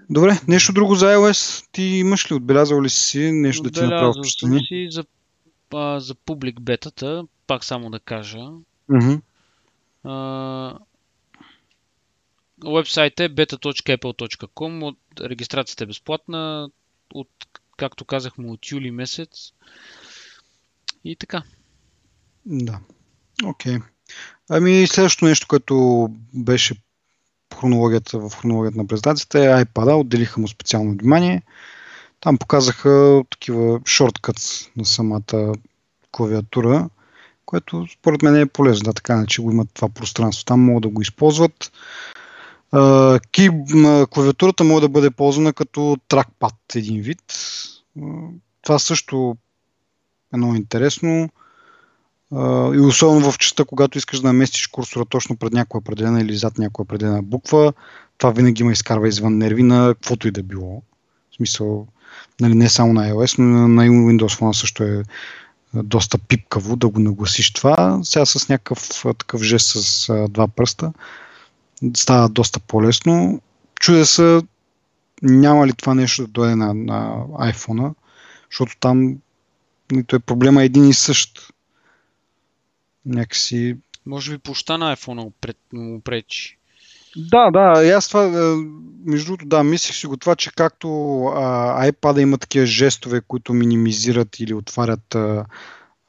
Добре, 0.10 0.40
нещо 0.48 0.74
друго 0.74 0.96
за 0.96 1.06
iOS. 1.06 1.68
Ти 1.72 1.84
имаш 1.84 2.32
ли, 2.32 2.36
отбелязал 2.36 2.82
ли 2.82 2.90
си 2.90 3.32
нещо 3.32 3.62
Отбелязал 3.62 3.90
да 3.90 3.90
ти 3.90 3.94
направи 3.94 4.14
впечатление? 4.20 4.60
си 4.60 4.88
за, 4.92 5.06
а, 5.74 6.00
за 6.00 6.16
публик 6.16 6.62
бетата, 6.62 7.24
пак 7.48 7.64
само 7.64 7.90
да 7.90 8.00
кажа. 8.00 8.40
Mm-hmm. 8.90 9.22
Уебсайт 12.66 13.20
е 13.20 13.30
beta.apple.com. 13.30 14.84
От, 14.84 14.98
регистрацията 15.22 15.84
е 15.84 15.88
безплатна. 15.88 16.70
От, 17.14 17.30
както 17.78 18.06
казахме, 18.06 18.52
от 18.52 18.72
юли 18.72 18.92
месец. 18.92 19.54
И 21.04 21.16
така. 21.16 21.44
Да. 22.46 22.80
Окей. 23.46 23.76
Okay. 23.76 23.82
Ами 24.50 24.88
следващото 24.88 25.26
нещо, 25.26 25.48
което 25.48 26.10
беше 26.34 26.76
хронологията, 27.60 28.20
в 28.20 28.30
хронологията 28.30 28.78
на 28.78 28.88
презентацията 28.88 29.40
е 29.40 29.66
iPad. 29.66 30.00
Отделиха 30.00 30.42
му 30.42 30.48
специално 30.48 30.92
внимание. 30.92 31.42
Там 32.20 32.38
показаха 32.38 33.24
такива 33.30 33.82
шорткът 33.86 34.70
на 34.78 34.86
самата 34.86 35.54
клавиатура, 36.12 36.90
което 37.46 37.88
според 37.94 38.22
мен 38.22 38.36
е 38.36 38.46
полезно. 38.46 38.84
Да, 38.84 38.94
така 38.94 39.26
че 39.28 39.42
го 39.42 39.52
имат 39.52 39.70
това 39.74 39.90
пространство. 39.90 40.46
Там 40.46 40.60
могат 40.60 40.82
да 40.82 40.90
го 40.90 41.02
използват. 41.02 41.72
Ки, 43.32 43.50
клавиатурата 44.10 44.64
може 44.64 44.82
да 44.82 44.90
бъде 44.90 45.12
ползвана 45.12 45.54
като 45.54 45.98
тракпад 46.08 46.56
един 46.76 47.02
вид. 47.02 47.24
Това 48.62 48.80
също 48.80 49.38
е 50.34 50.38
много 50.38 50.56
интересно. 50.56 51.30
И 52.74 52.80
особено 52.80 53.32
в 53.32 53.38
частта, 53.38 53.66
когато 53.66 53.98
искаш 53.98 54.20
да 54.20 54.28
наместиш 54.28 54.68
курсора 54.68 55.06
точно 55.06 55.38
пред 55.38 55.54
някоя 55.54 55.80
определена 55.80 56.22
или 56.22 56.38
зад 56.38 56.58
някоя 56.58 56.84
определена 56.84 57.24
буква, 57.24 57.74
това 58.18 58.32
винаги 58.32 58.64
ме 58.64 58.72
изкарва 58.72 59.08
извън 59.08 59.38
нерви 59.38 59.64
на 59.64 59.94
каквото 59.94 60.28
и 60.28 60.32
да 60.32 60.44
било. 60.44 60.82
В 61.32 61.36
смисъл, 61.36 61.88
нали, 62.42 62.56
не 62.56 62.70
само 62.70 62.94
на 62.94 63.12
iOS, 63.12 63.40
но 63.40 63.68
на 63.68 63.84
Windows 63.84 64.40
Phone 64.40 64.52
също 64.52 64.84
е 64.84 65.04
доста 65.74 66.18
пипкаво 66.18 66.76
да 66.76 66.88
го 66.88 67.00
нагласиш 67.00 67.54
това. 67.54 68.00
Сега 68.04 68.26
с 68.26 68.50
някакъв 68.50 68.90
такъв 69.18 69.42
жест 69.42 69.70
с 69.70 70.28
два 70.30 70.48
пръста 70.48 70.94
става 71.96 72.30
доста 72.30 72.60
по-лесно. 72.60 73.42
Чудя 73.80 74.06
се 74.06 74.42
няма 75.22 75.68
ли 75.68 75.74
това 75.74 75.94
нещо 75.94 76.22
да 76.22 76.28
дойде 76.28 76.56
на, 76.56 76.74
на 76.74 77.26
iPhone, 77.28 77.94
защото 78.52 78.78
там 78.80 79.16
нито 79.94 80.16
е 80.16 80.20
проблема 80.20 80.64
един 80.64 80.90
и 80.90 80.94
същ. 80.94 81.54
Някакси... 83.06 83.78
Може 84.06 84.32
би 84.32 84.38
площа 84.38 84.78
на 84.78 84.96
iPhone 84.96 85.32
му 85.74 86.02
пречи. 86.02 86.58
Да, 87.16 87.52
да, 87.52 87.84
и 87.86 87.90
аз 87.90 88.08
това, 88.08 88.24
е, 88.26 88.56
между 89.06 89.26
другото, 89.26 89.46
да, 89.46 89.64
мислих 89.64 89.96
си 89.96 90.08
го 90.08 90.18
това, 90.18 90.36
че 90.36 90.52
както 90.52 90.88
а, 91.26 91.92
iPad 91.92 92.22
има 92.22 92.38
такива 92.38 92.66
жестове, 92.66 93.22
които 93.22 93.54
минимизират 93.54 94.40
или 94.40 94.54
отварят 94.54 95.16
а, 95.16 95.46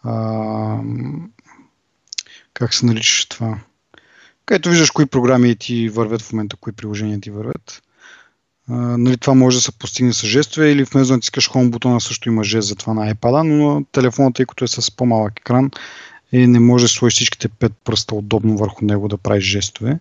а, 0.02 0.78
как 2.54 2.74
се 2.74 2.86
наричаш 2.86 3.26
това? 3.26 3.58
Където 4.46 4.68
виждаш 4.68 4.90
кои 4.90 5.06
програми 5.06 5.56
ти 5.56 5.88
вървят 5.88 6.22
в 6.22 6.32
момента, 6.32 6.56
кои 6.56 6.72
приложения 6.72 7.20
ти 7.20 7.30
вървят. 7.30 7.82
Нали, 8.68 9.16
това 9.16 9.34
може 9.34 9.56
да 9.56 9.60
се 9.60 9.72
постигне 9.72 10.12
с 10.12 10.26
жестове 10.26 10.70
или 10.70 10.84
вместо 10.84 11.08
да 11.08 11.16
натискаш 11.16 11.50
Home 11.50 11.70
бутона 11.70 12.00
също 12.00 12.28
има 12.28 12.44
жест 12.44 12.68
за 12.68 12.74
това 12.74 12.94
на 12.94 13.14
iPad, 13.14 13.42
но 13.42 13.74
на 13.74 13.84
телефона, 13.84 14.32
тъй 14.32 14.46
като 14.46 14.64
е 14.64 14.68
с 14.68 14.96
по-малък 14.96 15.40
екран, 15.40 15.70
и 16.32 16.46
не 16.46 16.60
може 16.60 16.84
да 16.84 16.88
сложиш 16.88 17.14
всичките 17.14 17.48
пет 17.48 17.72
пръста 17.84 18.14
удобно 18.14 18.56
върху 18.56 18.84
него 18.84 19.08
да 19.08 19.18
правиш 19.18 19.44
жестове. 19.44 19.98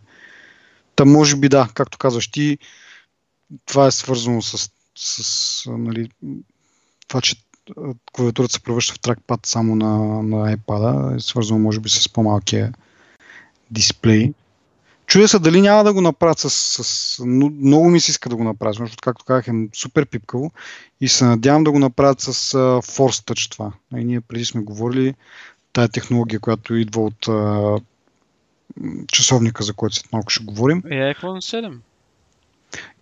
Та 0.96 1.06
може 1.06 1.36
би 1.36 1.50
да, 1.50 1.70
както 1.74 1.98
казваш 1.98 2.28
ти, 2.28 2.58
това 3.66 3.88
е 3.88 3.92
свързано 3.92 4.42
с, 4.42 4.72
с 4.96 5.70
нали, 5.70 6.10
това, 7.08 7.22
че 7.22 7.36
клавиатурата 8.14 8.54
се 8.54 8.60
превръща 8.60 8.94
в 8.94 9.00
тракпад 9.00 9.46
само 9.46 9.76
на, 9.76 9.98
на 10.24 10.58
iPad, 10.58 11.16
е 11.18 11.20
свързано 11.20 11.60
може 11.60 11.80
би 11.80 11.90
с 11.90 12.10
по-малкия 12.10 12.74
дисплей. 13.72 14.34
Чуя 15.14 15.28
се 15.28 15.40
дали 15.40 15.62
няма 15.62 15.84
да 15.84 15.94
го 15.94 16.02
направят 16.02 16.40
с, 16.40 16.50
с... 16.50 17.26
Много 17.26 17.90
ми 17.90 18.00
се 18.00 18.12
иска 18.12 18.30
да 18.30 18.36
го 18.36 18.44
направят, 18.44 18.76
защото, 18.76 19.02
както 19.02 19.26
казах, 19.26 19.48
е 19.48 19.52
супер 19.74 20.06
пипкаво 20.06 20.52
и 21.02 21.08
се 21.08 21.26
надявам 21.26 21.64
да 21.64 21.72
го 21.72 21.80
направят 21.80 22.22
с 22.22 22.34
uh, 22.34 22.82
Force 22.82 23.32
Touch 23.32 23.52
това. 23.52 23.72
И 23.96 24.04
ние 24.04 24.22
преди 24.22 24.46
сме 24.46 24.62
говорили 24.62 25.14
тая 25.74 25.88
технология, 25.90 26.40
която 26.40 26.76
идва 26.76 27.02
от 27.02 27.26
uh, 27.26 27.84
часовника, 29.08 29.64
за 29.64 29.74
който 29.74 29.96
след 29.96 30.14
малко 30.14 30.30
ще 30.30 30.44
говорим. 30.44 30.84
Е 30.86 31.14
iPhone 31.14 31.64
7. 31.64 31.78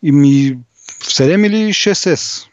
И 0.03 0.11
ми 0.11 0.59
в 0.85 1.05
7 1.05 1.47
или 1.47 1.73
6S? 1.73 2.47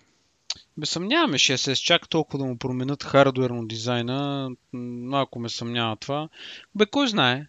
Бе, 0.77 0.87
съмняваме 0.87 1.39
6S, 1.39 1.85
чак 1.85 2.09
толкова 2.09 2.39
да 2.39 2.45
му 2.45 2.59
променят 2.59 3.05
хардуерно 3.05 3.67
дизайна. 3.67 4.51
Малко 4.73 5.39
ме 5.39 5.49
съмнява 5.49 5.97
това. 5.97 6.29
Бе, 6.75 6.87
кой 6.87 7.09
знае? 7.09 7.47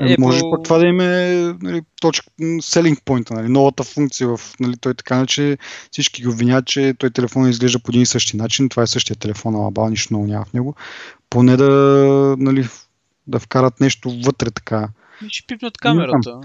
Е, 0.00 0.16
може 0.18 0.40
пък 0.40 0.64
това 0.64 0.78
да 0.78 0.86
им 0.86 1.00
е 1.00 1.54
нали, 1.62 1.82
точка, 2.00 2.26
selling 2.40 3.04
point, 3.04 3.30
нали, 3.30 3.48
новата 3.48 3.84
функция 3.84 4.28
в 4.28 4.40
нали, 4.60 4.76
той 4.76 4.94
така, 4.94 5.26
че 5.26 5.58
всички 5.90 6.22
ги 6.22 6.28
обвиняват, 6.28 6.66
че 6.66 6.94
той 6.98 7.10
телефон 7.10 7.48
изглежда 7.48 7.78
по 7.78 7.90
един 7.90 8.02
и 8.02 8.06
същи 8.06 8.36
начин, 8.36 8.68
това 8.68 8.82
е 8.82 8.86
същия 8.86 9.16
телефон, 9.16 9.54
ама 9.54 9.70
бал 9.70 9.88
нищо 9.88 10.14
много 10.14 10.26
няма 10.26 10.44
в 10.44 10.52
него. 10.52 10.74
Поне 11.30 11.56
да, 11.56 11.70
нали, 12.38 12.68
да 13.26 13.38
вкарат 13.38 13.80
нещо 13.80 14.20
вътре 14.24 14.50
така. 14.50 14.88
Ще 15.28 15.46
пипнат 15.46 15.78
камерата. 15.78 16.40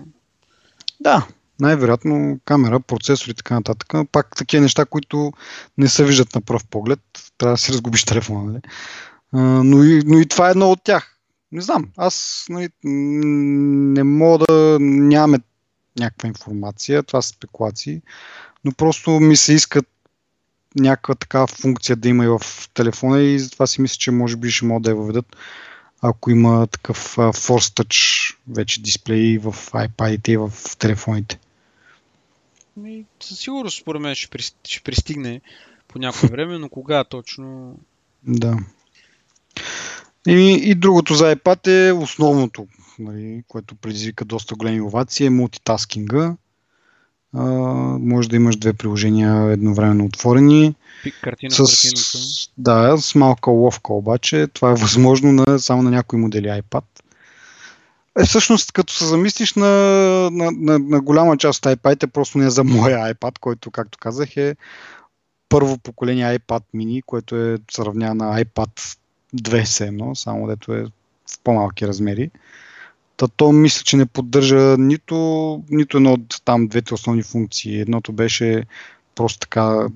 Да, 0.99 1.27
най-вероятно 1.59 2.39
камера, 2.45 2.79
процесор 2.79 3.29
и 3.29 3.33
така 3.33 3.53
нататък. 3.53 3.93
Пак 4.11 4.35
такива 4.35 4.61
неща, 4.61 4.85
които 4.85 5.33
не 5.77 5.87
се 5.87 6.05
виждат 6.05 6.35
на 6.35 6.41
пръв 6.41 6.67
поглед. 6.67 6.99
Трябва 7.37 7.53
да 7.53 7.57
си 7.57 7.71
разгубиш 7.71 8.03
телефона. 8.03 8.43
Нали? 8.43 8.61
но, 9.63 9.83
и, 9.83 10.01
но 10.05 10.19
и 10.19 10.25
това 10.25 10.47
е 10.47 10.51
едно 10.51 10.71
от 10.71 10.83
тях. 10.83 11.10
Не 11.51 11.61
знам. 11.61 11.89
Аз 11.97 12.45
нали, 12.49 12.69
не 12.83 14.03
мога 14.03 14.45
да 14.45 14.77
нямаме 14.81 15.39
някаква 15.99 16.27
информация. 16.27 17.03
Това 17.03 17.21
са 17.21 17.29
спекулации. 17.29 18.01
Но 18.65 18.71
просто 18.71 19.11
ми 19.11 19.35
се 19.35 19.53
искат 19.53 19.87
някаква 20.75 21.15
такава 21.15 21.47
функция 21.47 21.95
да 21.95 22.09
има 22.09 22.25
и 22.25 22.27
в 22.27 22.41
телефона 22.73 23.21
и 23.21 23.39
затова 23.39 23.67
си 23.67 23.81
мисля, 23.81 23.95
че 23.95 24.11
може 24.11 24.35
би 24.35 24.51
ще 24.51 24.65
могат 24.65 24.83
да 24.83 24.89
я 24.89 24.95
въведат 24.95 25.35
ако 26.01 26.31
има 26.31 26.67
такъв 26.67 27.15
Force 27.15 27.83
Touch 27.83 28.35
вече 28.47 28.81
дисплей 28.81 29.37
в 29.37 29.53
iPad 29.71 30.29
и 30.29 30.37
в 30.37 30.51
телефоните. 30.77 31.39
Ми, 32.77 33.05
със 33.19 33.39
сигурност, 33.39 33.81
според 33.81 34.01
мен, 34.01 34.15
ще, 34.15 34.37
ще 34.63 34.83
пристигне 34.83 35.41
по 35.87 35.99
някое 35.99 36.29
време, 36.29 36.57
но 36.57 36.69
кога 36.69 37.03
точно... 37.03 37.79
Да. 38.23 38.57
И, 40.27 40.61
и 40.63 40.75
другото 40.75 41.15
за 41.15 41.35
iPad 41.35 41.87
е 41.87 41.91
основното, 41.91 42.67
нали, 42.99 43.43
което 43.47 43.75
предизвика 43.75 44.25
доста 44.25 44.55
големи 44.55 44.81
овации, 44.81 45.25
е 45.25 45.29
мултитаскинга. 45.29 46.35
А, 47.33 47.43
може 47.99 48.29
да 48.29 48.35
имаш 48.35 48.57
две 48.57 48.73
приложения 48.73 49.51
едновременно 49.51 50.05
отворени. 50.05 50.75
Картина, 51.21 51.51
с, 51.51 52.49
Да, 52.57 52.97
с 52.97 53.15
малка 53.15 53.51
ловка 53.51 53.93
обаче. 53.93 54.47
Това 54.53 54.71
е 54.71 54.75
възможно 54.75 55.31
на, 55.31 55.59
само 55.59 55.83
на 55.83 55.91
някои 55.91 56.19
модели 56.19 56.47
iPad. 56.47 56.83
Е, 58.19 58.23
всъщност, 58.23 58.71
като 58.71 58.93
се 58.93 59.05
замислиш 59.05 59.53
на, 59.53 59.67
на, 60.31 60.51
на, 60.51 60.79
на 60.79 61.01
голяма 61.01 61.37
част 61.37 61.65
от 61.65 61.71
iPad, 61.71 62.07
просто 62.07 62.37
не 62.37 62.45
е 62.45 62.49
за 62.49 62.63
моя 62.63 63.13
iPad, 63.13 63.39
който, 63.39 63.71
както 63.71 63.97
казах, 63.97 64.37
е 64.37 64.55
първо 65.49 65.77
поколение 65.77 66.39
iPad 66.39 66.63
mini, 66.75 67.01
което 67.05 67.35
е 67.35 67.57
сравнява 67.71 68.15
на 68.15 68.43
iPad 68.43 68.97
2 69.35 70.13
само 70.13 70.47
дето 70.47 70.73
е 70.73 70.83
в 70.83 71.39
по-малки 71.43 71.87
размери. 71.87 72.31
Та 73.17 73.27
то 73.27 73.51
мисля, 73.51 73.83
че 73.83 73.97
не 73.97 74.05
поддържа 74.05 74.75
нито, 74.79 75.63
нито 75.69 75.97
едно 75.97 76.13
от 76.13 76.41
там 76.45 76.67
двете 76.67 76.93
основни 76.93 77.23
функции. 77.23 77.79
Едното 77.79 78.13
беше 78.13 78.63
просто 79.15 79.39
така 79.39 79.87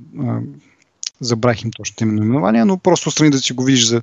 забрах 1.21 1.63
им 1.63 1.71
точно 1.71 2.07
наименования, 2.07 2.65
но 2.65 2.77
просто 2.77 3.11
страни 3.11 3.29
да 3.29 3.37
си 3.37 3.53
го 3.53 3.63
видиш 3.63 3.85
за, 3.85 4.01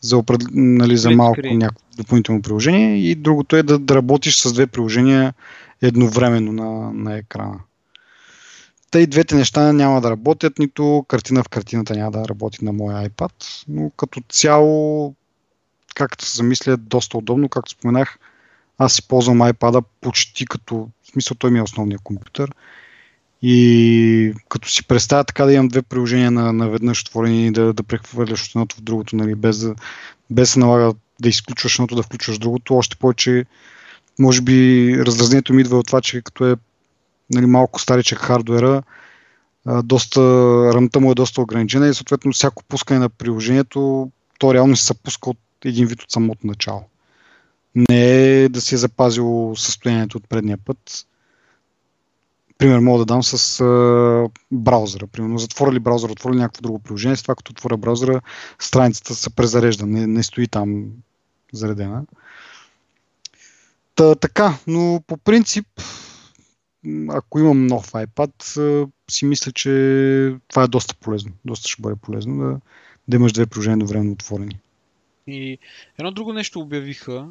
за, 0.00 0.22
нали, 0.52 0.96
за 0.96 1.10
малко 1.10 1.40
някакво 1.44 1.84
допълнително 1.96 2.42
приложение 2.42 3.10
и 3.10 3.14
другото 3.14 3.56
е 3.56 3.62
да, 3.62 3.78
да 3.78 3.94
работиш 3.94 4.36
с 4.36 4.52
две 4.52 4.66
приложения 4.66 5.34
едновременно 5.82 6.52
на, 6.52 6.92
на 6.92 7.16
екрана. 7.16 7.60
И 8.98 9.06
двете 9.06 9.34
неща 9.34 9.72
няма 9.72 10.00
да 10.00 10.10
работят, 10.10 10.58
нито 10.58 11.04
картина 11.08 11.42
в 11.42 11.48
картината 11.48 11.94
няма 11.94 12.10
да 12.10 12.28
работи 12.28 12.64
на 12.64 12.72
моя 12.72 13.08
iPad, 13.08 13.64
но 13.68 13.90
като 13.90 14.20
цяло, 14.28 15.14
както 15.94 16.24
се 16.24 16.36
замисля, 16.36 16.72
е 16.72 16.76
доста 16.76 17.18
удобно, 17.18 17.48
както 17.48 17.70
споменах, 17.70 18.18
аз 18.78 18.92
си 18.92 19.08
ползвам 19.08 19.38
iPad 19.38 19.84
почти 20.00 20.46
като, 20.46 20.88
в 21.02 21.06
смисъл 21.06 21.34
той 21.34 21.50
ми 21.50 21.58
е 21.58 21.62
основният 21.62 22.02
компютър. 22.02 22.50
И 23.42 24.34
като 24.48 24.68
си 24.68 24.86
представя 24.86 25.24
така 25.24 25.44
да 25.44 25.52
имам 25.52 25.68
две 25.68 25.82
приложения 25.82 26.30
на, 26.30 26.52
наведнъж 26.52 27.00
отворени 27.00 27.46
и 27.46 27.50
да, 27.50 27.72
да 27.72 27.82
прехвърляш 27.82 28.44
от 28.44 28.54
едното 28.54 28.76
в 28.76 28.80
другото, 28.80 29.16
нали, 29.16 29.34
без, 29.34 29.58
да, 29.58 29.74
без 30.30 30.54
да 30.54 30.60
налага 30.60 30.94
да 31.20 31.28
изключваш 31.28 31.74
едното, 31.74 31.94
да 31.94 32.02
включваш 32.02 32.38
другото, 32.38 32.76
още 32.76 32.96
повече 32.96 33.44
може 34.18 34.42
би 34.42 34.92
раздразнението 35.06 35.54
ми 35.54 35.60
идва 35.60 35.78
от 35.78 35.86
това, 35.86 36.00
че 36.00 36.22
като 36.22 36.46
е 36.46 36.56
нали, 37.30 37.46
малко 37.46 37.80
старичък 37.80 38.18
хардуера, 38.18 38.82
доста, 39.84 40.20
ръмта 40.74 41.00
му 41.00 41.10
е 41.10 41.14
доста 41.14 41.40
ограничена 41.40 41.88
и 41.88 41.94
съответно 41.94 42.32
всяко 42.32 42.64
пускане 42.64 43.00
на 43.00 43.08
приложението, 43.08 44.10
то 44.38 44.54
реално 44.54 44.76
се 44.76 44.94
пуска 44.94 45.30
от 45.30 45.38
един 45.64 45.86
вид 45.86 46.02
от 46.02 46.10
самото 46.10 46.46
начало. 46.46 46.84
Не 47.74 48.42
е 48.42 48.48
да 48.48 48.60
си 48.60 48.74
е 48.74 48.78
запазил 48.78 49.54
състоянието 49.56 50.18
от 50.18 50.28
предния 50.28 50.58
път, 50.64 51.06
пример 52.58 52.78
мога 52.78 52.98
да 52.98 53.04
дам 53.04 53.22
с 53.22 53.60
а, 53.60 54.28
браузъра. 54.52 55.06
Примерно, 55.06 55.38
затворя 55.38 55.72
ли 55.72 55.78
браузъра, 55.78 56.12
отворя 56.12 56.34
ли 56.34 56.38
някакво 56.38 56.62
друго 56.62 56.78
приложение, 56.78 57.16
с 57.16 57.22
това 57.22 57.34
като 57.34 57.50
отворя 57.50 57.76
браузъра, 57.76 58.20
страницата 58.58 59.14
се 59.14 59.30
презарежда, 59.30 59.86
не, 59.86 60.06
не 60.06 60.22
стои 60.22 60.48
там 60.48 60.84
заредена. 61.52 62.02
Та, 63.94 64.14
така, 64.14 64.58
но 64.66 65.02
по 65.06 65.16
принцип, 65.16 65.66
ако 67.08 67.38
имам 67.38 67.66
нов 67.66 67.92
iPad, 67.92 68.88
си 69.10 69.24
мисля, 69.24 69.52
че 69.52 69.70
това 70.48 70.62
е 70.62 70.68
доста 70.68 70.94
полезно. 70.94 71.32
Доста 71.44 71.68
ще 71.68 71.82
бъде 71.82 71.96
полезно 71.96 72.36
да, 72.38 72.60
да 73.08 73.16
имаш 73.16 73.32
две 73.32 73.46
приложения 73.46 73.86
време 73.86 74.10
отворени. 74.10 74.58
И 75.26 75.58
едно 75.98 76.10
друго 76.10 76.32
нещо 76.32 76.60
обявиха, 76.60 77.28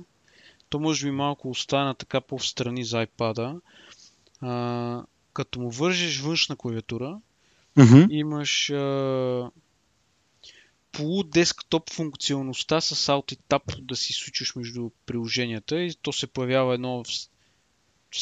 то 0.69 0.79
може 0.79 1.05
би 1.05 1.11
малко 1.11 1.49
остана 1.49 1.95
така 1.95 2.21
по-встрани 2.21 2.85
за 2.85 3.07
iPad-а. 3.07 3.55
А, 4.41 5.03
като 5.33 5.59
му 5.59 5.69
вържеш 5.69 6.19
външна 6.19 6.55
клавиатура, 6.55 7.19
mm-hmm. 7.77 8.07
имаш 8.09 8.69
а, 8.69 9.51
полудесктоп 10.91 11.89
функционалността 11.89 12.81
с 12.81 13.11
Alt 13.11 13.33
и 13.33 13.37
Tab 13.49 13.81
да 13.81 13.95
си 13.95 14.13
случиш 14.13 14.55
между 14.55 14.89
приложенията 15.05 15.81
и 15.81 15.93
то 16.01 16.13
се 16.13 16.27
появява 16.27 16.73
едно 16.73 17.03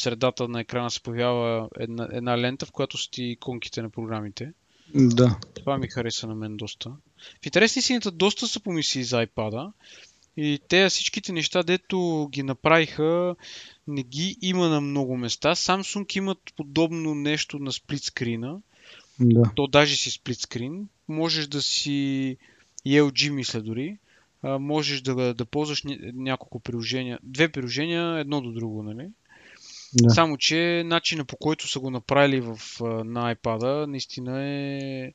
средата 0.00 0.48
на 0.48 0.60
екрана 0.60 0.90
се 0.90 1.00
появява 1.00 1.68
една, 1.78 2.08
една 2.12 2.38
лента, 2.38 2.66
в 2.66 2.72
която 2.72 2.98
са 2.98 3.10
ти 3.10 3.24
иконките 3.24 3.82
на 3.82 3.90
програмите. 3.90 4.52
Да. 4.94 5.38
Това 5.54 5.78
ми 5.78 5.88
хареса 5.88 6.26
на 6.26 6.34
мен 6.34 6.56
доста. 6.56 6.90
В 7.42 7.46
интересни 7.46 7.82
сините 7.82 8.10
доста 8.10 8.46
са 8.46 8.60
помисли 8.60 9.04
за 9.04 9.26
iPad-а. 9.26 9.72
И 10.36 10.60
те 10.68 10.88
всичките 10.88 11.32
неща, 11.32 11.62
дето 11.62 12.28
ги 12.32 12.42
направиха, 12.42 13.36
не 13.86 14.02
ги 14.02 14.36
има 14.42 14.68
на 14.68 14.80
много 14.80 15.16
места. 15.16 15.54
Samsung 15.54 16.16
имат 16.16 16.38
подобно 16.56 17.14
нещо 17.14 17.58
на 17.58 17.72
сплитскрина. 17.72 18.58
Да. 19.20 19.50
То 19.56 19.66
даже 19.66 19.96
си 19.96 20.10
сплитскрин. 20.10 20.88
Можеш 21.08 21.46
да 21.46 21.62
си 21.62 22.36
и 22.84 23.00
LG 23.00 23.30
мисля 23.30 23.60
дори. 23.60 23.98
А, 24.42 24.58
можеш 24.58 25.00
да, 25.00 25.34
да 25.34 25.44
ползваш 25.44 25.82
няколко 26.14 26.60
приложения, 26.60 27.18
две 27.22 27.48
приложения 27.48 28.18
едно 28.18 28.40
до 28.40 28.52
друго, 28.52 28.82
нали? 28.82 29.08
Да. 29.94 30.10
Само, 30.10 30.36
че 30.36 30.82
начина 30.86 31.24
по 31.24 31.36
който 31.36 31.68
са 31.68 31.80
го 31.80 31.90
направили 31.90 32.40
в, 32.40 32.58
на 33.04 33.34
iPad 33.34 33.86
наистина 33.86 34.44
е... 34.44 35.12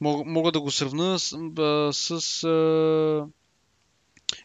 Мога, 0.00 0.24
мога 0.26 0.52
да 0.52 0.60
го 0.60 0.70
сравна 0.70 1.18
с, 1.18 1.36
с, 1.92 2.20
с 2.20 2.44
а... 2.44 3.26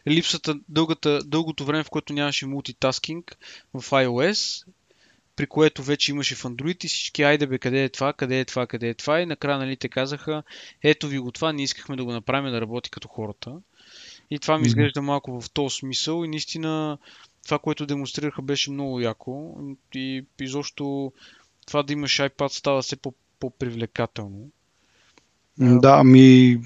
липсата, 0.08 0.54
дългата, 0.68 1.20
дългото 1.24 1.64
време, 1.64 1.84
в 1.84 1.90
което 1.90 2.12
нямаше 2.12 2.46
мултитаскинг 2.46 3.36
в 3.74 3.90
iOS, 3.90 4.66
при 5.36 5.46
което 5.46 5.82
вече 5.82 6.10
имаше 6.10 6.34
в 6.34 6.42
Android 6.42 6.84
и 6.84 6.88
всички, 6.88 7.22
айде 7.22 7.46
бе, 7.46 7.58
къде 7.58 7.84
е 7.84 7.88
това, 7.88 8.12
къде 8.12 8.40
е 8.40 8.44
това, 8.44 8.66
къде 8.66 8.88
е 8.88 8.94
това 8.94 9.20
и 9.20 9.26
накрая 9.26 9.58
нали, 9.58 9.76
те 9.76 9.88
казаха, 9.88 10.42
ето 10.82 11.08
ви 11.08 11.18
го 11.18 11.32
това, 11.32 11.52
не 11.52 11.62
искахме 11.62 11.96
да 11.96 12.04
го 12.04 12.12
направим 12.12 12.52
да 12.52 12.60
работи 12.60 12.90
като 12.90 13.08
хората. 13.08 13.56
И 14.30 14.38
това 14.38 14.58
ми 14.58 14.66
изглежда 14.66 15.02
малко 15.02 15.40
в 15.40 15.50
този 15.50 15.76
смисъл 15.76 16.24
и 16.24 16.28
наистина 16.28 16.98
това, 17.46 17.58
което 17.58 17.86
демонстрираха 17.86 18.42
беше 18.42 18.70
много 18.70 19.00
яко 19.00 19.54
и 19.94 20.24
изобщо 20.40 21.12
това 21.66 21.82
да 21.82 21.92
имаш 21.92 22.18
iPad 22.18 22.48
става 22.48 22.82
все 22.82 22.96
по-привлекателно. 23.40 24.48
Да, 25.58 25.96
ами 26.00 26.58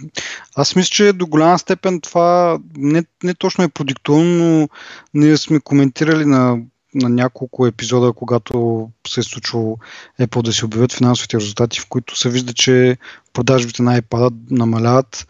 аз 0.55 0.77
мисля, 0.77 0.91
че 0.91 1.13
до 1.13 1.27
голяма 1.27 1.59
степен 1.59 2.01
това 2.01 2.59
не, 2.77 3.05
не 3.23 3.35
точно 3.35 3.65
е 3.65 3.69
продиктувано, 3.69 4.35
но 4.35 4.69
ние 5.15 5.37
сме 5.37 5.61
коментирали 5.61 6.25
на, 6.25 6.59
на 6.95 7.09
няколко 7.09 7.67
епизода, 7.67 8.13
когато 8.13 8.89
се 9.09 9.21
е 9.21 9.23
случвало 9.23 9.79
Apple 10.21 10.43
да 10.43 10.53
се 10.53 10.65
обявят 10.65 10.93
финансовите 10.93 11.37
резултати, 11.37 11.81
в 11.81 11.87
които 11.89 12.19
се 12.19 12.31
вижда, 12.31 12.53
че 12.53 12.99
продажбите 13.33 13.83
на 13.83 14.03
iPad 14.03 14.35
намаляват. 14.51 15.29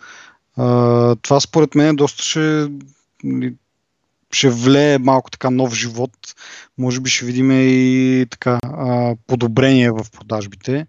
А, 0.56 1.16
това 1.16 1.40
според 1.40 1.74
мен 1.74 1.96
доста 1.96 2.22
ще 2.22 2.68
ще 4.32 4.50
влее 4.50 4.98
малко 4.98 5.30
така 5.30 5.50
нов 5.50 5.74
живот. 5.74 6.34
Може 6.78 7.00
би 7.00 7.10
ще 7.10 7.24
видим 7.24 7.50
и 7.52 8.26
така 8.30 8.58
а, 8.62 9.16
подобрение 9.26 9.90
в 9.90 10.06
продажбите. 10.12 10.86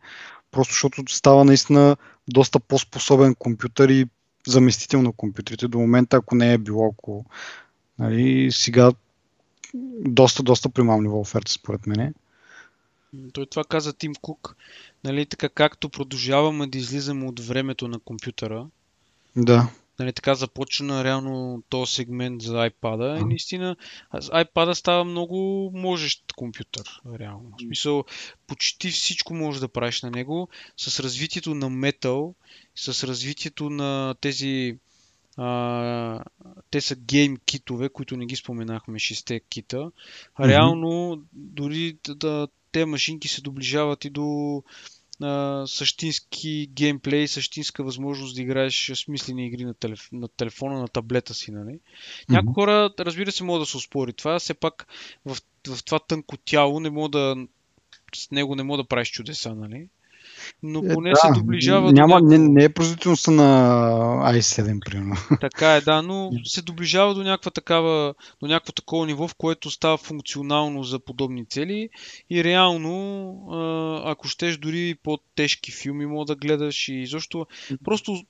Просто 0.51 0.71
защото 0.71 1.03
става 1.07 1.45
наистина 1.45 1.97
доста 2.27 2.59
по-способен 2.59 3.35
компютър 3.35 3.89
и 3.89 4.05
заместител 4.47 5.01
на 5.01 5.11
компютрите. 5.11 5.67
До 5.67 5.79
момента, 5.79 6.17
ако 6.17 6.35
не 6.35 6.53
е 6.53 6.57
било 6.57 6.85
около. 6.85 7.25
Нали, 7.99 8.51
сега 8.51 8.91
доста, 10.05 10.43
доста 10.43 10.69
примамлива 10.69 11.19
оферта, 11.19 11.51
според 11.51 11.87
мен. 11.87 12.13
Той 13.33 13.45
това 13.45 13.63
каза 13.63 13.93
Тим 13.93 14.13
Кук. 14.21 14.55
Нали, 15.03 15.25
така 15.25 15.49
както 15.49 15.89
продължаваме 15.89 16.67
да 16.67 16.77
излизаме 16.77 17.25
от 17.25 17.39
времето 17.39 17.87
на 17.87 17.99
компютъра, 17.99 18.67
да 19.35 19.69
нали, 20.01 20.13
така 20.13 20.35
започна 20.35 21.03
реално 21.03 21.63
този 21.69 21.93
сегмент 21.93 22.41
за 22.41 22.69
iPad-а 22.69 23.19
и 23.19 23.23
наистина 23.23 23.75
iPad-а 24.13 24.75
става 24.75 25.03
много 25.03 25.71
можещ 25.73 26.33
компютър, 26.35 27.01
реално. 27.19 27.51
В 27.57 27.61
смисъл, 27.61 28.03
почти 28.47 28.89
всичко 28.91 29.33
можеш 29.33 29.59
да 29.59 29.67
правиш 29.67 30.01
на 30.01 30.11
него 30.11 30.49
с 30.77 30.99
развитието 30.99 31.55
на 31.55 31.69
Metal, 31.69 32.33
с 32.75 33.07
развитието 33.07 33.69
на 33.69 34.15
тези 34.21 34.77
а, 35.37 36.23
те 36.71 36.81
са 36.81 36.95
гейм 36.95 37.37
китове, 37.45 37.89
които 37.89 38.17
не 38.17 38.25
ги 38.25 38.35
споменахме, 38.35 38.99
6 38.99 39.41
кита. 39.49 39.91
Реално, 40.39 40.87
mm-hmm. 40.87 41.23
дори 41.33 41.97
да, 42.07 42.47
те 42.71 42.85
машинки 42.85 43.27
се 43.27 43.41
доближават 43.41 44.05
и 44.05 44.09
до 44.09 44.63
а, 45.23 45.63
същински 45.67 46.67
геймплей, 46.73 47.27
същинска 47.27 47.83
възможност 47.83 48.35
да 48.35 48.41
играеш 48.41 48.91
смислени 48.95 49.47
игри 49.47 49.65
на, 49.65 49.73
телеф... 49.73 50.09
на 50.11 50.27
телефона, 50.27 50.79
на 50.79 50.87
таблета 50.87 51.33
си. 51.33 51.51
Нали? 51.51 51.71
Mm-hmm. 51.71 52.29
Някои 52.29 52.53
хора, 52.53 52.93
разбира 52.99 53.31
се, 53.31 53.43
могат 53.43 53.61
да 53.61 53.65
се 53.65 53.77
успори 53.77 54.13
това, 54.13 54.39
все 54.39 54.53
пак 54.53 54.87
в, 55.25 55.37
в 55.67 55.83
това 55.83 55.99
тънко 55.99 56.37
тяло 56.37 56.79
не 56.79 56.89
мога 56.89 57.09
да 57.09 57.35
с 58.15 58.31
него 58.31 58.55
не 58.55 58.63
мога 58.63 58.83
да 58.83 58.87
правиш 58.87 59.11
чудеса, 59.11 59.55
нали? 59.55 59.87
Но 60.63 60.79
е, 60.79 60.93
поне 60.93 61.09
е, 61.09 61.13
да, 61.13 61.19
се 61.19 61.39
доближава 61.39 61.91
няма, 61.91 62.21
до 62.21 62.25
някакво... 62.25 62.43
не, 62.43 62.53
не 62.53 62.63
е 62.63 62.69
производителността 62.69 63.31
на 63.31 64.33
i7, 64.33 64.79
примерно. 64.85 65.15
Така 65.41 65.75
е, 65.75 65.81
да, 65.81 66.01
но 66.01 66.31
се 66.43 66.61
доближава 66.61 67.13
до 67.13 67.23
някаква 67.23 67.51
такава, 67.51 68.13
до 68.41 68.47
някакво 68.47 68.71
такова 68.71 69.05
ниво, 69.05 69.27
в 69.27 69.35
което 69.35 69.71
става 69.71 69.97
функционално 69.97 70.83
за 70.83 70.99
подобни 70.99 71.45
цели. 71.45 71.89
И 72.29 72.43
реално, 72.43 74.01
ако 74.05 74.27
щеш 74.27 74.57
дори 74.57 74.95
по-тежки 75.03 75.71
филми 75.71 76.05
мога 76.05 76.25
да 76.25 76.35
гледаш 76.35 76.87
и 76.89 77.05
защо. 77.05 77.45
Просто 77.83 78.23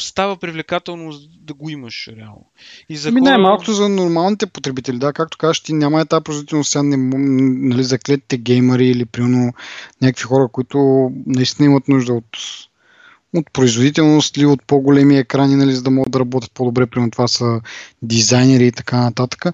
става 0.00 0.36
привлекателно 0.36 1.12
да 1.40 1.54
го 1.54 1.70
имаш 1.70 2.08
реално. 2.16 2.46
И 2.88 2.96
за 2.96 3.10
Ми, 3.10 3.20
хора... 3.20 3.30
най-малкото 3.30 3.72
за 3.72 3.88
нормалните 3.88 4.46
потребители, 4.46 4.98
да, 4.98 5.12
както 5.12 5.38
кажеш, 5.38 5.60
ти 5.60 5.72
няма 5.72 6.06
тази 6.06 6.24
производителност 6.24 6.70
сега 6.70 6.82
не, 6.82 6.96
нали, 7.68 7.84
за 7.84 7.98
клетите 7.98 8.38
геймери 8.38 8.88
или 8.88 9.04
примерно 9.04 9.52
някакви 10.02 10.24
хора, 10.24 10.48
които 10.52 11.10
наистина 11.26 11.66
имат 11.66 11.88
нужда 11.88 12.14
от, 12.14 12.36
от 13.34 13.52
производителност 13.52 14.36
или 14.36 14.46
от 14.46 14.62
по-големи 14.66 15.18
екрани, 15.18 15.56
нали, 15.56 15.72
за 15.72 15.82
да 15.82 15.90
могат 15.90 16.12
да 16.12 16.20
работят 16.20 16.52
по-добре, 16.52 16.86
примерно 16.86 17.10
това 17.10 17.28
са 17.28 17.60
дизайнери 18.02 18.66
и 18.66 18.72
така 18.72 19.00
нататък. 19.00 19.44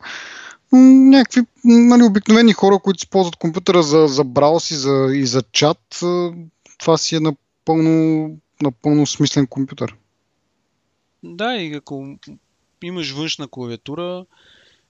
Някакви 0.73 1.41
нали, 1.65 2.03
обикновени 2.03 2.53
хора, 2.53 2.79
които 2.79 2.99
използват 3.05 3.37
компютъра 3.37 3.83
за, 3.83 4.07
за 4.07 4.25
брауз 4.25 4.71
и 4.71 4.75
за, 4.75 5.09
и 5.15 5.27
за 5.27 5.43
чат, 5.53 6.01
това 6.79 6.99
си 6.99 7.17
е 7.17 7.21
напълно, 7.21 8.31
напълно 8.63 9.07
смислен 9.07 9.47
компютър. 9.47 9.95
Да, 11.23 11.57
и 11.57 11.75
ако 11.75 12.19
имаш 12.83 13.11
външна 13.11 13.49
клавиатура, 13.49 14.27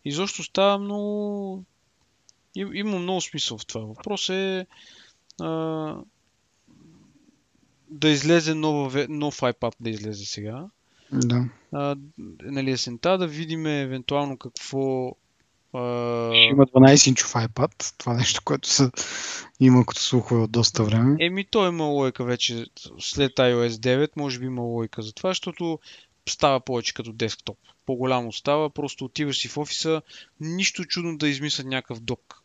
изобщо 0.04 0.42
става 0.42 0.78
много... 0.78 1.64
Има 2.54 2.98
много 2.98 3.20
смисъл 3.20 3.59
в 3.59 3.66
това. 3.66 3.84
Въпрос 3.84 4.28
е 4.28 4.66
а, 5.40 5.96
да 7.88 8.09
излезе 8.09 8.54
нова, 8.54 9.06
нов 9.09 9.40
iPad 9.40 9.74
да 9.80 9.90
излезе 9.90 10.24
сега. 10.24 10.66
Да. 11.12 11.48
А, 11.72 11.96
нали, 12.42 12.70
есента 12.70 13.18
да 13.18 13.26
видим 13.26 13.66
евентуално 13.66 14.36
какво 14.36 15.14
ще 15.72 16.48
има 16.50 16.66
12-инчов 16.66 17.48
iPad. 17.48 17.98
Това 17.98 18.14
нещо, 18.14 18.40
което 18.44 18.68
са, 18.68 18.90
има 19.60 19.86
като 19.86 20.00
слухове 20.00 20.40
от 20.40 20.50
доста 20.50 20.84
време. 20.84 21.16
Еми, 21.20 21.44
то 21.44 21.66
има 21.66 21.84
лойка 21.84 22.24
вече 22.24 22.66
след 22.98 23.32
iOS 23.32 23.68
9. 23.68 24.10
Може 24.16 24.38
би 24.38 24.46
има 24.46 24.62
лойка 24.62 25.02
за 25.02 25.12
това, 25.12 25.30
защото 25.30 25.78
става 26.28 26.61
повече 26.61 26.94
като 26.94 27.12
десктоп. 27.12 27.59
По-голямо 27.86 28.32
става, 28.32 28.70
просто 28.70 29.05
отиваш 29.05 29.39
си 29.39 29.49
в 29.49 29.59
офиса, 29.59 30.03
нищо 30.40 30.85
чудно 30.85 31.19
да 31.19 31.28
измислят 31.28 31.66
някакъв 31.66 32.01
док. 32.01 32.43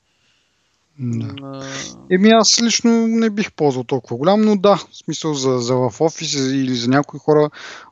Да. 0.99 1.71
Еми 2.11 2.29
аз 2.29 2.61
лично 2.61 3.07
не 3.07 3.29
бих 3.29 3.51
ползвал 3.51 3.83
толкова 3.83 4.17
голям, 4.17 4.41
но 4.41 4.55
да, 4.55 4.75
в 4.75 4.87
смисъл 4.93 5.33
за, 5.33 5.59
за 5.59 5.75
в 5.75 6.01
офис 6.01 6.33
или 6.33 6.75
за 6.75 6.89
някои 6.89 7.19
хора 7.19 7.49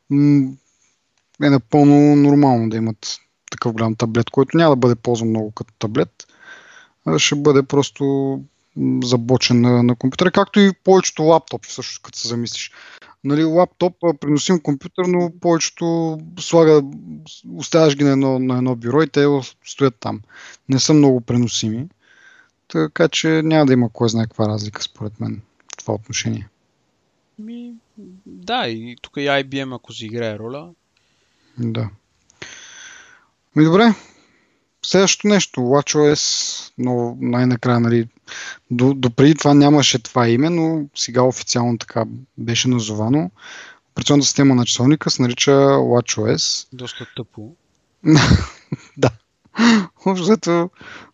м- 0.10 0.52
е 1.44 1.50
напълно 1.50 2.16
нормално 2.16 2.70
да 2.70 2.78
имат 2.78 3.20
такъв 3.52 3.74
голям 3.74 3.96
таблет, 3.96 4.30
който 4.30 4.58
няма 4.58 4.72
да 4.72 4.80
бъде 4.80 4.96
ползван 4.96 5.30
много 5.30 5.52
като 5.52 5.74
таблет, 5.80 6.28
а 7.06 7.20
ще 7.20 7.36
бъде 7.36 7.64
просто 7.64 8.40
забочен 9.04 9.62
на, 9.62 9.84
на 9.84 9.96
компютъра, 9.96 10.32
както 10.32 10.60
и 10.60 10.74
повечето 10.84 11.24
лаптопи, 11.24 11.68
всъщност, 11.70 12.02
като 12.02 12.20
се 12.20 12.28
замислиш. 12.28 12.72
Нали, 13.26 13.44
лаптоп, 13.44 13.94
преносим 14.20 14.60
компютър, 14.60 15.06
но 15.06 15.32
повечето 15.42 16.18
слага, 16.40 16.82
оставяш 17.56 17.96
ги 17.96 18.04
на 18.04 18.12
едно, 18.12 18.40
на 18.40 18.58
едно 18.58 18.76
бюро 18.76 19.02
и 19.02 19.08
те 19.08 19.26
стоят 19.66 19.96
там. 20.00 20.22
Не 20.70 20.80
са 20.80 20.94
много 20.94 21.22
преносими. 21.22 21.88
Така 22.68 23.08
че 23.08 23.28
няма 23.28 23.66
да 23.66 23.74
има 23.74 23.90
кой 23.90 24.10
знае 24.10 24.26
каква 24.26 24.48
разлика 24.48 24.84
според 24.84 25.20
мен 25.20 25.42
в 25.74 25.78
това 25.78 25.94
отношение. 25.94 26.50
Ми, 27.40 27.74
да, 28.26 28.68
и 28.68 28.96
тук 29.02 29.18
и 29.18 29.20
IBM, 29.20 29.76
ако 29.76 29.94
си 29.94 30.06
играе 30.06 30.40
роля. 30.40 30.70
Да. 31.58 31.90
Ми 33.56 33.66
добре. 33.66 33.94
Следващото 34.86 35.28
нещо, 35.28 35.62
WatchOS, 35.62 36.72
но 36.78 37.18
най-накрая, 37.22 37.80
нали, 37.80 38.08
до, 38.72 38.94
до 38.94 39.10
преди 39.10 39.36
това 39.36 39.54
нямаше 39.54 40.00
това 40.00 40.28
име, 40.30 40.50
но 40.50 40.86
сега 40.96 41.22
официално 41.22 41.78
така 41.78 42.04
беше 42.38 42.68
назовано. 42.68 43.32
Операционната 43.92 44.26
система 44.26 44.56
на 44.56 44.66
часовника 44.66 45.10
се 45.10 45.22
нарича 45.22 45.52
WatchOS. 45.52 46.68
Доста 46.74 47.06
тъпо. 47.16 47.56
да. 48.98 49.10
Общото, 50.06 50.70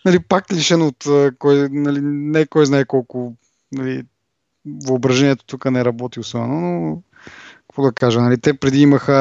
нали, 0.05 0.19
пак 0.19 0.51
лишен 0.53 0.81
от 0.81 1.05
кой, 1.39 1.69
нали, 1.71 1.99
не 2.01 2.45
кой 2.45 2.65
знае 2.65 2.85
колко 2.85 3.33
нали, 3.71 4.03
въображението 4.65 5.45
тук 5.45 5.71
не 5.71 5.85
работи 5.85 6.19
особено, 6.19 6.61
но 6.61 7.01
какво 7.55 7.83
да 7.83 7.91
кажа, 7.91 8.21
нали, 8.21 8.37
те 8.37 8.53
преди 8.53 8.81
имаха 8.81 9.11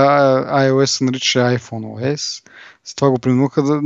iOS, 0.49 0.85
се 0.85 1.05
нарича 1.05 1.39
iPhone 1.39 1.85
OS, 1.85 2.49
с 2.85 2.95
това 2.95 3.11
го 3.11 3.19
принудиха 3.19 3.63
да, 3.63 3.81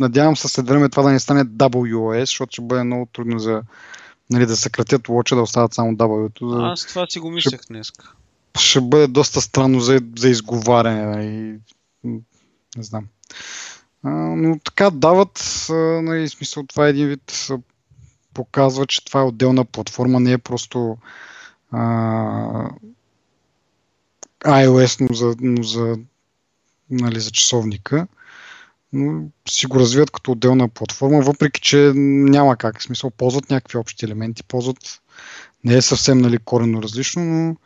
надявам 0.00 0.36
се 0.36 0.48
след 0.48 0.68
време 0.68 0.88
това 0.88 1.02
да 1.02 1.10
не 1.10 1.20
стане 1.20 1.44
WOS, 1.44 2.20
защото 2.20 2.52
ще 2.52 2.62
бъде 2.62 2.84
много 2.84 3.06
трудно 3.12 3.38
за 3.38 3.62
нали, 4.30 4.46
да 4.46 4.56
съкратят 4.56 5.08
лоча, 5.08 5.36
да 5.36 5.42
остават 5.42 5.74
само 5.74 5.92
W-то. 5.92 6.50
За... 6.50 6.58
Аз 6.62 6.86
това 6.86 7.06
си 7.10 7.18
го 7.18 7.30
мислех 7.30 7.62
ще, 7.62 7.72
днес. 7.72 7.92
Ще 8.58 8.80
бъде 8.80 9.06
доста 9.06 9.40
странно 9.40 9.80
за, 9.80 10.00
за 10.18 10.28
изговаряне. 10.28 11.06
Нали, 11.06 11.58
не 12.76 12.82
знам. 12.82 13.06
А, 14.02 14.10
но 14.10 14.58
така 14.64 14.90
дават, 14.90 15.66
нали, 16.02 16.28
смисъл 16.28 16.66
това 16.66 16.86
е 16.86 16.90
един 16.90 17.08
вид 17.08 17.48
показва, 18.34 18.86
че 18.86 19.04
това 19.04 19.20
е 19.20 19.24
отделна 19.24 19.64
платформа, 19.64 20.20
не 20.20 20.32
е 20.32 20.38
просто 20.38 20.98
а, 21.70 22.70
iOS, 24.44 25.00
но 25.00 25.14
за, 25.14 25.34
но 25.40 25.62
за, 25.62 25.96
нали, 26.90 27.20
за 27.20 27.30
часовника. 27.30 28.06
Си 29.48 29.66
го 29.66 29.80
развиват 29.80 30.10
като 30.10 30.32
отделна 30.32 30.68
платформа, 30.68 31.20
въпреки 31.20 31.60
че 31.60 31.92
няма 31.94 32.56
как. 32.56 32.80
В 32.80 32.82
смисъл, 32.82 33.10
ползват 33.10 33.50
някакви 33.50 33.78
общи 33.78 34.04
елементи, 34.04 34.42
ползват 34.42 35.00
не 35.64 35.76
е 35.76 35.82
съвсем 35.82 36.18
нали, 36.18 36.38
коренно 36.38 36.82
различно, 36.82 37.24
но 37.24 37.56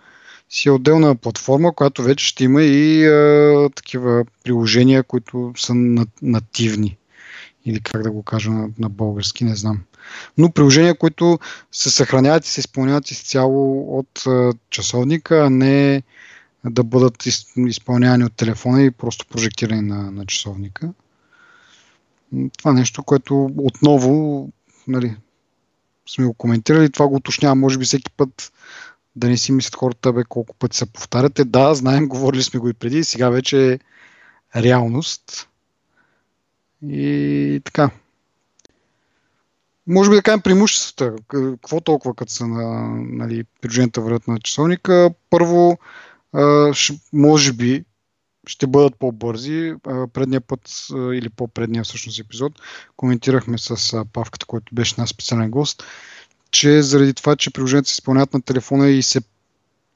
си 0.50 0.68
е 0.68 0.72
отделна 0.72 1.16
платформа, 1.16 1.74
която 1.74 2.02
вече 2.02 2.26
ще 2.26 2.44
има 2.44 2.62
и 2.62 3.06
а, 3.06 3.70
такива 3.74 4.24
приложения, 4.44 5.02
които 5.02 5.52
са 5.56 5.74
нативни. 6.22 6.96
Или 7.64 7.80
как 7.80 8.02
да 8.02 8.10
го 8.10 8.22
кажа 8.22 8.50
на, 8.50 8.68
на 8.78 8.88
български, 8.88 9.44
не 9.44 9.56
знам 9.56 9.80
но 10.38 10.52
приложения, 10.52 10.98
които 10.98 11.38
се 11.72 11.90
съхраняват 11.90 12.46
и 12.46 12.48
се 12.48 12.60
изпълняват 12.60 13.10
изцяло 13.10 13.98
от 13.98 14.24
часовника, 14.70 15.46
а 15.46 15.50
не 15.50 16.02
да 16.64 16.84
бъдат 16.84 17.26
изпълнявани 17.56 18.24
от 18.24 18.36
телефона 18.36 18.82
и 18.82 18.90
просто 18.90 19.26
прожектирани 19.26 19.82
на, 19.82 20.10
на 20.10 20.26
часовника. 20.26 20.92
Това 22.58 22.72
нещо, 22.72 23.02
което 23.02 23.50
отново 23.56 24.48
нали, 24.88 25.16
сме 26.08 26.26
го 26.26 26.34
коментирали, 26.34 26.92
това 26.92 27.08
го 27.08 27.14
уточнявам, 27.14 27.60
може 27.60 27.78
би 27.78 27.84
всеки 27.84 28.10
път 28.10 28.52
да 29.16 29.28
не 29.28 29.36
си 29.36 29.52
мислят 29.52 29.76
хората, 29.76 30.12
бе, 30.12 30.24
колко 30.28 30.54
пъти 30.54 30.76
се 30.76 30.86
повтаряте. 30.86 31.44
Да, 31.44 31.74
знаем, 31.74 32.08
говорили 32.08 32.42
сме 32.42 32.60
го 32.60 32.68
и 32.68 32.74
преди, 32.74 33.04
сега 33.04 33.30
вече 33.30 33.72
е 33.72 33.78
реалност. 34.62 35.48
И 36.88 37.60
така 37.64 37.90
може 39.86 40.10
би 40.10 40.16
да 40.16 40.22
кажем 40.22 40.40
преимуществата. 40.40 41.16
Какво 41.28 41.80
толкова 41.80 42.14
като 42.14 42.32
са 42.32 42.46
на 42.46 42.90
нали, 42.96 43.44
приложенията 43.60 44.00
вървят 44.00 44.28
на 44.28 44.40
часовника? 44.40 45.10
Първо, 45.30 45.78
може 47.12 47.52
би 47.52 47.84
ще 48.46 48.66
бъдат 48.66 48.96
по-бързи. 48.98 49.74
Предния 50.12 50.40
път 50.40 50.60
или 50.92 51.28
по-предния 51.28 51.84
всъщност 51.84 52.20
епизод 52.20 52.52
коментирахме 52.96 53.58
с 53.58 54.04
Павката, 54.12 54.46
който 54.46 54.74
беше 54.74 54.94
на 54.98 55.06
специален 55.06 55.50
гост, 55.50 55.84
че 56.50 56.82
заради 56.82 57.14
това, 57.14 57.36
че 57.36 57.50
приложенията 57.50 57.88
се 57.88 57.92
изпълняват 57.92 58.34
на 58.34 58.42
телефона 58.42 58.88
и 58.88 59.02
се 59.02 59.20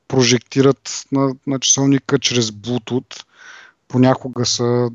прожектират 0.09 1.05
на, 1.13 1.35
на 1.47 1.59
часовника 1.59 2.19
чрез 2.19 2.51
Bluetooth, 2.51 3.25
понякога 3.89 4.47
са 4.47 4.89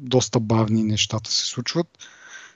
доста 0.00 0.40
бавни 0.40 0.82
нещата 0.82 1.30
се 1.30 1.46
случват. 1.46 1.86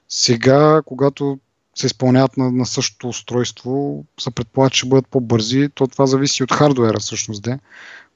Сега, 0.09 0.83
когато 0.85 1.39
се 1.75 1.87
изпълняват 1.87 2.37
на, 2.37 2.51
на 2.51 2.66
същото 2.66 3.09
устройство, 3.09 4.05
се 4.21 4.31
предполага, 4.31 4.71
че 4.71 4.87
бъдат 4.87 5.09
по-бързи. 5.09 5.69
То 5.75 5.87
това 5.87 6.07
зависи 6.07 6.43
от 6.43 6.53
хардуера 6.53 6.99
всъщност, 6.99 7.43
де, 7.43 7.59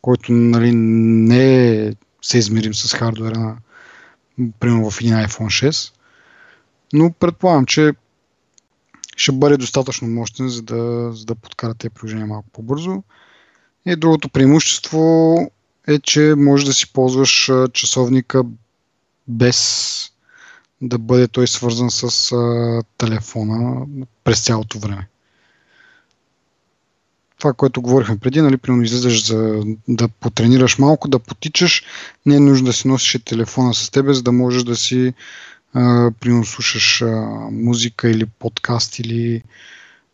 който 0.02 0.32
нали, 0.32 0.72
не 0.72 1.66
е 1.66 1.92
се 2.22 2.38
измерим 2.38 2.74
с 2.74 2.94
хардуера 2.94 3.38
на 3.38 3.56
примерно 4.60 4.90
в 4.90 5.00
един 5.00 5.14
iPhone 5.14 5.70
6. 5.70 5.92
Но 6.92 7.12
предполагам, 7.12 7.66
че 7.66 7.92
ще 9.16 9.32
бъде 9.32 9.56
достатъчно 9.56 10.08
мощен, 10.08 10.48
за 10.48 10.62
да, 10.62 11.12
за 11.12 11.24
да 11.24 11.34
подкарате 11.34 11.78
тези 11.78 11.94
приложения 11.94 12.26
малко 12.26 12.48
по-бързо. 12.52 13.02
И 13.86 13.96
другото 13.96 14.28
преимущество 14.28 15.36
е, 15.88 15.98
че 15.98 16.34
можеш 16.36 16.66
да 16.66 16.72
си 16.72 16.92
ползваш 16.92 17.50
часовника 17.72 18.42
без 19.28 20.10
да 20.80 20.98
бъде 20.98 21.28
той 21.28 21.46
свързан 21.46 21.90
с 21.90 22.32
а, 22.32 22.82
телефона 22.98 23.86
през 24.24 24.44
цялото 24.44 24.78
време. 24.78 25.08
Това, 27.38 27.52
което 27.52 27.82
говорихме 27.82 28.18
преди, 28.18 28.40
нали, 28.40 28.56
примерно 28.56 28.84
излизаш 28.84 29.26
за 29.26 29.62
да 29.88 30.08
потренираш 30.08 30.78
малко, 30.78 31.08
да 31.08 31.18
потичаш, 31.18 31.82
не 32.26 32.36
е 32.36 32.40
нужно 32.40 32.66
да 32.66 32.72
си 32.72 32.88
носиш 32.88 33.20
телефона 33.24 33.74
с 33.74 33.90
тебе, 33.90 34.14
за 34.14 34.22
да 34.22 34.32
можеш 34.32 34.64
да 34.64 34.76
си 34.76 35.14
а, 35.74 36.10
примерно 36.20 36.44
слушаш 36.44 37.02
а, 37.02 37.06
музика 37.50 38.10
или 38.10 38.26
подкаст 38.26 38.98
или 38.98 39.42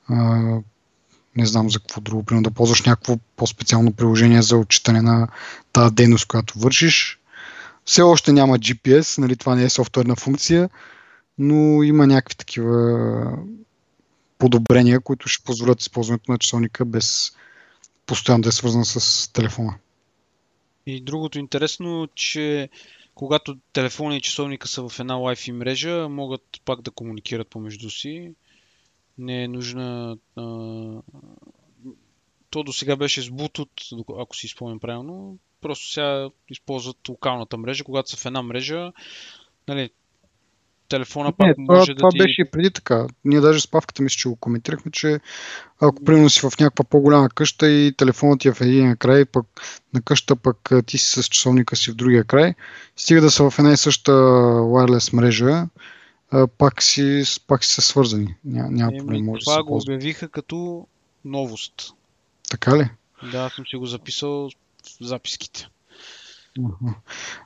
а, 0.08 0.14
не 1.36 1.46
знам 1.46 1.70
за 1.70 1.78
какво 1.78 2.00
друго, 2.00 2.22
примерно 2.22 2.42
да 2.42 2.50
ползваш 2.50 2.82
някакво 2.82 3.16
по-специално 3.36 3.92
приложение 3.92 4.42
за 4.42 4.56
отчитане 4.56 5.02
на 5.02 5.28
тази 5.72 5.94
дейност, 5.94 6.26
която 6.26 6.58
вършиш. 6.58 7.18
Все 7.84 8.02
още 8.02 8.32
няма 8.32 8.58
GPS, 8.58 9.18
нали, 9.18 9.36
това 9.36 9.54
не 9.54 9.64
е 9.64 9.68
софтуерна 9.68 10.16
функция, 10.16 10.70
но 11.38 11.82
има 11.82 12.06
някакви 12.06 12.36
такива 12.36 13.38
подобрения, 14.44 15.00
които 15.00 15.28
ще 15.28 15.44
позволят 15.44 15.80
използването 15.80 16.32
на 16.32 16.38
часовника 16.38 16.84
без 16.84 17.36
постоянно 18.06 18.42
да 18.42 18.48
е 18.48 18.52
свързан 18.52 18.84
с 18.84 19.32
телефона. 19.32 19.74
И 20.86 21.00
другото 21.00 21.38
интересно, 21.38 22.08
че 22.14 22.68
когато 23.14 23.58
телефона 23.72 24.16
и 24.16 24.20
часовника 24.20 24.68
са 24.68 24.88
в 24.88 25.00
една 25.00 25.14
Wi-Fi 25.14 25.52
мрежа, 25.52 26.08
могат 26.08 26.42
пак 26.64 26.82
да 26.82 26.90
комуникират 26.90 27.48
помежду 27.48 27.90
си. 27.90 28.32
Не 29.18 29.44
е 29.44 29.48
нужна. 29.48 30.16
А... 30.36 30.42
То 32.50 32.62
до 32.62 32.72
сега 32.72 32.96
беше 32.96 33.22
с 33.22 33.26
Bluetooth, 33.26 34.04
ако 34.22 34.36
си 34.36 34.48
спомням 34.48 34.80
правилно. 34.80 35.38
Просто 35.60 35.92
сега 35.92 36.28
използват 36.48 37.08
локалната 37.08 37.56
мрежа, 37.56 37.84
когато 37.84 38.10
са 38.10 38.16
в 38.16 38.26
една 38.26 38.42
мрежа, 38.42 38.92
нали, 39.68 39.90
телефона 40.88 41.26
не, 41.26 41.32
пак 41.32 41.56
това, 41.56 41.74
може 41.76 41.94
това 41.94 42.08
да 42.08 42.12
ти... 42.12 42.18
беше 42.18 42.42
и 42.42 42.50
преди 42.50 42.70
така. 42.70 43.06
Ние 43.24 43.40
даже 43.40 43.60
с 43.60 43.70
павката 43.70 44.02
мисля, 44.02 44.16
че 44.16 44.28
го 44.28 44.36
коментирахме, 44.36 44.92
че 44.92 45.20
ако 45.80 46.04
примерно 46.04 46.30
си 46.30 46.40
в 46.40 46.52
някаква 46.60 46.84
по-голяма 46.84 47.28
къща 47.28 47.70
и 47.70 47.92
телефонът 47.96 48.40
ти 48.40 48.48
е 48.48 48.52
в 48.52 48.60
един 48.60 48.96
край, 48.96 49.24
пък 49.24 49.46
на 49.94 50.02
къща 50.02 50.36
пък 50.36 50.70
ти 50.86 50.98
си 50.98 51.22
с 51.22 51.28
часовника 51.28 51.76
си 51.76 51.90
в 51.90 51.94
другия 51.94 52.24
край, 52.24 52.54
стига 52.96 53.20
да 53.20 53.30
са 53.30 53.50
в 53.50 53.58
една 53.58 53.72
и 53.72 53.76
съща 53.76 54.12
wireless 54.12 55.16
мрежа, 55.16 55.66
пак 56.58 56.82
си, 56.82 57.22
пак 57.46 57.64
си 57.64 57.74
са 57.74 57.82
свързани. 57.82 58.34
Ня, 58.44 58.70
няма 58.70 58.92
проблем. 58.98 59.24
Може 59.24 59.44
това 59.44 59.56
да 59.56 59.64
го 59.64 59.76
обявиха 59.76 60.28
като 60.28 60.86
новост. 61.24 61.92
Така 62.50 62.76
ли? 62.78 62.88
Да, 63.32 63.50
съм 63.56 63.66
си 63.66 63.76
го 63.76 63.86
записал 63.86 64.50
записките. 65.00 65.68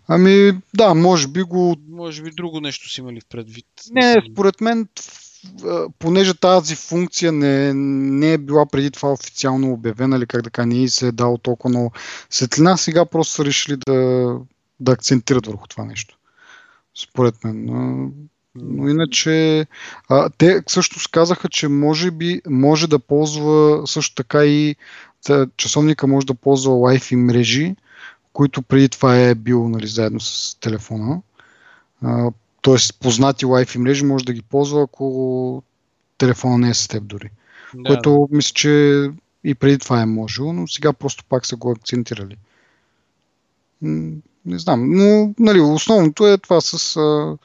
Ами, 0.08 0.52
да, 0.74 0.94
може 0.94 1.28
би 1.28 1.42
го... 1.42 1.76
Може 1.88 2.22
би 2.22 2.30
друго 2.30 2.60
нещо 2.60 2.88
си 2.88 3.00
имали 3.00 3.20
в 3.20 3.26
предвид. 3.28 3.66
Не, 3.90 4.16
според 4.32 4.60
мен, 4.60 4.88
понеже 5.98 6.34
тази 6.34 6.74
функция 6.74 7.32
не, 7.32 7.74
не 7.74 8.32
е 8.32 8.38
била 8.38 8.66
преди 8.66 8.90
това 8.90 9.12
официално 9.12 9.72
обявена, 9.72 10.16
или 10.16 10.26
как 10.26 10.42
да 10.42 10.50
кажа, 10.50 10.66
не 10.66 10.88
се 10.88 11.08
е 11.08 11.12
дало 11.12 11.38
толкова 11.38 11.70
много 11.70 11.92
светлина, 12.30 12.76
сега 12.76 13.04
просто 13.04 13.34
са 13.34 13.44
решили 13.44 13.76
да, 13.76 14.36
да 14.80 14.92
акцентират 14.92 15.46
върху 15.46 15.66
това 15.68 15.84
нещо. 15.84 16.18
Според 16.94 17.44
мен. 17.44 17.64
Но 18.54 18.88
иначе, 18.88 19.66
а, 20.08 20.30
те 20.38 20.62
също 20.66 21.00
казаха, 21.10 21.48
че 21.48 21.68
може 21.68 22.10
би 22.10 22.40
може 22.48 22.88
да 22.88 22.98
ползва 22.98 23.82
също 23.86 24.14
така 24.14 24.44
и 24.44 24.76
часовника 25.56 26.06
може 26.06 26.26
да 26.26 26.34
ползва 26.34 26.72
Wi-Fi 26.72 27.16
мрежи, 27.16 27.76
които 28.38 28.62
преди 28.62 28.88
това 28.88 29.20
е 29.20 29.34
бил 29.34 29.68
нали, 29.68 29.86
заедно 29.86 30.20
с 30.20 30.56
телефона. 30.60 31.20
Тоест, 32.60 33.00
познати 33.00 33.46
Wi-Fi 33.46 33.78
мрежи 33.78 34.04
може 34.04 34.24
да 34.24 34.32
ги 34.32 34.42
ползва, 34.42 34.82
ако 34.82 35.62
телефона 36.18 36.58
не 36.58 36.68
е 36.70 36.74
с 36.74 36.88
теб 36.88 37.04
дори. 37.04 37.30
Да, 37.74 37.88
което 37.88 38.26
да. 38.30 38.36
мисля, 38.36 38.52
че 38.54 38.70
и 39.44 39.54
преди 39.54 39.78
това 39.78 40.00
е 40.00 40.06
можело, 40.06 40.52
но 40.52 40.66
сега 40.66 40.92
просто 40.92 41.24
пак 41.28 41.46
са 41.46 41.56
го 41.56 41.70
акцентирали. 41.70 42.36
Не 43.82 44.58
знам, 44.58 44.92
но 44.92 45.34
нали, 45.38 45.60
основното 45.60 46.26
е 46.26 46.38
това 46.38 46.60
с 46.60 46.96
а, 46.96 47.36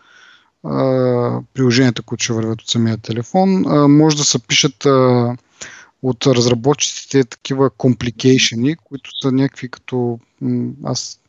а, 0.69 1.41
приложенията, 1.53 2.01
които 2.01 2.23
ще 2.23 2.33
вървят 2.33 2.61
от 2.61 2.69
самия 2.69 2.97
телефон. 2.97 3.65
А, 3.67 3.87
може 3.87 4.17
да 4.17 4.23
се 4.23 4.39
пишат 4.39 4.85
а, 4.85 5.35
от 6.03 6.27
разработчиците 6.27 7.23
такива 7.23 7.69
компликейшени, 7.69 8.75
които 8.75 9.11
са 9.21 9.31
някакви 9.31 9.69
като... 9.69 10.19
Аз 10.83 11.19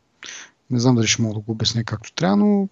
не 0.69 0.79
знам 0.79 0.95
дали 0.95 1.07
ще 1.07 1.21
мога 1.21 1.33
да 1.33 1.39
го 1.39 1.51
обясня 1.51 1.83
както 1.83 2.13
трябва, 2.13 2.37
но 2.37 2.67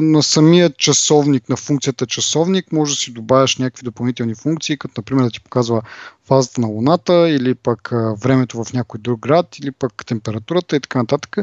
на 0.00 0.22
самия 0.22 0.70
часовник, 0.70 1.48
на 1.48 1.56
функцията 1.56 2.06
часовник, 2.06 2.72
може 2.72 2.92
да 2.92 2.96
си 2.96 3.12
добавяш 3.12 3.56
някакви 3.56 3.84
допълнителни 3.84 4.34
функции, 4.34 4.78
като 4.78 4.94
например 4.96 5.24
да 5.24 5.30
ти 5.30 5.40
показва 5.40 5.82
фазата 6.24 6.60
на 6.60 6.66
Луната 6.66 7.30
или 7.30 7.54
пък 7.54 7.90
времето 8.22 8.64
в 8.64 8.72
някой 8.72 9.00
друг 9.00 9.20
град 9.20 9.58
или 9.58 9.70
пък 9.70 10.06
температурата 10.06 10.76
и 10.76 10.80
така 10.80 10.98
нататък. 10.98 11.36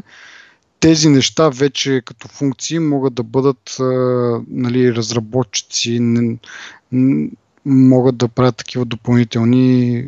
Тези 0.79 1.09
неща 1.09 1.49
вече 1.49 2.01
като 2.05 2.27
функции 2.27 2.79
могат 2.79 3.13
да 3.13 3.23
бъдат 3.23 3.75
нали, 4.47 4.95
разработчици, 4.95 5.99
могат 7.65 8.17
да 8.17 8.27
правят 8.27 8.57
такива 8.57 8.85
допълнителни 8.85 10.03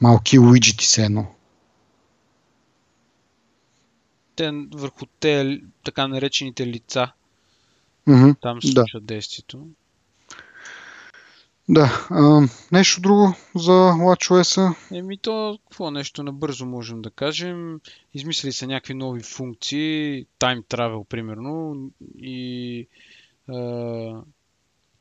малки 0.00 0.38
уиджети 0.38 0.86
се 0.86 1.04
едно. 1.04 1.26
Те 4.36 4.50
върху 4.74 5.06
те 5.20 5.60
така 5.84 6.08
наречените 6.08 6.66
лица. 6.66 7.12
Mm-hmm, 8.08 8.36
Там 8.40 8.62
се 8.62 8.72
случва 8.72 9.00
да. 9.00 9.06
действието. 9.06 9.66
Да. 11.68 12.06
А, 12.10 12.48
нещо 12.72 13.00
друго 13.00 13.34
за 13.54 13.72
WatchOS? 13.72 14.76
Еми 14.92 15.18
то, 15.18 15.58
какво 15.68 15.90
нещо 15.90 16.22
набързо 16.22 16.66
можем 16.66 17.02
да 17.02 17.10
кажем. 17.10 17.80
Измислили 18.14 18.52
са 18.52 18.66
някакви 18.66 18.94
нови 18.94 19.22
функции, 19.22 20.26
Time 20.38 20.64
Travel 20.64 21.04
примерно 21.04 21.76
и 22.18 22.86
а, 23.48 23.54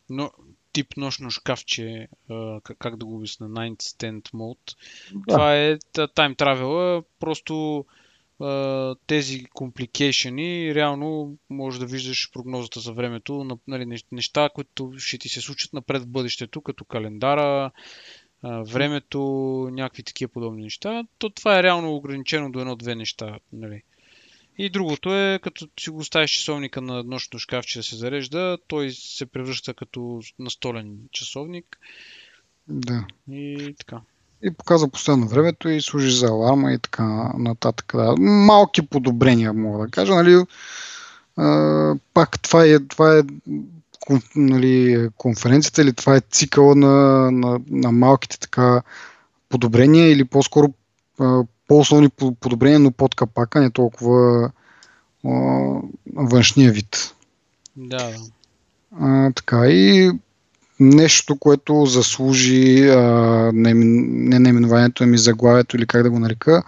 но, 0.10 0.32
тип 0.76 0.97
нощно 0.97 1.30
шкафче, 1.30 2.07
как 2.80 2.97
да 2.97 3.06
го 3.06 3.15
обясна, 3.15 3.49
Night 3.49 3.81
Stand 3.81 4.22
Mode. 4.22 4.76
Да. 5.14 5.22
Това 5.27 5.56
е 5.56 5.77
Time 5.93 6.35
Travel, 6.35 7.06
просто 7.19 7.85
тези 9.07 9.45
компликейшени, 9.45 10.76
реално 10.76 11.38
може 11.49 11.80
да 11.80 11.85
виждаш 11.85 12.30
прогнозата 12.34 12.80
за 12.80 12.93
времето, 12.93 13.60
нали, 13.68 14.02
неща, 14.11 14.49
които 14.56 14.93
ще 14.97 15.18
ти 15.18 15.30
се 15.30 15.41
случат 15.41 15.73
напред 15.73 16.02
в 16.02 16.07
бъдещето, 16.07 16.61
като 16.61 16.85
календара, 16.85 17.72
времето, 18.43 19.22
някакви 19.72 20.03
такива 20.03 20.31
подобни 20.31 20.64
неща. 20.64 21.03
То 21.18 21.30
това 21.30 21.60
е 21.60 21.64
реално 21.64 21.95
ограничено 21.95 22.52
до 22.52 22.60
едно-две 22.60 22.95
неща. 22.95 23.39
Нали. 23.53 23.81
И 24.57 24.69
другото 24.69 25.15
е, 25.15 25.40
като 25.44 25.68
си 25.80 25.90
го 25.90 26.03
ставиш 26.03 26.32
часовника 26.32 26.82
на 26.82 27.03
нощното 27.03 27.40
шкафче 27.40 27.80
да 27.80 27.84
се 27.84 27.95
зарежда, 27.95 28.57
той 28.68 28.91
се 28.91 29.26
превръща 29.26 29.73
като 29.73 30.22
настолен 30.40 30.98
часовник. 31.11 31.80
Да. 32.68 33.06
И 33.32 33.76
така 33.80 34.02
и 34.45 34.52
показва 34.52 34.90
постоянно 34.90 35.27
времето 35.27 35.69
и 35.69 35.82
служи 35.82 36.11
за 36.11 36.27
аларма 36.27 36.73
и 36.73 36.80
така 36.80 37.34
нататък. 37.38 37.91
Да. 37.95 38.15
Малки 38.19 38.82
подобрения, 38.82 39.53
мога 39.53 39.86
да 39.86 39.91
кажа. 39.91 40.15
Нали, 40.15 40.44
а, 41.38 41.95
пак 42.14 42.40
това 42.40 42.65
е, 42.65 42.80
това 42.80 43.18
е 43.18 43.22
нали, 44.36 45.10
конференцията 45.18 45.82
или 45.82 45.94
това 45.94 46.15
е 46.15 46.22
цикъла 46.32 46.76
на, 46.76 47.32
на, 47.32 47.60
на 47.69 47.91
малките 47.91 48.40
така 48.40 48.82
подобрения 49.49 50.11
или 50.11 50.26
по-скоро 50.26 50.73
по-основни 51.68 52.10
подобрения, 52.40 52.80
но 52.80 52.92
под 52.92 53.16
капака, 53.16 53.62
не 53.62 53.70
толкова 53.70 54.52
а, 55.26 55.32
външния 56.16 56.72
вид. 56.72 57.16
Да. 57.76 58.14
А, 59.00 59.32
така 59.32 59.68
и 59.68 60.12
нещо, 60.80 61.36
което 61.36 61.86
заслужи 61.86 62.90
а, 62.90 63.02
не, 63.54 63.74
не 63.74 64.40
наименованието, 64.40 65.04
ами 65.04 65.18
заглавието 65.18 65.78
или 65.78 65.88
как 65.88 66.04
да 66.04 66.10
го 66.10 66.20
нарека, 66.20 66.64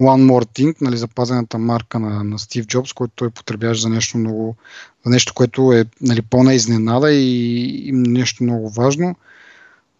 One 0.00 0.30
More 0.30 0.44
Thing, 0.58 0.76
нали, 0.80 0.96
запазената 0.96 1.58
марка 1.58 1.98
на, 1.98 2.24
на 2.24 2.38
Стив 2.38 2.66
Джобс, 2.66 2.92
който 2.92 3.12
той 3.16 3.30
потребяваше 3.30 3.80
за 3.80 3.88
нещо 3.88 4.18
много, 4.18 4.56
за 5.04 5.10
нещо, 5.10 5.34
което 5.34 5.72
е 5.72 5.84
нали, 6.00 6.22
пълна 6.22 6.54
изненада 6.54 7.12
и, 7.12 7.88
и 7.88 7.92
нещо 7.92 8.44
много 8.44 8.70
важно. 8.70 9.16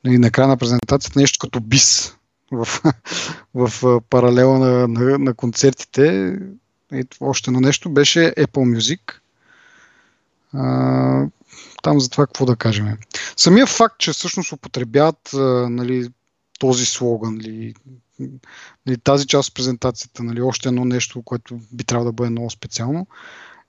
Нали, 0.04 0.18
накрая 0.18 0.48
на 0.48 0.56
презентацията 0.56 1.20
нещо 1.20 1.38
като 1.40 1.60
бис 1.60 2.16
в, 2.52 2.68
в, 3.54 4.00
паралела 4.10 4.58
на, 4.58 4.88
на, 4.88 5.18
на 5.18 5.34
концертите. 5.34 6.36
И 6.92 7.04
още 7.20 7.50
едно 7.50 7.60
нещо 7.60 7.90
беше 7.90 8.34
Apple 8.38 8.78
Music. 8.78 9.00
А, 10.52 11.26
там 11.82 12.00
за 12.00 12.08
това 12.08 12.26
какво 12.26 12.46
да 12.46 12.56
кажем. 12.56 12.98
Самия 13.36 13.66
факт, 13.66 13.98
че 13.98 14.12
всъщност 14.12 14.52
употребяват 14.52 15.30
нали, 15.70 16.08
този 16.58 16.86
слоган 16.86 17.36
или 17.36 17.74
нали, 18.86 18.98
тази 18.98 19.26
част 19.26 19.48
от 19.48 19.54
презентацията, 19.54 20.22
нали, 20.22 20.42
още 20.42 20.68
едно 20.68 20.84
нещо, 20.84 21.22
което 21.22 21.60
би 21.72 21.84
трябвало 21.84 22.10
да 22.10 22.12
бъде 22.12 22.30
много 22.30 22.50
специално, 22.50 23.06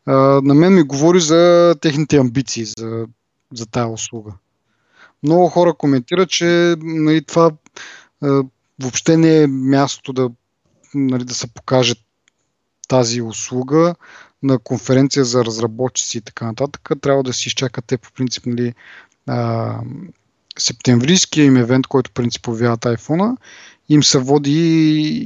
на 0.07 0.53
мен 0.53 0.73
ми 0.73 0.83
говори 0.83 1.19
за 1.19 1.75
техните 1.81 2.17
амбиции 2.17 2.65
за, 2.65 3.07
за 3.53 3.65
тая 3.65 3.87
услуга. 3.87 4.33
Много 5.23 5.47
хора 5.47 5.73
коментират, 5.73 6.29
че 6.29 6.75
нали, 6.81 7.25
това 7.25 7.51
въобще 8.81 9.17
не 9.17 9.41
е 9.43 9.47
място 9.47 10.13
да, 10.13 10.29
нали, 10.93 11.23
да 11.23 11.33
се 11.33 11.53
покаже 11.53 11.95
тази 12.87 13.21
услуга 13.21 13.95
на 14.43 14.59
конференция 14.59 15.25
за 15.25 15.45
разработчици 15.45 16.17
и 16.17 16.21
така 16.21 16.45
нататък, 16.45 16.89
трябва 17.01 17.23
да 17.23 17.33
си 17.33 17.47
изчакате 17.47 17.97
по 17.97 18.11
принцип 18.11 18.45
нали, 18.45 18.73
а, 19.27 19.79
септемврийския 20.57 21.45
им 21.45 21.57
евент, 21.57 21.87
който 21.87 22.11
принцип 22.11 22.47
обявяват 22.47 22.81
iPhone, 22.81 23.37
им 23.89 24.03
се 24.03 24.19
води 24.19 24.61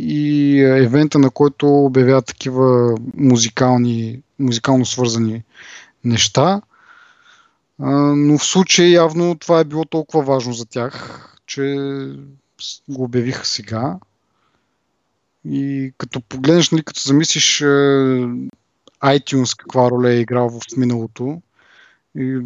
и, 0.08 0.60
евента, 0.62 1.20
на 1.20 1.30
който 1.30 1.68
обявяват 1.68 2.26
такива 2.26 2.96
музикални, 3.18 4.22
музикално 4.40 4.86
свързани 4.86 5.44
неща. 6.04 6.62
А, 7.82 7.92
но 8.16 8.38
в 8.38 8.46
случай 8.46 8.88
явно 8.88 9.36
това 9.36 9.60
е 9.60 9.64
било 9.64 9.86
толкова 9.86 10.24
важно 10.24 10.54
за 10.54 10.66
тях, 10.66 11.24
че 11.46 11.76
го 12.90 13.04
обявиха 13.04 13.46
сега. 13.46 14.00
И 15.46 15.94
като 15.98 16.22
погледнеш, 16.22 16.72
нали, 16.72 16.84
като 16.84 17.00
замислиш 17.00 17.64
iTunes 19.04 19.58
каква 19.58 19.92
роля 19.92 20.10
е 20.10 20.20
играл 20.20 20.50
в 20.50 20.62
миналото. 20.78 21.42
И, 22.18 22.42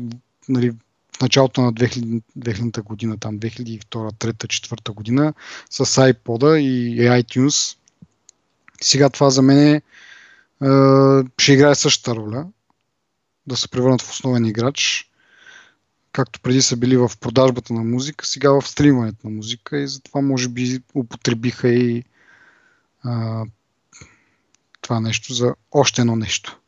нали, 0.49 0.71
в 1.17 1.21
началото 1.21 1.61
на 1.61 1.73
2000, 1.73 2.21
2000 2.39 2.83
година, 2.83 3.17
там 3.17 3.39
2002, 3.39 3.85
2003, 3.85 4.33
2004 4.33 4.93
година, 4.93 5.33
с 5.69 5.85
iPod 5.85 6.57
и 6.57 7.01
iTunes. 7.01 7.77
Сега 8.81 9.09
това 9.09 9.29
за 9.29 9.41
мен 9.41 9.75
е, 9.75 9.81
ще 11.38 11.53
играе 11.53 11.75
същата 11.75 12.15
роля. 12.15 12.47
Да 13.47 13.57
се 13.57 13.67
превърнат 13.67 14.01
в 14.01 14.11
основен 14.11 14.45
играч. 14.45 15.10
Както 16.11 16.39
преди 16.39 16.61
са 16.61 16.77
били 16.77 16.97
в 16.97 17.11
продажбата 17.19 17.73
на 17.73 17.83
музика, 17.83 18.25
сега 18.25 18.51
в 18.51 18.67
стримането 18.67 19.27
на 19.27 19.29
музика 19.29 19.79
и 19.79 19.88
затова 19.88 20.21
може 20.21 20.49
би 20.49 20.79
употребиха 20.95 21.69
и 21.69 22.03
а, 23.03 23.45
това 24.81 24.99
нещо 24.99 25.33
за 25.33 25.55
още 25.71 26.01
едно 26.01 26.15
нещо. 26.15 26.59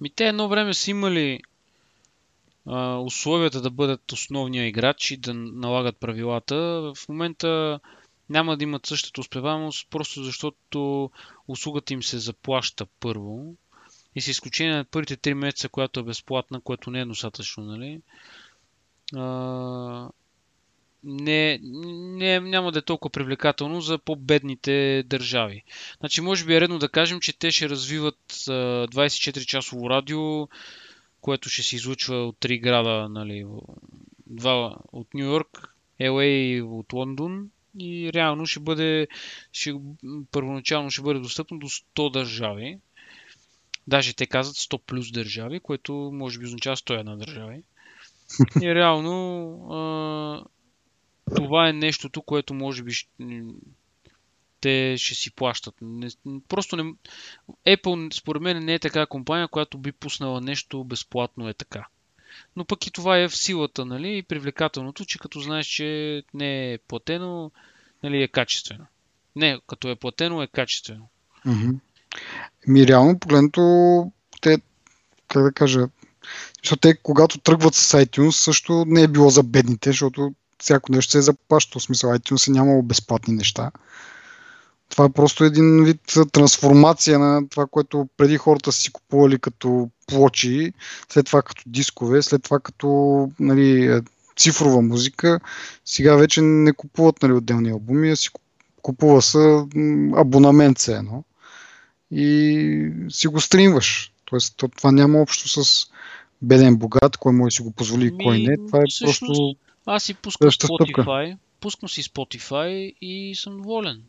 Ми 0.00 0.10
те 0.10 0.28
едно 0.28 0.48
време 0.48 0.74
са 0.74 0.90
имали 0.90 1.40
а, 2.66 2.98
условията 2.98 3.60
да 3.60 3.70
бъдат 3.70 4.12
основния 4.12 4.66
играч 4.66 5.10
и 5.10 5.16
да 5.16 5.34
налагат 5.34 5.96
правилата. 5.96 6.56
В 6.94 7.08
момента 7.08 7.80
няма 8.30 8.56
да 8.56 8.64
имат 8.64 8.86
същата 8.86 9.20
успеваемост, 9.20 9.86
просто 9.90 10.24
защото 10.24 11.10
услугата 11.48 11.94
им 11.94 12.02
се 12.02 12.18
заплаща 12.18 12.86
първо. 13.00 13.54
И 14.14 14.20
с 14.20 14.28
изключение 14.28 14.76
на 14.76 14.84
първите 14.84 15.16
3 15.16 15.34
месеца, 15.34 15.68
която 15.68 16.00
е 16.00 16.02
безплатна, 16.02 16.60
което 16.60 16.90
не 16.90 17.00
е 17.00 17.04
достатъчно, 17.04 17.64
нали? 17.64 18.00
Не, 21.04 21.58
не, 21.62 22.40
няма 22.40 22.72
да 22.72 22.78
е 22.78 22.82
толкова 22.82 23.10
привлекателно 23.10 23.80
за 23.80 23.98
по-бедните 23.98 25.02
държави. 25.06 25.62
Значи, 26.00 26.20
може 26.20 26.44
би 26.44 26.54
е 26.54 26.60
редно 26.60 26.78
да 26.78 26.88
кажем, 26.88 27.20
че 27.20 27.38
те 27.38 27.50
ще 27.50 27.68
развиват 27.68 28.32
24-часово 28.32 29.90
радио, 29.90 30.48
което 31.20 31.48
ще 31.48 31.62
се 31.62 31.76
излучва 31.76 32.16
от 32.16 32.38
три 32.40 32.58
града, 32.58 33.08
нали, 33.08 33.46
два 34.26 34.76
от 34.92 35.14
Нью 35.14 35.24
Йорк, 35.24 35.74
LA 36.00 36.62
от 36.62 36.92
Лондон 36.92 37.50
и 37.78 38.12
реално 38.12 38.46
ще 38.46 38.60
бъде, 38.60 39.08
ще, 39.52 39.74
първоначално 40.30 40.90
ще 40.90 41.02
бъде 41.02 41.20
достъпно 41.20 41.58
до 41.58 41.66
100 41.66 42.12
държави. 42.12 42.78
Даже 43.86 44.14
те 44.14 44.26
казват 44.26 44.56
100 44.56 44.80
плюс 44.82 45.10
държави, 45.10 45.60
което 45.60 45.92
може 46.12 46.38
би 46.38 46.44
означава 46.44 46.76
101 46.76 47.16
държави. 47.16 47.62
И 48.62 48.74
реално 48.74 49.14
а, 49.70 50.44
това 51.36 51.68
е 51.68 51.72
нещото, 51.72 52.22
което 52.22 52.54
може 52.54 52.82
би 52.82 52.92
те 54.60 54.94
ще 54.98 55.14
си 55.14 55.30
плащат. 55.30 55.74
Не, 55.82 56.08
просто 56.48 56.76
не... 56.76 56.94
Apple, 57.66 58.14
според 58.14 58.42
мен, 58.42 58.64
не 58.64 58.74
е 58.74 58.78
така 58.78 59.06
компания, 59.06 59.48
която 59.48 59.78
би 59.78 59.92
пуснала 59.92 60.40
нещо 60.40 60.84
безплатно 60.84 61.48
е 61.48 61.54
така. 61.54 61.86
Но 62.56 62.64
пък 62.64 62.86
и 62.86 62.90
това 62.90 63.18
е 63.18 63.28
в 63.28 63.36
силата, 63.36 63.84
нали, 63.84 64.16
и 64.16 64.22
привлекателното, 64.22 65.04
че 65.04 65.18
като 65.18 65.40
знаеш, 65.40 65.66
че 65.66 66.22
не 66.34 66.72
е 66.72 66.78
платено, 66.78 67.50
нали, 68.02 68.22
е 68.22 68.28
качествено. 68.28 68.86
Не, 69.36 69.60
като 69.66 69.88
е 69.88 69.96
платено, 69.96 70.42
е 70.42 70.46
качествено. 70.46 71.08
Mm-hmm. 71.46 71.78
Ми 72.66 72.86
реално 72.86 73.18
погледнато, 73.18 73.62
те, 74.40 74.58
как 75.28 75.42
да 75.42 75.52
кажа, 75.52 75.88
защото 76.66 76.80
те, 76.80 76.96
когато 77.02 77.38
тръгват 77.38 77.74
с 77.74 77.98
iTunes, 77.98 78.30
също 78.30 78.84
не 78.86 79.02
е 79.02 79.08
било 79.08 79.30
за 79.30 79.42
бедните, 79.42 79.90
защото 79.90 80.34
всяко 80.58 80.92
нещо 80.92 81.12
се 81.12 81.18
е 81.18 81.22
заплащало. 81.22 81.80
В 81.80 81.82
смисъл, 81.82 82.10
iTunes 82.10 82.48
е 82.48 82.50
нямало 82.50 82.82
безплатни 82.82 83.34
неща. 83.34 83.70
Това 84.88 85.04
е 85.04 85.12
просто 85.12 85.44
един 85.44 85.84
вид 85.84 86.00
трансформация 86.32 87.18
на 87.18 87.48
това, 87.48 87.66
което 87.66 88.08
преди 88.16 88.36
хората 88.36 88.72
си 88.72 88.92
купували 88.92 89.38
като 89.38 89.90
плочи, 90.06 90.72
след 91.08 91.26
това 91.26 91.42
като 91.42 91.62
дискове, 91.66 92.22
след 92.22 92.42
това 92.42 92.60
като 92.60 93.30
нали, 93.40 93.86
е, 93.86 94.00
цифрова 94.36 94.82
музика. 94.82 95.40
Сега 95.84 96.16
вече 96.16 96.40
не 96.42 96.72
купуват 96.72 97.22
нали, 97.22 97.32
отделни 97.32 97.70
албуми, 97.70 98.10
а 98.10 98.16
си 98.16 98.28
купува 98.82 99.22
са 99.22 99.66
абонамент 100.16 100.78
се 100.78 100.92
едно 100.92 101.24
и 102.10 102.90
си 103.08 103.26
го 103.26 103.40
стримваш. 103.40 104.12
Тоест, 104.24 104.64
това 104.76 104.92
няма 104.92 105.20
общо 105.20 105.64
с 105.64 105.86
беден 106.42 106.76
богат, 106.76 107.16
кой 107.16 107.32
може 107.32 107.46
да 107.46 107.50
си 107.50 107.62
го 107.62 107.72
позволи 107.72 108.06
и 108.06 108.24
кой 108.24 108.38
не. 108.38 108.56
Това 108.66 108.78
е 108.78 108.82
всъщност, 108.88 109.18
просто. 109.18 109.56
Аз 109.86 110.02
си 110.02 110.14
пускам 110.14 110.50
Spotify, 110.50 111.36
пускам 111.60 111.88
си 111.88 112.02
Spotify 112.02 112.94
и 113.00 113.34
съм 113.34 113.56
доволен. 113.56 114.02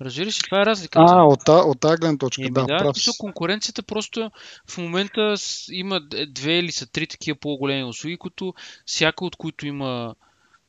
Разбираш 0.00 0.38
ли, 0.38 0.42
това 0.44 0.62
е 0.62 0.66
разликата. 0.66 1.04
А, 1.08 1.22
от, 1.22 1.48
от 1.48 1.80
тази 1.80 1.96
гледна 1.96 2.18
точка, 2.18 2.42
Еми, 2.42 2.50
да. 2.50 2.64
да 2.64 2.76
прав. 2.78 2.94
Писал, 2.94 3.14
конкуренцията 3.18 3.82
просто 3.82 4.30
в 4.66 4.78
момента 4.78 5.34
има 5.70 6.00
две 6.28 6.58
или 6.58 6.72
са 6.72 6.86
три 6.86 7.06
такива 7.06 7.38
по-големи 7.38 7.84
услуги, 7.84 8.16
които 8.16 8.54
всяка 8.86 9.24
от 9.24 9.36
които 9.36 9.66
има 9.66 10.14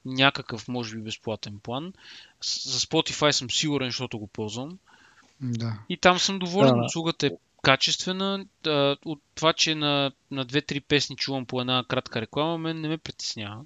някакъв, 0.06 0.68
може 0.68 0.95
би, 0.95 1.02
безплатен 1.02 1.60
план. 1.64 1.93
За 2.64 2.80
Spotify 2.80 3.31
съм 3.31 3.49
сигурен, 3.49 3.88
защото 3.88 4.19
го 4.19 4.27
ползвам. 4.27 4.77
Да. 5.41 5.73
И 5.89 5.98
там 5.98 6.19
съм 6.19 6.39
доволен. 6.39 6.73
Да. 6.73 6.85
Услугата 6.85 7.27
е 7.27 7.31
качествена. 7.62 8.46
От 9.06 9.22
това, 9.36 9.54
че 9.54 9.76
на, 9.76 10.12
на 10.32 10.46
две-три 10.46 10.80
песни 10.80 11.16
чувам 11.16 11.46
по 11.46 11.62
една 11.62 11.84
кратка 11.90 12.22
реклама, 12.22 12.58
мен 12.58 12.82
не 12.82 12.88
ме 12.88 12.98
притеснява. 12.98 13.62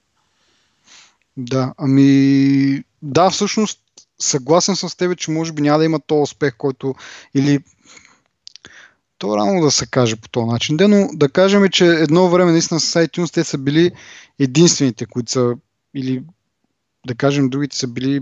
Да, 1.37 1.73
ами 1.77 2.83
да, 3.01 3.29
всъщност 3.29 3.79
съгласен 4.19 4.75
съм 4.75 4.89
с 4.89 4.95
теб, 4.95 5.17
че 5.17 5.31
може 5.31 5.53
би 5.53 5.61
няма 5.61 5.79
да 5.79 5.85
има 5.85 5.99
този 5.99 6.21
успех, 6.21 6.57
който 6.57 6.95
или 7.33 7.59
то 9.17 9.37
рано 9.37 9.61
да 9.61 9.71
се 9.71 9.87
каже 9.87 10.15
по 10.15 10.29
този 10.29 10.45
начин. 10.45 10.77
но 10.79 11.07
да 11.13 11.29
кажем, 11.29 11.69
че 11.69 11.85
едно 11.85 12.29
време 12.29 12.51
наистина 12.51 12.79
с 12.79 13.05
iTunes 13.07 13.33
те 13.33 13.43
са 13.43 13.57
били 13.57 13.91
единствените, 14.39 15.05
които 15.05 15.31
са 15.31 15.55
или 15.95 16.23
да 17.07 17.15
кажем 17.15 17.49
другите 17.49 17.77
са 17.77 17.87
били 17.87 18.21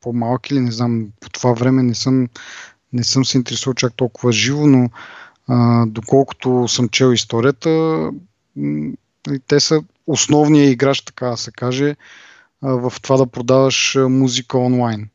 по-малки 0.00 0.54
или 0.54 0.60
не 0.60 0.72
знам, 0.72 1.08
по 1.20 1.30
това 1.30 1.52
време 1.52 1.82
не 1.82 1.94
съм, 1.94 2.28
не 2.92 3.04
съм 3.04 3.24
се 3.24 3.38
интересувал 3.38 3.74
чак 3.74 3.92
толкова 3.96 4.32
живо, 4.32 4.66
но 4.66 4.90
а, 5.48 5.86
доколкото 5.86 6.68
съм 6.68 6.88
чел 6.88 7.12
историята, 7.12 8.10
те 9.46 9.60
са 9.60 9.82
основния 10.06 10.70
играч, 10.70 11.00
така 11.00 11.26
да 11.26 11.36
се 11.36 11.52
каже, 11.52 11.96
в 12.62 12.92
това 13.02 13.16
да 13.16 13.26
продаваш 13.26 13.96
музика 14.08 14.58
онлайн. 14.58 15.08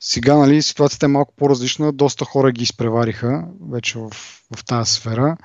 Сега 0.00 0.36
нали, 0.36 0.62
ситуацията 0.62 1.06
е 1.06 1.08
малко 1.08 1.34
по-различна, 1.36 1.92
доста 1.92 2.24
хора 2.24 2.52
ги 2.52 2.62
изпревариха 2.62 3.44
вече 3.70 3.98
в, 3.98 4.10
в 4.56 4.64
тази 4.64 4.92
сфера. 4.92 5.36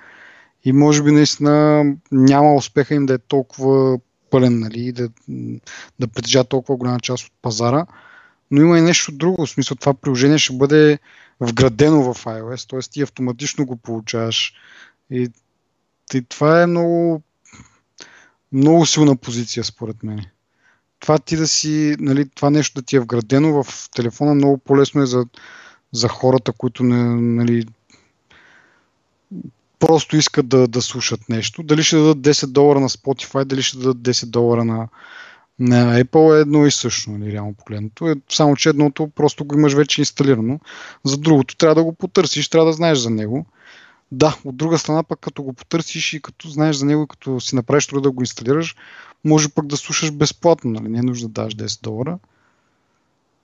И 0.63 0.71
може 0.71 1.03
би 1.03 1.11
наистина 1.11 1.85
няма 2.11 2.55
успеха 2.55 2.95
им 2.95 3.05
да 3.05 3.13
е 3.13 3.17
толкова 3.17 3.99
пълен, 4.29 4.59
нали, 4.59 4.91
да, 4.91 5.09
да 5.99 6.07
притежава 6.07 6.45
толкова 6.45 6.77
голяма 6.77 6.99
част 6.99 7.25
от 7.25 7.31
пазара, 7.41 7.85
но 8.51 8.61
има 8.61 8.79
и 8.79 8.81
нещо 8.81 9.11
друго, 9.11 9.45
в 9.45 9.49
смисъл 9.49 9.77
това 9.77 9.93
приложение 9.93 10.37
ще 10.37 10.53
бъде 10.53 10.99
вградено 11.45 12.13
в 12.13 12.25
iOS, 12.25 12.69
т.е. 12.69 12.79
ти 12.79 13.01
автоматично 13.01 13.65
го 13.65 13.75
получаваш 13.75 14.53
и, 15.11 15.29
и 16.13 16.21
това 16.21 16.61
е 16.61 16.67
много 16.67 17.21
много 18.51 18.85
силна 18.85 19.15
позиция 19.15 19.63
според 19.63 20.03
мен 20.03 20.25
това 21.03 21.19
ти 21.19 21.35
да 21.35 21.47
си, 21.47 21.95
нали, 21.99 22.29
това 22.29 22.49
нещо 22.49 22.81
да 22.81 22.85
ти 22.85 22.95
е 22.95 22.99
вградено 22.99 23.63
в 23.63 23.89
телефона, 23.95 24.33
много 24.33 24.57
по-лесно 24.57 25.01
е 25.01 25.05
за, 25.05 25.25
за 25.91 26.07
хората, 26.07 26.51
които 26.51 26.83
не, 26.83 27.03
нали, 27.15 27.65
просто 29.79 30.17
искат 30.17 30.47
да, 30.47 30.67
да 30.67 30.81
слушат 30.81 31.29
нещо. 31.29 31.63
Дали 31.63 31.83
ще 31.83 31.95
дадат 31.95 32.17
10 32.17 32.47
долара 32.47 32.79
на 32.79 32.89
Spotify, 32.89 33.45
дали 33.45 33.61
ще 33.61 33.77
дадат 33.77 33.97
10 33.97 34.25
долара 34.25 34.65
на, 34.65 34.87
на 35.59 36.03
Apple 36.03 36.37
е 36.37 36.41
едно 36.41 36.65
и 36.65 36.71
също, 36.71 37.11
нали, 37.11 37.31
реално 37.31 37.53
погледнато. 37.53 38.07
Е, 38.07 38.15
само, 38.29 38.55
че 38.55 38.69
едното 38.69 39.07
просто 39.07 39.45
го 39.45 39.55
имаш 39.57 39.73
вече 39.73 40.01
инсталирано. 40.01 40.59
За 41.03 41.17
другото 41.17 41.57
трябва 41.57 41.75
да 41.75 41.83
го 41.83 41.93
потърсиш, 41.93 42.49
трябва 42.49 42.65
да 42.65 42.73
знаеш 42.73 42.97
за 42.97 43.09
него. 43.09 43.45
Да, 44.11 44.37
от 44.45 44.57
друга 44.57 44.77
страна 44.77 45.03
пък 45.03 45.19
като 45.19 45.43
го 45.43 45.53
потърсиш 45.53 46.13
и 46.13 46.21
като 46.21 46.49
знаеш 46.49 46.75
за 46.75 46.85
него 46.85 47.07
като 47.07 47.39
си 47.39 47.55
направиш 47.55 47.87
труда 47.87 48.01
да 48.01 48.11
го 48.11 48.21
инсталираш, 48.21 48.75
може 49.25 49.49
пък 49.49 49.67
да 49.67 49.77
слушаш 49.77 50.11
безплатно, 50.11 50.71
нали? 50.71 50.89
не 50.89 50.99
е 50.99 51.01
нужда 51.01 51.27
да 51.27 51.43
даш 51.43 51.55
10 51.55 51.81
долара. 51.83 52.19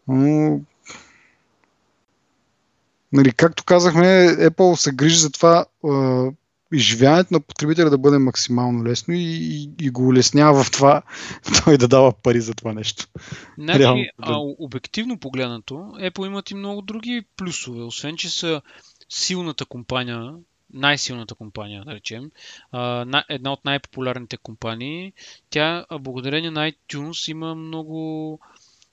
Но, 0.08 0.60
нали, 3.14 3.32
както 3.32 3.64
казахме, 3.64 4.36
Apple 4.40 4.76
се 4.76 4.92
грижи 4.92 5.16
за 5.16 5.30
това 5.30 5.66
е, 5.86 5.90
изживяването 6.74 7.34
на 7.34 7.40
потребителя 7.40 7.90
да 7.90 7.98
бъде 7.98 8.18
максимално 8.18 8.86
лесно 8.86 9.14
и, 9.14 9.20
и, 9.20 9.70
и 9.82 9.90
го 9.90 10.08
улеснява 10.08 10.64
в 10.64 10.72
това 10.72 11.02
той 11.66 11.78
да 11.78 11.88
дава 11.88 12.14
пари 12.14 12.42
за 12.42 12.54
това 12.54 12.74
нещо. 12.74 13.08
Значи, 13.58 13.80
Реално, 13.80 14.04
да. 14.04 14.10
а, 14.20 14.38
обективно 14.38 15.20
погледнато, 15.20 15.74
Apple 15.76 16.28
имат 16.28 16.52
и 16.52 16.56
много 16.56 16.82
други 16.82 17.26
плюсове. 17.38 17.84
Освен, 17.84 18.18
че 18.18 18.30
са 18.30 18.62
силната 19.10 19.66
компания 19.66 20.34
най-силната 20.74 21.36
компания, 21.36 21.86
да 21.86 21.94
речем, 21.96 22.32
една 23.30 23.52
от 23.54 23.66
най-популярните 23.66 24.38
компании, 24.38 25.14
тя 25.50 25.86
благодарение 26.00 26.52
на 26.52 26.72
iTunes 26.72 27.32
има 27.32 27.56
много 27.56 28.40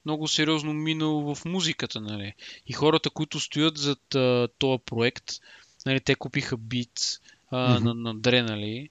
много 0.05 0.29
сериозно 0.29 0.73
минало 0.73 1.35
в 1.35 1.45
музиката, 1.45 2.01
нали. 2.01 2.35
И 2.67 2.73
хората, 2.73 3.11
които 3.11 3.41
стоят 3.41 3.79
зад 3.79 3.99
този 4.59 4.83
проект, 4.87 5.25
нали, 5.87 6.01
те 6.01 6.15
купиха 6.15 6.57
mm-hmm. 7.53 7.85
на, 7.85 7.95
на 7.95 8.15
Дре, 8.15 8.43
нали. 8.43 8.91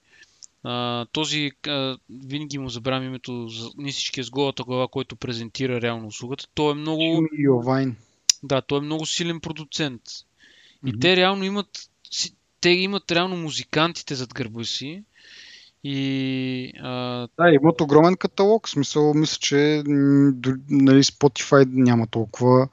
А, 0.64 1.06
този, 1.12 1.50
а, 1.68 1.96
винаги 2.10 2.58
му 2.58 2.68
забравям 2.68 3.04
името, 3.04 3.48
не 3.76 3.92
всички 3.92 4.20
е 4.20 4.24
с 4.24 4.30
голата 4.30 4.64
глава, 4.64 4.88
който 4.88 5.16
презентира 5.16 5.80
реално 5.80 6.06
услугата. 6.06 6.44
Той 6.54 6.72
е 6.72 6.74
много... 6.74 7.28
Да, 8.42 8.62
той 8.62 8.78
е 8.78 8.82
много 8.82 9.06
силен 9.06 9.40
продуцент. 9.40 10.02
И 10.86 10.92
mm-hmm. 10.92 11.00
те 11.00 11.16
реално 11.16 11.44
имат 11.44 11.88
те 12.60 12.70
имат 12.70 13.12
реално 13.12 13.36
музикантите 13.36 14.14
зад 14.14 14.34
гърба 14.34 14.64
си. 14.64 15.02
И, 15.84 16.72
а... 16.82 17.28
Да, 17.38 17.50
имат 17.62 17.80
огромен 17.80 18.16
каталог. 18.16 18.66
В 18.66 18.70
смисъл, 18.70 19.14
мисля, 19.14 19.38
че 19.40 19.82
нали, 20.70 21.02
Spotify 21.02 21.66
няма 21.70 22.06
толкова, 22.06 22.68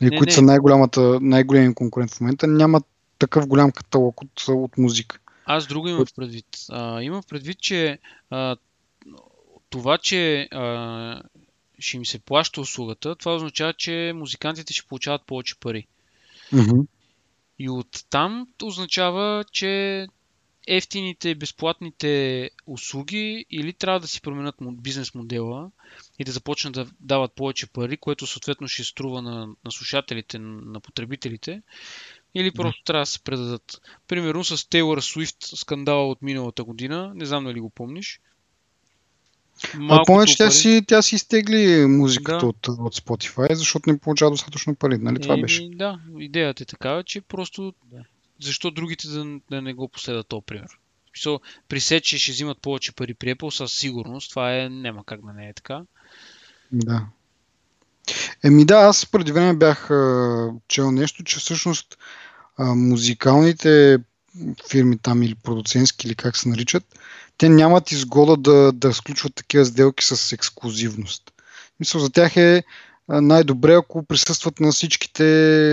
нали, 0.00 0.10
не, 0.10 0.16
които 0.18 0.30
не. 0.30 0.34
са 0.34 0.42
най-голямата, 0.42 1.18
най-големия 1.20 1.74
конкурент 1.74 2.10
в 2.14 2.20
момента, 2.20 2.46
няма 2.46 2.80
такъв 3.20 3.46
голям 3.46 3.72
каталог 3.72 4.22
от, 4.22 4.44
от 4.48 4.78
музика. 4.78 5.18
Аз 5.44 5.66
друго 5.66 5.88
имам 5.88 6.04
предвид. 6.16 6.46
А, 6.68 7.02
имам 7.02 7.22
предвид, 7.28 7.60
че 7.60 7.98
а, 8.30 8.56
това, 9.70 9.98
че 9.98 10.48
а, 10.52 11.22
ще 11.78 11.96
им 11.96 12.06
се 12.06 12.18
плаща 12.18 12.60
услугата, 12.60 13.16
това 13.16 13.34
означава, 13.34 13.72
че 13.72 14.12
музикантите 14.14 14.72
ще 14.72 14.86
получават 14.86 15.22
повече 15.26 15.60
пари. 15.60 15.86
Mm-hmm. 16.52 16.86
И 17.58 17.70
оттам 17.70 18.46
означава, 18.62 19.44
че 19.52 20.06
ефтините, 20.66 21.34
безплатните 21.34 22.50
услуги 22.66 23.46
или 23.50 23.72
трябва 23.72 24.00
да 24.00 24.08
си 24.08 24.22
променят 24.22 24.54
бизнес 24.60 25.14
модела 25.14 25.70
и 26.18 26.24
да 26.24 26.32
започнат 26.32 26.74
да 26.74 26.86
дават 27.00 27.32
повече 27.32 27.66
пари, 27.66 27.96
което 27.96 28.26
съответно 28.26 28.68
ще 28.68 28.84
струва 28.84 29.22
на, 29.22 29.46
на 29.64 29.70
слушателите, 29.70 30.38
на 30.38 30.80
потребителите, 30.80 31.62
или 32.34 32.50
просто 32.50 32.84
трябва 32.84 33.02
да 33.02 33.06
се 33.06 33.20
предадат. 33.20 33.80
Примерно 34.08 34.44
с 34.44 34.56
Taylor 34.56 35.16
Swift 35.16 35.56
скандала 35.56 36.08
от 36.08 36.22
миналата 36.22 36.64
година, 36.64 37.12
не 37.14 37.26
знам 37.26 37.44
дали 37.44 37.60
го 37.60 37.70
помниш. 37.70 38.20
А 39.90 40.02
помня, 40.06 40.26
че 40.26 40.36
тя 40.36 40.50
си, 40.50 40.82
тя 40.86 41.02
си 41.02 41.14
изтегли 41.14 41.86
музиката 41.86 42.38
да. 42.38 42.46
от, 42.46 42.68
от 42.68 42.96
Spotify, 42.96 43.54
защото 43.54 43.90
не 43.90 43.98
получава 43.98 44.30
достатъчно 44.30 44.74
пари. 44.74 44.98
Нали 44.98 45.20
това 45.20 45.36
беше? 45.36 45.68
Да, 45.72 46.00
идеята 46.18 46.62
е 46.62 46.66
такава, 46.66 47.04
че 47.04 47.20
просто 47.20 47.74
да. 47.84 48.04
защо 48.40 48.70
другите 48.70 49.08
да, 49.08 49.40
да 49.50 49.62
не 49.62 49.74
го 49.74 49.88
последват 49.88 50.28
то 50.28 50.40
пример. 50.40 50.68
So, 51.16 51.40
при 51.68 51.80
се, 51.80 52.00
че 52.00 52.18
ще 52.18 52.32
взимат 52.32 52.58
повече 52.58 52.92
пари 52.92 53.14
при 53.14 53.34
Apple, 53.34 53.50
със 53.50 53.72
сигурност, 53.72 54.30
това 54.30 54.56
е, 54.56 54.68
няма 54.68 55.04
как 55.04 55.26
да 55.26 55.32
не 55.32 55.48
е 55.48 55.54
така. 55.54 55.82
Да. 56.72 57.06
Еми 58.44 58.64
да, 58.64 58.74
аз 58.74 59.06
преди 59.06 59.32
време 59.32 59.54
бях 59.54 59.90
а, 59.90 60.48
чел 60.68 60.90
нещо, 60.90 61.24
че 61.24 61.38
всъщност 61.38 61.98
а, 62.58 62.74
музикалните 62.74 63.98
фирми 64.70 64.98
там 64.98 65.22
или 65.22 65.34
продуцентски 65.34 66.06
или 66.06 66.14
как 66.14 66.36
се 66.36 66.48
наричат, 66.48 66.84
те 67.38 67.48
нямат 67.48 67.92
изгода 67.92 68.36
да, 68.36 68.72
да 68.72 68.92
сключват 68.92 69.34
такива 69.34 69.64
сделки 69.64 70.04
с 70.04 70.32
ексклюзивност. 70.32 71.32
Мисля, 71.80 72.00
за 72.00 72.10
тях 72.10 72.36
е 72.36 72.62
най-добре, 73.08 73.74
ако 73.74 74.02
присъстват 74.02 74.60
на 74.60 74.72
всичките, 74.72 75.24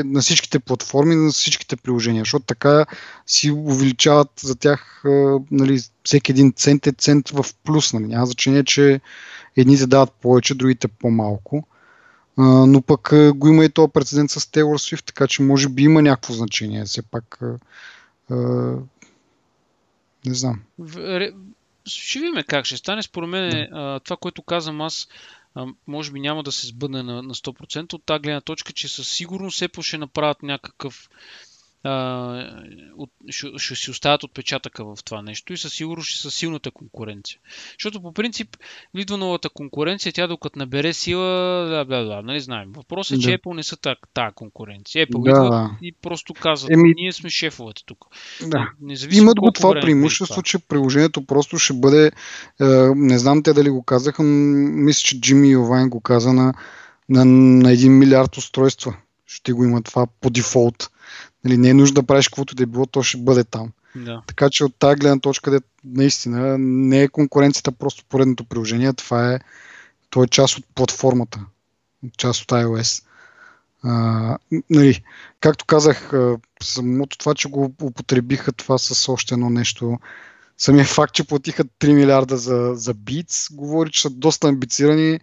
на 0.05 0.21
всичките 0.21 0.59
платформи, 0.59 1.15
на 1.15 1.31
всичките 1.31 1.75
приложения, 1.75 2.21
защото 2.21 2.45
така 2.45 2.85
си 3.27 3.51
увеличават 3.51 4.31
за 4.41 4.55
тях 4.55 5.01
нали, 5.51 5.81
всеки 6.03 6.31
един 6.31 6.53
цент 6.53 6.87
е 6.87 6.91
цент 6.91 7.29
в 7.29 7.45
плюс. 7.63 7.93
Нали. 7.93 8.07
Няма 8.07 8.25
значение, 8.25 8.63
че 8.63 9.01
едните 9.57 9.87
дават 9.87 10.11
повече, 10.11 10.55
другите 10.55 10.87
по-малко. 10.87 11.67
Но 12.37 12.81
пък 12.81 13.09
го 13.35 13.47
има 13.47 13.65
и 13.65 13.69
този 13.69 13.91
прецедент 13.91 14.31
с 14.31 14.39
Taylor 14.39 14.95
Swift, 14.95 15.05
така 15.05 15.27
че 15.27 15.41
може 15.41 15.69
би 15.69 15.83
има 15.83 16.01
някакво 16.01 16.33
значение. 16.33 16.85
Все 16.85 17.01
пак 17.01 17.39
не 20.25 20.33
знам. 20.33 20.61
Ще 21.85 22.19
видим 22.19 22.43
как 22.47 22.65
ще 22.65 22.77
стане. 22.77 23.03
Според 23.03 23.29
мен 23.29 23.49
да. 23.49 23.99
това, 23.99 24.17
което 24.17 24.41
казвам 24.41 24.81
аз, 24.81 25.07
може 25.87 26.11
би 26.11 26.19
няма 26.19 26.43
да 26.43 26.51
се 26.51 26.67
сбъдне 26.67 27.03
на, 27.03 27.23
на 27.23 27.33
100% 27.33 27.93
от 27.93 28.03
тази 28.05 28.21
гледна 28.21 28.41
точка, 28.41 28.73
че 28.73 28.87
със 28.87 29.09
сигурност 29.09 29.55
все 29.55 29.69
ще 29.81 29.97
направят 29.97 30.43
някакъв 30.43 31.09
от, 32.97 33.09
ще, 33.29 33.47
ще 33.57 33.75
си 33.75 33.91
оставят 33.91 34.23
отпечатъка 34.23 34.85
в 34.85 34.97
това 35.05 35.21
нещо 35.21 35.53
и 35.53 35.57
със 35.57 35.73
сигурност 35.73 36.09
ще 36.09 36.21
са 36.21 36.31
силната 36.31 36.71
конкуренция. 36.71 37.39
Защото 37.79 38.01
по 38.01 38.13
принцип 38.13 38.57
идва 38.95 39.17
новата 39.17 39.49
конкуренция, 39.49 40.13
тя 40.13 40.27
докато 40.27 40.59
набере 40.59 40.93
сила, 40.93 41.65
бла, 41.67 41.85
бла, 41.85 42.03
бла, 42.05 42.21
нали 42.21 42.39
знаем. 42.39 42.71
Въпросът 42.75 43.17
е, 43.17 43.21
че 43.21 43.29
да. 43.29 43.37
Apple 43.37 43.55
не 43.55 43.63
са 43.63 43.77
тази 44.13 44.35
конкуренция. 44.35 45.07
Apple 45.07 45.23
да. 45.23 45.29
идва 45.29 45.77
и 45.81 45.91
просто 46.01 46.33
казват, 46.33 46.71
Еми... 46.71 46.93
ние 46.95 47.11
сме 47.11 47.29
шефовете 47.29 47.81
тук. 47.85 48.05
Да. 48.47 48.69
Имат 49.11 49.39
го 49.39 49.51
това 49.51 49.79
преимущество, 49.81 50.43
че 50.43 50.59
приложението 50.59 51.25
просто 51.25 51.57
ще 51.57 51.73
бъде, 51.73 52.11
е, 52.61 52.65
не 52.95 53.17
знам 53.19 53.43
те 53.43 53.53
дали 53.53 53.69
го 53.69 53.83
казаха, 53.83 54.23
но 54.23 54.29
мисля, 54.83 55.01
че 55.01 55.21
Джимми 55.21 55.49
Йовайн 55.49 55.89
го 55.89 56.01
каза 56.01 56.33
на, 56.33 56.53
на, 57.09 57.25
на 57.25 57.69
1 57.69 57.89
милиард 57.89 58.37
устройства. 58.37 58.97
Ще 59.27 59.53
го 59.53 59.63
има 59.63 59.81
това 59.81 60.07
по 60.21 60.29
дефолт. 60.29 60.89
Нали, 61.43 61.57
не 61.57 61.69
е 61.69 61.73
нужда 61.73 62.01
да 62.01 62.07
правиш 62.07 62.27
каквото 62.27 62.55
да 62.55 62.63
е 62.63 62.65
било, 62.65 62.85
то 62.85 63.03
ще 63.03 63.17
бъде 63.17 63.43
там. 63.43 63.71
Да. 63.95 64.21
Така 64.27 64.49
че 64.49 64.63
от 64.63 64.75
тази 64.79 64.99
гледна 64.99 65.19
точка, 65.19 65.51
де, 65.51 65.59
наистина, 65.85 66.57
не 66.59 67.01
е 67.01 67.07
конкуренцията 67.07 67.71
просто 67.71 68.05
поредното 68.09 68.45
приложение, 68.45 68.93
това 68.93 69.33
е, 69.33 69.39
то 70.09 70.23
е 70.23 70.27
част 70.27 70.57
от 70.57 70.65
платформата, 70.75 71.39
част 72.17 72.41
от 72.41 72.47
iOS. 72.47 73.03
А, 73.83 74.37
нали, 74.69 75.03
както 75.39 75.65
казах, 75.65 76.11
самото 76.63 77.17
това, 77.17 77.35
че 77.35 77.49
го 77.49 77.73
употребиха 77.81 78.51
това 78.51 78.77
с 78.77 79.11
още 79.11 79.33
едно 79.33 79.49
нещо, 79.49 79.99
самия 80.57 80.85
факт, 80.85 81.13
че 81.13 81.27
платиха 81.27 81.65
3 81.65 81.93
милиарда 81.93 82.37
за, 82.37 82.71
за 82.75 82.93
Beats, 82.93 83.55
говори, 83.55 83.91
че 83.91 84.01
са 84.01 84.09
доста 84.09 84.47
амбицирани 84.47 85.19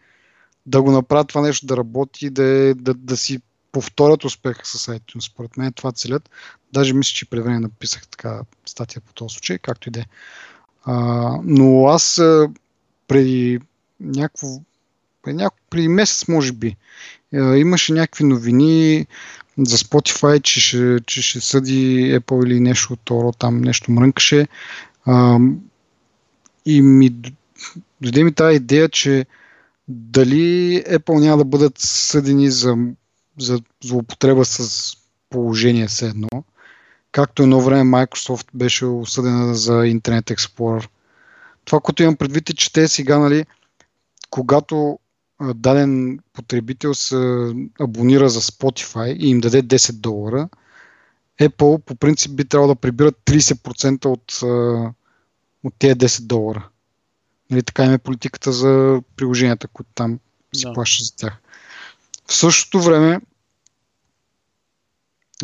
да 0.66 0.82
го 0.82 0.90
направят 0.90 1.28
това 1.28 1.40
нещо 1.40 1.66
да 1.66 1.76
работи, 1.76 2.30
да, 2.30 2.44
е, 2.44 2.74
да, 2.74 2.94
да 2.94 3.16
си 3.16 3.40
повторят 3.74 4.24
успеха 4.24 4.66
с 4.66 4.86
iTunes. 4.86 5.20
Според 5.20 5.56
мен 5.56 5.72
това 5.72 5.92
целят. 5.92 6.30
Даже 6.72 6.94
мисля, 6.94 7.14
че 7.14 7.30
преди 7.30 7.42
време 7.42 7.60
написах 7.60 8.08
така 8.08 8.40
статия 8.66 9.02
по 9.06 9.12
този 9.12 9.34
случай, 9.34 9.58
както 9.58 9.88
и 9.88 9.92
да 9.92 10.00
е. 10.00 10.04
Но 11.44 11.86
аз 11.86 12.20
преди 13.08 13.60
някакво 14.00 14.48
преди, 15.22 15.36
няко, 15.36 15.56
преди 15.70 15.88
месец, 15.88 16.28
може 16.28 16.52
би, 16.52 16.76
имаше 17.32 17.92
някакви 17.92 18.24
новини 18.24 19.06
за 19.58 19.76
Spotify, 19.76 20.42
че 20.42 20.60
ще, 20.60 21.00
че 21.06 21.22
ще 21.22 21.40
съди 21.40 22.12
Apple 22.20 22.46
или 22.46 22.60
нещо 22.60 22.92
от 22.92 23.00
Торо, 23.04 23.32
там 23.32 23.60
нещо 23.60 23.90
мрънкаше. 23.90 24.48
И 26.66 26.82
ми 26.82 27.16
дойде 28.00 28.24
ми 28.24 28.34
тази 28.34 28.56
идея, 28.56 28.88
че 28.88 29.26
дали 29.88 30.82
Apple 30.84 31.20
няма 31.20 31.36
да 31.36 31.44
бъдат 31.44 31.78
съдени 31.78 32.50
за 32.50 32.76
за 33.38 33.60
злоупотреба 33.84 34.44
с 34.44 34.92
положение 35.30 35.88
с 35.88 36.02
едно. 36.02 36.44
Както 37.12 37.42
едно 37.42 37.60
време 37.60 37.90
Microsoft 37.90 38.46
беше 38.54 38.86
осъдена 38.86 39.54
за 39.54 39.72
Internet 39.72 40.34
Explorer. 40.34 40.88
Това, 41.64 41.80
което 41.80 42.02
имам 42.02 42.16
предвид 42.16 42.50
е, 42.50 42.54
че 42.54 42.72
те 42.72 42.88
сега, 42.88 43.18
нали, 43.18 43.46
когато 44.30 44.98
даден 45.54 46.18
потребител 46.32 46.94
се 46.94 47.52
абонира 47.80 48.28
за 48.28 48.40
Spotify 48.40 49.16
и 49.16 49.28
им 49.28 49.40
даде 49.40 49.62
10 49.62 49.92
долара, 49.92 50.48
Apple 51.40 51.78
по 51.78 51.94
принцип 51.94 52.36
би 52.36 52.44
трябвало 52.44 52.74
да 52.74 52.80
прибират 52.80 53.16
30% 53.26 54.04
от, 54.06 54.32
от 55.64 55.74
тези 55.78 55.94
10 55.94 56.20
долара. 56.20 56.68
Нали, 57.50 57.62
така 57.62 57.84
има 57.84 57.98
политиката 57.98 58.52
за 58.52 59.02
приложенията, 59.16 59.68
които 59.68 59.90
там 59.94 60.18
си 60.54 60.64
да. 60.66 60.72
плаща 60.72 61.04
за 61.04 61.16
тях. 61.16 61.40
В 62.28 62.34
същото 62.34 62.80
време 62.80 63.20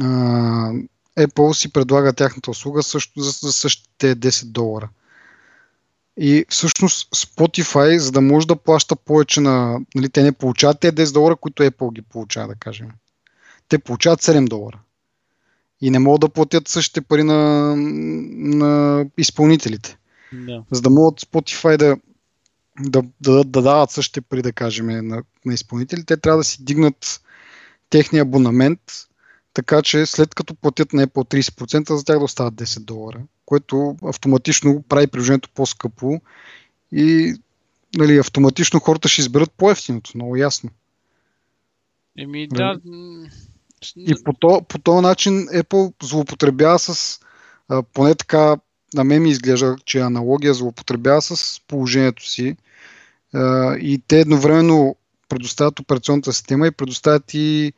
а, 0.00 0.04
Apple 1.18 1.52
си 1.52 1.72
предлага 1.72 2.12
тяхната 2.12 2.50
услуга 2.50 2.82
също 2.82 3.20
за, 3.20 3.30
за 3.30 3.52
същите 3.52 4.16
10 4.16 4.44
долара. 4.44 4.88
И 6.16 6.44
всъщност 6.48 7.10
Spotify, 7.10 7.96
за 7.96 8.12
да 8.12 8.20
може 8.20 8.46
да 8.46 8.56
плаща 8.56 8.96
повече 8.96 9.40
на... 9.40 9.80
Нали, 9.94 10.08
те 10.08 10.22
не 10.22 10.32
получават 10.32 10.80
тези 10.80 10.92
10 10.92 11.12
долара, 11.12 11.36
които 11.36 11.62
Apple 11.62 11.92
ги 11.92 12.02
получава, 12.02 12.48
да 12.48 12.54
кажем. 12.54 12.88
Те 13.68 13.78
получават 13.78 14.22
7 14.22 14.48
долара. 14.48 14.78
И 15.80 15.90
не 15.90 15.98
могат 15.98 16.20
да 16.20 16.28
платят 16.28 16.68
същите 16.68 17.00
пари 17.00 17.22
на, 17.22 17.74
на 17.76 19.06
изпълнителите. 19.18 19.98
Да. 20.32 20.62
За 20.70 20.82
да 20.82 20.90
могат 20.90 21.20
Spotify 21.20 21.76
да, 21.76 21.96
да, 22.78 23.02
да, 23.20 23.44
да 23.44 23.62
дават 23.62 23.90
същите 23.90 24.20
пари, 24.20 24.42
да 24.42 24.52
кажем, 24.52 24.86
на, 24.86 25.22
на 25.44 25.54
изпълнители, 25.54 26.04
те 26.04 26.16
трябва 26.16 26.38
да 26.38 26.44
си 26.44 26.64
дигнат 26.64 27.20
техния 27.90 28.22
абонамент, 28.22 28.80
така 29.54 29.82
че 29.82 30.06
след 30.06 30.34
като 30.34 30.54
платят 30.54 30.92
на 30.92 31.06
Apple 31.06 31.40
30%, 31.50 31.94
за 31.94 32.04
тях 32.04 32.18
да 32.18 32.24
остават 32.24 32.54
10 32.54 32.80
долара, 32.80 33.22
което 33.46 33.96
автоматично 34.02 34.84
прави 34.88 35.06
приложението 35.06 35.50
по-скъпо 35.54 36.20
и 36.92 37.34
нали, 37.96 38.18
автоматично 38.18 38.80
хората 38.80 39.08
ще 39.08 39.20
изберат 39.20 39.52
по-ефтиното, 39.52 40.10
много 40.14 40.36
ясно. 40.36 40.70
Еми 42.18 42.48
да. 42.48 42.80
И 43.96 44.14
по, 44.24 44.32
то, 44.32 44.62
по 44.68 44.78
този 44.78 45.02
начин 45.02 45.32
Apple 45.32 46.04
злоупотребява 46.04 46.78
с, 46.78 47.20
а, 47.68 47.82
поне 47.82 48.14
така 48.14 48.56
на 48.94 49.04
мен 49.04 49.22
ми 49.22 49.30
изглежда, 49.30 49.76
че 49.84 50.00
аналогия 50.00 50.54
злоупотребява 50.54 51.22
с 51.22 51.60
положението 51.68 52.28
си 52.28 52.56
а, 53.34 53.76
и 53.76 54.02
те 54.08 54.20
едновременно 54.20 54.96
предоставят 55.28 55.80
операционната 55.80 56.32
система 56.32 56.66
и 56.66 56.70
предоставят 56.70 57.34
и 57.34 57.72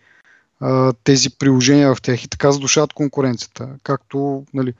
а, 0.61 0.93
тези 1.05 1.31
приложения 1.31 1.95
в 1.95 2.03
тях 2.03 2.25
и 2.25 2.29
така 2.29 2.53
задушават 2.53 2.93
конкуренцията. 2.93 3.69
Както 3.83 4.45
нали, 4.55 4.75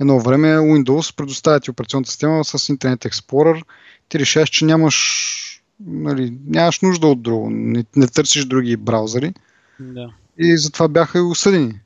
едно 0.00 0.20
време 0.20 0.48
Windows 0.48 1.16
предоставя 1.16 1.60
ти 1.60 1.70
операционната 1.70 2.10
система 2.10 2.44
с 2.44 2.58
Internet 2.58 3.08
Explorer, 3.08 3.62
ти 4.08 4.18
решаваш, 4.18 4.50
че 4.50 4.64
нямаш, 4.64 5.62
нали, 5.86 6.34
нямаш 6.46 6.80
нужда 6.80 7.06
от 7.06 7.22
друго, 7.22 7.50
не, 7.50 7.84
не 7.96 8.06
търсиш 8.06 8.44
други 8.44 8.76
браузъри. 8.76 9.34
Да. 9.80 10.12
И 10.38 10.58
затова 10.58 10.88
бяха 10.88 11.18
и 11.18 11.22
осъдени. 11.22 11.80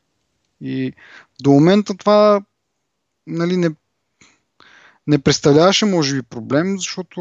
И 0.60 0.93
до 1.40 1.51
момента 1.51 1.94
това 1.94 2.43
нали, 3.27 3.56
не, 3.56 3.70
не 5.07 5.19
представляваше, 5.19 5.85
може 5.85 6.15
би, 6.15 6.23
проблем, 6.23 6.79
защото 6.79 7.20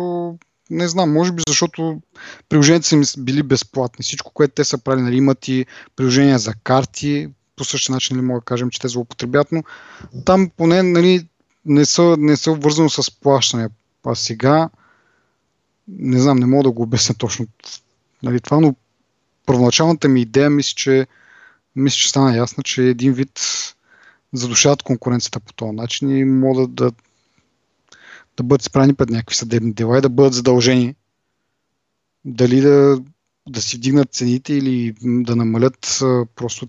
не 0.69 0.87
знам, 0.87 1.13
може 1.13 1.31
би 1.31 1.43
защото 1.47 2.01
приложенията 2.49 3.05
са 3.05 3.21
били 3.21 3.43
безплатни. 3.43 4.03
Всичко, 4.03 4.31
което 4.33 4.53
те 4.53 4.63
са 4.63 4.77
правили, 4.77 5.03
нали, 5.03 5.15
имат 5.15 5.47
и 5.47 5.65
приложения 5.95 6.39
за 6.39 6.53
карти, 6.63 7.29
по 7.55 7.63
същия 7.63 7.93
начин 7.93 8.15
ли 8.15 8.17
нали, 8.17 8.27
мога 8.27 8.39
да 8.39 8.45
кажем, 8.45 8.69
че 8.69 8.79
те 8.79 8.87
злоупотребят, 8.87 9.51
но 9.51 9.63
там 10.25 10.51
поне 10.57 10.83
нали, 10.83 11.27
не, 11.65 11.85
са, 11.85 12.15
не 12.19 12.37
са 12.37 12.51
обвързано 12.51 12.89
с 12.89 13.19
плащане. 13.19 13.69
А 14.05 14.15
сега 14.15 14.69
не 15.87 16.19
знам, 16.19 16.37
не 16.37 16.45
мога 16.45 16.63
да 16.63 16.71
го 16.71 16.83
обясня 16.83 17.15
точно 17.15 17.47
нали, 18.23 18.39
това, 18.39 18.59
но 18.59 18.75
първоначалната 19.45 20.07
ми 20.07 20.21
идея 20.21 20.49
мисля, 20.49 20.73
че, 20.75 21.07
мисля, 21.75 21.97
че 21.97 22.09
стана 22.09 22.37
ясна, 22.37 22.63
че 22.63 22.83
един 22.83 23.13
вид 23.13 23.39
задушават 24.33 24.83
конкуренцията 24.83 25.39
по 25.39 25.53
този 25.53 25.71
начин 25.71 26.17
и 26.17 26.25
могат 26.25 26.73
да 26.73 26.91
да 28.41 28.47
бъдат 28.47 28.61
справени 28.61 28.95
пред 28.95 29.09
някакви 29.09 29.35
съдебни 29.35 29.73
дела 29.73 29.97
и 29.97 30.01
да 30.01 30.09
бъдат 30.09 30.33
задължени 30.33 30.95
дали 32.25 32.61
да, 32.61 33.01
да 33.49 33.61
си 33.61 33.77
вдигнат 33.77 34.13
цените 34.13 34.53
или 34.53 34.95
да 35.01 35.35
намалят 35.35 36.01
просто 36.35 36.67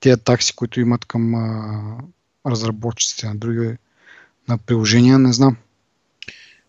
тези 0.00 0.20
такси, 0.20 0.56
които 0.56 0.80
имат 0.80 1.04
към 1.04 1.34
разработчиците 2.46 3.26
на 3.26 3.36
други 3.36 3.76
на 4.48 4.58
приложения, 4.58 5.18
не 5.18 5.32
знам. 5.32 5.56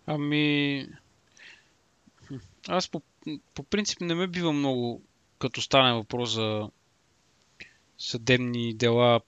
Ами, 0.06 0.88
аз 2.68 2.90
по, 2.90 3.02
по 3.54 3.64
принцип 3.64 4.02
не 4.02 4.16
ме 4.16 4.28
бива 4.28 4.54
много, 4.54 5.02
като 5.40 5.62
стане 5.62 5.94
въпрос 5.94 6.34
за 6.34 6.70
съдебни 7.98 8.74
дела 8.74 9.22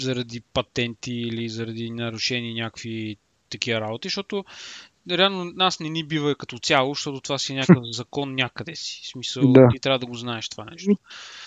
заради 0.00 0.40
патенти 0.40 1.12
или 1.12 1.48
заради 1.48 1.90
нарушени 1.90 2.54
някакви 2.54 3.16
такива 3.50 3.80
работи, 3.80 4.08
защото 4.08 4.44
реално 5.10 5.44
нас 5.44 5.80
не 5.80 5.88
ни 5.88 6.04
бива 6.04 6.34
като 6.34 6.58
цяло, 6.58 6.94
защото 6.94 7.20
това 7.20 7.38
си 7.38 7.52
е 7.52 7.56
някакъв 7.56 7.84
закон 7.90 8.34
някъде 8.34 8.76
си. 8.76 9.00
В 9.04 9.08
смисъл, 9.08 9.52
да. 9.52 9.68
ти 9.72 9.80
трябва 9.80 9.98
да 9.98 10.06
го 10.06 10.14
знаеш 10.14 10.48
това 10.48 10.64
нещо. 10.64 10.96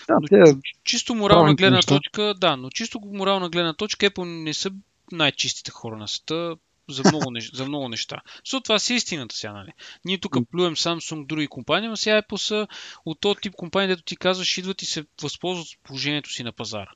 Да, 0.08 0.18
но, 0.20 0.28
те, 0.28 0.56
чисто 0.84 1.14
морална 1.14 1.54
гледна 1.54 1.76
неща. 1.76 1.94
точка, 1.94 2.34
да, 2.38 2.56
но 2.56 2.70
чисто 2.70 3.00
морална 3.04 3.50
гледна 3.50 3.74
точка 3.74 4.10
Apple 4.10 4.24
не 4.24 4.54
са 4.54 4.70
най-чистите 5.12 5.70
хора 5.70 5.96
на 5.96 6.08
света 6.08 6.56
за 6.88 7.02
много, 7.08 7.30
неща, 7.30 7.56
за 7.56 7.64
много 7.64 7.88
неща. 7.88 8.20
Защото 8.44 8.62
това 8.62 8.78
си 8.78 8.94
истината 8.94 9.36
сега, 9.36 9.52
нали? 9.52 9.72
Ние 10.04 10.18
тук 10.18 10.36
плюем 10.50 10.76
Samsung, 10.76 11.26
други 11.26 11.46
компании, 11.46 11.88
но 11.88 11.96
сега 11.96 12.22
Apple 12.22 12.36
са 12.36 12.66
от 13.04 13.20
този 13.20 13.40
тип 13.42 13.52
компании, 13.56 13.88
дето 13.88 14.02
ти 14.02 14.16
казваш, 14.16 14.58
идват 14.58 14.82
и 14.82 14.86
се 14.86 15.04
възползват 15.22 15.66
от 15.66 15.78
положението 15.84 16.30
си 16.30 16.42
на 16.42 16.52
пазара. 16.52 16.90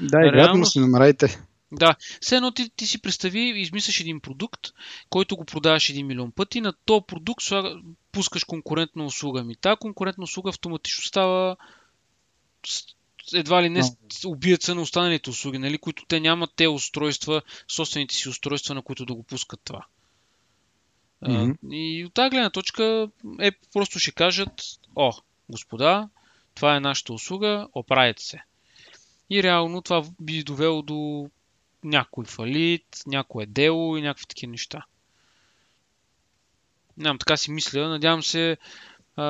Да, 0.00 0.26
и 0.26 0.32
Реално, 0.32 0.66
си 0.66 0.80
намерайте. 0.80 1.40
Да, 1.72 1.96
все 2.20 2.36
едно 2.36 2.50
ти, 2.50 2.70
ти 2.76 2.86
си 2.86 3.02
представи, 3.02 3.40
измисляш 3.40 4.00
един 4.00 4.20
продукт, 4.20 4.60
който 5.10 5.36
го 5.36 5.44
продаваш 5.44 5.92
1 5.92 6.02
милион 6.02 6.32
пъти, 6.32 6.60
на 6.60 6.72
този 6.84 7.04
продукт 7.06 7.44
пускаш 8.12 8.44
конкурентна 8.44 9.04
услуга. 9.04 9.44
Ми 9.44 9.56
тази 9.56 9.76
конкурентна 9.76 10.24
услуга 10.24 10.48
автоматично 10.48 11.04
става 11.04 11.56
едва 13.34 13.62
ли 13.62 13.68
не 13.68 13.82
се 13.82 14.74
на 14.74 14.80
останалите 14.80 15.30
услуги, 15.30 15.58
нали, 15.58 15.78
които 15.78 16.04
те 16.08 16.20
нямат 16.20 16.50
те 16.56 16.68
устройства, 16.68 17.42
собствените 17.68 18.14
си 18.14 18.28
устройства, 18.28 18.74
на 18.74 18.82
които 18.82 19.04
да 19.04 19.14
го 19.14 19.22
пускат 19.22 19.60
това. 19.64 19.86
Mm-hmm. 21.24 21.74
И 21.74 22.04
от 22.04 22.14
тази 22.14 22.30
гледна 22.30 22.50
точка 22.50 23.08
е 23.40 23.50
просто 23.72 23.98
ще 23.98 24.12
кажат, 24.12 24.50
о, 24.96 25.12
господа, 25.48 26.08
това 26.54 26.76
е 26.76 26.80
нашата 26.80 27.12
услуга, 27.12 27.68
оправете 27.74 28.24
се. 28.24 28.42
И 29.30 29.42
реално 29.42 29.82
това 29.82 30.04
би 30.20 30.42
довело 30.42 30.82
до 30.82 31.30
някой 31.84 32.24
фалит, 32.24 32.86
някое 33.06 33.46
дело 33.46 33.96
и 33.96 34.02
някакви 34.02 34.26
такива 34.26 34.50
неща. 34.50 34.84
Нямам 36.96 37.18
така 37.18 37.36
си 37.36 37.50
мисля. 37.50 37.88
Надявам 37.88 38.22
се 38.22 38.56
а, 39.16 39.24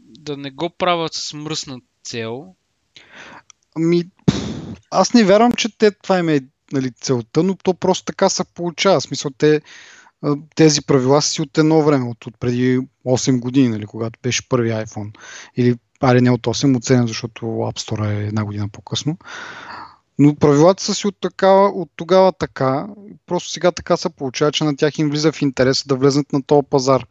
да 0.00 0.36
не 0.36 0.50
го 0.50 0.70
правят 0.70 1.14
с 1.14 1.32
мръсна 1.32 1.80
цел. 2.02 2.54
Ами, 3.76 4.04
аз 4.90 5.14
не 5.14 5.24
вярвам, 5.24 5.52
че 5.52 5.78
те, 5.78 5.90
това 5.90 6.18
им 6.18 6.28
е 6.28 6.40
нали, 6.72 6.92
целта, 6.92 7.42
но 7.42 7.54
то 7.54 7.74
просто 7.74 8.04
така 8.04 8.28
се 8.28 8.44
получава. 8.44 9.00
Смисъл, 9.00 9.30
те, 9.38 9.62
тези 10.54 10.82
правила 10.82 11.22
са 11.22 11.30
си 11.30 11.42
от 11.42 11.58
едно 11.58 11.82
време, 11.82 12.08
от, 12.08 12.26
от 12.26 12.34
преди 12.40 12.78
8 13.06 13.40
години, 13.40 13.68
нали, 13.68 13.86
когато 13.86 14.18
беше 14.22 14.48
първи 14.48 14.70
iPhone. 14.70 15.18
Или, 15.56 15.76
аре 16.00 16.20
не 16.20 16.30
от 16.30 16.46
8, 16.46 16.76
от 16.76 16.84
7, 16.84 17.06
защото 17.06 17.44
App 17.44 17.78
Store 17.78 18.10
е 18.10 18.26
една 18.26 18.44
година 18.44 18.68
по-късно. 18.68 19.16
Но 20.18 20.34
правилата 20.34 20.82
са 20.82 20.94
си 20.94 21.06
от, 21.06 21.16
такава, 21.20 21.68
от 21.68 21.90
тогава 21.96 22.32
така. 22.32 22.86
Просто 23.26 23.50
сега 23.50 23.72
така 23.72 23.96
се 23.96 24.08
получава, 24.08 24.52
че 24.52 24.64
на 24.64 24.76
тях 24.76 24.98
им 24.98 25.10
влиза 25.10 25.32
в 25.32 25.42
интерес 25.42 25.86
да 25.86 25.96
влезнат 25.96 26.32
на 26.32 26.42
този 26.42 26.66
пазар. 26.70 27.06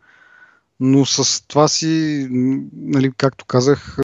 Но 0.79 1.05
с 1.05 1.47
това 1.47 1.67
си, 1.67 2.27
нали, 2.73 3.11
както 3.17 3.45
казах, 3.45 3.97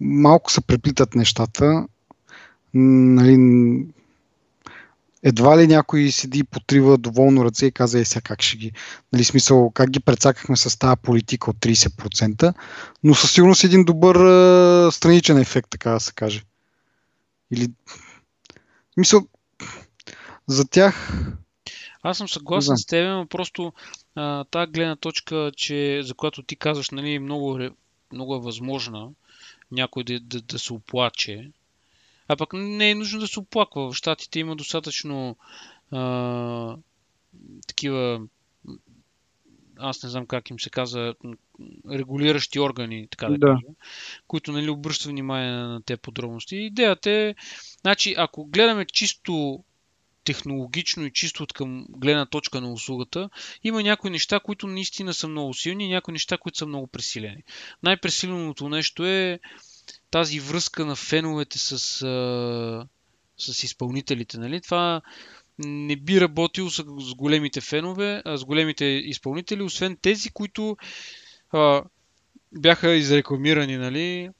малко 0.00 0.52
се 0.52 0.60
преплитат 0.60 1.14
нещата. 1.14 1.86
Нали, 2.74 3.36
едва 5.22 5.58
ли 5.58 5.66
някой 5.66 6.10
седи 6.10 6.38
и 6.38 6.44
потрива 6.44 6.98
доволно 6.98 7.44
ръце 7.44 7.66
и 7.66 7.72
каза, 7.72 8.00
е 8.00 8.04
сега 8.04 8.20
как 8.20 8.42
ще 8.42 8.56
ги, 8.56 8.72
нали, 9.12 9.24
смисъл, 9.24 9.70
как 9.70 9.90
ги 9.90 10.00
прецакахме 10.00 10.56
с 10.56 10.78
тази 10.78 11.00
политика 11.02 11.50
от 11.50 11.56
30%, 11.56 12.54
но 13.04 13.14
със 13.14 13.32
сигурност 13.32 13.64
един 13.64 13.84
добър 13.84 14.16
а, 14.16 14.92
страничен 14.92 15.38
ефект, 15.38 15.70
така 15.70 15.90
да 15.90 16.00
се 16.00 16.12
каже. 16.12 16.42
Или, 17.50 17.68
мисъл, 18.96 19.26
за 20.46 20.68
тях... 20.68 21.12
Аз 22.02 22.18
съм 22.18 22.28
съгласен 22.28 22.76
с 22.76 22.86
теб, 22.86 23.08
но 23.08 23.26
просто 23.26 23.72
а, 24.14 24.44
тази 24.44 24.72
гледна 24.72 24.96
точка, 24.96 25.52
че, 25.56 26.00
за 26.04 26.14
която 26.14 26.42
ти 26.42 26.56
казваш, 26.56 26.90
нали, 26.90 27.18
много, 27.18 27.58
много 28.12 28.34
е 28.34 28.40
възможна, 28.40 29.08
някой 29.70 30.04
да, 30.04 30.20
да, 30.20 30.40
да 30.40 30.58
се 30.58 30.72
оплаче. 30.72 31.50
А 32.30 32.36
пък 32.36 32.52
не 32.52 32.90
е 32.90 32.94
нужно 32.94 33.20
да 33.20 33.28
се 33.28 33.40
оплаква. 33.40 33.92
В 33.92 33.94
Штатите 33.94 34.40
има 34.40 34.56
достатъчно 34.56 35.36
а, 35.90 36.76
такива 37.66 38.20
аз 39.76 40.02
не 40.02 40.08
знам 40.08 40.26
как 40.26 40.50
им 40.50 40.60
се 40.60 40.70
каза, 40.70 41.14
регулиращи 41.90 42.60
органи, 42.60 43.08
така 43.10 43.26
да, 43.26 43.38
да. 43.38 43.46
кажа, 43.46 43.66
които 44.26 44.52
нали, 44.52 44.70
обръщат 44.70 45.10
внимание 45.10 45.50
на 45.50 45.82
тези 45.82 46.00
подробности. 46.00 46.56
Идеята 46.56 47.10
е, 47.10 47.34
значи, 47.80 48.14
ако 48.18 48.44
гледаме 48.44 48.84
чисто 48.84 49.64
технологично 50.24 51.06
и 51.06 51.12
чисто 51.12 51.42
от 51.42 51.52
към 51.52 51.86
гледна 51.88 52.26
точка 52.26 52.60
на 52.60 52.72
услугата, 52.72 53.30
има 53.64 53.82
някои 53.82 54.10
неща, 54.10 54.40
които 54.40 54.66
наистина 54.66 55.14
са 55.14 55.28
много 55.28 55.54
силни 55.54 55.84
и 55.84 55.88
някои 55.88 56.12
неща, 56.12 56.38
които 56.38 56.58
са 56.58 56.66
много 56.66 56.86
пресилени. 56.86 57.42
Най-пресиленото 57.82 58.68
нещо 58.68 59.06
е 59.06 59.40
тази 60.10 60.40
връзка 60.40 60.86
на 60.86 60.96
феновете 60.96 61.58
с, 61.58 61.72
а, 62.02 62.86
с 63.38 63.62
изпълнителите. 63.62 64.38
Нали? 64.38 64.60
Това 64.60 65.00
не 65.58 65.96
би 65.96 66.20
работил 66.20 66.70
с, 66.70 66.84
с 66.98 67.14
големите 67.14 67.60
фенове, 67.60 68.22
а 68.24 68.36
с 68.36 68.44
големите 68.44 68.84
изпълнители, 68.84 69.62
освен 69.62 69.96
тези, 70.02 70.30
които 70.30 70.76
а, 71.52 71.82
бяха 72.52 72.90
изрекламирани 72.90 73.76
нали, 73.76 74.30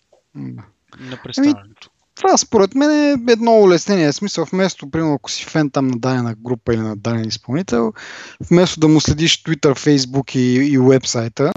на 0.99 1.19
представянето. 1.25 1.91
Това 2.15 2.37
според 2.37 2.75
мен 2.75 2.91
е 2.91 3.33
едно 3.33 3.61
улеснение. 3.61 4.13
В 4.13 4.15
смисъл, 4.15 4.45
вместо, 4.45 4.91
примерно, 4.91 5.15
ако 5.15 5.31
си 5.31 5.45
фен 5.45 5.71
там 5.71 5.87
на 5.87 5.99
дадена 5.99 6.35
група 6.35 6.75
или 6.75 6.81
на 6.81 6.97
даден 6.97 7.29
изпълнител, 7.29 7.93
вместо 8.51 8.81
да 8.81 8.89
му 8.89 9.01
следиш 9.01 9.43
Twitter, 9.43 9.73
Facebook 9.73 10.37
и, 10.37 10.73
и 10.73 10.79
вебсайта, 10.79 11.53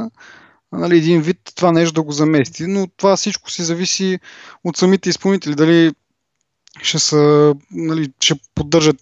нали, 0.74 0.98
един 0.98 1.22
вид 1.22 1.38
това 1.56 1.72
нещо 1.72 1.94
да 1.94 2.04
го 2.04 2.12
замести. 2.12 2.68
Но 2.68 2.88
това 2.98 3.18
всичко 3.18 3.52
си 3.52 3.64
зависи 3.64 4.20
от 4.64 4.78
самите 4.78 5.10
изпълнители. 5.10 5.56
Дали 5.56 5.94
ще, 6.82 7.00
са, 7.00 7.54
нали, 7.72 8.10
ще 8.20 8.36
поддържат 8.56 8.98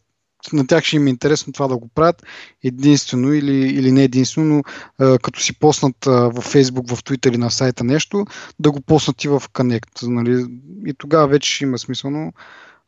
на 0.54 0.68
тях 0.68 0.84
ще 0.84 0.96
им 0.96 1.08
е 1.08 1.10
интересно 1.10 1.54
това 1.54 1.68
да 1.68 1.78
го 1.78 1.88
правят 1.88 2.24
единствено 2.64 3.34
или, 3.34 3.56
или 3.56 3.92
не 3.92 4.04
единствено, 4.04 4.56
но 4.56 4.64
а, 5.06 5.18
като 5.20 5.40
си 5.40 5.60
поснат 5.60 6.08
а, 6.08 6.12
в 6.12 6.34
Facebook, 6.34 6.96
в 6.96 7.04
Twitter 7.04 7.30
или 7.30 7.38
на 7.38 7.52
сайта 7.52 7.84
нещо, 7.84 8.26
да 8.60 8.72
го 8.72 8.82
поснат 8.82 9.24
и 9.24 9.28
в 9.28 9.44
Connect. 9.54 10.08
Нали? 10.08 10.46
И 10.86 10.94
тогава 10.94 11.28
вече 11.28 11.64
има 11.64 11.80
смисъл. 11.80 12.12
Но, 12.12 12.34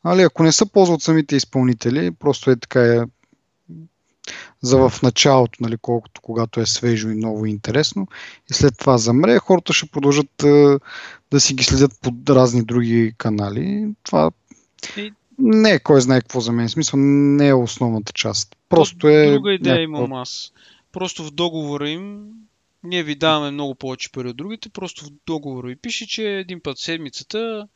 нали, 0.05 0.22
ако 0.22 0.43
не 0.43 0.51
са 0.51 0.65
ползват 0.65 1.01
самите 1.01 1.35
изпълнители, 1.35 2.11
просто 2.11 2.51
е 2.51 2.55
така 2.55 2.81
е 2.81 3.01
за 4.62 4.90
в 4.90 5.02
началото, 5.02 5.58
нали, 5.60 5.78
колкото 5.82 6.22
когато 6.22 6.60
е 6.60 6.66
свежо 6.66 7.10
и 7.10 7.16
ново 7.16 7.45
и 7.45 7.50
интересно, 7.50 8.08
и 8.52 8.54
след 8.54 8.78
това 8.78 8.98
замре, 8.98 9.40
хората 9.40 9.74
ще 9.74 9.86
продължат 9.86 10.44
а, 10.44 10.80
да 11.32 11.40
си 11.40 11.54
ги 11.54 11.64
следят 11.64 11.91
по 12.02 12.34
разни 12.34 12.66
други 12.66 13.14
канали. 13.18 13.88
Това 14.04 14.32
не 15.40 15.72
е 15.72 15.80
кой 15.80 16.02
знае 16.02 16.22
какво 16.22 16.40
за 16.40 16.52
мен. 16.52 16.68
В 16.68 16.72
смисъл 16.72 17.00
не 17.00 17.48
е 17.48 17.54
основната 17.54 18.14
част. 18.14 18.56
Просто 18.70 19.08
е... 19.08 19.32
Друга 19.32 19.54
идея 19.54 19.76
някаква... 19.76 19.84
имам 19.84 20.14
аз. 20.14 20.54
Просто 20.91 21.24
в 21.24 21.32
договора 21.32 21.90
им 21.90 22.26
ние 22.84 23.04
ви 23.04 23.16
даваме 23.16 23.52
много 23.52 23.76
повече 23.76 24.12
пари 24.12 24.28
от 24.28 24.38
другите, 24.38 24.70
просто 24.70 25.06
в 25.06 25.10
договора 25.26 25.68
ви 25.68 25.76
пише, 25.76 26.08
че 26.08 26.24
един 26.24 26.62
път 26.62 26.78
седмицата 26.78 27.68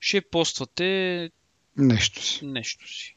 ще 0.00 0.20
поствате 0.20 1.30
нещо 1.76 2.24
си. 2.24 2.46
Нещо 2.46 2.88
си. 2.88 3.16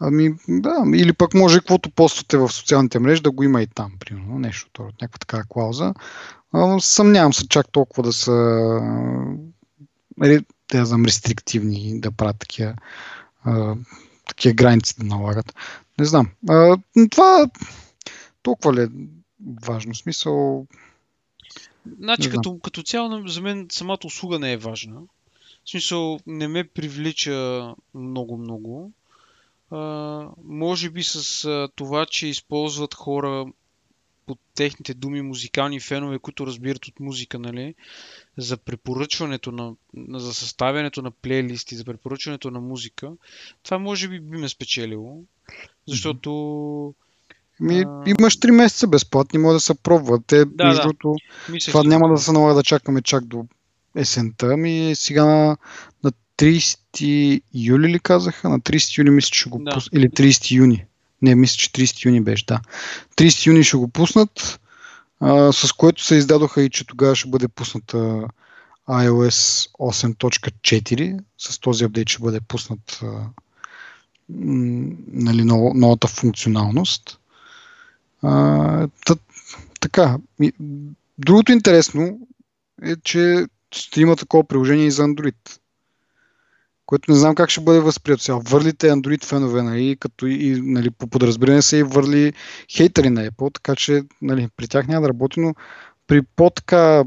Ами, 0.00 0.34
да, 0.48 0.84
или 0.94 1.12
пък 1.12 1.34
може 1.34 1.58
каквото 1.58 1.90
поствате 1.90 2.38
в 2.38 2.48
социалните 2.52 2.98
мрежи 2.98 3.22
да 3.22 3.30
го 3.30 3.42
има 3.42 3.62
и 3.62 3.66
там, 3.66 3.92
примерно, 4.00 4.38
нещо, 4.38 4.82
някаква 4.82 5.18
такава 5.18 5.44
клауза. 5.48 5.94
Съмнявам 6.78 7.32
се 7.32 7.48
чак 7.48 7.72
толкова 7.72 8.02
да 8.02 8.12
са 8.12 8.32
нали, 10.16 10.44
да 10.72 10.86
знам, 10.86 11.04
рестриктивни 11.04 12.00
да 12.00 12.10
правят 12.10 12.38
такива, 12.38 12.74
а, 13.44 13.76
такива 14.28 14.54
граници 14.54 14.94
да 14.98 15.04
налагат. 15.04 15.54
Не 15.98 16.04
знам. 16.04 16.30
А, 16.48 16.76
това 17.10 17.46
толкова 18.42 18.74
ли 18.74 18.82
е 18.82 18.88
важно? 19.62 19.94
Смисъл... 19.94 20.66
Значи, 22.00 22.30
като, 22.30 22.58
като 22.58 22.82
цяло, 22.82 23.28
за 23.28 23.40
мен 23.40 23.66
самата 23.72 23.98
услуга 24.04 24.38
не 24.38 24.52
е 24.52 24.56
важна. 24.56 25.00
В 25.64 25.70
смисъл, 25.70 26.18
не 26.26 26.48
ме 26.48 26.64
привлича 26.64 27.74
много-много. 27.94 28.92
А, 29.70 30.28
може 30.44 30.90
би 30.90 31.02
с 31.02 31.44
а, 31.44 31.68
това, 31.74 32.06
че 32.06 32.26
използват 32.26 32.94
хора 32.94 33.46
под 34.26 34.38
техните 34.54 34.94
думи 34.94 35.22
музикални 35.22 35.80
фенове, 35.80 36.18
които 36.18 36.46
разбират 36.46 36.86
от 36.86 37.00
музика, 37.00 37.38
нали, 37.38 37.74
за 38.36 38.56
препоръчването 38.56 39.52
на, 39.52 39.74
за 40.20 40.34
съставянето 40.34 41.02
на 41.02 41.10
плейлисти, 41.10 41.76
за 41.76 41.84
препоръчването 41.84 42.50
на 42.50 42.60
музика, 42.60 43.12
това 43.62 43.78
може 43.78 44.08
би 44.08 44.20
би 44.20 44.36
ме 44.36 44.48
спечелило, 44.48 45.22
защото 45.88 46.30
ми, 47.60 47.84
а... 47.86 48.02
Имаш 48.06 48.38
3 48.38 48.50
месеца 48.50 48.86
безплатни, 48.86 49.38
може 49.38 49.54
да 49.54 49.60
се 49.60 49.74
пробват. 49.74 50.22
Те, 50.26 50.44
да, 50.44 50.64
между 50.64 50.82
другото, 50.82 51.14
да. 51.48 51.58
това 51.58 51.82
няма 51.82 52.08
да 52.08 52.18
се 52.18 52.32
налага 52.32 52.54
да 52.54 52.62
чакаме 52.62 53.02
чак 53.02 53.24
до 53.24 53.46
есента. 53.96 54.56
Ми 54.56 54.92
сега 54.94 55.24
на, 55.24 55.56
на 56.04 56.12
30 56.38 57.42
юли 57.54 57.88
ли 57.88 57.98
казаха? 57.98 58.48
На 58.48 58.60
30 58.60 58.98
юли 58.98 59.10
мисля, 59.10 59.30
че 59.32 59.48
го 59.48 59.58
да. 59.58 59.74
пуснат. 59.74 59.94
Или 59.94 60.10
30 60.10 60.50
юни. 60.50 60.84
Не, 61.22 61.34
мисля, 61.34 61.56
че 61.56 61.70
30 61.70 62.04
юни 62.04 62.20
беше, 62.20 62.46
да. 62.46 62.60
30 63.16 63.46
юни 63.46 63.64
ще 63.64 63.76
го 63.76 63.88
пуснат, 63.88 64.60
а, 65.20 65.52
с 65.52 65.72
което 65.72 66.04
се 66.04 66.14
издадоха 66.14 66.62
и 66.62 66.70
че 66.70 66.86
тогава 66.86 67.16
ще 67.16 67.28
бъде 67.28 67.48
пусната 67.48 68.28
iOS 68.88 69.70
8.4. 69.78 71.18
С 71.38 71.58
този 71.58 71.84
апдейт 71.84 72.08
ще 72.08 72.22
бъде 72.22 72.40
пуснат 72.40 73.00
а, 73.02 73.06
нали, 74.28 75.44
новата 75.74 76.08
функционалност. 76.08 77.18
А, 78.22 78.88
тът, 79.06 79.20
така. 79.80 80.18
Другото 81.18 81.52
интересно 81.52 82.18
е, 82.82 82.96
че 82.96 83.46
ще 83.72 84.00
има 84.00 84.16
такова 84.16 84.44
приложение 84.44 84.86
и 84.86 84.90
за 84.90 85.02
Android. 85.02 85.58
Което 86.86 87.12
не 87.12 87.18
знам 87.18 87.34
как 87.34 87.50
ще 87.50 87.60
бъде 87.60 87.80
възприето 87.80 88.22
сега. 88.22 88.38
Върлите 88.44 88.90
Android 88.90 89.24
фенове, 89.24 89.62
нали, 89.62 89.96
като 90.00 90.26
и, 90.26 90.60
нали, 90.62 90.90
по 90.90 91.06
подразбиране 91.06 91.62
са 91.62 91.76
и 91.76 91.82
върли 91.82 92.32
хейтери 92.76 93.10
на 93.10 93.30
Apple, 93.30 93.54
така 93.54 93.76
че 93.76 94.02
нали, 94.22 94.48
при 94.56 94.68
тях 94.68 94.86
няма 94.86 95.02
да 95.02 95.08
работи, 95.08 95.40
но 95.40 95.54
при 96.06 96.22
по-така 96.22 97.04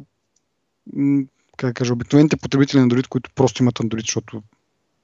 как 1.57 1.75
кажа, 1.75 1.93
обикновените 1.93 2.37
потребители 2.37 2.79
на 2.79 2.87
Android, 2.87 3.07
които 3.07 3.29
просто 3.35 3.63
имат 3.63 3.79
Android, 3.79 4.01
защото 4.01 4.43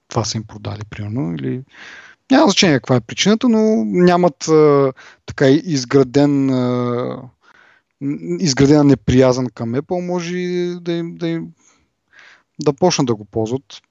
това 0.08 0.26
са 0.26 0.38
им 0.38 0.44
продали, 0.44 0.82
примерно, 0.90 1.36
или 1.36 1.64
няма 2.32 2.48
значение 2.48 2.78
каква 2.78 2.96
е 2.96 3.02
причината, 3.02 3.50
но 3.50 3.86
нямат 3.86 4.48
а, 4.48 4.94
така 5.26 5.50
изграден 5.50 6.50
а, 6.50 7.22
изградена 8.40 8.84
неприязан 8.84 9.48
към 9.54 9.74
Apple, 9.74 10.06
може 10.06 10.32
да 10.82 10.92
им, 10.92 11.16
да 11.16 11.28
им 11.28 11.48
да 12.64 12.74
почнат 12.74 13.08
да 13.08 13.16
го 13.16 13.26
ползват. 13.26 13.82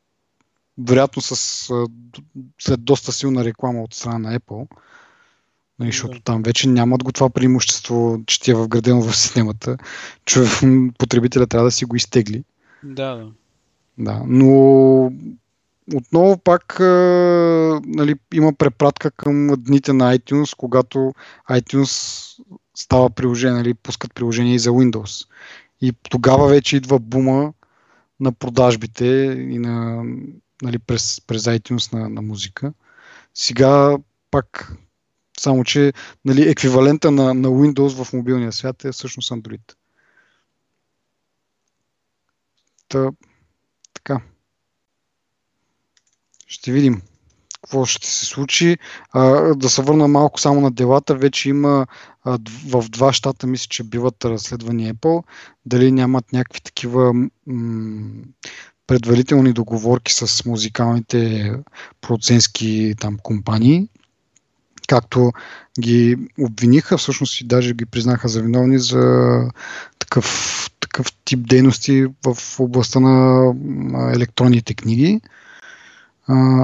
Вероятно 0.79 1.23
с, 1.23 1.69
след 2.59 2.85
доста 2.85 3.13
силна 3.13 3.45
реклама 3.45 3.83
от 3.83 3.95
страна 3.95 4.19
на 4.19 4.39
Apple. 4.39 4.67
Нали, 5.79 5.93
защото 5.93 6.21
там 6.21 6.43
вече 6.43 6.69
нямат 6.69 7.05
го 7.05 7.13
това 7.13 7.31
преимущество, 7.31 8.21
че 8.27 8.41
ти 8.41 8.51
е 8.51 8.55
вградено 8.55 9.03
в 9.03 9.17
системата. 9.17 9.77
Че 10.25 10.41
потребителя 10.99 11.47
трябва 11.47 11.65
да 11.65 11.71
си 11.71 11.85
го 11.85 11.97
изтегли. 11.97 12.45
Да, 12.83 13.15
да. 13.15 13.31
Да, 13.99 14.23
но 14.27 15.13
отново 15.95 16.39
пак 16.39 16.77
нали, 17.87 18.15
има 18.35 18.53
препратка 18.53 19.11
към 19.11 19.49
дните 19.59 19.93
на 19.93 20.19
iTunes, 20.19 20.57
когато 20.57 21.13
iTunes 21.51 22.23
става 22.75 23.11
приложение, 23.11 23.57
нали, 23.57 23.75
пускат 23.75 24.15
приложение 24.15 24.55
и 24.55 24.59
за 24.59 24.71
Windows. 24.71 25.29
И 25.81 25.93
тогава 26.11 26.49
вече 26.49 26.77
идва 26.77 26.99
бума 26.99 27.53
на 28.21 28.33
продажбите 28.33 29.07
и 29.51 29.59
на, 29.59 30.05
нали, 30.63 30.79
през, 30.79 31.21
през 31.27 31.43
iTunes 31.43 31.93
на, 31.93 32.09
на 32.09 32.23
музика. 32.23 32.73
Сега 33.35 33.99
пак, 34.31 34.73
само 35.39 35.65
че 35.65 35.93
нали, 36.25 36.49
еквивалента 36.49 37.11
на, 37.11 37.35
на 37.35 37.49
Windows 37.49 38.05
в 38.05 38.13
мобилния 38.13 38.53
свят 38.53 38.85
е 38.85 38.93
всъщност 38.93 39.31
Android. 39.31 39.75
Та, 42.89 43.11
така. 43.95 44.21
Ще 46.47 46.73
видим 46.73 47.03
какво 47.63 47.85
ще 47.85 48.07
се 48.07 48.27
случи. 48.27 48.79
А, 49.11 49.55
да 49.55 49.71
се 49.71 49.83
върна 49.83 50.09
малко 50.09 50.41
само 50.41 50.61
на 50.61 50.71
делата. 50.71 51.15
Вече 51.15 51.49
има 51.49 51.87
а, 52.25 52.39
в 52.69 52.89
два 52.89 53.13
щата, 53.13 53.47
мисля, 53.47 53.67
че 53.69 53.85
биват 53.85 54.25
разследвани 54.25 54.95
Apple. 54.95 55.25
Дали 55.67 55.93
нямат 55.93 56.33
някакви 56.33 56.61
такива 56.61 57.15
м- 57.47 58.23
предварителни 58.93 59.53
договорки 59.53 60.13
с 60.13 60.45
музикалните 60.45 61.53
продуцентски 62.01 62.95
там 63.01 63.19
компании, 63.23 63.89
както 64.89 65.33
ги 65.81 66.17
обвиниха, 66.41 66.99
всъщност 66.99 67.41
и 67.41 67.45
даже 67.45 67.75
ги 67.75 67.87
признаха 67.87 68.29
за 68.29 68.43
виновни 68.43 68.79
за 68.79 69.39
такъв, 69.99 70.71
такъв 70.81 71.07
тип 71.25 71.49
дейности 71.49 72.07
в 72.25 72.61
областта 72.61 73.01
на 73.01 73.55
електронните 74.15 74.75
книги. 74.75 75.21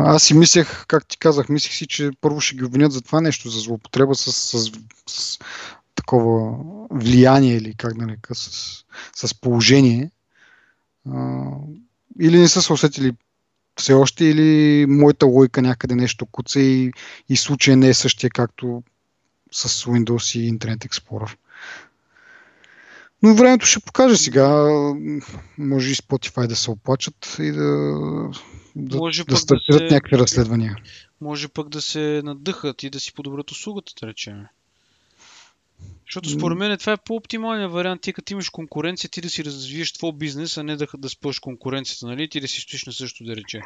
Аз 0.04 0.22
си 0.22 0.34
мислех, 0.34 0.86
как 0.86 1.06
ти 1.06 1.18
казах, 1.18 1.48
мислех 1.48 1.72
си, 1.72 1.86
че 1.86 2.10
първо 2.20 2.40
ще 2.40 2.56
ги 2.56 2.64
обвинят 2.64 2.92
за 2.92 3.00
това 3.00 3.20
нещо, 3.20 3.50
за 3.50 3.60
злоупотреба 3.60 4.14
с, 4.14 4.32
с, 4.32 4.72
с 5.06 5.38
такова 5.94 6.56
влияние 6.90 7.56
или 7.56 7.74
как 7.74 7.94
да 7.94 8.06
нарека, 8.06 8.34
с, 8.34 8.50
с 9.16 9.40
положение. 9.40 10.10
Или 12.20 12.38
не 12.38 12.48
са 12.48 12.62
се 12.62 12.72
усетили 12.72 13.12
все 13.78 13.92
още, 13.92 14.24
или 14.24 14.86
моята 14.88 15.26
лойка 15.26 15.62
някъде 15.62 15.94
нещо 15.94 16.26
куца 16.26 16.60
и, 16.60 16.92
и 17.28 17.36
случая 17.36 17.76
не 17.76 17.88
е 17.88 17.94
същия, 17.94 18.30
както 18.30 18.82
с 19.52 19.84
Windows 19.84 20.38
и 20.38 20.52
Internet 20.52 20.88
Explorer. 20.88 21.36
Но 23.22 23.34
времето 23.34 23.66
ще 23.66 23.80
покаже 23.80 24.16
сега. 24.16 24.48
Може 25.58 25.90
и 25.90 25.94
Spotify 25.94 26.46
да 26.46 26.56
се 26.56 26.70
оплачат 26.70 27.36
и 27.38 27.52
да 27.52 27.98
да, 28.76 28.96
може 28.96 29.24
да 29.24 29.36
стартират 29.36 29.82
да 29.82 29.88
се, 29.88 29.94
някакви 29.94 30.18
разследвания. 30.18 30.76
Може 31.20 31.48
пък 31.48 31.68
да 31.68 31.82
се 31.82 32.22
надъхат 32.24 32.82
и 32.82 32.90
да 32.90 33.00
си 33.00 33.14
подобрят 33.14 33.50
услугата, 33.50 33.92
да 34.00 34.06
речем. 34.06 34.44
Защото 36.08 36.30
според 36.30 36.58
мен 36.58 36.78
това 36.78 36.92
е 36.92 36.96
по-оптималният 36.96 37.72
вариант, 37.72 38.00
ти 38.00 38.12
като 38.12 38.32
имаш 38.32 38.50
конкуренция, 38.50 39.10
ти 39.10 39.20
да 39.20 39.30
си 39.30 39.44
развиеш 39.44 39.92
твой 39.92 40.12
бизнес, 40.12 40.56
а 40.56 40.62
не 40.62 40.76
да, 40.76 40.86
да 40.98 41.08
спъш 41.08 41.38
конкуренцията, 41.38 42.06
нали? 42.06 42.28
Ти 42.28 42.40
да 42.40 42.48
си 42.48 42.60
стоиш 42.60 42.86
на 42.86 42.92
също, 42.92 43.24
да 43.24 43.36
рече. 43.36 43.60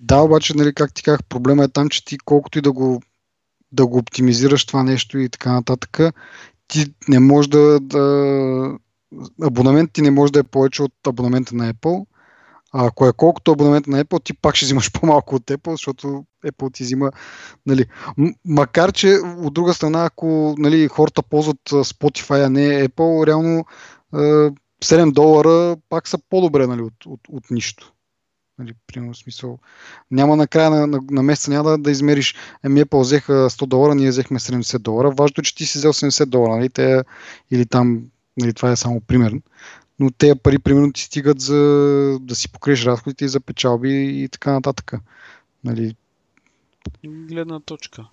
Да, 0.00 0.20
обаче, 0.20 0.56
нали, 0.56 0.74
как 0.74 0.94
ти 0.94 1.02
казах, 1.02 1.24
проблема 1.28 1.64
е 1.64 1.68
там, 1.68 1.88
че 1.88 2.04
ти 2.04 2.18
колкото 2.18 2.58
и 2.58 2.62
да 2.62 2.72
го, 2.72 3.02
да 3.72 3.86
го 3.86 3.98
оптимизираш 3.98 4.64
това 4.64 4.82
нещо 4.82 5.18
и 5.18 5.28
така 5.28 5.52
нататък, 5.52 5.98
ти 6.68 6.86
не 7.08 7.20
можеш 7.20 7.48
да, 7.48 7.80
да 7.80 8.78
абонамент 9.42 9.92
ти 9.92 10.02
не 10.02 10.10
може 10.10 10.32
да 10.32 10.38
е 10.38 10.42
повече 10.42 10.82
от 10.82 10.92
абонамента 11.06 11.54
на 11.54 11.74
Apple 11.74 12.06
а 12.72 12.86
ако 12.86 13.06
е 13.06 13.12
колкото 13.12 13.52
абонамент 13.52 13.86
на 13.86 14.04
Apple, 14.04 14.24
ти 14.24 14.34
пак 14.34 14.54
ще 14.54 14.66
взимаш 14.66 14.92
по-малко 15.00 15.34
от 15.34 15.46
Apple, 15.46 15.70
защото 15.70 16.24
Apple 16.46 16.74
ти 16.74 16.82
взима. 16.82 17.10
Нали. 17.66 17.86
Макар, 18.44 18.92
че 18.92 19.18
от 19.24 19.54
друга 19.54 19.74
страна, 19.74 20.04
ако 20.04 20.54
нали, 20.58 20.88
хората 20.88 21.22
ползват 21.22 21.60
Spotify, 21.70 22.46
а 22.46 22.50
не 22.50 22.88
Apple, 22.88 23.26
реално 23.26 23.64
7 24.12 25.12
долара 25.12 25.76
пак 25.88 26.08
са 26.08 26.18
по-добре 26.28 26.66
нали, 26.66 26.82
от, 26.82 27.06
от, 27.06 27.20
от 27.28 27.50
нищо. 27.50 27.92
Нали, 28.58 28.72
примерно 28.86 29.14
смисъл. 29.14 29.58
Няма 30.10 30.36
накрая 30.36 30.70
на, 30.70 30.86
на, 30.86 31.00
на 31.10 31.22
месеца 31.22 31.50
няма 31.50 31.70
да, 31.70 31.78
да 31.78 31.90
измериш. 31.90 32.34
Еми 32.64 32.84
Apple 32.84 33.00
взеха 33.00 33.32
100 33.32 33.66
долара, 33.66 33.94
ние 33.94 34.08
взехме 34.08 34.38
70 34.38 34.78
долара. 34.78 35.10
Важно 35.10 35.34
е, 35.38 35.42
че 35.42 35.54
ти 35.54 35.66
си 35.66 35.78
взел 35.78 35.92
70 35.92 36.24
долара. 36.26 36.56
Нали, 36.56 36.68
те, 36.68 37.02
или 37.50 37.66
там, 37.66 38.02
нали, 38.36 38.54
това 38.54 38.70
е 38.70 38.76
само 38.76 39.00
пример 39.00 39.34
но 40.00 40.10
тези 40.10 40.34
пари 40.42 40.58
примерно 40.58 40.92
ти 40.92 41.02
стигат 41.02 41.40
за 41.40 41.56
да 42.20 42.34
си 42.34 42.52
покриеш 42.52 42.84
разходите 42.84 43.24
и 43.24 43.28
за 43.28 43.40
печалби 43.40 44.22
и 44.22 44.28
така 44.28 44.52
нататък. 44.52 44.92
Нали? 45.64 45.96
Гледна 47.04 47.60
точка. 47.60 48.08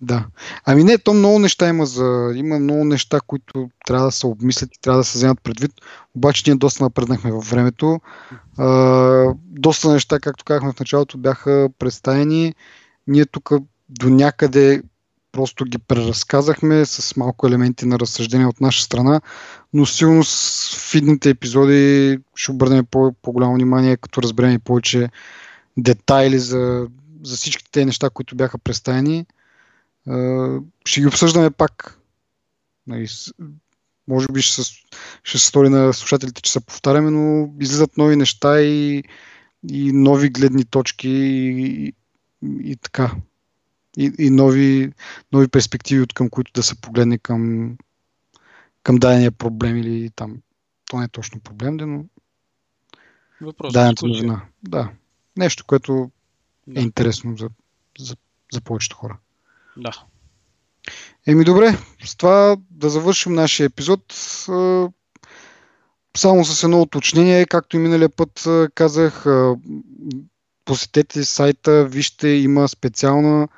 Да. 0.00 0.26
Ами 0.64 0.84
не, 0.84 0.98
то 0.98 1.14
много 1.14 1.38
неща 1.38 1.68
има 1.68 1.86
за... 1.86 2.32
Има 2.34 2.58
много 2.58 2.84
неща, 2.84 3.20
които 3.26 3.70
трябва 3.86 4.06
да 4.06 4.12
се 4.12 4.26
обмислят 4.26 4.74
и 4.74 4.80
трябва 4.80 5.00
да 5.00 5.04
се 5.04 5.18
вземат 5.18 5.40
предвид. 5.42 5.72
Обаче 6.14 6.42
ние 6.46 6.56
доста 6.56 6.84
напреднахме 6.84 7.32
във 7.32 7.50
времето. 7.50 8.00
А, 8.58 9.34
доста 9.44 9.92
неща, 9.92 10.20
както 10.20 10.44
казахме 10.44 10.72
в 10.72 10.80
началото, 10.80 11.18
бяха 11.18 11.68
представени. 11.78 12.54
Ние 13.06 13.26
тук 13.26 13.50
до 13.88 14.10
някъде 14.10 14.82
Просто 15.36 15.64
ги 15.64 15.78
преразказахме 15.78 16.86
с 16.86 17.16
малко 17.16 17.46
елементи 17.46 17.86
на 17.86 17.98
разсъждение 17.98 18.46
от 18.46 18.60
наша 18.60 18.82
страна, 18.82 19.20
но 19.72 19.86
сигурно 19.86 20.22
в 20.24 20.94
идните 20.94 21.30
епизоди 21.30 22.18
ще 22.34 22.50
обърнем 22.50 22.86
по- 22.86 23.12
по-голямо 23.22 23.54
внимание, 23.54 23.96
като 23.96 24.22
разберем 24.22 24.52
и 24.52 24.58
повече 24.58 25.08
детайли 25.76 26.38
за, 26.38 26.88
за 27.24 27.36
всички 27.36 27.70
тези 27.70 27.86
неща, 27.86 28.10
които 28.10 28.36
бяха 28.36 28.58
представени. 28.58 29.26
Ще 30.84 31.00
ги 31.00 31.06
обсъждаме 31.06 31.50
пак. 31.50 31.98
Нали, 32.86 33.08
може 34.08 34.26
би 34.32 34.42
ще, 34.42 34.62
ще 35.24 35.38
се 35.38 35.46
стори 35.46 35.68
на 35.68 35.92
слушателите, 35.92 36.42
че 36.42 36.52
се 36.52 36.60
повтаряме, 36.60 37.10
но 37.10 37.54
излизат 37.60 37.96
нови 37.96 38.16
неща 38.16 38.60
и, 38.60 39.02
и 39.70 39.92
нови 39.92 40.28
гледни 40.28 40.64
точки 40.64 41.08
и, 41.08 41.86
и, 41.86 41.94
и 42.70 42.76
така 42.76 43.10
и, 43.96 44.12
и 44.18 44.30
нови, 44.30 44.92
нови 45.32 45.48
перспективи, 45.48 46.00
от 46.00 46.12
към 46.12 46.30
които 46.30 46.52
да 46.54 46.62
се 46.62 46.80
погледне 46.80 47.18
към, 47.18 47.72
към 48.82 48.96
дадения 48.96 49.32
проблем 49.32 49.76
или 49.76 50.10
там, 50.10 50.36
то 50.90 50.98
не 50.98 51.04
е 51.04 51.08
точно 51.08 51.40
проблем, 51.40 51.76
но 51.76 52.04
Въпрос 53.40 53.72
дадената 53.72 54.06
новина. 54.06 54.42
Да. 54.62 54.90
Нещо, 55.36 55.64
което 55.66 56.10
да. 56.66 56.80
е 56.80 56.82
интересно 56.82 57.36
за, 57.36 57.48
за, 57.98 58.16
за 58.52 58.60
повечето 58.60 58.96
хора. 58.96 59.18
Да. 59.76 60.04
Еми 61.26 61.44
добре, 61.44 61.78
с 62.04 62.16
това 62.16 62.56
да 62.70 62.90
завършим 62.90 63.32
нашия 63.32 63.64
епизод. 63.64 64.12
Само 66.16 66.44
с 66.44 66.64
едно 66.64 66.80
уточнение, 66.80 67.46
както 67.46 67.76
и 67.76 67.78
миналия 67.78 68.08
път 68.08 68.46
казах, 68.74 69.26
посетете 70.64 71.24
сайта, 71.24 71.84
вижте, 71.84 72.28
има 72.28 72.68
специална 72.68 73.48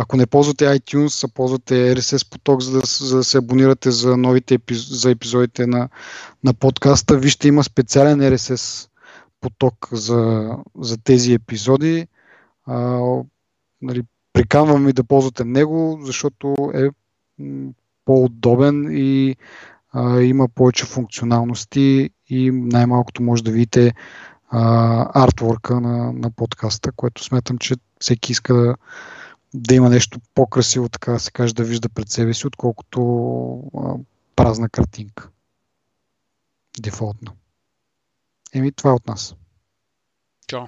ако 0.00 0.16
не 0.16 0.26
ползвате 0.26 0.64
iTunes, 0.64 1.24
а 1.24 1.28
ползвате 1.34 1.96
RSS 1.96 2.30
поток, 2.30 2.62
за 2.62 2.72
да, 2.72 2.86
за 2.86 3.16
да 3.16 3.24
се 3.24 3.38
абонирате 3.38 3.90
за 3.90 4.16
новите 4.16 4.54
епиз, 4.54 5.00
за 5.00 5.10
епизодите 5.10 5.66
на, 5.66 5.88
на 6.44 6.54
подкаста, 6.54 7.18
вижте, 7.18 7.48
има 7.48 7.64
специален 7.64 8.20
RSS 8.20 8.88
поток 9.40 9.88
за, 9.92 10.50
за 10.78 10.98
тези 10.98 11.32
епизоди. 11.32 12.06
А, 12.66 13.00
нали, 13.82 14.02
приканвам 14.32 14.86
ви 14.86 14.92
да 14.92 15.04
ползвате 15.04 15.44
него, 15.44 15.98
защото 16.02 16.56
е 16.74 16.88
по-удобен 18.04 18.88
и 18.90 19.36
а, 19.92 20.20
има 20.20 20.48
повече 20.48 20.86
функционалности 20.86 22.10
и 22.28 22.50
най-малкото 22.50 23.22
може 23.22 23.44
да 23.44 23.50
видите 23.50 23.94
артворка 25.14 25.80
на, 25.80 26.12
на 26.12 26.30
подкаста, 26.30 26.92
което 26.92 27.24
смятам, 27.24 27.58
че 27.58 27.74
всеки 28.00 28.32
иска 28.32 28.54
да, 28.54 28.74
да 29.56 29.74
има 29.74 29.90
нещо 29.90 30.20
по-красиво, 30.34 30.88
така 30.88 31.12
да 31.12 31.20
се 31.20 31.30
каже, 31.30 31.54
да 31.54 31.64
вижда 31.64 31.88
пред 31.88 32.10
себе 32.10 32.34
си, 32.34 32.46
отколкото 32.46 33.00
а, 33.78 33.94
празна 34.36 34.68
картинка. 34.68 35.30
Дефолтно. 36.80 37.32
Еми, 38.52 38.72
това 38.72 38.90
е 38.90 38.94
от 38.94 39.06
нас. 39.06 39.34
Чао. 40.46 40.66